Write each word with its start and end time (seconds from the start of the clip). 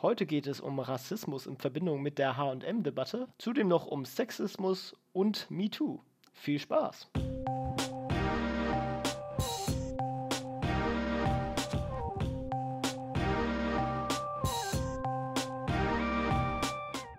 Heute 0.00 0.26
geht 0.26 0.46
es 0.46 0.60
um 0.60 0.78
Rassismus 0.78 1.48
in 1.48 1.56
Verbindung 1.56 2.00
mit 2.00 2.18
der 2.18 2.36
HM-Debatte, 2.36 3.26
zudem 3.36 3.66
noch 3.66 3.84
um 3.84 4.04
Sexismus 4.04 4.94
und 5.12 5.50
MeToo. 5.50 5.98
Viel 6.32 6.60
Spaß! 6.60 7.10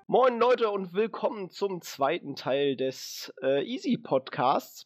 Moin 0.08 0.40
Leute 0.40 0.70
und 0.70 0.94
willkommen 0.94 1.50
zum 1.50 1.82
zweiten 1.82 2.38
Teil 2.38 2.78
des 2.78 3.34
äh, 3.44 3.62
Easy 3.66 3.98
Podcasts. 3.98 4.86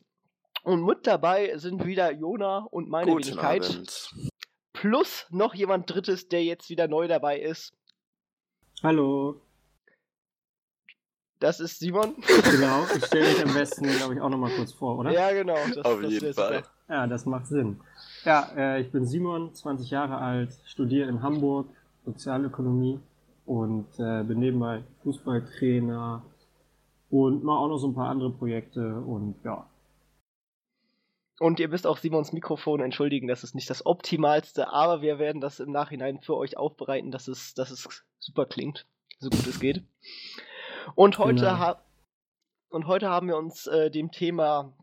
Und 0.64 0.84
mit 0.84 1.06
dabei 1.06 1.56
sind 1.60 1.86
wieder 1.86 2.12
Jona 2.12 2.66
und 2.72 2.90
meine 2.90 3.12
Guten 3.12 3.28
Wenigkeit. 3.28 3.70
Abend. 3.70 4.32
Plus 4.74 5.28
noch 5.30 5.54
jemand 5.54 5.94
Drittes, 5.94 6.28
der 6.28 6.44
jetzt 6.44 6.72
wieder 6.72 6.88
neu 6.88 7.08
dabei 7.08 7.40
ist. 7.40 7.72
Hallo. 8.84 9.38
Das 11.40 11.62
ist 11.62 11.80
Simon. 11.80 12.16
Genau, 12.52 12.84
ich 12.94 13.06
stelle 13.06 13.30
mich 13.30 13.46
am 13.46 13.54
besten, 13.54 13.86
glaube 13.98 14.16
ich, 14.16 14.20
auch 14.20 14.28
nochmal 14.28 14.52
kurz 14.58 14.74
vor, 14.74 15.00
oder? 15.00 15.10
Ja, 15.10 15.32
genau. 15.32 15.56
Das, 15.74 15.86
Auf 15.86 16.02
das 16.02 16.12
jeden 16.12 16.34
Fall. 16.34 16.56
super. 16.56 16.70
Ja, 16.90 17.08
das 17.08 17.26
macht 17.26 17.48
Sinn. 17.48 17.80
Ja, 18.26 18.50
äh, 18.58 18.82
ich 18.82 18.92
bin 18.92 19.06
Simon, 19.06 19.56
20 19.56 19.90
Jahre 19.90 20.18
alt, 20.18 20.54
studiere 20.66 21.08
in 21.08 21.24
Hamburg 21.24 21.68
Sozialökonomie 22.04 23.00
und 23.46 23.88
äh, 24.00 24.22
bin 24.24 24.40
nebenbei 24.40 24.84
Fußballtrainer 25.04 26.22
und 27.10 27.42
mache 27.42 27.60
auch 27.60 27.70
noch 27.70 27.78
so 27.78 27.88
ein 27.88 27.96
paar 27.96 28.10
andere 28.10 28.32
Projekte 28.32 29.00
und 29.00 29.36
ja. 29.46 29.66
Und 31.40 31.60
ihr 31.60 31.68
müsst 31.68 31.88
auch 31.88 31.98
Simons 31.98 32.32
Mikrofon 32.32 32.80
entschuldigen, 32.80 33.28
das 33.28 33.44
ist 33.44 33.56
nicht 33.56 33.70
das 33.70 33.86
optimalste, 33.86 34.70
aber 34.70 35.02
wir 35.02 35.18
werden 35.20 35.42
das 35.42 35.60
im 35.60 35.72
Nachhinein 35.72 36.22
für 36.22 36.38
euch 36.38 36.58
aufbereiten, 36.58 37.12
dass 37.12 37.28
es, 37.28 37.54
dass 37.56 37.72
es 37.72 38.04
super 38.20 38.46
klingt, 38.46 38.86
so 39.20 39.30
gut 39.30 39.48
es 39.48 39.60
geht. 39.60 39.84
Und 40.96 41.18
heute, 41.18 41.42
Genau. 41.42 41.58
ha 41.58 41.84
und 42.70 42.88
heute 42.88 43.10
haben 43.10 43.28
wir 43.28 43.38
uns 43.38 43.68
äh, 43.68 43.90
dem 43.92 44.12
Thema 44.12 44.74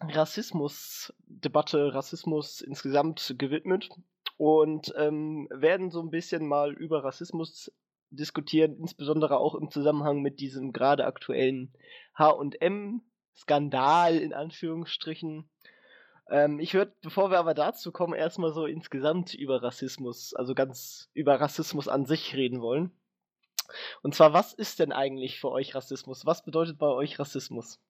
Rassismusdebatte, 0.00 1.94
Rassismus 1.94 2.60
insgesamt 2.60 3.34
gewidmet 3.38 3.88
und 4.36 4.92
ähm, 4.96 5.48
werden 5.50 5.90
so 5.90 6.00
ein 6.00 6.10
bisschen 6.10 6.46
mal 6.46 6.72
über 6.72 7.04
Rassismus 7.04 7.72
diskutieren, 8.10 8.76
insbesondere 8.78 9.38
auch 9.38 9.54
im 9.54 9.70
Zusammenhang 9.70 10.22
mit 10.22 10.40
diesem 10.40 10.72
gerade 10.72 11.06
aktuellen 11.06 11.72
H&M-Skandal 12.18 14.16
in 14.16 14.32
Anführungsstrichen. 14.32 15.48
Ähm, 16.28 16.58
ich 16.58 16.74
würde, 16.74 16.92
bevor 17.02 17.30
wir 17.30 17.38
aber 17.38 17.54
dazu 17.54 17.92
kommen, 17.92 18.14
erstmal 18.14 18.52
so 18.52 18.66
insgesamt 18.66 19.34
über 19.34 19.62
Rassismus, 19.62 20.34
also 20.34 20.54
ganz 20.54 21.08
über 21.14 21.40
Rassismus 21.40 21.88
an 21.88 22.06
sich 22.06 22.34
reden 22.34 22.60
wollen. 22.60 22.90
Und 24.02 24.14
zwar, 24.14 24.32
was 24.32 24.52
ist 24.52 24.78
denn 24.78 24.92
eigentlich 24.92 25.40
für 25.40 25.50
euch 25.50 25.74
Rassismus? 25.74 26.26
Was 26.26 26.44
bedeutet 26.44 26.78
bei 26.78 26.86
euch 26.86 27.18
Rassismus? 27.18 27.80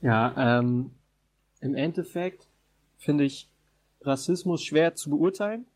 Ja, 0.00 0.58
ähm, 0.58 0.92
im 1.60 1.74
Endeffekt 1.74 2.48
finde 2.98 3.24
ich 3.24 3.48
Rassismus 4.00 4.62
schwer 4.62 4.94
zu 4.94 5.10
beurteilen, 5.10 5.66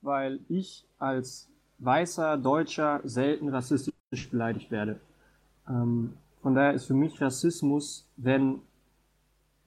weil 0.00 0.40
ich 0.48 0.84
als 0.98 1.48
weißer 1.78 2.36
Deutscher 2.36 3.00
selten 3.04 3.48
rassistisch 3.48 4.30
beleidigt 4.30 4.70
werde. 4.70 5.00
Ähm, 5.68 6.16
von 6.40 6.54
daher 6.54 6.74
ist 6.74 6.86
für 6.86 6.94
mich 6.94 7.20
Rassismus, 7.20 8.06
wenn 8.16 8.60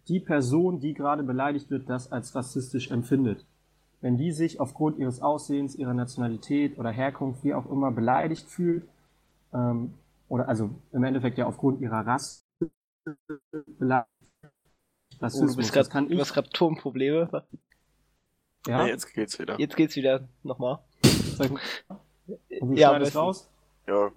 die 0.09 0.19
Person, 0.19 0.79
die 0.79 0.93
gerade 0.93 1.23
beleidigt 1.23 1.69
wird, 1.69 1.89
das 1.89 2.11
als 2.11 2.35
rassistisch 2.35 2.91
empfindet. 2.91 3.45
Wenn 4.01 4.17
die 4.17 4.31
sich 4.31 4.59
aufgrund 4.59 4.99
ihres 4.99 5.21
Aussehens, 5.21 5.75
ihrer 5.75 5.93
Nationalität 5.93 6.77
oder 6.77 6.91
Herkunft, 6.91 7.43
wie 7.43 7.53
auch 7.53 7.69
immer, 7.69 7.91
beleidigt 7.91 8.47
fühlt, 8.47 8.87
ähm, 9.53 9.93
oder 10.29 10.47
also 10.49 10.69
im 10.91 11.03
Endeffekt 11.03 11.37
ja 11.37 11.45
aufgrund 11.47 11.81
ihrer 11.81 12.05
Rasse 12.05 12.43
beleidigt. 13.79 14.07
Oh, 14.43 15.23
Rassismus, 15.23 15.51
du 15.51 15.57
bist 15.57 15.75
das 15.75 15.89
grad, 15.89 16.09
du 16.09 16.13
ich. 16.13 16.19
hast 16.19 16.33
gerade 16.33 16.49
Turmprobleme. 16.49 17.29
Ja, 18.67 18.81
Ja, 18.81 18.87
jetzt 18.87 19.13
geht's 19.13 19.39
wieder. 19.39 19.59
Jetzt 19.59 19.75
geht's 19.75 19.95
wieder 19.95 20.27
nochmal. 20.43 20.79
Und 21.39 21.59
du 22.71 22.75
Ja, 22.75 22.97
besten. 22.99 23.17
raus? 23.17 23.49
Ja. 23.87 24.11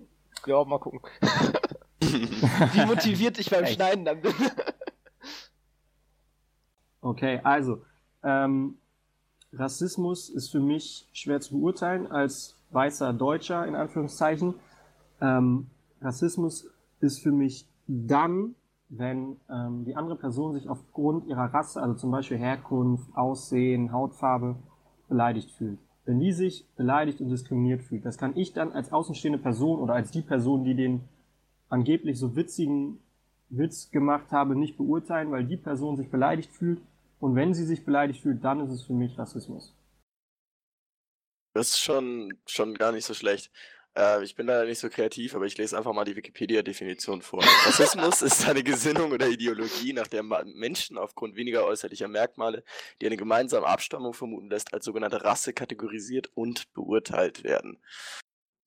Ja, 0.46 0.64
mal 0.64 0.78
gucken. 0.78 1.00
Wie 2.00 2.86
motiviert 2.86 3.38
ich 3.38 3.50
beim 3.50 3.64
Echt? 3.64 3.74
Schneiden 3.74 4.04
dann 4.04 4.20
bin. 4.20 4.32
Okay, 7.10 7.40
also, 7.42 7.82
ähm, 8.22 8.76
Rassismus 9.52 10.28
ist 10.28 10.52
für 10.52 10.60
mich 10.60 11.08
schwer 11.12 11.40
zu 11.40 11.58
beurteilen 11.58 12.06
als 12.06 12.56
weißer 12.70 13.12
Deutscher, 13.12 13.66
in 13.66 13.74
Anführungszeichen. 13.74 14.54
Ähm, 15.20 15.66
Rassismus 16.00 16.68
ist 17.00 17.20
für 17.20 17.32
mich 17.32 17.66
dann, 17.88 18.54
wenn 18.90 19.38
ähm, 19.50 19.84
die 19.84 19.96
andere 19.96 20.14
Person 20.14 20.54
sich 20.54 20.68
aufgrund 20.68 21.26
ihrer 21.26 21.52
Rasse, 21.52 21.82
also 21.82 21.94
zum 21.94 22.12
Beispiel 22.12 22.38
Herkunft, 22.38 23.12
Aussehen, 23.16 23.90
Hautfarbe, 23.90 24.54
beleidigt 25.08 25.50
fühlt. 25.50 25.80
Wenn 26.04 26.20
die 26.20 26.32
sich 26.32 26.68
beleidigt 26.76 27.20
und 27.20 27.28
diskriminiert 27.28 27.82
fühlt, 27.82 28.04
das 28.04 28.18
kann 28.18 28.36
ich 28.36 28.52
dann 28.52 28.70
als 28.70 28.92
außenstehende 28.92 29.40
Person 29.40 29.80
oder 29.80 29.94
als 29.94 30.12
die 30.12 30.22
Person, 30.22 30.62
die 30.62 30.76
den 30.76 31.00
angeblich 31.68 32.20
so 32.20 32.36
witzigen 32.36 33.00
Witz 33.48 33.90
gemacht 33.90 34.30
habe, 34.30 34.54
nicht 34.54 34.76
beurteilen, 34.76 35.32
weil 35.32 35.44
die 35.44 35.56
Person 35.56 35.96
sich 35.96 36.08
beleidigt 36.08 36.52
fühlt. 36.52 36.80
Und 37.20 37.36
wenn 37.36 37.54
sie 37.54 37.64
sich 37.64 37.84
beleidigt 37.84 38.22
fühlt, 38.22 38.42
dann 38.42 38.60
ist 38.60 38.72
es 38.72 38.82
für 38.82 38.94
mich 38.94 39.16
Rassismus. 39.18 39.76
Das 41.52 41.68
ist 41.68 41.80
schon, 41.80 42.38
schon 42.46 42.74
gar 42.74 42.92
nicht 42.92 43.04
so 43.04 43.12
schlecht. 43.12 43.52
Äh, 43.96 44.22
ich 44.24 44.34
bin 44.36 44.46
leider 44.46 44.64
nicht 44.64 44.78
so 44.78 44.88
kreativ, 44.88 45.34
aber 45.34 45.44
ich 45.46 45.58
lese 45.58 45.76
einfach 45.76 45.92
mal 45.92 46.04
die 46.04 46.16
Wikipedia-Definition 46.16 47.22
vor. 47.22 47.42
Rassismus 47.66 48.22
ist 48.22 48.48
eine 48.48 48.62
Gesinnung 48.62 49.12
oder 49.12 49.28
Ideologie, 49.28 49.92
nach 49.92 50.06
der 50.06 50.22
Menschen 50.22 50.96
aufgrund 50.96 51.36
weniger 51.36 51.64
äußerlicher 51.66 52.08
Merkmale, 52.08 52.64
die 53.00 53.06
eine 53.06 53.16
gemeinsame 53.16 53.66
Abstammung 53.66 54.14
vermuten 54.14 54.48
lässt, 54.48 54.72
als 54.72 54.84
sogenannte 54.84 55.24
Rasse 55.24 55.52
kategorisiert 55.52 56.30
und 56.34 56.72
beurteilt 56.72 57.44
werden. 57.44 57.82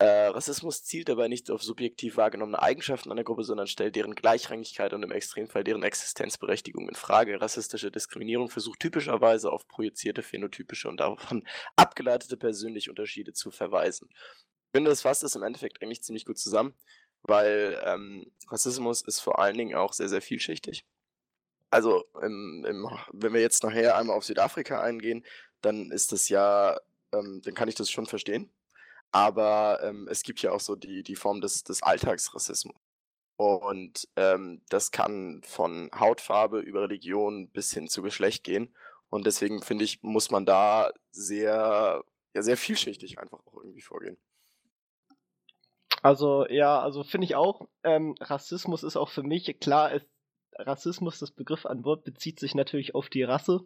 Äh, 0.03 0.27
Rassismus 0.27 0.83
zielt 0.83 1.07
dabei 1.07 1.29
nicht 1.29 1.49
auf 1.49 1.63
subjektiv 1.63 2.17
wahrgenommene 2.17 2.61
Eigenschaften 2.61 3.09
einer 3.09 3.23
Gruppe, 3.23 3.45
sondern 3.45 3.67
stellt 3.67 3.95
deren 3.95 4.15
Gleichrangigkeit 4.15 4.91
und 4.91 5.01
im 5.01 5.13
Extremfall 5.13 5.63
deren 5.63 5.81
Existenzberechtigung 5.81 6.89
in 6.89 6.95
Frage. 6.95 7.39
Rassistische 7.39 7.89
Diskriminierung 7.89 8.49
versucht 8.49 8.81
typischerweise 8.81 9.49
auf 9.49 9.65
projizierte 9.65 10.21
phänotypische 10.21 10.89
und 10.89 10.97
davon 10.99 11.47
abgeleitete 11.77 12.35
persönliche 12.35 12.89
Unterschiede 12.89 13.31
zu 13.31 13.49
verweisen. 13.49 14.09
Ich 14.11 14.75
finde, 14.75 14.89
das 14.89 15.03
fasst 15.03 15.23
es 15.23 15.37
im 15.37 15.43
Endeffekt 15.43 15.81
eigentlich 15.81 16.03
ziemlich 16.03 16.25
gut 16.25 16.37
zusammen, 16.37 16.73
weil 17.21 17.81
ähm, 17.85 18.29
Rassismus 18.49 19.03
ist 19.03 19.21
vor 19.21 19.39
allen 19.39 19.57
Dingen 19.57 19.77
auch 19.77 19.93
sehr, 19.93 20.09
sehr 20.09 20.21
vielschichtig. 20.21 20.85
Also, 21.69 22.03
im, 22.21 22.65
im, 22.67 22.89
wenn 23.13 23.33
wir 23.33 23.39
jetzt 23.39 23.63
nachher 23.63 23.95
einmal 23.95 24.17
auf 24.17 24.25
Südafrika 24.25 24.81
eingehen, 24.81 25.23
dann 25.61 25.91
ist 25.91 26.11
das 26.11 26.27
ja, 26.27 26.77
ähm, 27.13 27.41
dann 27.45 27.53
kann 27.53 27.69
ich 27.69 27.75
das 27.75 27.89
schon 27.89 28.05
verstehen. 28.05 28.51
Aber 29.13 29.79
ähm, 29.83 30.07
es 30.09 30.23
gibt 30.23 30.41
ja 30.41 30.51
auch 30.51 30.59
so 30.59 30.75
die, 30.75 31.03
die 31.03 31.15
Form 31.15 31.39
des, 31.39 31.63
des 31.63 31.83
Alltagsrassismus. 31.83 32.75
Und 33.37 34.07
ähm, 34.15 34.61
das 34.69 34.91
kann 34.91 35.41
von 35.45 35.89
Hautfarbe 35.97 36.59
über 36.59 36.81
Religion 36.81 37.49
bis 37.49 37.71
hin 37.71 37.87
zu 37.87 38.01
Geschlecht 38.01 38.43
gehen. 38.43 38.75
Und 39.09 39.25
deswegen 39.27 39.61
finde 39.61 39.85
ich, 39.85 40.01
muss 40.01 40.31
man 40.31 40.45
da 40.45 40.91
sehr, 41.11 42.03
ja, 42.33 42.41
sehr 42.41 42.57
vielschichtig 42.57 43.19
einfach 43.19 43.39
auch 43.45 43.57
irgendwie 43.57 43.81
vorgehen. 43.81 44.17
Also, 46.01 46.47
ja, 46.47 46.81
also 46.81 47.03
finde 47.03 47.25
ich 47.25 47.35
auch, 47.35 47.67
ähm, 47.83 48.15
Rassismus 48.19 48.83
ist 48.83 48.97
auch 48.97 49.09
für 49.09 49.23
mich, 49.23 49.59
klar, 49.59 49.93
ist 49.93 50.07
Rassismus, 50.57 51.19
das 51.19 51.31
Begriff 51.31 51.65
an 51.65 51.85
Wort, 51.85 52.03
bezieht 52.03 52.39
sich 52.39 52.55
natürlich 52.55 52.95
auf 52.95 53.09
die 53.09 53.23
Rasse. 53.23 53.61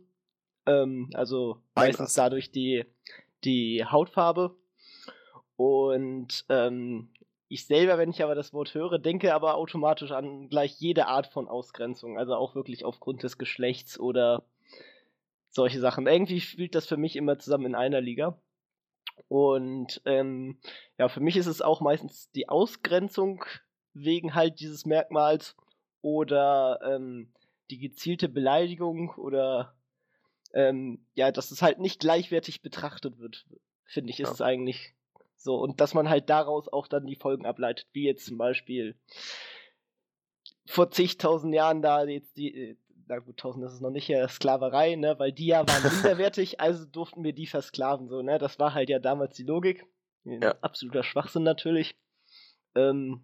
Ähm, 0.66 1.09
also 1.14 1.62
meistens 1.75 2.14
dadurch 2.14 2.52
die, 2.52 2.85
die 3.44 3.85
Hautfarbe. 3.85 4.56
Und 5.57 6.46
ähm, 6.49 7.09
ich 7.49 7.66
selber, 7.66 7.97
wenn 7.97 8.09
ich 8.11 8.23
aber 8.23 8.35
das 8.35 8.53
Wort 8.53 8.73
höre, 8.73 8.99
denke 8.99 9.34
aber 9.34 9.55
automatisch 9.55 10.11
an 10.11 10.49
gleich 10.49 10.79
jede 10.79 11.08
Art 11.08 11.28
von 11.28 11.47
Ausgrenzung. 11.47 12.17
Also 12.17 12.35
auch 12.35 12.55
wirklich 12.55 12.85
aufgrund 12.85 13.23
des 13.23 13.37
Geschlechts 13.37 13.99
oder 13.99 14.43
solche 15.49 15.79
Sachen. 15.79 16.08
Irgendwie 16.08 16.40
spielt 16.41 16.76
das 16.76 16.85
für 16.87 16.97
mich 16.97 17.16
immer 17.16 17.40
zusammen 17.40 17.66
in 17.66 17.76
einer 17.76 18.02
Liga. 18.02 18.40
Und 19.29 20.02
ähm, 20.05 20.59
ja, 20.97 21.09
für 21.09 21.22
mich 21.22 21.35
ist 21.37 21.47
es 21.47 21.61
auch 21.61 21.81
meistens 21.81 22.31
die 22.31 22.49
Ausgrenzung 22.49 23.43
wegen 23.93 24.35
halt 24.35 24.59
dieses 24.59 24.85
Merkmals 24.85 25.55
oder 26.02 26.79
ähm, 26.84 27.31
die 27.72 27.79
gezielte 27.79 28.29
Beleidigung 28.29 29.09
oder 29.16 29.73
ähm, 30.53 31.05
ja, 31.16 31.31
dass 31.31 31.52
es 31.52 31.61
halt 31.61 31.79
nicht 31.79 31.99
gleichwertig 31.99 32.61
betrachtet 32.61 33.17
wird, 33.17 33.46
finde 33.85 34.11
ich, 34.11 34.20
ist 34.20 34.28
Ja. 34.28 34.34
es 34.34 34.41
eigentlich 34.41 34.93
so. 35.43 35.55
Und 35.55 35.81
dass 35.81 35.93
man 35.93 36.09
halt 36.09 36.29
daraus 36.29 36.67
auch 36.67 36.87
dann 36.87 37.05
die 37.05 37.16
Folgen 37.16 37.45
ableitet, 37.45 37.87
wie 37.93 38.05
jetzt 38.05 38.25
zum 38.25 38.37
Beispiel 38.37 38.95
vor 40.66 40.91
zigtausend 40.91 41.53
Jahren 41.53 41.81
da 41.81 42.03
jetzt 42.03 42.37
die, 42.37 42.53
äh, 42.53 42.78
na 43.07 43.19
gut, 43.19 43.37
tausend 43.37 43.66
ist 43.66 43.73
es 43.73 43.81
noch 43.81 43.89
nicht, 43.89 44.07
ja, 44.07 44.28
Sklaverei, 44.28 44.95
ne, 44.95 45.17
weil 45.17 45.31
die 45.31 45.47
ja 45.47 45.67
waren 45.67 45.84
minderwertig, 45.93 46.59
also 46.59 46.85
durften 46.85 47.23
wir 47.23 47.34
die 47.34 47.47
versklaven, 47.47 48.09
so, 48.09 48.22
ne, 48.22 48.37
das 48.37 48.59
war 48.59 48.73
halt 48.73 48.89
ja 48.89 48.99
damals 48.99 49.35
die 49.35 49.43
Logik. 49.43 49.85
Ja. 50.25 50.55
Absoluter 50.59 51.03
Schwachsinn 51.03 51.43
natürlich. 51.43 51.95
Ähm, 52.75 53.23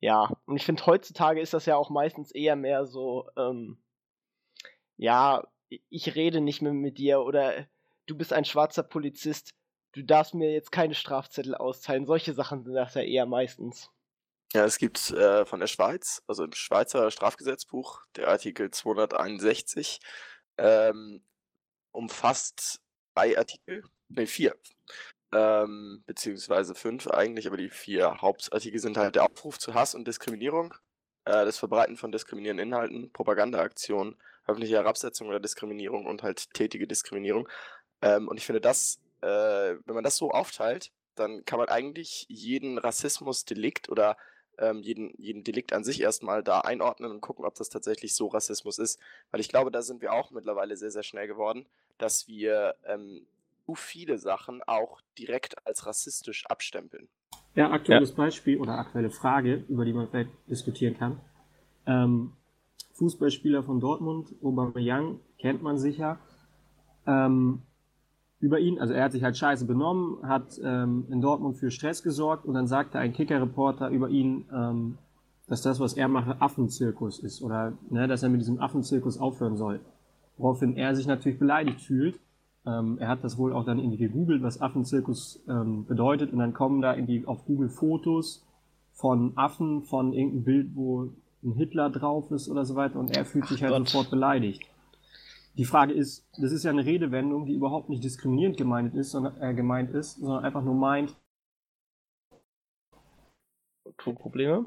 ja, 0.00 0.30
und 0.46 0.56
ich 0.56 0.64
finde, 0.64 0.86
heutzutage 0.86 1.40
ist 1.40 1.52
das 1.52 1.66
ja 1.66 1.76
auch 1.76 1.90
meistens 1.90 2.30
eher 2.30 2.56
mehr 2.56 2.86
so, 2.86 3.28
ähm, 3.36 3.78
ja, 4.96 5.46
ich 5.68 6.14
rede 6.14 6.40
nicht 6.40 6.62
mehr 6.62 6.72
mit 6.72 6.98
dir 6.98 7.20
oder 7.20 7.66
du 8.06 8.16
bist 8.16 8.32
ein 8.32 8.44
schwarzer 8.44 8.82
Polizist, 8.82 9.54
du 9.96 10.02
darfst 10.02 10.34
mir 10.34 10.52
jetzt 10.52 10.70
keine 10.70 10.94
Strafzettel 10.94 11.54
austeilen. 11.54 12.06
Solche 12.06 12.34
Sachen 12.34 12.62
sind 12.64 12.74
das 12.74 12.94
ja 12.94 13.02
eher 13.02 13.26
meistens. 13.26 13.90
Ja, 14.52 14.64
es 14.64 14.78
gibt 14.78 15.10
äh, 15.10 15.44
von 15.44 15.58
der 15.58 15.66
Schweiz, 15.66 16.22
also 16.26 16.44
im 16.44 16.52
Schweizer 16.52 17.10
Strafgesetzbuch, 17.10 18.02
der 18.14 18.28
Artikel 18.28 18.70
261, 18.70 19.98
ähm, 20.58 21.24
umfasst 21.92 22.80
drei 23.14 23.36
Artikel, 23.36 23.82
ne, 24.08 24.26
vier, 24.26 24.54
ähm, 25.34 26.04
beziehungsweise 26.06 26.74
fünf 26.74 27.08
eigentlich, 27.08 27.46
aber 27.46 27.56
die 27.56 27.70
vier 27.70 28.20
Hauptartikel 28.20 28.78
sind 28.78 28.96
halt 28.98 29.16
der 29.16 29.24
Aufruf 29.24 29.58
zu 29.58 29.74
Hass 29.74 29.94
und 29.94 30.06
Diskriminierung, 30.06 30.74
äh, 31.24 31.44
das 31.44 31.58
Verbreiten 31.58 31.96
von 31.96 32.12
diskriminierenden 32.12 32.68
Inhalten, 32.68 33.12
Propagandaaktionen, 33.12 34.16
öffentliche 34.46 34.76
Herabsetzung 34.76 35.28
oder 35.28 35.40
Diskriminierung 35.40 36.06
und 36.06 36.22
halt 36.22 36.52
tätige 36.52 36.86
Diskriminierung. 36.86 37.48
Ähm, 38.00 38.28
und 38.28 38.36
ich 38.36 38.46
finde 38.46 38.60
das, 38.60 39.00
äh, 39.26 39.78
wenn 39.84 39.94
man 39.94 40.04
das 40.04 40.16
so 40.16 40.30
aufteilt, 40.30 40.92
dann 41.16 41.44
kann 41.44 41.58
man 41.58 41.68
eigentlich 41.68 42.26
jeden 42.28 42.78
Rassismusdelikt 42.78 43.88
oder 43.88 44.16
ähm, 44.58 44.82
jeden, 44.82 45.12
jeden 45.18 45.42
Delikt 45.44 45.72
an 45.72 45.84
sich 45.84 46.00
erstmal 46.00 46.42
da 46.42 46.60
einordnen 46.60 47.10
und 47.10 47.20
gucken, 47.20 47.44
ob 47.44 47.54
das 47.56 47.68
tatsächlich 47.68 48.14
so 48.14 48.28
Rassismus 48.28 48.78
ist. 48.78 49.00
Weil 49.30 49.40
ich 49.40 49.48
glaube, 49.48 49.70
da 49.70 49.82
sind 49.82 50.00
wir 50.00 50.12
auch 50.12 50.30
mittlerweile 50.30 50.76
sehr, 50.76 50.90
sehr 50.90 51.02
schnell 51.02 51.26
geworden, 51.26 51.66
dass 51.98 52.28
wir 52.28 52.76
ähm, 52.86 53.26
zu 53.66 53.74
viele 53.74 54.18
Sachen 54.18 54.62
auch 54.62 55.00
direkt 55.18 55.66
als 55.66 55.86
rassistisch 55.86 56.46
abstempeln. 56.46 57.08
Ja, 57.54 57.70
aktuelles 57.70 58.10
ja. 58.10 58.16
Beispiel 58.16 58.58
oder 58.60 58.78
aktuelle 58.78 59.10
Frage, 59.10 59.64
über 59.68 59.84
die 59.84 59.92
man 59.92 60.08
vielleicht 60.08 60.30
diskutieren 60.48 60.96
kann. 60.96 61.20
Ähm, 61.86 62.32
Fußballspieler 62.94 63.62
von 63.62 63.80
Dortmund, 63.80 64.34
Aubameyang, 64.42 65.20
kennt 65.38 65.62
man 65.62 65.78
sicher. 65.78 66.18
Ähm, 67.06 67.62
über 68.38 68.58
ihn, 68.60 68.78
also 68.78 68.92
er 68.92 69.04
hat 69.04 69.12
sich 69.12 69.22
halt 69.22 69.36
scheiße 69.36 69.66
benommen, 69.66 70.18
hat 70.22 70.60
ähm, 70.62 71.06
in 71.10 71.20
Dortmund 71.20 71.56
für 71.56 71.70
Stress 71.70 72.02
gesorgt 72.02 72.44
und 72.44 72.54
dann 72.54 72.66
sagte 72.66 72.98
ein 72.98 73.12
Kicker-Reporter 73.12 73.88
über 73.88 74.10
ihn, 74.10 74.44
ähm, 74.52 74.98
dass 75.48 75.62
das, 75.62 75.80
was 75.80 75.94
er 75.94 76.08
mache, 76.08 76.40
Affenzirkus 76.40 77.18
ist 77.18 77.40
oder 77.42 77.72
ne, 77.88 78.08
dass 78.08 78.22
er 78.22 78.28
mit 78.28 78.40
diesem 78.40 78.60
Affenzirkus 78.60 79.18
aufhören 79.18 79.56
soll. 79.56 79.80
Woraufhin 80.36 80.76
er 80.76 80.94
sich 80.94 81.06
natürlich 81.06 81.38
beleidigt 81.38 81.80
fühlt. 81.80 82.20
Ähm, 82.66 82.98
er 82.98 83.08
hat 83.08 83.24
das 83.24 83.38
wohl 83.38 83.52
auch 83.52 83.64
dann 83.64 83.78
irgendwie 83.78 83.96
gegoogelt, 83.96 84.42
was 84.42 84.60
Affenzirkus 84.60 85.42
ähm, 85.48 85.86
bedeutet 85.86 86.32
und 86.32 86.40
dann 86.40 86.52
kommen 86.52 86.82
da 86.82 86.94
irgendwie 86.94 87.24
auf 87.26 87.46
Google 87.46 87.68
Fotos 87.68 88.44
von 88.92 89.32
Affen, 89.36 89.82
von 89.84 90.12
irgendeinem 90.12 90.44
Bild, 90.44 90.70
wo 90.74 91.10
ein 91.44 91.52
Hitler 91.52 91.90
drauf 91.90 92.30
ist 92.32 92.48
oder 92.48 92.64
so 92.64 92.74
weiter 92.74 92.98
und 92.98 93.16
er 93.16 93.24
fühlt 93.24 93.46
sich 93.46 93.62
halt 93.62 93.72
Gott. 93.72 93.88
sofort 93.88 94.10
beleidigt. 94.10 94.62
Die 95.56 95.64
Frage 95.64 95.94
ist, 95.94 96.28
das 96.38 96.52
ist 96.52 96.64
ja 96.64 96.70
eine 96.70 96.84
Redewendung, 96.84 97.46
die 97.46 97.54
überhaupt 97.54 97.88
nicht 97.88 98.04
diskriminierend 98.04 98.56
gemeint 98.56 98.94
ist, 98.94 99.10
sondern, 99.10 99.40
äh, 99.40 99.54
gemeint 99.54 99.90
ist, 99.90 100.16
sondern 100.16 100.44
einfach 100.44 100.62
nur 100.62 100.74
meint, 100.74 101.16
Tonprobleme. 103.98 104.66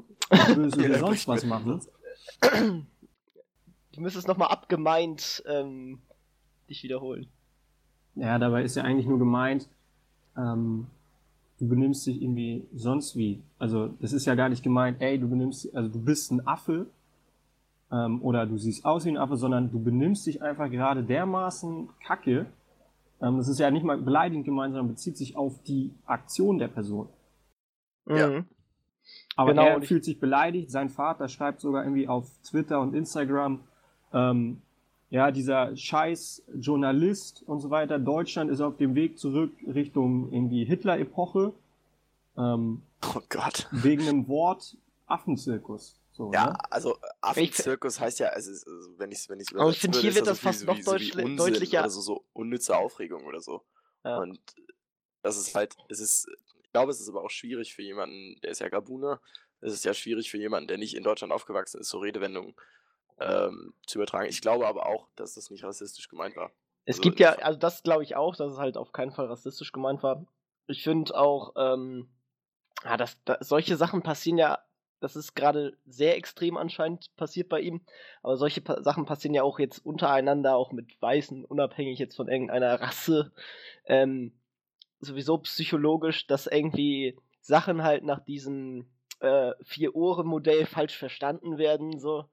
Böse 0.54 0.80
oder 0.84 0.98
sonst 0.98 1.28
was 1.28 1.44
machen. 1.44 1.80
Du 3.92 4.00
müsstest 4.00 4.28
nochmal 4.28 4.48
abgemeint 4.48 5.42
ähm, 5.46 6.00
dich 6.68 6.82
wiederholen. 6.82 7.28
Ja, 8.16 8.38
dabei 8.38 8.64
ist 8.64 8.76
ja 8.76 8.82
eigentlich 8.82 9.06
nur 9.06 9.18
gemeint, 9.18 9.68
ähm, 10.36 10.88
du 11.58 11.68
benimmst 11.68 12.06
dich 12.06 12.20
irgendwie 12.20 12.66
sonst 12.74 13.16
wie. 13.16 13.42
Also 13.58 13.88
das 14.00 14.12
ist 14.12 14.26
ja 14.26 14.34
gar 14.34 14.48
nicht 14.48 14.62
gemeint, 14.62 15.00
ey, 15.00 15.18
du 15.18 15.28
benimmst, 15.28 15.74
also 15.74 15.88
du 15.88 16.00
bist 16.00 16.32
ein 16.32 16.46
Affe 16.46 16.86
ähm, 17.92 18.22
oder 18.22 18.46
du 18.46 18.56
siehst 18.58 18.84
aus 18.84 19.04
wie 19.04 19.10
ein 19.10 19.16
Affe, 19.16 19.36
sondern 19.36 19.70
du 19.70 19.82
benimmst 19.82 20.26
dich 20.26 20.42
einfach 20.42 20.70
gerade 20.70 21.02
dermaßen 21.02 21.88
kacke. 22.04 22.46
Ähm, 23.20 23.36
das 23.38 23.48
ist 23.48 23.58
ja 23.58 23.70
nicht 23.70 23.84
mal 23.84 23.98
beleidigend 23.98 24.44
gemeint, 24.44 24.74
sondern 24.74 24.88
bezieht 24.88 25.16
sich 25.16 25.36
auf 25.36 25.62
die 25.62 25.92
Aktion 26.06 26.58
der 26.58 26.68
Person. 26.68 27.08
Ja. 28.08 28.28
Mhm. 28.28 28.44
Aber 29.36 29.50
genau, 29.50 29.66
er 29.66 29.82
fühlt 29.82 30.04
sich 30.04 30.20
beleidigt. 30.20 30.70
Sein 30.70 30.88
Vater 30.88 31.28
schreibt 31.28 31.60
sogar 31.60 31.84
irgendwie 31.84 32.08
auf 32.08 32.30
Twitter 32.42 32.80
und 32.80 32.94
Instagram, 32.94 33.60
ähm, 34.12 34.62
ja, 35.08 35.32
dieser 35.32 35.76
scheiß 35.76 36.44
Journalist 36.54 37.42
und 37.46 37.60
so 37.60 37.70
weiter. 37.70 37.98
Deutschland 37.98 38.50
ist 38.50 38.60
auf 38.60 38.76
dem 38.76 38.94
Weg 38.94 39.18
zurück 39.18 39.52
Richtung 39.66 40.32
irgendwie 40.32 40.64
Hitler-Epoche. 40.64 41.52
Ähm, 42.36 42.82
oh 43.02 43.20
Gott. 43.28 43.68
Wegen 43.72 44.08
einem 44.08 44.28
Wort 44.28 44.76
Affenzirkus. 45.06 45.99
So, 46.20 46.30
ja, 46.34 46.48
ne? 46.48 46.58
also 46.70 46.98
Affenzirkus 47.22 47.98
heißt 47.98 48.18
ja, 48.18 48.28
also, 48.28 48.50
wenn 48.98 49.10
ich 49.10 49.20
es 49.20 49.28
wenn 49.30 49.40
ich's 49.40 49.54
Aber 49.54 49.70
ich 49.70 49.78
finde, 49.78 49.98
hier 50.00 50.14
wird 50.14 50.26
das, 50.26 50.38
das 50.38 50.40
fast 50.40 50.66
noch 50.66 50.76
wie, 50.76 50.82
deutlich, 50.82 51.14
so 51.14 51.34
deutlicher. 51.34 51.80
Oder 51.80 51.88
so, 51.88 52.00
so 52.02 52.24
unnütze 52.34 52.76
Aufregung 52.76 53.24
oder 53.24 53.40
so. 53.40 53.64
Ja. 54.04 54.18
Und 54.18 54.38
das 55.22 55.38
ist 55.38 55.54
halt, 55.54 55.74
es 55.88 55.98
ist, 55.98 56.28
ich 56.62 56.72
glaube, 56.72 56.90
es 56.90 57.00
ist 57.00 57.08
aber 57.08 57.24
auch 57.24 57.30
schwierig 57.30 57.72
für 57.72 57.80
jemanden, 57.80 58.38
der 58.42 58.50
ist 58.50 58.58
ja 58.58 58.68
Gabuner, 58.68 59.18
es 59.62 59.72
ist 59.72 59.86
ja 59.86 59.94
schwierig 59.94 60.30
für 60.30 60.36
jemanden, 60.36 60.68
der 60.68 60.76
nicht 60.76 60.94
in 60.94 61.04
Deutschland 61.04 61.32
aufgewachsen 61.32 61.80
ist, 61.80 61.88
so 61.88 62.00
Redewendungen 62.00 62.54
ähm, 63.18 63.72
zu 63.86 63.96
übertragen. 63.96 64.28
Ich 64.28 64.42
glaube 64.42 64.66
aber 64.66 64.84
auch, 64.84 65.08
dass 65.16 65.36
das 65.36 65.48
nicht 65.48 65.64
rassistisch 65.64 66.08
gemeint 66.08 66.36
war. 66.36 66.52
Es 66.84 66.96
also, 66.96 67.02
gibt 67.02 67.18
ja, 67.18 67.32
also 67.36 67.58
das 67.58 67.82
glaube 67.82 68.02
ich 68.02 68.14
auch, 68.14 68.36
dass 68.36 68.52
es 68.52 68.58
halt 68.58 68.76
auf 68.76 68.92
keinen 68.92 69.12
Fall 69.12 69.24
rassistisch 69.24 69.72
gemeint 69.72 70.02
war. 70.02 70.26
Ich 70.66 70.82
finde 70.82 71.16
auch, 71.16 71.54
ähm, 71.56 72.10
ja, 72.84 72.98
das, 72.98 73.16
das, 73.24 73.48
solche 73.48 73.78
Sachen 73.78 74.02
passieren 74.02 74.36
ja, 74.36 74.58
das 75.00 75.16
ist 75.16 75.34
gerade 75.34 75.76
sehr 75.86 76.16
extrem 76.16 76.56
anscheinend 76.56 77.14
passiert 77.16 77.48
bei 77.48 77.60
ihm, 77.60 77.80
aber 78.22 78.36
solche 78.36 78.60
pa 78.60 78.82
Sachen 78.82 79.06
passieren 79.06 79.34
ja 79.34 79.42
auch 79.42 79.58
jetzt 79.58 79.84
untereinander, 79.84 80.56
auch 80.56 80.72
mit 80.72 81.00
Weißen, 81.00 81.44
unabhängig 81.44 81.98
jetzt 81.98 82.16
von 82.16 82.28
irgendeiner 82.28 82.80
Rasse. 82.80 83.32
Ähm, 83.86 84.32
sowieso 85.00 85.38
psychologisch, 85.38 86.26
dass 86.26 86.46
irgendwie 86.46 87.18
Sachen 87.40 87.82
halt 87.82 88.04
nach 88.04 88.20
diesem 88.20 88.86
äh, 89.20 89.52
Vier-Ohren-Modell 89.62 90.66
falsch 90.66 90.96
verstanden 90.96 91.58
werden, 91.58 91.98
so. 91.98 92.26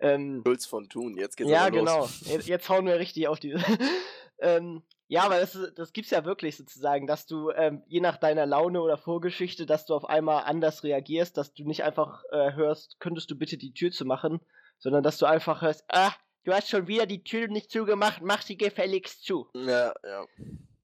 Ähm, 0.00 0.42
Schulz 0.44 0.66
von 0.66 0.88
Thun, 0.88 1.16
jetzt 1.16 1.36
geht's 1.36 1.50
Ja, 1.50 1.68
genau. 1.68 2.08
Jetzt, 2.24 2.48
jetzt, 2.48 2.68
hauen 2.68 2.86
wir 2.86 2.98
richtig 2.98 3.28
auf 3.28 3.38
die. 3.38 3.56
ähm, 4.40 4.82
ja, 5.08 5.24
aber 5.24 5.38
das, 5.38 5.58
das 5.76 5.92
gibt's 5.92 6.10
ja 6.10 6.24
wirklich 6.24 6.56
sozusagen, 6.56 7.06
dass 7.06 7.26
du 7.26 7.50
ähm, 7.50 7.82
je 7.86 8.00
nach 8.00 8.16
deiner 8.16 8.46
Laune 8.46 8.80
oder 8.80 8.96
Vorgeschichte, 8.96 9.66
dass 9.66 9.84
du 9.86 9.94
auf 9.94 10.06
einmal 10.06 10.44
anders 10.44 10.82
reagierst, 10.82 11.36
dass 11.36 11.52
du 11.52 11.64
nicht 11.64 11.84
einfach 11.84 12.22
äh, 12.30 12.54
hörst, 12.54 12.98
könntest 13.00 13.30
du 13.30 13.36
bitte 13.36 13.58
die 13.58 13.74
Tür 13.74 13.90
zu 13.90 14.04
machen, 14.04 14.40
sondern 14.78 15.02
dass 15.02 15.18
du 15.18 15.26
einfach 15.26 15.60
hörst, 15.62 15.84
ah, 15.88 16.12
du 16.44 16.52
hast 16.52 16.70
schon 16.70 16.88
wieder 16.88 17.06
die 17.06 17.22
Tür 17.22 17.48
nicht 17.48 17.70
zugemacht, 17.70 18.22
mach 18.22 18.42
sie 18.42 18.56
gefälligst 18.56 19.24
zu. 19.24 19.48
Ja, 19.54 19.92
ja. 20.02 20.24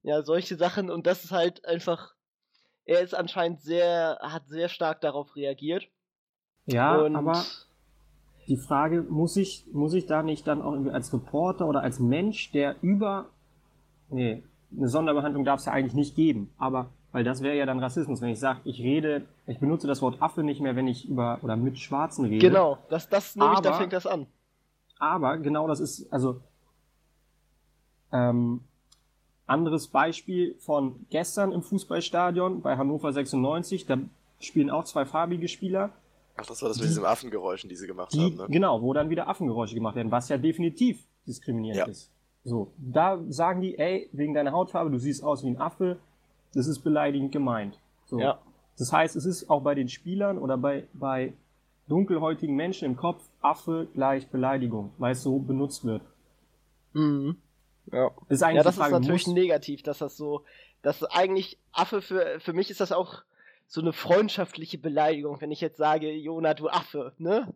Ja, 0.03 0.23
solche 0.23 0.55
Sachen 0.55 0.89
und 0.89 1.05
das 1.05 1.23
ist 1.23 1.31
halt 1.31 1.65
einfach, 1.65 2.13
er 2.85 3.01
ist 3.01 3.13
anscheinend 3.13 3.61
sehr, 3.61 4.17
hat 4.21 4.47
sehr 4.47 4.69
stark 4.69 5.01
darauf 5.01 5.35
reagiert. 5.35 5.87
Ja, 6.65 6.97
und 6.97 7.15
aber 7.15 7.43
die 8.47 8.57
Frage, 8.57 9.03
muss 9.03 9.37
ich, 9.37 9.65
muss 9.71 9.93
ich 9.93 10.07
da 10.07 10.23
nicht 10.23 10.47
dann 10.47 10.61
auch 10.61 10.73
irgendwie 10.73 10.91
als 10.91 11.13
Reporter 11.13 11.67
oder 11.67 11.81
als 11.81 11.99
Mensch, 11.99 12.51
der 12.51 12.75
über, 12.81 13.29
nee, 14.11 14.43
eine 14.75 14.87
Sonderbehandlung 14.87 15.43
darf 15.43 15.59
es 15.59 15.65
ja 15.65 15.73
eigentlich 15.73 15.93
nicht 15.93 16.15
geben, 16.15 16.53
aber, 16.57 16.89
weil 17.11 17.23
das 17.23 17.41
wäre 17.41 17.57
ja 17.57 17.65
dann 17.65 17.79
Rassismus, 17.79 18.21
wenn 18.21 18.29
ich 18.29 18.39
sage, 18.39 18.61
ich 18.63 18.79
rede, 18.81 19.25
ich 19.47 19.59
benutze 19.59 19.87
das 19.87 20.01
Wort 20.01 20.21
Affe 20.21 20.43
nicht 20.43 20.61
mehr, 20.61 20.75
wenn 20.75 20.87
ich 20.87 21.07
über 21.09 21.39
oder 21.41 21.55
mit 21.55 21.79
Schwarzen 21.79 22.25
rede. 22.25 22.47
Genau, 22.47 22.77
das, 22.89 23.09
das 23.09 23.35
nämlich, 23.35 23.57
aber, 23.57 23.69
da 23.69 23.73
fängt 23.77 23.93
das 23.93 24.05
an. 24.05 24.27
Aber 24.99 25.37
genau 25.37 25.67
das 25.67 25.79
ist, 25.79 26.11
also, 26.11 26.39
ähm, 28.11 28.61
anderes 29.47 29.87
Beispiel 29.87 30.55
von 30.59 31.05
gestern 31.09 31.51
im 31.51 31.61
Fußballstadion 31.61 32.61
bei 32.61 32.77
Hannover 32.77 33.11
96, 33.11 33.85
da 33.85 33.97
spielen 34.39 34.69
auch 34.69 34.85
zwei 34.85 35.05
farbige 35.05 35.47
Spieler 35.47 35.91
Ach, 36.37 36.45
das 36.45 36.61
war 36.61 36.69
das 36.69 36.79
mit 36.79 36.89
diesen 36.89 37.05
Affengeräuschen, 37.05 37.69
die 37.69 37.75
sie 37.75 37.87
gemacht 37.87 38.13
die, 38.13 38.19
haben, 38.19 38.35
ne? 38.35 38.47
Genau, 38.49 38.81
wo 38.81 38.93
dann 38.93 39.09
wieder 39.09 39.27
Affengeräusche 39.27 39.75
gemacht 39.75 39.95
werden, 39.95 40.11
was 40.11 40.29
ja 40.29 40.37
definitiv 40.37 41.05
diskriminierend 41.27 41.77
ja. 41.79 41.85
ist. 41.85 42.09
So, 42.43 42.71
da 42.77 43.19
sagen 43.29 43.61
die, 43.61 43.77
ey, 43.77 44.09
wegen 44.13 44.33
deiner 44.33 44.51
Hautfarbe, 44.51 44.89
du 44.89 44.97
siehst 44.97 45.23
aus 45.23 45.43
wie 45.43 45.49
ein 45.49 45.61
Affe, 45.61 45.97
das 46.53 46.67
ist 46.67 46.79
beleidigend 46.79 47.31
gemeint. 47.31 47.79
So. 48.05 48.19
Ja. 48.19 48.39
Das 48.77 48.91
heißt, 48.91 49.15
es 49.15 49.25
ist 49.25 49.49
auch 49.49 49.61
bei 49.61 49.75
den 49.75 49.89
Spielern 49.89 50.37
oder 50.37 50.57
bei, 50.57 50.87
bei 50.93 51.33
dunkelhäutigen 51.87 52.55
Menschen 52.55 52.85
im 52.85 52.95
Kopf 52.95 53.21
Affe 53.41 53.87
gleich 53.93 54.27
Beleidigung, 54.29 54.91
weil 54.97 55.11
es 55.11 55.21
so 55.21 55.37
benutzt 55.39 55.85
wird. 55.85 56.01
Mhm. 56.93 57.37
Ja. 57.91 58.11
Ist 58.29 58.43
eigentlich 58.43 58.57
ja, 58.57 58.63
das 58.63 58.75
Frage, 58.75 58.95
ist 58.95 59.01
natürlich 59.01 59.27
negativ, 59.27 59.83
dass 59.83 59.99
das 59.99 60.17
so, 60.17 60.43
dass 60.81 61.03
eigentlich 61.03 61.59
Affe 61.71 62.01
für, 62.01 62.39
für 62.39 62.53
mich 62.53 62.69
ist 62.69 62.79
das 62.79 62.91
auch 62.91 63.23
so 63.67 63.81
eine 63.81 63.93
freundschaftliche 63.93 64.77
Beleidigung, 64.77 65.39
wenn 65.41 65.51
ich 65.51 65.61
jetzt 65.61 65.77
sage, 65.77 66.11
Jona, 66.11 66.53
du 66.53 66.69
Affe, 66.69 67.13
ne? 67.17 67.53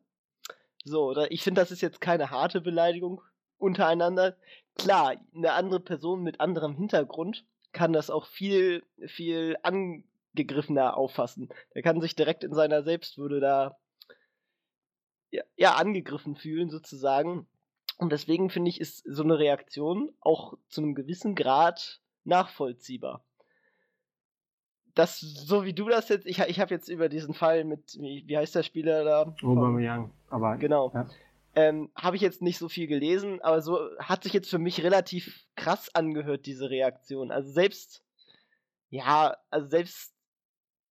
So, 0.83 1.05
oder 1.05 1.31
ich 1.31 1.43
finde, 1.43 1.61
das 1.61 1.71
ist 1.71 1.81
jetzt 1.81 1.99
keine 1.99 2.29
harte 2.29 2.61
Beleidigung 2.61 3.21
untereinander. 3.57 4.35
Klar, 4.75 5.15
eine 5.34 5.53
andere 5.53 5.79
Person 5.79 6.22
mit 6.22 6.41
anderem 6.41 6.75
Hintergrund 6.75 7.46
kann 7.72 7.94
das 7.94 8.10
auch 8.10 8.25
viel, 8.25 8.84
viel 9.05 9.58
angegriffener 9.63 10.98
auffassen. 10.98 11.50
Der 11.74 11.82
kann 11.82 12.01
sich 12.01 12.15
direkt 12.15 12.44
in 12.44 12.53
seiner 12.53 12.84
Selbstwürde 12.84 13.39
da 13.39 13.77
ja, 15.32 15.44
ja 15.55 15.75
angegriffen 15.75 16.36
fühlen, 16.36 16.70
sozusagen. 16.70 17.48
Und 17.98 18.12
deswegen 18.12 18.50
finde 18.50 18.70
ich, 18.70 18.82
ist 18.82 19.03
so 19.05 19.24
eine 19.24 19.39
Reaktion 19.39 20.13
auch 20.20 20.58
zu 20.67 20.82
einem 20.82 20.96
gewissen 20.96 21.36
Grad 21.36 22.01
nachvollziehbar. 22.24 23.24
Das, 24.94 25.20
so 25.20 25.65
wie 25.65 25.74
du 25.74 25.89
das 25.89 26.08
jetzt, 26.08 26.25
ich, 26.25 26.39
ich 26.39 26.60
habe 26.60 26.74
jetzt 26.74 26.88
über 26.88 27.10
diesen 27.10 27.34
Fall 27.34 27.65
mit, 27.65 27.98
wie, 28.00 28.24
wie 28.27 28.38
heißt 28.38 28.55
der 28.55 28.63
Spieler 28.63 29.03
da? 29.03 29.36
Aubameyang, 29.44 30.12
aber 30.29 30.58
Genau. 30.58 30.91
Ja. 30.94 31.08
Ähm, 31.55 31.91
habe 31.95 32.17
ich 32.17 32.21
jetzt 32.21 32.41
nicht 32.41 32.57
so 32.57 32.67
viel 32.69 32.88
gelesen, 32.88 33.41
aber 33.41 33.62
so 33.62 33.79
hat 34.00 34.24
sich 34.24 34.33
jetzt 34.33 34.50
für 34.50 34.59
mich 34.59 34.83
relativ 34.83 35.45
krass 35.55 35.93
angehört, 35.95 36.45
diese 36.45 36.69
Reaktion. 36.69 37.31
Also 37.31 37.51
selbst, 37.51 38.03
ja, 38.89 39.38
also 39.51 39.67
selbst 39.69 40.13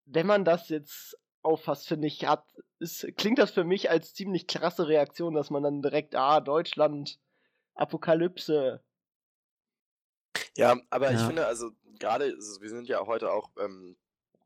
wenn 0.07 0.27
man 0.27 0.45
das 0.45 0.69
jetzt 0.71 1.19
auffasst, 1.43 1.89
finde 1.89 2.09
ich, 2.09 2.27
hat, 2.27 2.45
ist, 2.79 3.07
klingt 3.17 3.39
das 3.39 3.53
für 3.53 3.65
mich 3.65 3.91
als 3.91 4.15
ziemlich 4.15 4.47
krasse 4.47 4.89
Reaktion, 4.89 5.35
dass 5.35 5.51
man 5.51 5.63
dann 5.63 5.83
direkt, 5.83 6.15
ah, 6.15 6.41
Deutschland, 6.41 7.21
Apokalypse. 7.75 8.83
Ja, 10.57 10.81
aber 10.91 11.13
ich 11.13 11.21
Ja. 11.21 11.27
finde, 11.27 11.47
also 11.47 11.73
gerade, 11.99 12.27
also 12.35 12.61
wir 12.61 12.69
sind 12.69 12.89
ja 12.89 13.05
heute 13.07 13.33
auch, 13.33 13.51
ähm, 13.59 13.97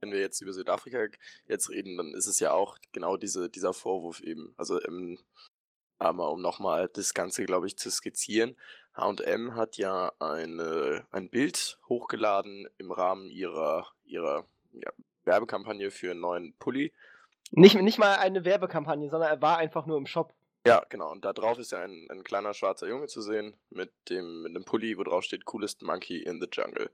wenn 0.00 0.12
wir 0.12 0.20
jetzt 0.20 0.40
über 0.40 0.52
Südafrika 0.52 1.06
jetzt 1.46 1.70
reden, 1.70 1.96
dann 1.96 2.14
ist 2.14 2.26
es 2.26 2.40
ja 2.40 2.52
auch 2.52 2.78
genau 2.92 3.16
diese, 3.16 3.50
dieser 3.50 3.72
Vorwurf 3.74 4.20
eben. 4.20 4.54
Also, 4.56 4.82
ähm, 4.84 5.18
aber 5.98 6.30
um 6.30 6.40
nochmal 6.40 6.88
das 6.92 7.14
Ganze, 7.14 7.44
glaube 7.44 7.66
ich, 7.66 7.76
zu 7.76 7.90
skizzieren, 7.90 8.56
HM 8.96 9.54
hat 9.54 9.76
ja 9.76 10.12
eine, 10.18 11.06
ein 11.10 11.30
Bild 11.30 11.78
hochgeladen 11.88 12.68
im 12.78 12.90
Rahmen 12.90 13.30
ihrer, 13.30 13.86
ihrer 14.04 14.44
ja, 14.72 14.90
Werbekampagne 15.24 15.90
für 15.90 16.10
einen 16.10 16.20
neuen 16.20 16.54
Pulli. 16.58 16.92
Nicht, 17.50 17.80
nicht 17.80 17.98
mal 17.98 18.16
eine 18.16 18.44
Werbekampagne, 18.44 19.08
sondern 19.08 19.30
er 19.30 19.42
war 19.42 19.58
einfach 19.58 19.86
nur 19.86 19.96
im 19.96 20.06
Shop. 20.06 20.34
Ja, 20.66 20.84
genau. 20.88 21.10
Und 21.10 21.24
da 21.24 21.32
drauf 21.32 21.58
ist 21.58 21.72
ja 21.72 21.80
ein, 21.80 22.06
ein 22.10 22.24
kleiner 22.24 22.52
schwarzer 22.52 22.88
Junge 22.88 23.06
zu 23.06 23.22
sehen 23.22 23.56
mit 23.70 23.92
dem 24.10 24.42
mit 24.42 24.50
einem 24.50 24.64
Pulli, 24.64 24.98
wo 24.98 25.04
drauf 25.04 25.24
steht 25.24 25.44
Coolest 25.44 25.82
Monkey 25.82 26.18
in 26.18 26.40
the 26.40 26.48
Jungle. 26.52 26.90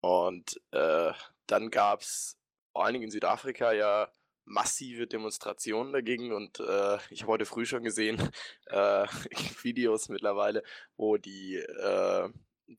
Und 0.00 0.60
äh, 0.72 1.12
dann 1.46 1.70
gab 1.70 2.00
es 2.00 2.38
vor 2.72 2.84
allen 2.84 2.94
Dingen 2.94 3.04
in 3.04 3.10
Südafrika 3.10 3.72
ja 3.72 4.08
massive 4.48 5.06
Demonstrationen 5.06 5.92
dagegen 5.92 6.32
und 6.32 6.60
äh, 6.60 6.98
ich 7.10 7.22
habe 7.22 7.32
heute 7.32 7.46
früh 7.46 7.66
schon 7.66 7.82
gesehen 7.82 8.18
äh, 8.66 9.06
Videos 9.62 10.08
mittlerweile, 10.08 10.62
wo 10.96 11.16
die, 11.16 11.56
äh, 11.56 12.28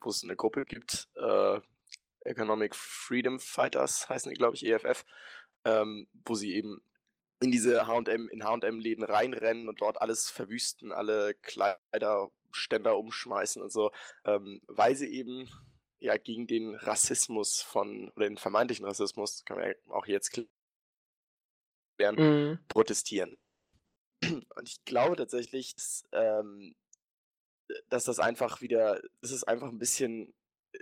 wo 0.00 0.10
es 0.10 0.22
eine 0.22 0.36
Gruppe 0.36 0.64
gibt, 0.64 1.08
äh, 1.16 1.60
Economic 2.24 2.74
Freedom 2.74 3.40
Fighters 3.40 4.08
heißen 4.08 4.30
die, 4.30 4.36
glaube 4.36 4.56
ich, 4.56 4.66
EFF, 4.66 5.04
ähm, 5.64 6.06
wo 6.24 6.34
sie 6.34 6.54
eben 6.54 6.82
in 7.40 7.50
diese 7.50 7.86
H&M, 7.86 8.28
in 8.28 8.44
H&M-Läden 8.44 9.04
reinrennen 9.04 9.68
und 9.68 9.80
dort 9.80 10.00
alles 10.00 10.28
verwüsten, 10.28 10.92
alle 10.92 11.34
Kleiderständer 11.34 12.98
umschmeißen 12.98 13.62
und 13.62 13.72
so, 13.72 13.90
ähm, 14.26 14.60
weil 14.66 14.94
sie 14.94 15.10
eben 15.10 15.48
ja 15.98 16.16
gegen 16.18 16.46
den 16.46 16.74
Rassismus 16.74 17.62
von, 17.62 18.10
oder 18.16 18.28
den 18.28 18.36
vermeintlichen 18.36 18.84
Rassismus, 18.84 19.44
kann 19.46 19.58
man 19.58 19.68
ja 19.68 19.74
auch 19.88 20.06
jetzt 20.06 20.30
klären, 22.00 22.16
Mhm. 22.16 22.58
protestieren. 22.68 23.36
Und 24.56 24.68
ich 24.68 24.82
glaube 24.84 25.16
tatsächlich, 25.16 25.74
dass, 25.74 26.04
ähm, 26.12 26.74
dass 27.88 28.04
das 28.04 28.18
einfach 28.18 28.60
wieder, 28.60 29.00
das 29.20 29.30
ist 29.30 29.44
einfach 29.44 29.68
ein 29.68 29.78
bisschen 29.78 30.34
äh, 30.72 30.78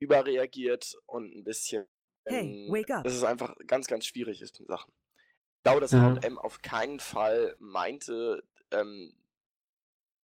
überreagiert 0.00 0.96
und 1.06 1.34
ein 1.34 1.44
bisschen, 1.44 1.86
Hey, 2.26 2.66
wake 2.70 2.90
up. 2.90 3.04
dass 3.04 3.12
es 3.14 3.24
einfach 3.24 3.54
ganz, 3.66 3.86
ganz 3.86 4.06
schwierig 4.06 4.40
ist 4.40 4.58
mit 4.60 4.68
Sachen. 4.68 4.92
Ich 5.58 5.62
glaube, 5.64 5.80
dass 5.80 5.92
Ja. 5.92 6.14
H&M 6.16 6.38
auf 6.38 6.62
keinen 6.62 7.00
Fall 7.00 7.56
meinte, 7.58 8.42
ähm, 8.70 9.14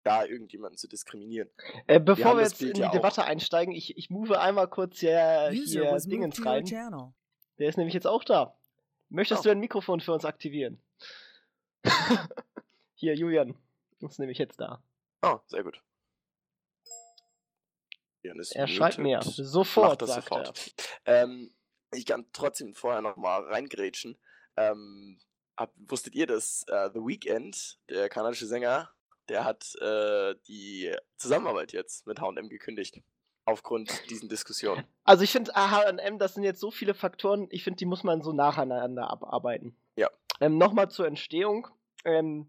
da 0.03 0.25
irgendjemanden 0.25 0.79
zu 0.79 0.89
diskriminieren. 0.89 1.51
Äh, 1.87 2.01
bevor 2.01 2.35
wir 2.37 2.41
das 2.43 2.53
jetzt 2.53 2.59
Bild 2.61 2.71
in 2.71 2.75
die 2.77 2.81
ja 2.81 2.89
auch. 2.89 2.93
Debatte 2.93 3.25
einsteigen, 3.25 3.75
ich, 3.75 3.99
ich 3.99 4.09
move 4.09 4.41
einmal 4.41 4.69
kurz 4.69 5.01
hier, 5.01 5.51
User 5.53 5.91
hier 5.91 5.99
Dingens 6.09 6.45
rein. 6.47 6.65
Der 7.59 7.69
ist 7.69 7.77
nämlich 7.77 7.93
jetzt 7.93 8.07
auch 8.07 8.25
da. 8.25 8.59
Möchtest 9.11 9.41
Oh. 9.41 9.45
du 9.45 9.51
ein 9.51 9.61
Mikrofon 9.61 10.01
für 10.01 10.13
uns 10.13 10.25
aktivieren? 10.25 10.81
hier, 12.95 13.15
Julian. 13.15 13.57
Ist 14.01 14.19
nämlich 14.19 14.39
jetzt 14.39 14.61
da. 14.61 14.83
Oh, 15.23 15.39
sehr 15.47 15.63
gut. 15.63 15.83
Ist 18.23 18.55
Er 18.55 18.69
schreibt 18.69 18.99
mir. 18.99 19.21
Sofort, 19.23 20.03
das 20.03 20.11
sagt 20.11 20.29
sofort. 20.29 20.75
Ähm, 21.07 21.53
ich 21.93 22.07
kann 22.07 22.27
trotzdem 22.33 22.75
vorher 22.75 23.01
noch 23.03 23.17
mal 23.17 23.43
reingrätschen. 23.45 24.19
Ähm, 24.57 25.19
hab, 25.57 25.73
wusstet 25.77 26.15
ihr, 26.15 26.27
dass 26.27 26.65
äh, 26.69 26.91
The 26.93 27.01
Weeknd, 27.01 27.79
der 27.89 28.09
kanadische 28.09 28.47
Sänger, 28.47 28.91
der 29.29 29.45
hat 29.45 29.75
äh, 29.81 30.35
die 30.49 30.95
Zusammenarbeit 31.17 31.73
jetzt 31.73 32.07
mit 32.07 32.21
H&M 32.21 32.49
gekündigt 32.49 33.01
aufgrund 33.45 34.09
diesen 34.11 34.29
Diskussionen. 34.29 34.85
Also 35.05 35.25
ich 35.25 35.33
finde 35.33 35.53
H&M, 35.55 36.21
das 36.21 36.35
sind 36.35 36.45
jetzt 36.45 36.61
so 36.61 36.71
viele 36.71 36.95
Faktoren, 36.95 37.49
ich 37.51 37.65
finde, 37.65 37.79
die 37.79 37.87
muss 37.87 38.05
man 38.05 38.23
so 38.23 38.33
nacheinander 38.33 39.11
abarbeiten. 39.11 39.75
Ja. 39.97 40.09
Ähm, 40.41 40.57
Nochmal 40.57 40.89
zur 40.89 41.09
Entstehung. 41.09 41.67
Ähm, 42.05 42.49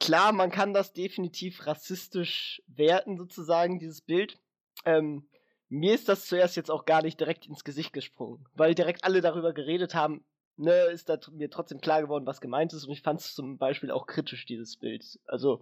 klar, 0.00 0.32
man 0.32 0.50
kann 0.50 0.74
das 0.74 0.92
definitiv 0.92 1.64
rassistisch 1.64 2.60
werten, 2.66 3.16
sozusagen, 3.16 3.78
dieses 3.78 4.00
Bild. 4.00 4.36
Ähm, 4.84 5.28
mir 5.68 5.94
ist 5.94 6.08
das 6.08 6.26
zuerst 6.26 6.56
jetzt 6.56 6.70
auch 6.70 6.84
gar 6.84 7.02
nicht 7.02 7.20
direkt 7.20 7.46
ins 7.46 7.62
Gesicht 7.62 7.92
gesprungen, 7.92 8.44
weil 8.54 8.74
direkt 8.74 9.04
alle 9.04 9.20
darüber 9.20 9.52
geredet 9.52 9.94
haben, 9.94 10.24
ne, 10.56 10.72
ist 10.86 11.08
da 11.08 11.18
mir 11.32 11.50
trotzdem 11.50 11.80
klar 11.80 12.02
geworden, 12.02 12.26
was 12.26 12.40
gemeint 12.40 12.72
ist 12.72 12.84
und 12.84 12.92
ich 12.92 13.02
fand 13.02 13.20
es 13.20 13.34
zum 13.34 13.58
Beispiel 13.58 13.90
auch 13.90 14.06
kritisch, 14.06 14.46
dieses 14.46 14.76
Bild. 14.76 15.20
Also, 15.26 15.60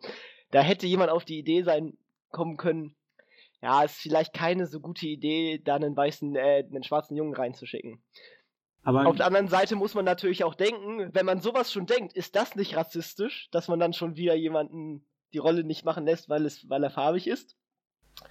da 0.50 0.60
hätte 0.60 0.86
jemand 0.86 1.10
auf 1.10 1.24
die 1.24 1.38
Idee 1.38 1.62
sein 1.62 1.96
kommen 2.30 2.56
können, 2.56 2.94
ja, 3.64 3.82
ist 3.82 3.96
vielleicht 3.96 4.34
keine 4.34 4.66
so 4.66 4.78
gute 4.78 5.06
Idee, 5.06 5.58
da 5.64 5.76
einen 5.76 5.96
weißen, 5.96 6.36
äh, 6.36 6.64
einen 6.70 6.84
schwarzen 6.84 7.16
Jungen 7.16 7.34
reinzuschicken. 7.34 8.02
Aber 8.82 9.06
Auf 9.06 9.16
der 9.16 9.24
anderen 9.24 9.48
Seite 9.48 9.74
muss 9.74 9.94
man 9.94 10.04
natürlich 10.04 10.44
auch 10.44 10.54
denken, 10.54 11.08
wenn 11.14 11.24
man 11.24 11.40
sowas 11.40 11.72
schon 11.72 11.86
denkt, 11.86 12.12
ist 12.12 12.36
das 12.36 12.56
nicht 12.56 12.76
rassistisch, 12.76 13.48
dass 13.52 13.68
man 13.68 13.80
dann 13.80 13.94
schon 13.94 14.16
wieder 14.16 14.34
jemanden 14.34 15.06
die 15.32 15.38
Rolle 15.38 15.64
nicht 15.64 15.86
machen 15.86 16.04
lässt, 16.04 16.28
weil, 16.28 16.44
es, 16.44 16.68
weil 16.68 16.84
er 16.84 16.90
farbig 16.90 17.26
ist? 17.26 17.56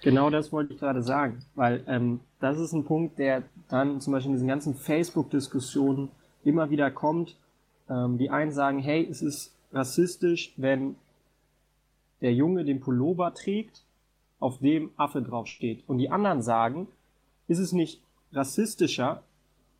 Genau 0.02 0.30
das 0.30 0.52
wollte 0.52 0.74
ich 0.74 0.78
gerade 0.78 1.02
sagen, 1.02 1.44
weil 1.56 1.82
ähm, 1.88 2.20
das 2.38 2.60
ist 2.60 2.72
ein 2.72 2.84
Punkt, 2.84 3.18
der 3.18 3.42
dann 3.68 4.00
zum 4.00 4.12
Beispiel 4.12 4.30
in 4.30 4.36
diesen 4.36 4.48
ganzen 4.48 4.74
Facebook-Diskussionen 4.76 6.10
immer 6.44 6.70
wieder 6.70 6.92
kommt. 6.92 7.36
Ähm, 7.90 8.18
die 8.18 8.30
einen 8.30 8.52
sagen, 8.52 8.78
hey, 8.78 9.04
es 9.10 9.20
ist 9.20 9.52
rassistisch, 9.72 10.54
wenn 10.56 10.94
der 12.20 12.32
Junge 12.32 12.64
den 12.64 12.80
Pullover 12.80 13.34
trägt, 13.34 13.83
auf 14.44 14.58
dem 14.58 14.90
Affe 14.98 15.22
draufsteht. 15.22 15.84
Und 15.86 15.96
die 15.96 16.10
anderen 16.10 16.42
sagen, 16.42 16.86
ist 17.48 17.58
es 17.58 17.72
nicht 17.72 18.02
rassistischer, 18.30 19.22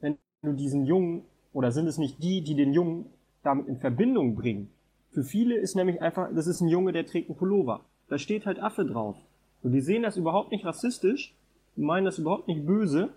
wenn 0.00 0.16
du 0.42 0.54
diesen 0.54 0.86
Jungen, 0.86 1.24
oder 1.52 1.70
sind 1.70 1.86
es 1.86 1.98
nicht 1.98 2.22
die, 2.22 2.40
die 2.40 2.54
den 2.54 2.72
Jungen 2.72 3.04
damit 3.42 3.68
in 3.68 3.76
Verbindung 3.76 4.34
bringen? 4.34 4.70
Für 5.10 5.22
viele 5.22 5.56
ist 5.56 5.76
nämlich 5.76 6.00
einfach, 6.00 6.30
das 6.34 6.46
ist 6.46 6.62
ein 6.62 6.68
Junge, 6.68 6.92
der 6.92 7.04
trägt 7.04 7.28
einen 7.28 7.36
Pullover. 7.36 7.84
Da 8.08 8.16
steht 8.16 8.46
halt 8.46 8.58
Affe 8.58 8.86
drauf. 8.86 9.18
Und 9.62 9.72
die 9.72 9.82
sehen 9.82 10.02
das 10.02 10.16
überhaupt 10.16 10.50
nicht 10.50 10.64
rassistisch, 10.64 11.34
meinen 11.76 12.06
das 12.06 12.18
überhaupt 12.18 12.48
nicht 12.48 12.64
böse 12.64 13.10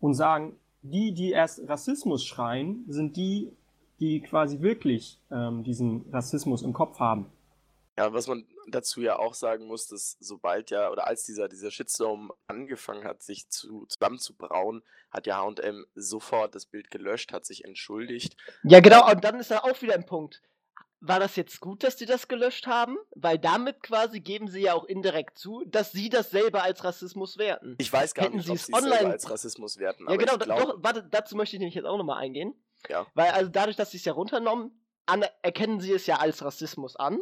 und 0.00 0.14
sagen, 0.14 0.52
die, 0.82 1.12
die 1.14 1.32
erst 1.32 1.68
Rassismus 1.68 2.24
schreien, 2.24 2.84
sind 2.86 3.16
die, 3.16 3.50
die 3.98 4.20
quasi 4.20 4.60
wirklich 4.60 5.18
ähm, 5.32 5.64
diesen 5.64 6.04
Rassismus 6.12 6.62
im 6.62 6.72
Kopf 6.72 7.00
haben. 7.00 7.26
Ja, 7.96 8.12
was 8.12 8.26
man 8.26 8.46
dazu 8.66 9.00
ja 9.00 9.18
auch 9.18 9.34
sagen 9.34 9.66
muss, 9.66 9.86
dass 9.86 10.16
sobald 10.18 10.70
ja, 10.70 10.90
oder 10.90 11.06
als 11.06 11.22
dieser, 11.24 11.48
dieser 11.48 11.70
Shitstorm 11.70 12.32
angefangen 12.48 13.04
hat, 13.04 13.22
sich 13.22 13.48
zu, 13.48 13.86
zusammenzubrauen, 13.86 14.82
hat 15.10 15.26
ja 15.26 15.36
H&M 15.36 15.86
sofort 15.94 16.54
das 16.56 16.66
Bild 16.66 16.90
gelöscht, 16.90 17.32
hat 17.32 17.46
sich 17.46 17.64
entschuldigt. 17.64 18.36
Ja, 18.64 18.80
genau, 18.80 19.08
und 19.08 19.22
dann 19.22 19.38
ist 19.38 19.52
da 19.52 19.58
auch 19.58 19.80
wieder 19.80 19.94
ein 19.94 20.06
Punkt. 20.06 20.42
War 21.06 21.20
das 21.20 21.36
jetzt 21.36 21.60
gut, 21.60 21.84
dass 21.84 21.96
die 21.96 22.06
das 22.06 22.28
gelöscht 22.28 22.66
haben? 22.66 22.96
Weil 23.14 23.38
damit 23.38 23.82
quasi 23.82 24.20
geben 24.20 24.48
sie 24.48 24.62
ja 24.62 24.72
auch 24.72 24.84
indirekt 24.84 25.38
zu, 25.38 25.62
dass 25.66 25.92
sie 25.92 26.08
das 26.08 26.30
selber 26.30 26.62
als 26.62 26.82
Rassismus 26.82 27.36
werten. 27.36 27.76
Ich 27.78 27.92
weiß 27.92 28.14
gar 28.14 28.24
Hätten 28.24 28.38
nicht, 28.38 28.46
sie 28.46 28.52
ob 28.52 28.58
sie 28.58 28.72
es 28.72 28.82
online- 28.82 29.10
als 29.10 29.30
Rassismus 29.30 29.78
werten, 29.78 30.06
Ja, 30.08 30.16
genau, 30.16 30.38
glaube, 30.38 30.46
doch, 30.46 30.82
warte, 30.82 31.04
dazu 31.04 31.36
möchte 31.36 31.56
ich 31.56 31.60
nämlich 31.60 31.74
jetzt 31.74 31.84
auch 31.84 31.98
nochmal 31.98 32.22
eingehen. 32.22 32.54
Ja. 32.88 33.06
Weil, 33.14 33.30
also 33.32 33.50
dadurch, 33.50 33.76
dass 33.76 33.90
sie 33.90 33.98
es 33.98 34.04
ja 34.06 34.14
runtergenommen, 34.14 34.80
an, 35.06 35.24
erkennen 35.42 35.80
sie 35.80 35.92
es 35.92 36.06
ja 36.06 36.16
als 36.16 36.42
Rassismus 36.42 36.96
an. 36.96 37.20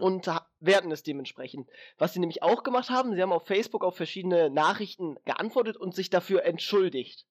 Und 0.00 0.26
ha- 0.26 0.46
werten 0.60 0.90
es 0.90 1.02
dementsprechend. 1.02 1.68
Was 1.98 2.14
sie 2.14 2.20
nämlich 2.20 2.42
auch 2.42 2.62
gemacht 2.62 2.90
haben, 2.90 3.14
sie 3.14 3.22
haben 3.22 3.32
auf 3.32 3.46
Facebook 3.46 3.84
auf 3.84 3.96
verschiedene 3.96 4.50
Nachrichten 4.50 5.16
geantwortet 5.24 5.76
und 5.76 5.94
sich 5.94 6.10
dafür 6.10 6.44
entschuldigt. 6.44 7.26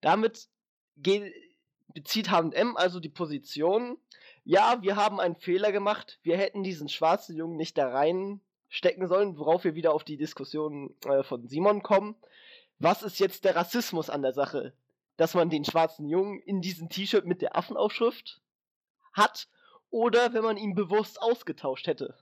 Damit 0.00 0.48
bezieht 1.88 2.30
H&M 2.30 2.76
also 2.76 3.00
die 3.00 3.08
Position, 3.08 3.98
ja, 4.44 4.80
wir 4.82 4.96
haben 4.96 5.18
einen 5.20 5.36
Fehler 5.36 5.72
gemacht, 5.72 6.18
wir 6.22 6.36
hätten 6.36 6.62
diesen 6.62 6.88
schwarzen 6.88 7.36
Jungen 7.36 7.56
nicht 7.56 7.76
da 7.78 7.88
rein 7.88 8.40
stecken 8.68 9.08
sollen, 9.08 9.38
worauf 9.38 9.64
wir 9.64 9.74
wieder 9.74 9.92
auf 9.94 10.04
die 10.04 10.16
Diskussion 10.16 10.94
äh, 11.06 11.22
von 11.22 11.46
Simon 11.48 11.82
kommen. 11.82 12.16
Was 12.78 13.02
ist 13.02 13.18
jetzt 13.18 13.44
der 13.44 13.56
Rassismus 13.56 14.10
an 14.10 14.22
der 14.22 14.32
Sache? 14.32 14.72
Dass 15.16 15.34
man 15.34 15.48
den 15.50 15.64
schwarzen 15.64 16.08
Jungen 16.08 16.40
in 16.40 16.60
diesem 16.60 16.88
T-Shirt 16.88 17.24
mit 17.24 17.40
der 17.42 17.56
Affenaufschrift 17.56 18.40
hat 19.14 19.48
oder 19.96 20.34
wenn 20.34 20.44
man 20.44 20.58
ihn 20.58 20.74
bewusst 20.74 21.22
ausgetauscht 21.22 21.86
hätte. 21.86 22.14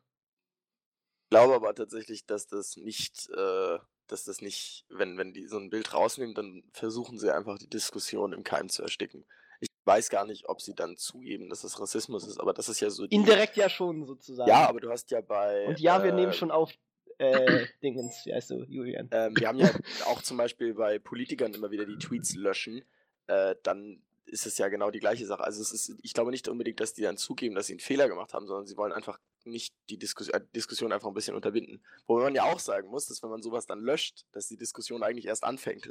Ich 1.25 1.31
glaube 1.31 1.55
aber 1.55 1.75
tatsächlich, 1.75 2.25
dass 2.25 2.47
das 2.47 2.77
nicht, 2.77 3.29
äh, 3.31 3.79
dass 4.07 4.23
das 4.23 4.41
nicht, 4.41 4.85
wenn, 4.91 5.19
wenn 5.19 5.33
die 5.33 5.49
so 5.49 5.59
ein 5.59 5.71
Bild 5.71 5.93
rausnehmen, 5.93 6.37
dann 6.37 6.63
versuchen 6.73 7.19
sie 7.19 7.35
einfach 7.35 7.59
die 7.59 7.69
Diskussion 7.69 8.33
im 8.33 8.45
Keim 8.45 8.69
zu 8.69 8.83
ersticken. 8.83 9.25
Ich 9.59 9.69
weiß 9.87 10.09
gar 10.09 10.25
nicht, 10.25 10.49
ob 10.49 10.61
sie 10.61 10.75
dann 10.75 10.97
zugeben, 10.97 11.49
dass 11.49 11.63
das 11.63 11.81
Rassismus 11.81 12.29
ist, 12.29 12.39
aber 12.39 12.53
das 12.53 12.69
ist 12.69 12.79
ja 12.79 12.91
so 12.91 13.09
die. 13.09 13.17
Indirekt 13.17 13.57
ja 13.57 13.69
schon 13.69 14.07
sozusagen. 14.07 14.49
Ja, 14.49 14.69
aber 14.69 14.79
du 14.79 14.91
hast 14.91 15.11
ja 15.11 15.21
bei. 15.21 15.67
Und 15.67 15.81
ja, 15.81 16.05
wir 16.05 16.13
äh, 16.13 16.15
nehmen 16.15 16.33
schon 16.33 16.53
auf 16.53 16.71
äh, 17.19 17.67
Dingens, 17.83 18.25
wie 18.25 18.35
heißt 18.35 18.51
du, 18.51 18.63
Julian? 18.69 19.09
Ähm, 19.11 19.37
wir 19.37 19.49
haben 19.49 19.59
ja 19.59 19.69
auch 20.07 20.23
zum 20.23 20.37
Beispiel 20.37 20.75
bei 20.75 21.01
Politikern 21.01 21.53
immer 21.55 21.73
wieder 21.73 21.87
die 21.87 21.99
Tweets 21.99 22.37
löschen. 22.37 22.85
Äh, 23.27 23.57
dann 23.65 24.01
ist 24.27 24.47
es 24.47 24.59
ja 24.59 24.69
genau 24.69 24.91
die 24.91 25.01
gleiche 25.01 25.27
Sache. 25.27 25.45
Also 25.45 25.61
es 25.63 25.73
ist, 25.73 25.97
ich 26.03 26.15
glaube 26.15 26.31
nicht 26.31 26.49
unbedingt, 26.49 26.81
dass 26.81 26.95
die 26.95 27.03
dann 27.03 27.17
zugeben, 27.17 27.55
dass 27.55 27.67
sie 27.67 27.75
einen 27.75 27.81
Fehler 27.81 28.09
gemacht 28.09 28.35
haben, 28.35 28.47
sondern 28.47 28.67
sie 28.67 28.77
wollen 28.77 28.93
einfach 28.93 29.19
nicht 29.45 29.75
die 29.91 29.99
Diskus 29.99 30.29
äh, 30.29 30.41
Diskussion 30.55 30.93
einfach 30.93 31.09
ein 31.09 31.15
bisschen 31.15 31.35
unterbinden. 31.35 31.85
Wo 32.07 32.19
man 32.19 32.35
ja 32.35 32.45
auch 32.45 32.59
sagen 32.59 32.89
muss, 32.89 33.07
dass 33.07 33.23
wenn 33.23 33.31
man 33.31 33.43
sowas 33.43 33.67
dann 33.67 33.81
löscht, 33.81 34.25
dass 34.33 34.49
die 34.49 34.57
Diskussion 34.57 35.03
eigentlich 35.03 35.27
erst 35.27 35.45
anfängt. 35.45 35.91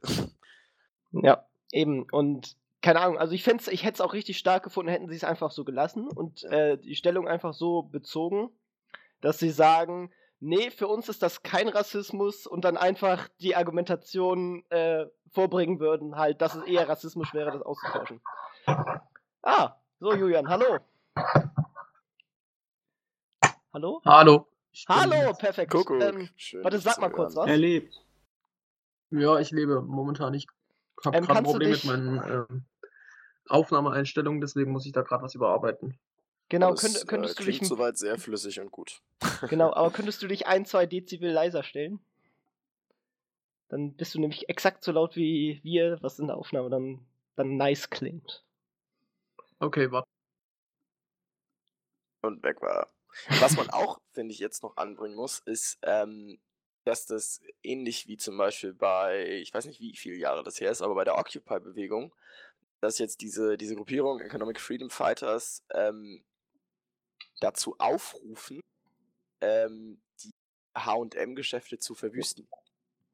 Ja, 1.16 1.46
eben. 1.72 2.08
Und 2.12 2.58
keine 2.82 3.00
Ahnung, 3.00 3.20
also 3.20 3.34
ich 3.34 3.44
fände 3.44 3.64
ich 3.72 3.84
hätte 3.84 3.94
es 3.94 4.02
auch 4.02 4.14
richtig 4.14 4.40
stark 4.40 4.64
gefunden, 4.64 4.92
hätten 4.92 5.10
sie 5.10 5.16
es 5.16 5.24
einfach 5.24 5.52
so 5.52 5.64
gelassen 5.64 6.08
und 6.08 6.44
äh, 6.46 6.78
die 6.78 6.96
Stellung 6.96 7.28
einfach 7.28 7.54
so 7.54 7.84
bezogen, 7.84 8.50
dass 9.22 9.38
sie 9.38 9.52
sagen, 9.52 10.12
nee, 10.44 10.72
für 10.72 10.88
uns 10.88 11.10
ist 11.10 11.24
das 11.24 11.42
kein 11.42 11.70
Rassismus 11.70 12.46
und 12.46 12.66
dann 12.66 12.78
einfach 12.78 13.30
die 13.40 13.56
Argumentation 13.56 14.64
äh, 14.70 15.06
vorbringen 15.32 15.80
würden, 15.80 16.18
halt, 16.18 16.42
dass 16.42 16.56
es 16.56 16.64
eher 16.64 16.88
Rassismus 16.88 17.34
wäre, 17.34 17.52
das 17.52 17.62
auszutauschen. 17.62 18.22
Ah, 19.42 19.76
so 20.00 20.14
Julian, 20.14 20.48
hallo. 20.48 20.80
Hallo? 23.74 24.02
Hallo. 24.06 24.48
Hallo, 24.88 25.34
perfekt. 25.34 25.72
Kuckuck. 25.72 26.02
Ähm, 26.02 26.30
Schön, 26.36 26.64
warte, 26.64 26.80
sag 26.80 27.00
mal 27.00 27.10
kurz 27.10 27.36
was. 27.36 27.48
Er 27.48 27.58
lebt. 27.58 27.94
Ja, 29.12 29.40
ich 29.40 29.52
lebe 29.52 29.82
momentan. 29.82 30.34
Ich 30.34 30.48
habe 31.06 31.18
Ähm, 31.18 31.26
gerade 31.26 31.40
ein 31.40 31.46
Problem 31.46 31.72
mit 31.72 31.86
meinen 31.86 32.48
ähm, 32.50 32.66
Aufnahmeeinstellungen, 33.48 34.42
deswegen 34.42 34.72
muss 34.72 34.86
ich 34.86 34.92
da 34.92 35.02
gerade 35.02 35.24
was 35.24 35.36
überarbeiten. 35.36 35.98
Genau, 36.50 36.72
Das, 36.72 36.82
könnt, 36.82 37.08
könntest 37.08 37.36
äh, 37.36 37.38
du 37.38 37.46
dich 37.46 37.58
klingt 37.58 37.70
soweit 37.70 37.98
sehr 37.98 38.18
flüssig 38.18 38.60
und 38.60 38.72
gut. 38.72 39.02
Genau, 39.50 39.74
aber 39.74 39.92
könntest 39.92 40.22
du 40.22 40.28
dich 40.28 40.46
ein, 40.46 40.66
zwei 40.66 40.86
Dezibel 40.86 41.32
leiser 41.32 41.64
stellen? 41.64 42.00
Dann 43.70 43.96
bist 43.96 44.14
du 44.14 44.20
nämlich 44.20 44.50
exakt 44.50 44.84
so 44.84 44.92
laut 44.92 45.16
wie 45.16 45.60
wir, 45.64 45.98
was 46.02 46.20
in 46.20 46.28
der 46.28 46.38
Aufnahme 46.38 46.70
dann, 46.70 47.06
dann 47.36 47.58
nice 47.58 47.90
klingt. 47.90 48.44
Okay, 49.60 49.90
warte. 49.92 50.08
Und 52.22 52.44
weg 52.44 52.62
war. 52.62 52.88
Was 53.40 53.56
man 53.56 53.70
auch, 53.70 54.00
finde 54.14 54.34
ich, 54.34 54.40
jetzt 54.40 54.62
noch 54.64 54.78
anbringen 54.78 55.16
muss, 55.16 55.40
ist, 55.40 55.80
ähm, 55.82 56.40
dass 56.84 57.06
das 57.06 57.42
ähnlich 57.64 58.08
wie 58.08 58.18
zum 58.18 58.38
Beispiel 58.38 58.74
bei, 58.74 59.26
ich 59.40 59.54
weiß 59.54 59.66
nicht, 59.66 59.80
wie 59.80 59.96
viele 59.96 60.18
Jahre 60.18 60.44
das 60.44 60.60
her 60.60 60.70
ist, 60.72 60.82
aber 60.82 60.96
bei 60.96 61.04
der 61.04 61.18
Occupy-Bewegung, 61.18 62.14
dass 62.82 63.00
jetzt 63.00 63.22
diese, 63.22 63.58
diese 63.58 63.76
Gruppierung 63.76 64.20
Economic 64.20 64.60
Freedom 64.60 64.90
Fighters 64.90 65.64
ähm, 65.74 66.24
dazu 67.44 67.76
aufrufen, 67.80 68.60
ähm, 69.42 70.02
die 70.24 70.32
HM-Geschäfte 70.78 71.80
zu 71.80 71.96
verwüsten. 71.96 72.48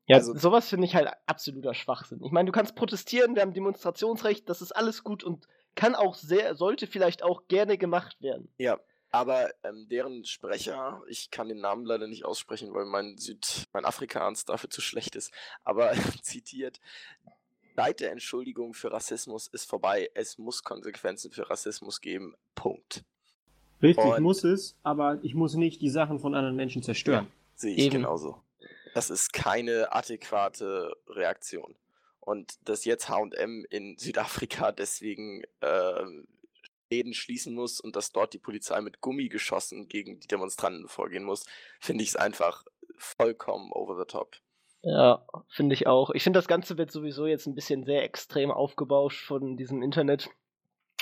Ja, 0.07 0.17
Also- 0.17 0.35
sowas 0.35 0.69
finde 0.69 0.85
ich 0.87 0.95
halt 0.95 1.09
absoluter 1.25 1.73
Schwachsinn. 1.73 2.23
Ich 2.23 2.31
meine, 2.31 2.47
du 2.47 2.51
kannst 2.51 2.75
protestieren, 2.75 3.35
wir 3.35 3.41
haben 3.41 3.53
Demonstrationsrecht, 3.53 4.47
das 4.49 4.61
ist 4.61 4.71
alles 4.71 5.03
gut 5.03 5.23
und 5.23 5.47
kann 5.75 5.95
auch 5.95 6.15
sehr, 6.15 6.55
sollte 6.55 6.87
vielleicht 6.87 7.23
auch 7.23 7.47
gerne 7.47 7.77
gemacht 7.77 8.21
werden. 8.21 8.51
Ja, 8.57 8.79
aber 9.11 9.51
ähm, 9.63 9.87
deren 9.87 10.25
Sprecher, 10.25 11.01
ich 11.07 11.31
kann 11.31 11.47
den 11.47 11.59
Namen 11.61 11.85
leider 11.85 12.07
nicht 12.07 12.25
aussprechen, 12.25 12.73
weil 12.73 12.85
mein 12.85 13.17
Süd, 13.17 13.65
mein 13.73 13.85
Afrikaans 13.85 14.45
dafür 14.45 14.69
zu 14.69 14.81
schlecht 14.81 15.15
ist, 15.15 15.31
aber 15.63 15.91
zitiert, 16.23 16.79
Zeit 17.75 17.99
der 18.01 18.11
Entschuldigung 18.11 18.73
für 18.73 18.91
Rassismus 18.91 19.47
ist 19.47 19.69
vorbei, 19.69 20.09
es 20.13 20.37
muss 20.37 20.63
Konsequenzen 20.63 21.31
für 21.31 21.49
Rassismus 21.49 22.01
geben, 22.01 22.35
Punkt. 22.55 23.03
Richtig, 23.81 24.03
Und- 24.05 24.23
muss 24.23 24.43
es, 24.43 24.77
aber 24.83 25.19
ich 25.21 25.35
muss 25.35 25.55
nicht 25.55 25.81
die 25.81 25.89
Sachen 25.89 26.19
von 26.19 26.35
anderen 26.35 26.55
Menschen 26.55 26.83
zerstören. 26.83 27.27
Sehe 27.55 27.75
ich 27.75 27.85
Eben. 27.85 27.97
genauso. 27.97 28.41
Das 28.93 29.09
ist 29.09 29.33
keine 29.33 29.91
adäquate 29.93 30.95
Reaktion. 31.07 31.75
Und 32.19 32.53
dass 32.67 32.85
jetzt 32.85 33.09
HM 33.09 33.65
in 33.69 33.97
Südafrika 33.97 34.71
deswegen 34.71 35.43
äh, 35.61 36.03
Läden 36.89 37.13
schließen 37.13 37.53
muss 37.53 37.79
und 37.79 37.95
dass 37.95 38.11
dort 38.11 38.33
die 38.33 38.39
Polizei 38.39 38.81
mit 38.81 38.99
Gummigeschossen 39.01 39.87
gegen 39.87 40.19
die 40.19 40.27
Demonstranten 40.27 40.87
vorgehen 40.87 41.23
muss, 41.23 41.45
finde 41.79 42.03
ich 42.03 42.09
es 42.09 42.15
einfach 42.15 42.65
vollkommen 42.97 43.71
over 43.71 43.97
the 43.97 44.05
top. 44.05 44.35
Ja, 44.81 45.25
finde 45.49 45.75
ich 45.75 45.87
auch. 45.87 46.09
Ich 46.11 46.23
finde, 46.23 46.37
das 46.37 46.47
Ganze 46.47 46.77
wird 46.77 46.91
sowieso 46.91 47.25
jetzt 47.27 47.45
ein 47.47 47.55
bisschen 47.55 47.83
sehr 47.83 48.03
extrem 48.03 48.49
aufgebauscht 48.49 49.25
von 49.25 49.57
diesem 49.57 49.81
Internet. 49.81 50.29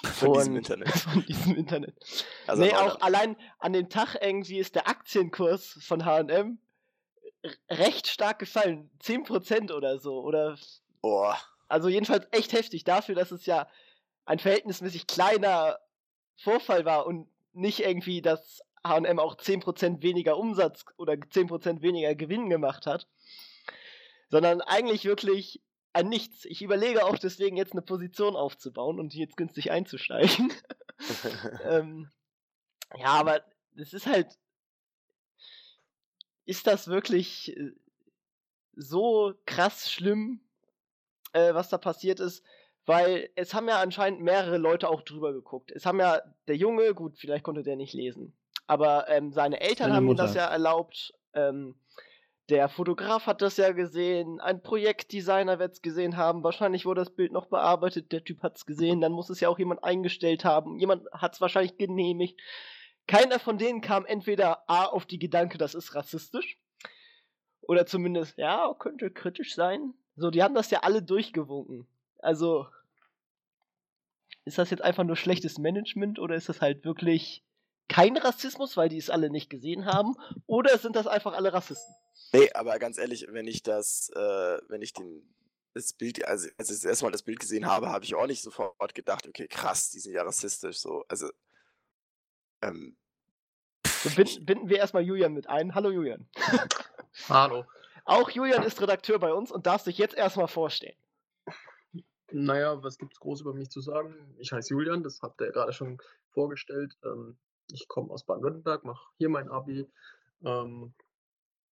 Von 0.04 0.34
diesem 0.34 0.54
Und- 0.54 0.58
Internet. 0.58 0.90
Von 1.00 1.26
diesem 1.26 1.56
Internet. 1.56 1.96
Also 2.46 2.64
nee, 2.64 2.74
auch 2.74 3.02
allein 3.02 3.36
an 3.60 3.74
dem 3.74 3.90
Tag 3.90 4.16
irgendwie 4.22 4.60
ist 4.60 4.76
der 4.76 4.88
Aktienkurs 4.88 5.78
von 5.82 6.06
HM 6.06 6.60
recht 7.70 8.08
stark 8.08 8.40
gefallen. 8.40 8.90
10% 9.04 9.72
oder 9.74 9.98
so. 10.00 10.22
Oder 10.22 10.58
Boah, 11.02 11.38
also 11.68 11.90
jedenfalls 11.90 12.28
echt 12.32 12.54
heftig 12.54 12.84
dafür, 12.84 13.16
dass 13.16 13.32
es 13.32 13.46
ja 13.46 13.68
ein 14.26 14.40
verhältnismäßig 14.40 15.08
kleiner 15.08 15.80
Vorfall 16.36 16.86
war 16.86 17.06
und 17.06 17.28
nicht 17.54 17.80
irgendwie, 17.80 18.22
dass 18.22 18.62
HM 18.86 19.20
auch 19.20 19.36
10% 19.36 20.02
weniger 20.02 20.38
Umsatz 20.38 20.86
oder 20.98 21.14
10% 21.14 21.82
weniger 21.82 22.14
Gewinn 22.16 22.50
gemacht 22.50 22.86
hat. 22.86 23.08
Sondern 24.30 24.62
eigentlich 24.62 25.06
wirklich 25.06 25.62
ein 25.94 26.10
Nichts. 26.10 26.46
Ich 26.46 26.62
überlege 26.62 27.06
auch 27.06 27.18
deswegen 27.18 27.58
jetzt 27.58 27.74
eine 27.74 27.82
Position 27.82 28.36
aufzubauen 28.36 29.00
und 29.00 29.14
jetzt 29.14 29.38
günstig 29.38 29.72
einzusteigen. 29.72 30.54
ähm, 31.64 32.10
ja, 32.96 33.08
aber 33.08 33.42
es 33.76 33.94
ist 33.94 34.08
halt. 34.08 34.38
Ist 36.46 36.66
das 36.66 36.88
wirklich 36.88 37.58
äh, 37.58 37.72
so 38.74 39.34
krass 39.46 39.92
schlimm, 39.92 40.40
äh, 41.34 41.54
was 41.54 41.70
da 41.70 41.78
passiert 41.78 42.20
ist? 42.20 42.44
Weil 42.86 43.30
es 43.36 43.54
haben 43.54 43.68
ja 43.68 43.82
anscheinend 43.82 44.22
mehrere 44.22 44.58
Leute 44.58 44.88
auch 44.88 45.02
drüber 45.02 45.34
geguckt. 45.34 45.72
Es 45.72 45.86
haben 45.86 46.00
ja 46.00 46.22
der 46.48 46.56
Junge, 46.56 46.94
gut, 46.94 47.18
vielleicht 47.18 47.44
konnte 47.44 47.64
der 47.64 47.76
nicht 47.76 47.94
lesen, 47.94 48.38
aber 48.66 49.10
ähm, 49.10 49.34
seine 49.34 49.60
Eltern 49.60 49.90
Seine 49.90 49.96
haben 49.96 50.08
ihm 50.08 50.16
das 50.16 50.36
ja 50.36 50.46
erlaubt. 50.46 51.14
Ähm, 51.34 51.76
der 52.50 52.70
Fotograf 52.70 53.26
hat 53.26 53.42
das 53.42 53.58
ja 53.58 53.72
gesehen, 53.74 54.40
ein 54.40 54.62
Projektdesigner 54.62 55.60
wird 55.60 55.74
es 55.74 55.82
gesehen 55.82 56.16
haben, 56.16 56.44
wahrscheinlich 56.44 56.86
wurde 56.86 57.02
das 57.02 57.10
Bild 57.10 57.32
noch 57.32 57.48
bearbeitet, 57.48 58.12
der 58.12 58.24
Typ 58.24 58.42
hat 58.42 58.58
es 58.58 58.66
gesehen, 58.66 59.02
dann 59.02 59.12
muss 59.12 59.30
es 59.30 59.40
ja 59.42 59.50
auch 59.50 59.60
jemand 59.60 59.84
eingestellt 59.84 60.46
haben, 60.46 60.80
jemand 60.80 61.04
hat 61.12 61.34
es 61.34 61.42
wahrscheinlich 61.42 61.78
genehmigt. 61.78 62.40
Keiner 63.06 63.40
von 63.40 63.58
denen 63.58 63.82
kam 63.82 64.06
entweder 64.06 64.70
A 64.70 64.86
auf 64.86 65.06
die 65.06 65.20
Gedanke, 65.20 65.58
das 65.58 65.76
ist 65.76 65.96
rassistisch, 65.96 66.58
oder 67.62 67.86
zumindest, 67.86 68.38
ja, 68.38 68.74
könnte 68.80 69.12
kritisch 69.12 69.54
sein. 69.54 69.94
So, 70.16 70.32
die 70.32 70.42
haben 70.42 70.56
das 70.56 70.72
ja 70.72 70.80
alle 70.80 71.04
durchgewunken. 71.04 71.86
Also, 72.20 72.68
ist 74.46 74.58
das 74.58 74.70
jetzt 74.70 74.84
einfach 74.84 75.04
nur 75.04 75.18
schlechtes 75.18 75.58
Management 75.58 76.18
oder 76.18 76.36
ist 76.36 76.48
das 76.48 76.62
halt 76.62 76.86
wirklich 76.86 77.44
kein 77.88 78.18
Rassismus, 78.18 78.78
weil 78.78 78.90
die 78.90 78.98
es 78.98 79.10
alle 79.10 79.30
nicht 79.30 79.50
gesehen 79.50 79.86
haben? 79.86 80.16
Oder 80.46 80.78
sind 80.78 80.96
das 80.96 81.08
einfach 81.08 81.34
alle 81.34 81.54
Rassisten? 81.54 81.94
Nee, 82.34 82.52
aber 82.54 82.78
ganz 82.80 82.98
ehrlich, 82.98 83.28
wenn 83.30 83.48
ich 83.48 83.64
das, 83.64 84.10
äh, 84.16 84.58
wenn 84.68 84.82
ich 84.82 84.94
den, 84.94 85.34
das 85.74 85.94
Bild, 85.94 86.26
also 86.26 86.50
als 86.58 86.70
ich 86.70 86.78
das 86.78 86.86
erste 86.86 87.06
Mal 87.06 87.12
das 87.12 87.24
Bild 87.24 87.40
gesehen 87.40 87.66
habe, 87.66 87.90
habe 87.90 88.04
ich 88.04 88.16
auch 88.16 88.28
nicht 88.28 88.42
sofort 88.42 88.94
gedacht, 88.94 89.28
okay, 89.28 89.48
krass, 89.48 89.92
die 89.92 90.00
sind 90.00 90.14
ja 90.14 90.24
rassistisch, 90.24 90.80
so, 90.80 91.06
also, 91.08 91.30
ähm, 92.62 92.98
So 93.86 94.10
binden, 94.10 94.46
binden 94.46 94.70
wir 94.70 94.78
erstmal 94.78 95.04
Julian 95.04 95.34
mit 95.34 95.48
ein. 95.48 95.74
Hallo 95.76 95.90
Julian. 95.92 96.28
Hallo. 97.30 97.66
Auch 98.04 98.30
Julian 98.30 98.64
ist 98.64 98.82
Redakteur 98.82 99.20
bei 99.20 99.34
uns 99.34 99.52
und 99.52 99.66
darf 99.68 99.84
sich 99.84 99.98
jetzt 99.98 100.16
erstmal 100.16 100.48
vorstellen. 100.48 100.96
Naja, 102.32 102.84
was 102.84 102.98
gibt's 102.98 103.20
groß 103.20 103.42
über 103.42 103.54
mich 103.54 103.70
zu 103.70 103.80
sagen? 103.80 104.36
Ich 104.38 104.52
heiße 104.52 104.74
Julian, 104.74 105.04
das 105.04 105.22
habt 105.22 105.42
ihr 105.42 105.48
ja 105.48 105.52
gerade 105.52 105.72
schon 105.72 105.98
vorgestellt. 106.30 106.98
Ähm, 107.04 107.38
ich 107.72 107.88
komme 107.88 108.12
aus 108.12 108.24
Baden-Württemberg, 108.26 108.84
mache 108.84 109.12
hier 109.18 109.30
mein 109.30 109.50
Abi. 109.50 109.88
Ähm, 110.44 110.94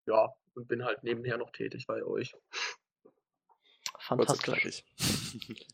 ja, 0.06 0.34
und 0.56 0.68
bin 0.68 0.84
halt 0.86 1.04
nebenher 1.04 1.38
noch 1.38 1.52
tätig 1.52 1.88
bei 1.88 2.04
euch. 2.04 2.36
Fantastisch. 4.00 4.84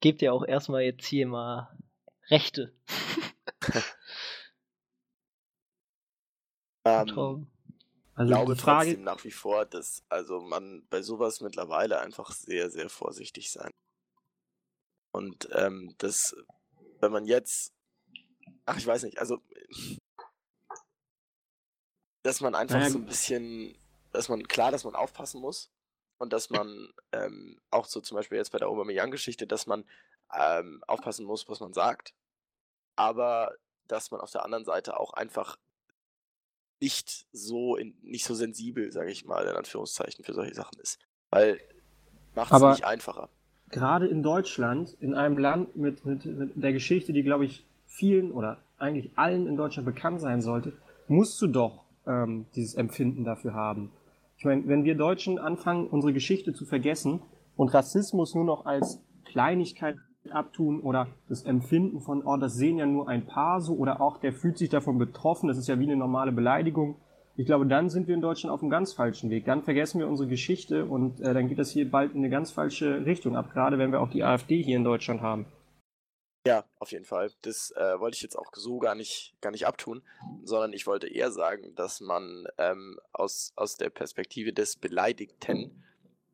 Gebt 0.00 0.22
ihr 0.22 0.32
auch 0.32 0.44
erstmal 0.44 0.82
jetzt 0.82 1.06
hier 1.06 1.26
mal 1.26 1.76
Rechte. 2.28 2.74
ähm. 6.84 7.48
Also 8.14 8.34
glaube 8.34 8.56
Frage, 8.56 8.90
trotzdem 8.90 9.04
nach 9.04 9.24
wie 9.24 9.30
vor, 9.30 9.64
dass 9.64 10.04
also 10.08 10.40
man 10.40 10.86
bei 10.90 11.00
sowas 11.00 11.40
mittlerweile 11.40 11.98
einfach 12.00 12.32
sehr, 12.32 12.70
sehr 12.70 12.90
vorsichtig 12.90 13.50
sein. 13.50 13.70
Und 15.12 15.48
ähm, 15.52 15.94
das, 15.98 16.36
wenn 17.00 17.12
man 17.12 17.24
jetzt, 17.24 17.72
ach 18.66 18.78
ich 18.78 18.86
weiß 18.86 19.02
nicht, 19.04 19.18
also 19.18 19.40
dass 22.22 22.40
man 22.40 22.54
einfach 22.54 22.78
Naja, 22.78 22.90
so 22.90 22.98
ein 22.98 23.06
bisschen, 23.06 23.76
dass 24.12 24.28
man 24.28 24.46
klar, 24.46 24.70
dass 24.70 24.84
man 24.84 24.94
aufpassen 24.94 25.40
muss 25.40 25.70
und 26.18 26.32
dass 26.32 26.50
man 26.50 26.92
ähm, 27.12 27.60
auch 27.70 27.86
so 27.86 28.00
zum 28.00 28.16
Beispiel 28.16 28.38
jetzt 28.38 28.52
bei 28.52 28.58
der 28.58 28.68
Aubameyang-Geschichte, 28.68 29.46
dass 29.46 29.66
man 29.66 29.84
ähm, 30.32 30.82
aufpassen 30.86 31.26
muss, 31.26 31.48
was 31.48 31.60
man 31.60 31.72
sagt, 31.72 32.14
aber 32.96 33.54
dass 33.88 34.10
man 34.10 34.20
auf 34.20 34.30
der 34.30 34.44
anderen 34.44 34.64
Seite 34.64 34.98
auch 34.98 35.12
einfach 35.14 35.58
nicht 36.80 37.26
so 37.32 37.76
in, 37.76 37.96
nicht 38.02 38.24
so 38.24 38.34
sensibel, 38.34 38.90
sage 38.92 39.10
ich 39.10 39.24
mal, 39.24 39.44
in 39.46 39.56
Anführungszeichen 39.56 40.24
für 40.24 40.34
solche 40.34 40.54
Sachen 40.54 40.78
ist, 40.80 40.98
weil 41.30 41.60
macht 42.34 42.52
es 42.52 42.62
nicht 42.62 42.84
einfacher. 42.84 43.28
gerade 43.68 44.06
in 44.06 44.22
Deutschland, 44.22 44.96
in 45.00 45.14
einem 45.14 45.38
Land 45.38 45.76
mit, 45.76 46.04
mit, 46.04 46.24
mit 46.24 46.52
der 46.54 46.72
Geschichte, 46.72 47.12
die, 47.12 47.22
glaube 47.22 47.44
ich, 47.44 47.64
vielen 47.92 48.32
oder 48.32 48.58
eigentlich 48.78 49.12
allen 49.16 49.46
in 49.46 49.56
Deutschland 49.56 49.86
bekannt 49.86 50.20
sein 50.20 50.40
sollte, 50.40 50.72
musst 51.08 51.40
du 51.42 51.46
doch 51.46 51.84
ähm, 52.06 52.46
dieses 52.56 52.74
Empfinden 52.74 53.24
dafür 53.24 53.54
haben. 53.54 53.92
Ich 54.38 54.44
meine, 54.44 54.66
wenn 54.66 54.84
wir 54.84 54.96
Deutschen 54.96 55.38
anfangen, 55.38 55.86
unsere 55.86 56.12
Geschichte 56.12 56.52
zu 56.52 56.64
vergessen 56.64 57.20
und 57.54 57.72
Rassismus 57.72 58.34
nur 58.34 58.44
noch 58.44 58.66
als 58.66 59.00
Kleinigkeit 59.24 59.96
abtun 60.30 60.80
oder 60.80 61.08
das 61.28 61.42
Empfinden 61.42 62.00
von, 62.00 62.22
oh, 62.24 62.36
das 62.36 62.54
sehen 62.54 62.78
ja 62.78 62.86
nur 62.86 63.08
ein 63.08 63.26
paar 63.26 63.60
so 63.60 63.74
oder 63.74 64.00
auch 64.00 64.18
der 64.18 64.32
fühlt 64.32 64.56
sich 64.56 64.70
davon 64.70 64.98
betroffen, 64.98 65.48
das 65.48 65.58
ist 65.58 65.68
ja 65.68 65.78
wie 65.78 65.84
eine 65.84 65.96
normale 65.96 66.32
Beleidigung. 66.32 66.96
Ich 67.36 67.46
glaube, 67.46 67.66
dann 67.66 67.88
sind 67.88 68.08
wir 68.08 68.14
in 68.14 68.20
Deutschland 68.20 68.52
auf 68.52 68.62
einem 68.62 68.70
ganz 68.70 68.92
falschen 68.92 69.30
Weg. 69.30 69.46
Dann 69.46 69.62
vergessen 69.62 69.98
wir 69.98 70.08
unsere 70.08 70.28
Geschichte 70.28 70.86
und 70.86 71.20
äh, 71.20 71.34
dann 71.34 71.48
geht 71.48 71.58
das 71.58 71.70
hier 71.70 71.90
bald 71.90 72.12
in 72.12 72.18
eine 72.18 72.30
ganz 72.30 72.50
falsche 72.50 73.06
Richtung 73.06 73.36
ab, 73.36 73.52
gerade 73.52 73.78
wenn 73.78 73.90
wir 73.90 74.00
auch 74.00 74.10
die 74.10 74.22
AfD 74.22 74.62
hier 74.62 74.76
in 74.76 74.84
Deutschland 74.84 75.22
haben. 75.22 75.46
Ja, 76.44 76.64
auf 76.80 76.90
jeden 76.90 77.04
Fall. 77.04 77.32
Das 77.42 77.70
äh, 77.76 78.00
wollte 78.00 78.16
ich 78.16 78.22
jetzt 78.22 78.36
auch 78.36 78.50
so 78.54 78.78
gar 78.78 78.96
nicht, 78.96 79.34
gar 79.40 79.52
nicht 79.52 79.66
abtun, 79.66 80.02
sondern 80.42 80.72
ich 80.72 80.88
wollte 80.88 81.06
eher 81.06 81.30
sagen, 81.30 81.74
dass 81.76 82.00
man 82.00 82.48
ähm, 82.58 82.98
aus, 83.12 83.52
aus 83.54 83.76
der 83.76 83.90
Perspektive 83.90 84.52
des 84.52 84.74
Beleidigten, 84.76 85.84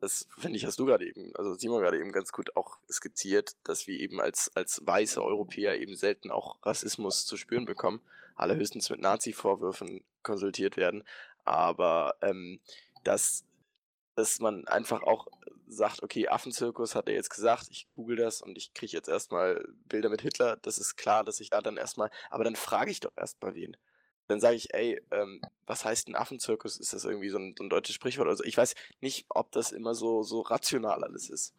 das 0.01 0.27
finde 0.39 0.57
ich, 0.57 0.65
hast 0.65 0.79
du 0.79 0.87
gerade 0.87 1.07
eben, 1.07 1.33
also 1.37 1.55
Simon 1.55 1.83
gerade 1.83 1.99
eben 1.99 2.13
ganz 2.13 2.33
gut 2.33 2.57
auch 2.57 2.79
skizziert, 2.91 3.57
dass 3.65 3.87
wir 3.87 4.01
eben 4.01 4.19
als, 4.19 4.51
als 4.55 4.81
weiße 4.87 5.23
Europäer 5.23 5.79
eben 5.79 5.95
selten 5.95 6.31
auch 6.31 6.57
Rassismus 6.65 7.27
zu 7.27 7.37
spüren 7.37 7.67
bekommen, 7.67 8.01
allerhöchstens 8.35 8.89
mit 8.89 9.01
Nazi-Vorwürfen 9.01 10.05
konsultiert 10.23 10.79
werden, 10.79 11.05
aber 11.45 12.15
ähm, 12.23 12.61
dass, 13.05 13.45
dass 14.15 14.41
man 14.41 14.67
einfach 14.69 15.03
auch 15.03 15.27
sagt, 15.69 16.03
okay, 16.03 16.29
Affenzirkus 16.29 16.95
hat 16.95 17.09
er 17.09 17.15
jetzt 17.15 17.31
gesagt, 17.31 17.67
ich 17.71 17.89
google 17.95 18.17
das 18.17 18.43
und 18.43 18.57
ich 18.57 18.75
kriege 18.75 18.93
jetzt 18.93 19.09
erstmal 19.09 19.65
Bilder 19.87 20.09
mit 20.09 20.23
Hitler, 20.23 20.57
das 20.57 20.79
ist 20.79 20.97
klar, 20.97 21.25
dass 21.25 21.41
ich 21.41 21.51
da 21.51 21.61
dann 21.61 21.77
erstmal, 21.77 22.11
aber 22.31 22.45
dann 22.45 22.57
frage 22.57 22.91
ich 22.91 23.01
doch 23.01 23.13
erstmal 23.17 23.55
wen. 23.55 23.77
Dann 24.29 24.41
sage 24.41 24.57
ich, 24.57 24.75
ey, 24.75 25.01
ähm, 25.11 25.41
was 25.67 25.87
heißt 25.87 26.09
ein 26.09 26.15
Affenzirkus? 26.15 26.79
Ist 26.79 26.93
das 26.93 27.05
irgendwie 27.05 27.31
so 27.31 27.39
ein, 27.39 27.55
so 27.57 27.65
ein 27.65 27.71
deutsches 27.71 27.95
Sprichwort? 27.95 28.29
Also 28.29 28.45
ich 28.45 28.59
weiß 28.59 28.75
nicht, 29.01 29.25
ob 29.31 29.51
das 29.53 29.73
immer 29.73 29.95
so, 29.95 30.23
so 30.23 30.43
rational 30.43 31.03
alles 31.03 31.31
ist. 31.31 31.55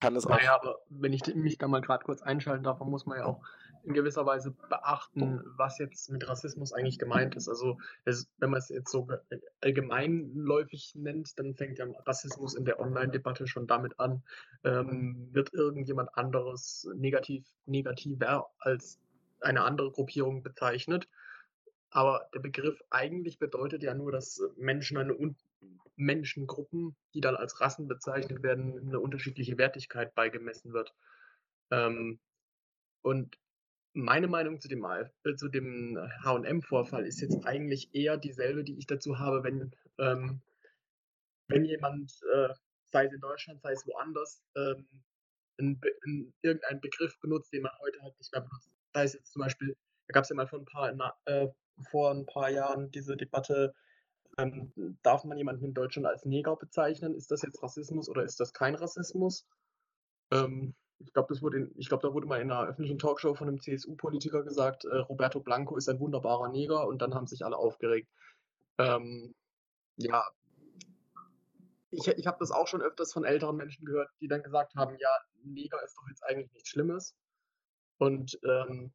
Kann 0.00 0.14
das 0.14 0.26
auch. 0.26 0.30
Naja, 0.30 0.54
aber 0.54 0.78
wenn 0.88 1.12
ich 1.12 1.26
mich 1.34 1.58
da 1.58 1.66
mal 1.66 1.80
gerade 1.80 2.04
kurz 2.04 2.22
einschalten 2.22 2.62
darf, 2.62 2.78
dann 2.78 2.90
muss 2.90 3.06
man 3.06 3.18
ja 3.18 3.24
auch 3.24 3.42
in 3.84 3.94
gewisser 3.94 4.26
Weise 4.26 4.50
beachten, 4.68 5.42
was 5.56 5.78
jetzt 5.78 6.10
mit 6.10 6.26
Rassismus 6.28 6.72
eigentlich 6.72 6.98
gemeint 6.98 7.36
ist. 7.36 7.48
Also 7.48 7.78
es, 8.04 8.28
wenn 8.38 8.50
man 8.50 8.58
es 8.58 8.68
jetzt 8.68 8.90
so 8.90 9.06
ge- 9.06 9.18
allgemeinläufig 9.60 10.94
nennt, 10.94 11.38
dann 11.38 11.54
fängt 11.54 11.78
ja 11.78 11.86
Rassismus 12.06 12.54
in 12.54 12.64
der 12.64 12.80
Online-Debatte 12.80 13.46
schon 13.46 13.66
damit 13.66 13.98
an, 13.98 14.22
ähm, 14.64 15.28
wird 15.32 15.52
irgendjemand 15.52 16.16
anderes 16.16 16.88
negativ, 16.94 17.46
negativer 17.66 18.50
als 18.58 18.98
eine 19.40 19.62
andere 19.62 19.90
Gruppierung 19.90 20.42
bezeichnet. 20.42 21.08
Aber 21.90 22.28
der 22.34 22.40
Begriff 22.40 22.82
eigentlich 22.90 23.38
bedeutet 23.38 23.82
ja 23.82 23.94
nur, 23.94 24.12
dass 24.12 24.42
Menschen 24.56 24.98
eine 24.98 25.16
un 25.16 25.36
Menschengruppen, 25.96 26.94
die 27.12 27.20
dann 27.20 27.34
als 27.34 27.60
Rassen 27.60 27.88
bezeichnet 27.88 28.44
werden, 28.44 28.78
eine 28.78 29.00
unterschiedliche 29.00 29.58
Wertigkeit 29.58 30.14
beigemessen 30.14 30.72
wird. 30.72 30.94
Ähm, 31.72 32.20
und 33.02 33.36
meine 33.98 34.28
Meinung 34.28 34.60
zu 34.60 34.68
dem, 34.68 34.84
äh, 34.84 35.34
zu 35.36 35.48
dem 35.48 35.98
H&M-Vorfall 36.24 37.04
ist 37.06 37.20
jetzt 37.20 37.44
eigentlich 37.46 37.94
eher 37.94 38.16
dieselbe, 38.16 38.64
die 38.64 38.78
ich 38.78 38.86
dazu 38.86 39.18
habe, 39.18 39.42
wenn, 39.42 39.72
ähm, 39.98 40.40
wenn 41.48 41.64
jemand, 41.64 42.20
äh, 42.32 42.48
sei 42.84 43.06
es 43.06 43.12
in 43.12 43.20
Deutschland, 43.20 43.60
sei 43.60 43.72
es 43.72 43.86
woanders, 43.86 44.42
ähm, 44.56 44.86
einen 45.58 45.80
Be 45.80 45.90
einen 46.04 46.32
irgendeinen 46.42 46.80
Begriff 46.80 47.18
benutzt, 47.20 47.52
den 47.52 47.62
man 47.62 47.72
heute 47.80 48.00
halt 48.02 48.16
nicht 48.18 48.32
mehr 48.32 48.42
benutzt. 48.42 48.70
Sei 48.94 49.04
es 49.04 49.14
jetzt 49.14 49.32
zum 49.32 49.42
Beispiel, 49.42 49.76
da 50.06 50.12
gab 50.12 50.22
es 50.22 50.30
ja 50.30 50.36
mal 50.36 50.46
vor 50.46 50.60
ein 50.60 50.64
paar, 50.64 50.92
na, 50.92 51.14
äh, 51.24 51.48
vor 51.90 52.12
ein 52.12 52.26
paar 52.26 52.50
Jahren 52.50 52.90
diese 52.92 53.16
Debatte, 53.16 53.74
ähm, 54.38 54.72
darf 55.02 55.24
man 55.24 55.36
jemanden 55.36 55.64
in 55.64 55.74
Deutschland 55.74 56.06
als 56.06 56.24
Neger 56.24 56.56
bezeichnen? 56.56 57.14
Ist 57.14 57.32
das 57.32 57.42
jetzt 57.42 57.60
Rassismus 57.62 58.08
oder 58.08 58.22
ist 58.22 58.38
das 58.38 58.52
kein 58.52 58.76
Rassismus? 58.76 59.44
Ähm, 60.30 60.76
ich 61.00 61.12
glaube, 61.12 61.32
das 61.32 61.42
wurde 61.42 61.58
in, 61.58 61.72
ich 61.76 61.88
glaube, 61.88 62.06
da 62.06 62.12
wurde 62.12 62.26
mal 62.26 62.40
in 62.40 62.50
einer 62.50 62.68
öffentlichen 62.68 62.98
Talkshow 62.98 63.34
von 63.34 63.48
einem 63.48 63.60
CSU-Politiker 63.60 64.42
gesagt, 64.42 64.84
äh, 64.84 64.96
Roberto 64.96 65.40
Blanco 65.40 65.76
ist 65.76 65.88
ein 65.88 66.00
wunderbarer 66.00 66.48
Neger 66.48 66.86
und 66.86 67.02
dann 67.02 67.14
haben 67.14 67.26
sich 67.26 67.44
alle 67.44 67.56
aufgeregt. 67.56 68.08
Ähm, 68.78 69.34
ja, 69.96 70.24
ich, 71.90 72.06
ich 72.06 72.26
habe 72.26 72.38
das 72.40 72.50
auch 72.50 72.68
schon 72.68 72.82
öfters 72.82 73.12
von 73.12 73.24
älteren 73.24 73.56
Menschen 73.56 73.84
gehört, 73.84 74.10
die 74.20 74.28
dann 74.28 74.42
gesagt 74.42 74.74
haben, 74.74 74.96
ja, 74.98 75.10
Neger 75.42 75.82
ist 75.84 75.96
doch 75.96 76.08
jetzt 76.08 76.24
eigentlich 76.24 76.52
nichts 76.52 76.68
Schlimmes. 76.68 77.14
Und 77.98 78.38
ähm, 78.44 78.92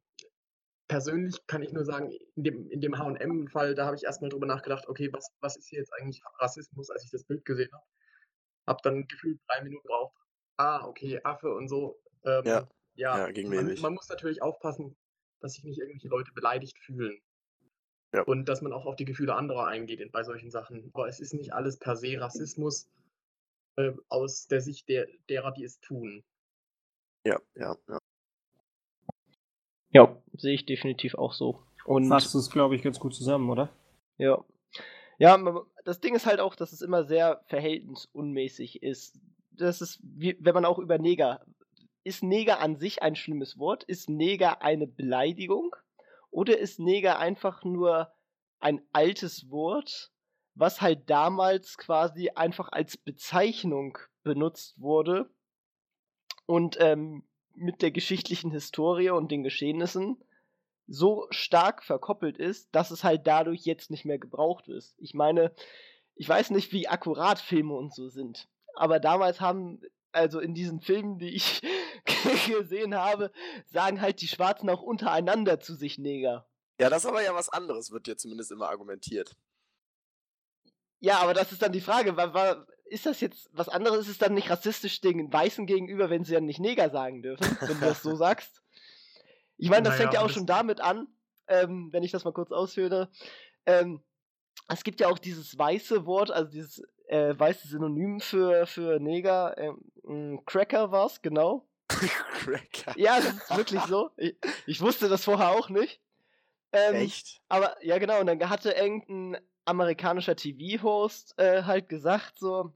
persönlich 0.88 1.46
kann 1.46 1.62
ich 1.62 1.72
nur 1.72 1.84
sagen, 1.84 2.10
in 2.36 2.44
dem, 2.44 2.70
in 2.70 2.80
dem 2.80 2.98
H&M-Fall, 2.98 3.74
da 3.74 3.86
habe 3.86 3.96
ich 3.96 4.04
erstmal 4.04 4.30
drüber 4.30 4.46
nachgedacht, 4.46 4.86
okay, 4.88 5.12
was, 5.12 5.30
was 5.40 5.56
ist 5.56 5.68
hier 5.68 5.80
jetzt 5.80 5.92
eigentlich 5.94 6.22
Rassismus, 6.38 6.90
als 6.90 7.04
ich 7.04 7.10
das 7.10 7.24
Bild 7.24 7.44
gesehen 7.44 7.72
habe. 7.72 7.84
Hab 8.66 8.82
dann 8.82 9.06
gefühlt 9.08 9.40
drei 9.48 9.62
Minuten 9.62 9.82
gebraucht. 9.82 10.16
Ah, 10.56 10.86
okay, 10.86 11.20
Affe 11.24 11.52
und 11.54 11.68
so. 11.68 12.00
Ähm, 12.24 12.42
Ja, 12.44 12.68
ja, 12.94 13.18
ja, 13.18 13.30
ging 13.32 13.48
mir 13.48 13.62
man, 13.62 13.74
man 13.80 13.94
muss 13.94 14.08
natürlich 14.08 14.40
aufpassen, 14.42 14.96
dass 15.40 15.54
sich 15.54 15.64
nicht 15.64 15.78
irgendwelche 15.78 16.08
Leute 16.08 16.32
beleidigt 16.32 16.78
fühlen. 16.78 17.20
Ja. 18.14 18.22
Und 18.22 18.46
dass 18.48 18.62
man 18.62 18.72
auch 18.72 18.86
auf 18.86 18.96
die 18.96 19.04
Gefühle 19.04 19.34
anderer 19.34 19.66
eingeht 19.66 20.00
in- 20.00 20.12
bei 20.12 20.22
solchen 20.22 20.50
Sachen. 20.50 20.90
Aber 20.94 21.08
es 21.08 21.18
ist 21.18 21.34
nicht 21.34 21.52
alles 21.52 21.78
per 21.78 21.96
se 21.96 22.20
Rassismus 22.20 22.88
äh, 23.76 23.90
aus 24.08 24.46
der 24.46 24.60
Sicht 24.60 24.88
der, 24.88 25.08
derer, 25.28 25.50
die 25.50 25.64
es 25.64 25.80
tun. 25.80 26.22
Ja, 27.26 27.40
ja, 27.56 27.76
ja. 27.88 27.98
Ja, 29.90 30.22
sehe 30.32 30.54
ich 30.54 30.66
definitiv 30.66 31.14
auch 31.16 31.32
so. 31.32 31.62
Und 31.84 32.08
Fasst 32.08 32.34
es, 32.34 32.50
glaube 32.50 32.76
ich, 32.76 32.82
ganz 32.82 32.98
gut 33.00 33.14
zusammen, 33.14 33.50
oder? 33.50 33.72
Ja. 34.18 34.44
Ja, 35.18 35.38
das 35.84 36.00
Ding 36.00 36.14
ist 36.14 36.26
halt 36.26 36.40
auch, 36.40 36.56
dass 36.56 36.72
es 36.72 36.80
immer 36.82 37.04
sehr 37.04 37.42
verhältnisunmäßig 37.46 38.82
ist. 38.82 39.18
Das 39.56 39.80
ist, 39.80 40.00
wie, 40.02 40.36
wenn 40.40 40.54
man 40.54 40.64
auch 40.64 40.78
über 40.78 40.98
Neger. 40.98 41.44
Ist 42.02 42.22
Neger 42.22 42.60
an 42.60 42.76
sich 42.76 43.02
ein 43.02 43.16
schlimmes 43.16 43.58
Wort? 43.58 43.84
Ist 43.84 44.10
Neger 44.10 44.62
eine 44.62 44.86
Beleidigung? 44.86 45.74
Oder 46.30 46.58
ist 46.58 46.78
Neger 46.80 47.18
einfach 47.18 47.64
nur 47.64 48.12
ein 48.60 48.82
altes 48.92 49.50
Wort, 49.50 50.10
was 50.54 50.80
halt 50.80 51.08
damals 51.08 51.78
quasi 51.78 52.30
einfach 52.30 52.70
als 52.72 52.96
Bezeichnung 52.96 53.98
benutzt 54.22 54.80
wurde 54.80 55.30
und 56.46 56.76
ähm, 56.80 57.24
mit 57.54 57.82
der 57.82 57.90
geschichtlichen 57.90 58.50
Historie 58.50 59.10
und 59.10 59.30
den 59.30 59.42
Geschehnissen 59.42 60.16
so 60.86 61.26
stark 61.30 61.82
verkoppelt 61.82 62.36
ist, 62.38 62.68
dass 62.72 62.90
es 62.90 63.04
halt 63.04 63.26
dadurch 63.26 63.64
jetzt 63.64 63.90
nicht 63.90 64.04
mehr 64.04 64.18
gebraucht 64.18 64.68
ist. 64.68 64.96
Ich 64.98 65.14
meine, 65.14 65.52
ich 66.14 66.28
weiß 66.28 66.50
nicht, 66.50 66.72
wie 66.72 66.88
akkurat 66.88 67.38
Filme 67.38 67.74
und 67.74 67.94
so 67.94 68.08
sind, 68.08 68.48
aber 68.76 69.00
damals 69.00 69.40
haben, 69.40 69.80
also 70.12 70.40
in 70.40 70.54
diesen 70.54 70.80
Filmen, 70.80 71.18
die 71.18 71.34
ich 71.34 71.62
gesehen 72.46 72.94
habe, 72.94 73.30
sagen 73.66 74.00
halt 74.00 74.20
die 74.20 74.28
Schwarzen 74.28 74.68
auch 74.70 74.82
untereinander 74.82 75.60
zu 75.60 75.74
sich 75.74 75.98
Neger. 75.98 76.46
Ja, 76.80 76.90
das 76.90 77.04
ist 77.04 77.10
aber 77.10 77.22
ja 77.22 77.34
was 77.34 77.48
anderes, 77.48 77.90
wird 77.90 78.08
ja 78.08 78.16
zumindest 78.16 78.50
immer 78.50 78.68
argumentiert. 78.68 79.36
Ja, 81.00 81.18
aber 81.18 81.34
das 81.34 81.52
ist 81.52 81.62
dann 81.62 81.72
die 81.72 81.80
Frage, 81.80 82.16
wa, 82.16 82.32
wa, 82.32 82.66
ist 82.86 83.06
das 83.06 83.20
jetzt 83.20 83.48
was 83.52 83.68
anderes? 83.68 84.00
Ist 84.00 84.08
es 84.08 84.18
dann 84.18 84.34
nicht 84.34 84.50
rassistisch 84.50 85.00
den 85.00 85.32
Weißen 85.32 85.66
gegenüber, 85.66 86.10
wenn 86.10 86.24
sie 86.24 86.34
dann 86.34 86.46
nicht 86.46 86.60
Neger 86.60 86.90
sagen 86.90 87.22
dürfen, 87.22 87.56
wenn 87.60 87.80
du 87.80 87.86
das 87.86 88.02
so 88.02 88.16
sagst? 88.16 88.62
Ich 89.56 89.70
meine, 89.70 89.84
das 89.84 89.94
Naja, 89.94 90.02
fängt 90.02 90.14
ja 90.14 90.20
auch 90.24 90.30
schon 90.30 90.46
damit 90.46 90.80
an, 90.80 91.06
ähm, 91.46 91.88
wenn 91.92 92.02
ich 92.02 92.10
das 92.10 92.24
mal 92.24 92.32
kurz 92.32 92.50
ausführe. 92.52 93.10
Ähm, 93.66 94.02
es 94.68 94.82
gibt 94.82 95.00
ja 95.00 95.08
auch 95.08 95.18
dieses 95.18 95.56
weiße 95.56 96.06
Wort, 96.06 96.30
also 96.30 96.50
dieses 96.50 96.82
äh, 97.06 97.38
weiße 97.38 97.68
Synonym 97.68 98.20
für, 98.20 98.66
für 98.66 99.00
Neger. 99.00 99.56
Ähm, 99.58 99.80
mh, 100.02 100.42
Cracker 100.46 100.90
war's, 100.90 101.22
genau. 101.22 101.66
Cracker. 101.88 102.94
Ja, 102.96 103.16
das 103.20 103.34
ist 103.34 103.56
wirklich 103.56 103.82
so. 103.82 104.10
Ich, 104.16 104.36
ich 104.66 104.80
wusste 104.80 105.08
das 105.08 105.24
vorher 105.24 105.50
auch 105.50 105.68
nicht. 105.68 106.00
Ähm, 106.72 106.96
Echt? 106.96 107.40
aber 107.48 107.76
ja, 107.84 107.98
genau, 107.98 108.20
und 108.20 108.26
dann 108.26 108.48
hatte 108.48 108.72
irgendein 108.72 109.40
amerikanischer 109.64 110.34
TV-Host 110.34 111.38
äh, 111.38 111.62
halt 111.62 111.88
gesagt 111.88 112.38
so, 112.38 112.74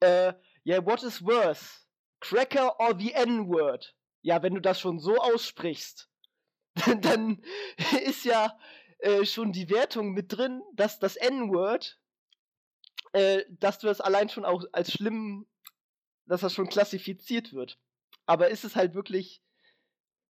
äh, 0.00 0.34
yeah, 0.66 0.84
what 0.84 1.02
is 1.02 1.24
worse? 1.24 1.86
Cracker 2.20 2.78
or 2.78 2.94
the 2.98 3.12
N-Word? 3.12 3.94
Ja, 4.22 4.42
wenn 4.42 4.54
du 4.54 4.60
das 4.60 4.78
schon 4.80 4.98
so 4.98 5.16
aussprichst, 5.16 6.10
dann 7.00 7.42
ist 8.04 8.24
ja 8.24 8.58
äh, 8.98 9.24
schon 9.24 9.52
die 9.52 9.70
Wertung 9.70 10.12
mit 10.12 10.36
drin, 10.36 10.62
dass 10.74 10.98
das 10.98 11.16
N-Word, 11.16 11.98
äh, 13.12 13.44
dass 13.48 13.78
du 13.78 13.86
das 13.86 14.00
allein 14.00 14.28
schon 14.28 14.44
auch 14.44 14.64
als 14.72 14.92
schlimm, 14.92 15.46
dass 16.26 16.42
das 16.42 16.54
schon 16.54 16.68
klassifiziert 16.68 17.52
wird. 17.52 17.78
Aber 18.26 18.48
ist 18.48 18.64
es 18.64 18.76
halt 18.76 18.94
wirklich 18.94 19.42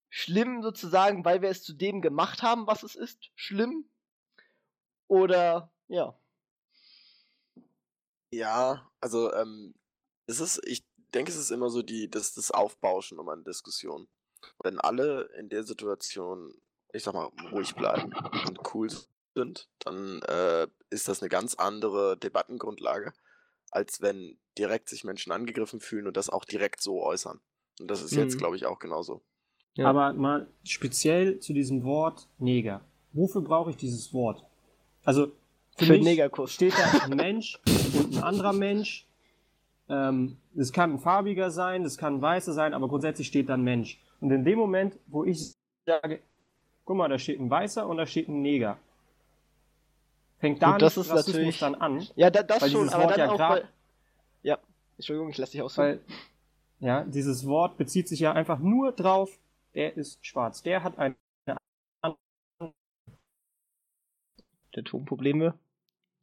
schlimm 0.10 0.62
sozusagen, 0.62 1.26
weil 1.26 1.42
wir 1.42 1.50
es 1.50 1.64
zu 1.64 1.74
dem 1.74 2.02
gemacht 2.02 2.44
haben, 2.44 2.68
was 2.68 2.84
es 2.84 2.96
ist? 2.96 3.32
Schlimm? 3.36 3.90
Oder 5.08 5.74
ja. 5.88 6.20
Ja, 8.32 8.92
also 9.00 9.34
ähm, 9.34 9.74
es 10.28 10.40
ist, 10.40 10.62
ich 10.66 10.86
denke, 11.14 11.32
es 11.32 11.38
ist 11.38 11.52
immer 11.52 11.70
so 11.70 11.82
die, 11.82 12.10
das, 12.10 12.34
das 12.34 12.52
Aufbauschen 12.52 13.20
um 13.20 13.30
eine 13.30 13.44
Diskussion. 13.44 14.08
Wenn 14.64 14.80
alle 14.80 15.24
in 15.38 15.50
der 15.50 15.64
Situation, 15.64 16.54
ich 16.94 17.04
sag 17.04 17.14
mal, 17.14 17.32
ruhig 17.52 17.74
bleiben 17.74 18.14
und 18.48 18.74
cool 18.74 18.90
sind, 19.38 19.70
dann 19.80 20.22
äh, 20.24 20.68
ist 20.90 21.08
das 21.08 21.22
eine 21.22 21.30
ganz 21.30 21.54
andere 21.56 22.18
Debattengrundlage, 22.18 23.14
als 23.70 24.02
wenn 24.02 24.38
direkt 24.58 24.90
sich 24.90 25.04
Menschen 25.04 25.32
angegriffen 25.32 25.80
fühlen 25.80 26.08
und 26.08 26.18
das 26.18 26.30
auch 26.30 26.44
direkt 26.44 26.82
so 26.82 27.04
äußern. 27.04 27.40
Und 27.80 27.92
das 27.92 28.02
ist 28.02 28.14
jetzt, 28.16 28.34
Mhm. 28.34 28.40
glaube 28.40 28.56
ich, 28.56 28.66
auch 28.66 28.80
genauso. 28.80 29.22
Ja. 29.76 29.88
Aber 29.88 30.14
mal 30.14 30.48
speziell 30.64 31.40
zu 31.40 31.54
diesem 31.54 31.84
Wort 31.84 32.28
Neger. 32.40 32.82
Wofür 33.14 33.42
brauche 33.42 33.70
ich 33.70 33.78
dieses 33.78 34.12
Wort? 34.12 34.44
Also 35.04 35.28
für, 35.78 35.86
Für 35.86 35.98
mich 36.00 36.20
steht 36.52 36.74
da 36.74 37.04
ein 37.04 37.12
Mensch 37.16 37.60
und 37.94 38.18
ein 38.18 38.24
anderer 38.24 38.54
Mensch. 38.54 39.06
Ähm, 39.90 40.38
es 40.56 40.74
kann 40.74 40.94
ein 40.94 41.00
farbiger 41.00 41.52
sein, 41.52 41.86
es 41.86 41.98
kann 41.98 42.16
ein 42.16 42.22
weißer 42.22 42.54
sein, 42.54 42.74
aber 42.74 42.88
grundsätzlich 42.88 43.28
steht 43.28 43.50
da 43.50 43.54
ein 43.54 43.64
Mensch. 43.64 44.02
Und 44.20 44.32
in 44.32 44.44
dem 44.44 44.58
Moment, 44.58 44.98
wo 45.06 45.24
ich 45.24 45.54
sage, 45.86 46.22
guck 46.84 46.98
mal, 46.98 47.08
da 47.10 47.20
steht 47.20 47.40
ein 47.40 47.50
Weißer 47.50 47.88
und 47.88 47.98
da 47.98 48.08
steht 48.08 48.28
ein 48.28 48.42
Neger, 48.42 48.80
fängt 50.40 50.62
da 50.62 50.74
Gut, 50.74 50.82
das 50.82 50.96
nicht 50.98 51.06
ist 51.06 51.12
Rassismus 51.12 51.36
natürlich- 51.36 51.60
dann 51.60 51.76
an, 51.76 52.08
Ja, 52.16 52.30
da, 52.30 52.44
das 52.44 52.62
Weil 52.62 52.70
schon, 52.72 52.90
aber 52.90 53.04
Wort 53.04 53.12
dann 53.12 53.20
ja 53.20 53.32
auch. 53.32 53.38
grad- 53.38 53.52
Weil, 53.64 53.70
ja, 54.44 54.60
Entschuldigung, 54.98 55.30
ich 55.30 55.38
lasse 55.38 55.52
dich 55.54 55.62
ausführen. 55.62 56.00
weil 56.80 56.88
ja, 56.88 57.04
dieses 57.06 57.46
Wort 57.48 57.78
bezieht 57.78 58.08
sich 58.08 58.20
ja 58.20 58.34
einfach 58.34 58.60
nur 58.60 58.92
drauf, 58.92 59.32
der 59.74 59.96
ist 59.98 60.24
schwarz, 60.26 60.62
der 60.62 60.84
hat 60.84 60.98
ein 61.00 61.16
Der 64.76 64.84
Tonprobleme. 64.84 65.54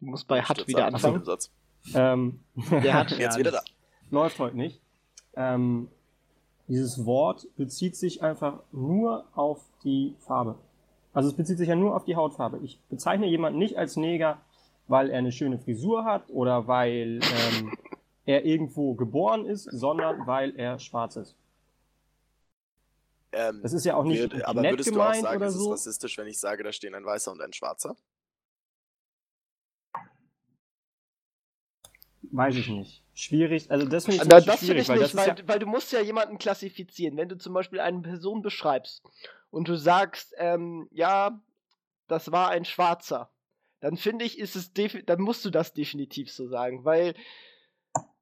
Du 0.01 0.07
musst 0.07 0.29
bei 0.29 0.43
hat 0.43 0.67
wieder 0.69 0.87
dem 0.87 0.95
anfangen. 0.95 1.25
Satz. 1.25 1.51
Ähm, 1.95 2.41
Der 2.71 2.95
hat- 2.95 3.11
Jetzt 3.19 3.39
wieder 3.39 3.51
da. 3.53 3.63
Läuft 4.11 4.39
heute 4.39 4.57
nicht. 4.57 4.81
Ähm, 5.35 5.89
dieses 6.69 7.05
Wort 7.05 7.47
bezieht 7.57 7.97
sich 7.97 8.23
einfach 8.23 8.61
nur 8.71 9.27
auf 9.35 9.61
die 9.83 10.15
Farbe. 10.21 10.57
Also 11.15 11.29
es 11.31 11.37
bezieht 11.37 11.59
sich 11.59 11.69
ja 11.69 11.77
nur 11.77 11.95
auf 11.97 12.05
die 12.05 12.17
Hautfarbe. 12.17 12.59
Ich 12.63 12.81
bezeichne 12.91 13.27
jemanden 13.27 13.59
nicht 13.59 13.79
als 13.79 13.97
Neger, 13.97 14.41
weil 14.89 15.11
er 15.11 15.19
eine 15.19 15.33
schöne 15.33 15.59
Frisur 15.59 16.05
hat 16.05 16.29
oder 16.29 16.67
weil 16.67 17.21
ähm, 17.23 17.73
er 18.27 18.45
irgendwo 18.45 18.95
geboren 18.95 19.47
ist, 19.47 19.65
sondern 19.65 20.27
weil 20.27 20.57
er 20.57 20.79
schwarz 20.79 21.17
ist. 21.17 21.37
Ähm, 23.33 23.61
Das 23.63 23.73
ist 23.73 23.85
ja 23.85 23.97
auch 23.97 24.05
nicht 24.05 24.21
irgendwie 24.21 24.45
aber 24.45 24.61
nett 24.63 24.73
würdest 24.73 24.91
du 24.91 24.95
auch 24.95 25.07
gemeint 25.07 25.23
sagen, 25.23 25.37
oder 25.37 25.47
es 25.47 25.55
ist 25.55 25.61
so. 25.63 25.71
rassistisch, 25.71 26.19
wenn 26.19 26.27
ich 26.27 26.39
sage, 26.39 26.65
da 26.65 26.73
stehen 26.73 26.95
ein 26.95 27.05
Weißer 27.05 27.31
und 27.33 27.41
ein 27.41 27.53
Schwarzer? 27.53 27.97
Weiß 32.33 32.57
ich 32.57 32.69
nicht. 32.69 33.04
Schwierig. 33.15 33.71
Also 33.71 33.87
das 33.87 34.07
finde 34.07 34.23
ich, 34.23 34.29
Beispiel 34.29 34.53
das 34.53 34.61
schwierig, 34.61 34.83
ich 34.83 34.89
weil 34.89 34.99
nicht, 34.99 35.07
ist 35.07 35.17
weil, 35.17 35.29
ja, 35.29 35.49
weil 35.49 35.59
du 35.61 35.67
musst 35.67 35.93
ja 35.93 36.01
jemanden 36.01 36.39
klassifizieren. 36.39 37.17
Wenn 37.17 37.29
du 37.29 37.39
zum 37.39 37.55
Beispiel 37.55 37.81
eine 37.81 38.01
Person 38.01 38.43
beschreibst 38.43 39.05
und 39.51 39.69
du 39.69 39.77
sagst, 39.77 40.35
ähm, 40.39 40.89
ja, 40.91 41.41
das 42.09 42.33
war 42.33 42.51
ein 42.51 42.65
Schwarzer, 42.65 43.31
dann 43.81 43.97
finde 43.97 44.25
ich, 44.25 44.39
ist 44.39 44.57
es 44.57 44.73
dann 44.73 45.21
musst 45.21 45.45
du 45.45 45.51
das 45.51 45.73
definitiv 45.73 46.31
so 46.33 46.49
sagen, 46.49 46.85
weil 46.85 47.15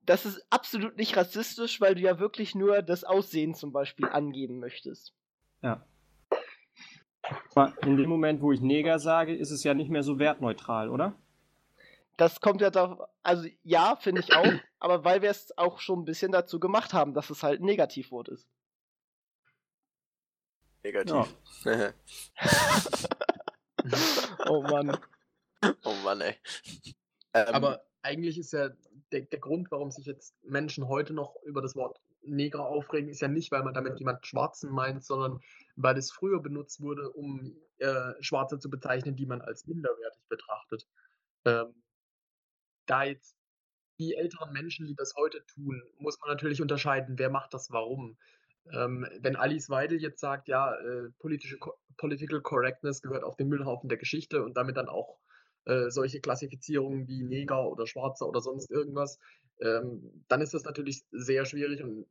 das 0.04 0.26
ist 0.26 0.44
absolut 0.50 0.96
nicht 0.96 1.16
rassistisch, 1.16 1.80
weil 1.80 1.94
du 1.94 2.00
ja 2.00 2.18
wirklich 2.18 2.54
nur 2.54 2.82
das 2.82 3.04
Aussehen 3.04 3.54
zum 3.54 3.72
Beispiel 3.72 4.06
angeben 4.06 4.58
möchtest. 4.58 5.14
Ja. 5.62 5.86
Aber 7.54 7.72
in 7.82 7.96
dem 7.96 8.10
Moment, 8.10 8.42
wo 8.42 8.52
ich 8.52 8.60
Neger 8.60 8.98
sage, 8.98 9.34
ist 9.34 9.52
es 9.52 9.62
ja 9.62 9.74
nicht 9.74 9.90
mehr 9.90 10.02
so 10.02 10.18
wertneutral, 10.18 10.90
oder? 10.90 11.14
Das 12.16 12.40
kommt 12.40 12.60
ja 12.60 12.70
darauf, 12.70 13.08
also 13.22 13.48
ja, 13.62 13.96
finde 13.96 14.20
ich 14.20 14.32
auch, 14.34 14.44
aber 14.78 15.04
weil 15.04 15.22
wir 15.22 15.30
es 15.30 15.56
auch 15.56 15.80
schon 15.80 16.00
ein 16.00 16.04
bisschen 16.04 16.32
dazu 16.32 16.60
gemacht 16.60 16.92
haben, 16.92 17.14
dass 17.14 17.30
es 17.30 17.42
halt 17.42 17.60
ein 17.60 17.66
Negativwort 17.66 18.28
ist. 18.28 18.48
Negativ. 20.84 21.34
Oh 24.46 24.62
Mann. 24.62 24.96
oh 25.84 25.94
Mann, 26.04 26.20
ey. 26.20 26.36
Ähm, 27.34 27.46
Aber 27.48 27.84
eigentlich 28.02 28.38
ist 28.38 28.52
ja 28.52 28.70
der, 29.10 29.22
der 29.22 29.38
Grund, 29.38 29.70
warum 29.70 29.90
sich 29.90 30.06
jetzt 30.06 30.34
Menschen 30.44 30.88
heute 30.88 31.12
noch 31.14 31.36
über 31.44 31.62
das 31.62 31.76
Wort 31.76 32.00
Neger 32.22 32.66
aufregen, 32.66 33.08
ist 33.08 33.20
ja 33.20 33.28
nicht, 33.28 33.50
weil 33.50 33.64
man 33.64 33.74
damit 33.74 33.98
jemand 33.98 34.26
Schwarzen 34.26 34.70
meint, 34.70 35.04
sondern 35.04 35.40
weil 35.76 35.96
es 35.96 36.12
früher 36.12 36.40
benutzt 36.40 36.80
wurde, 36.80 37.10
um 37.10 37.56
äh, 37.78 38.12
Schwarze 38.20 38.58
zu 38.58 38.70
bezeichnen, 38.70 39.16
die 39.16 39.26
man 39.26 39.40
als 39.40 39.66
minderwertig 39.66 40.22
betrachtet. 40.28 40.86
Ähm, 41.44 41.74
da 42.86 43.04
jetzt 43.04 43.36
die 43.98 44.14
älteren 44.14 44.52
Menschen, 44.52 44.86
die 44.86 44.94
das 44.94 45.14
heute 45.16 45.44
tun, 45.46 45.82
muss 45.98 46.18
man 46.20 46.30
natürlich 46.30 46.60
unterscheiden, 46.60 47.18
wer 47.18 47.30
macht 47.30 47.54
das 47.54 47.70
warum. 47.70 48.16
Ähm, 48.72 49.06
wenn 49.20 49.36
Alice 49.36 49.70
Weidel 49.70 50.00
jetzt 50.00 50.20
sagt, 50.20 50.48
ja, 50.48 50.74
äh, 50.74 51.10
politische 51.18 51.58
Political 51.96 52.40
Correctness 52.40 53.02
gehört 53.02 53.24
auf 53.24 53.36
den 53.36 53.48
Müllhaufen 53.48 53.88
der 53.88 53.98
Geschichte 53.98 54.42
und 54.42 54.56
damit 54.56 54.76
dann 54.76 54.88
auch 54.88 55.18
äh, 55.64 55.90
solche 55.90 56.20
Klassifizierungen 56.20 57.06
wie 57.06 57.22
Neger 57.22 57.68
oder 57.68 57.86
Schwarzer 57.86 58.28
oder 58.28 58.40
sonst 58.40 58.70
irgendwas, 58.70 59.18
ähm, 59.60 60.24
dann 60.28 60.40
ist 60.40 60.54
das 60.54 60.64
natürlich 60.64 61.04
sehr 61.10 61.44
schwierig 61.44 61.82
und 61.82 62.06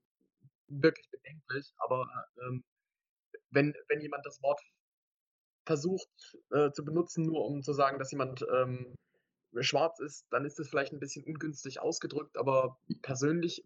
wirklich 0.68 1.10
bedenklich. 1.10 1.74
Aber 1.78 2.08
ähm, 2.42 2.64
wenn, 3.50 3.74
wenn 3.88 4.02
jemand 4.02 4.26
das 4.26 4.42
Wort 4.42 4.62
versucht 5.66 6.10
äh, 6.52 6.72
zu 6.72 6.84
benutzen, 6.84 7.26
nur 7.26 7.46
um 7.46 7.62
zu 7.62 7.74
sagen, 7.74 8.00
dass 8.00 8.12
jemand 8.12 8.46
ähm, 8.54 8.96
schwarz 9.60 10.00
ist, 10.00 10.26
dann 10.32 10.46
ist 10.46 10.60
das 10.60 10.70
vielleicht 10.70 10.94
ein 10.94 11.00
bisschen 11.00 11.24
ungünstig 11.24 11.80
ausgedrückt, 11.82 12.38
aber 12.38 12.78
persönlich 13.02 13.64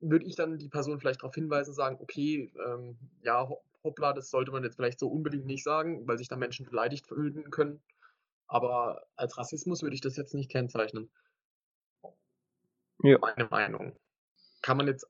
würde 0.00 0.24
ich 0.24 0.34
dann 0.36 0.58
die 0.58 0.68
Person 0.68 0.98
vielleicht 0.98 1.20
darauf 1.20 1.34
hinweisen, 1.34 1.74
sagen, 1.74 1.98
okay, 2.00 2.50
ähm, 2.66 2.96
ja, 3.22 3.46
ho- 3.48 3.62
hoppla, 3.84 4.12
das 4.12 4.30
sollte 4.30 4.50
man 4.50 4.64
jetzt 4.64 4.76
vielleicht 4.76 4.98
so 4.98 5.08
unbedingt 5.08 5.46
nicht 5.46 5.62
sagen, 5.62 6.06
weil 6.08 6.18
sich 6.18 6.28
da 6.28 6.36
Menschen 6.36 6.66
beleidigt 6.66 7.06
fühlen 7.06 7.50
können. 7.50 7.82
Aber 8.46 9.06
als 9.16 9.36
Rassismus 9.36 9.82
würde 9.82 9.94
ich 9.94 10.00
das 10.00 10.16
jetzt 10.16 10.34
nicht 10.34 10.50
kennzeichnen. 10.50 11.10
Ja. 13.02 13.18
Meine 13.20 13.48
Meinung. 13.50 13.96
Kann 14.62 14.76
man 14.76 14.86
jetzt. 14.86 15.06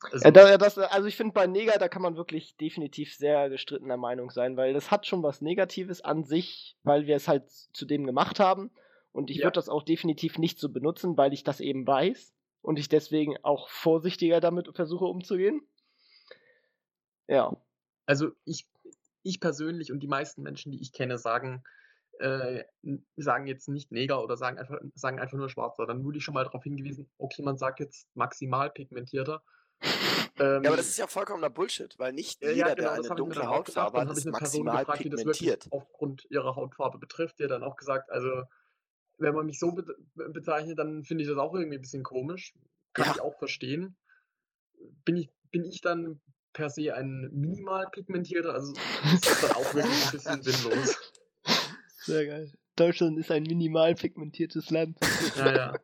Also, 0.00 0.24
Ja, 0.24 0.30
da, 0.30 0.56
das, 0.58 0.78
also 0.78 1.08
ich 1.08 1.16
finde 1.16 1.32
bei 1.32 1.46
Neger, 1.46 1.78
da 1.78 1.88
kann 1.88 2.02
man 2.02 2.16
wirklich 2.16 2.56
definitiv 2.56 3.14
sehr 3.14 3.50
gestrittener 3.50 3.96
Meinung 3.96 4.30
sein, 4.30 4.56
weil 4.56 4.72
das 4.72 4.90
hat 4.90 5.06
schon 5.06 5.22
was 5.22 5.40
Negatives 5.40 6.02
an 6.02 6.24
sich, 6.24 6.76
weil 6.84 7.06
wir 7.06 7.16
es 7.16 7.26
halt 7.26 7.50
zu 7.50 7.84
dem 7.84 8.06
gemacht 8.06 8.38
haben. 8.38 8.70
Und 9.18 9.30
ich 9.30 9.38
Ja. 9.38 9.46
würde 9.46 9.54
das 9.56 9.68
auch 9.68 9.82
definitiv 9.82 10.38
nicht 10.38 10.60
so 10.60 10.68
benutzen, 10.68 11.16
weil 11.16 11.32
ich 11.32 11.42
das 11.42 11.58
eben 11.58 11.84
weiß 11.84 12.32
und 12.62 12.78
ich 12.78 12.88
deswegen 12.88 13.36
auch 13.42 13.68
vorsichtiger 13.68 14.38
damit 14.40 14.70
versuche 14.76 15.06
umzugehen. 15.06 15.60
Ja. 17.26 17.56
also 18.06 18.30
ich, 18.44 18.66
ich 19.24 19.40
persönlich 19.40 19.90
und 19.90 20.00
die 20.00 20.06
meisten 20.06 20.42
Menschen, 20.42 20.70
die 20.70 20.80
ich 20.80 20.92
kenne, 20.92 21.18
sagen, 21.18 21.64
äh, 22.20 22.62
sagen 23.16 23.48
jetzt 23.48 23.68
nicht 23.68 23.90
Neger 23.90 24.22
oder 24.22 24.36
sagen 24.36 24.56
einfach, 24.56 24.78
sagen 24.94 25.18
einfach 25.18 25.36
nur 25.36 25.50
Schwarzer. 25.50 25.84
Dann 25.84 26.04
wurde 26.04 26.18
ich 26.18 26.24
schon 26.24 26.34
mal 26.34 26.44
darauf 26.44 26.62
hingewiesen, 26.62 27.10
okay, 27.18 27.42
man 27.42 27.58
sagt 27.58 27.80
jetzt 27.80 28.06
maximal 28.14 28.70
pigmentierter. 28.70 29.42
Ähm, 30.40 30.62
ja, 30.62 30.70
aber 30.70 30.76
das 30.76 30.86
ist 30.86 30.98
ja 30.98 31.08
vollkommener 31.08 31.50
Bullshit, 31.50 31.98
weil 31.98 32.12
nicht 32.12 32.40
jeder, 32.40 32.54
ja, 32.54 32.66
der 32.66 32.76
genau, 32.76 32.96
das 32.96 33.10
eine 33.10 33.16
dunkle. 33.16 33.44
Hautfarbe 33.48 33.98
Dann 33.98 34.02
hat, 34.02 34.08
habe 34.10 34.20
ich 34.20 34.24
ist 34.24 34.26
eine 34.28 34.38
Person 34.38 34.64
maximal 34.66 34.84
gefragt, 34.84 35.04
die 35.04 35.08
das 35.10 35.18
pigmentiert. 35.22 35.64
wirklich 35.64 35.72
aufgrund 35.72 36.26
ihrer 36.30 36.54
Hautfarbe 36.54 36.98
betrifft. 36.98 37.40
Die 37.40 37.42
hat 37.42 37.50
dann 37.50 37.64
auch 37.64 37.74
gesagt, 37.76 38.08
also 38.12 38.44
wenn 39.18 39.34
man 39.34 39.46
mich 39.46 39.58
so 39.58 39.72
be 39.72 39.82
be- 40.14 40.30
bezeichnet, 40.30 40.78
dann 40.78 41.04
finde 41.04 41.22
ich 41.24 41.28
das 41.30 41.38
auch 41.38 41.54
irgendwie 41.54 41.76
ein 41.78 41.82
bisschen 41.82 42.02
komisch. 42.02 42.54
Kann 42.92 43.06
Ja. 43.06 43.12
ich 43.16 43.20
auch 43.20 43.36
verstehen. 43.38 43.96
Bin 45.04 45.16
ich, 45.16 45.30
bin 45.50 45.64
ich 45.64 45.80
dann 45.80 46.20
per 46.52 46.70
se 46.70 46.94
ein 46.94 47.28
minimal 47.32 47.88
pigmentierter? 47.90 48.54
Also 48.54 48.72
ist 49.14 49.26
das 49.26 49.40
dann 49.42 49.52
auch 49.52 49.74
wirklich 49.74 50.04
ein 50.06 50.12
bisschen 50.12 50.42
sinnlos. 50.42 51.12
Sehr 51.98 52.26
geil. 52.26 52.52
Deutschland 52.76 53.18
ist 53.18 53.30
ein 53.30 53.42
minimal 53.42 53.94
pigmentiertes 53.94 54.70
Land. 54.70 54.98
Ja, 55.36 55.54
ja. 55.54 55.74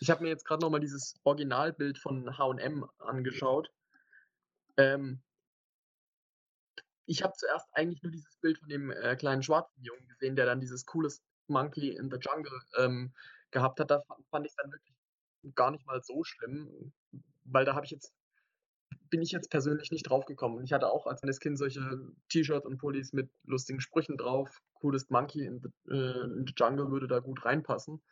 Ich 0.00 0.10
habe 0.10 0.22
mir 0.22 0.28
jetzt 0.28 0.44
gerade 0.44 0.60
nochmal 0.62 0.80
dieses 0.80 1.14
Originalbild 1.24 1.98
von 1.98 2.36
HM 2.36 2.86
angeschaut. 2.98 3.72
Ähm, 4.76 5.20
ich 7.06 7.22
habe 7.22 7.32
zuerst 7.36 7.66
eigentlich 7.72 8.02
nur 8.02 8.12
dieses 8.12 8.36
Bild 8.38 8.58
von 8.58 8.68
dem 8.68 8.90
äh, 8.90 9.16
kleinen 9.16 9.42
schwarzen 9.42 9.82
Jungen 9.82 10.06
gesehen, 10.08 10.36
der 10.36 10.44
dann 10.46 10.60
dieses 10.60 10.84
cooles 10.86 11.22
Monkey 11.48 11.90
in 11.96 12.10
the 12.10 12.18
Jungle 12.20 12.60
ähm, 12.78 13.12
gehabt 13.50 13.80
hat, 13.80 13.90
da 13.90 14.02
fand 14.30 14.46
ich 14.46 14.52
es 14.52 14.56
dann 14.56 14.72
wirklich 14.72 14.94
gar 15.54 15.70
nicht 15.70 15.86
mal 15.86 16.02
so 16.02 16.24
schlimm, 16.24 16.92
weil 17.44 17.64
da 17.64 17.74
habe 17.74 17.84
ich 17.84 17.92
jetzt 17.92 18.12
bin 19.10 19.22
ich 19.22 19.30
jetzt 19.30 19.50
persönlich 19.50 19.90
nicht 19.90 20.08
draufgekommen. 20.08 20.64
Ich 20.64 20.72
hatte 20.72 20.90
auch 20.90 21.06
als 21.06 21.20
kleines 21.20 21.40
Kind 21.40 21.58
solche 21.58 21.80
T-Shirts 22.28 22.66
und 22.66 22.78
Pullis 22.78 23.12
mit 23.12 23.30
lustigen 23.44 23.80
Sprüchen 23.80 24.16
drauf. 24.16 24.60
Coolest 24.74 25.10
Monkey 25.10 25.44
in 25.44 25.60
the, 25.60 25.92
äh, 25.92 26.24
in 26.24 26.44
the 26.46 26.52
Jungle 26.56 26.90
würde 26.90 27.06
da 27.06 27.20
gut 27.20 27.44
reinpassen. 27.44 28.02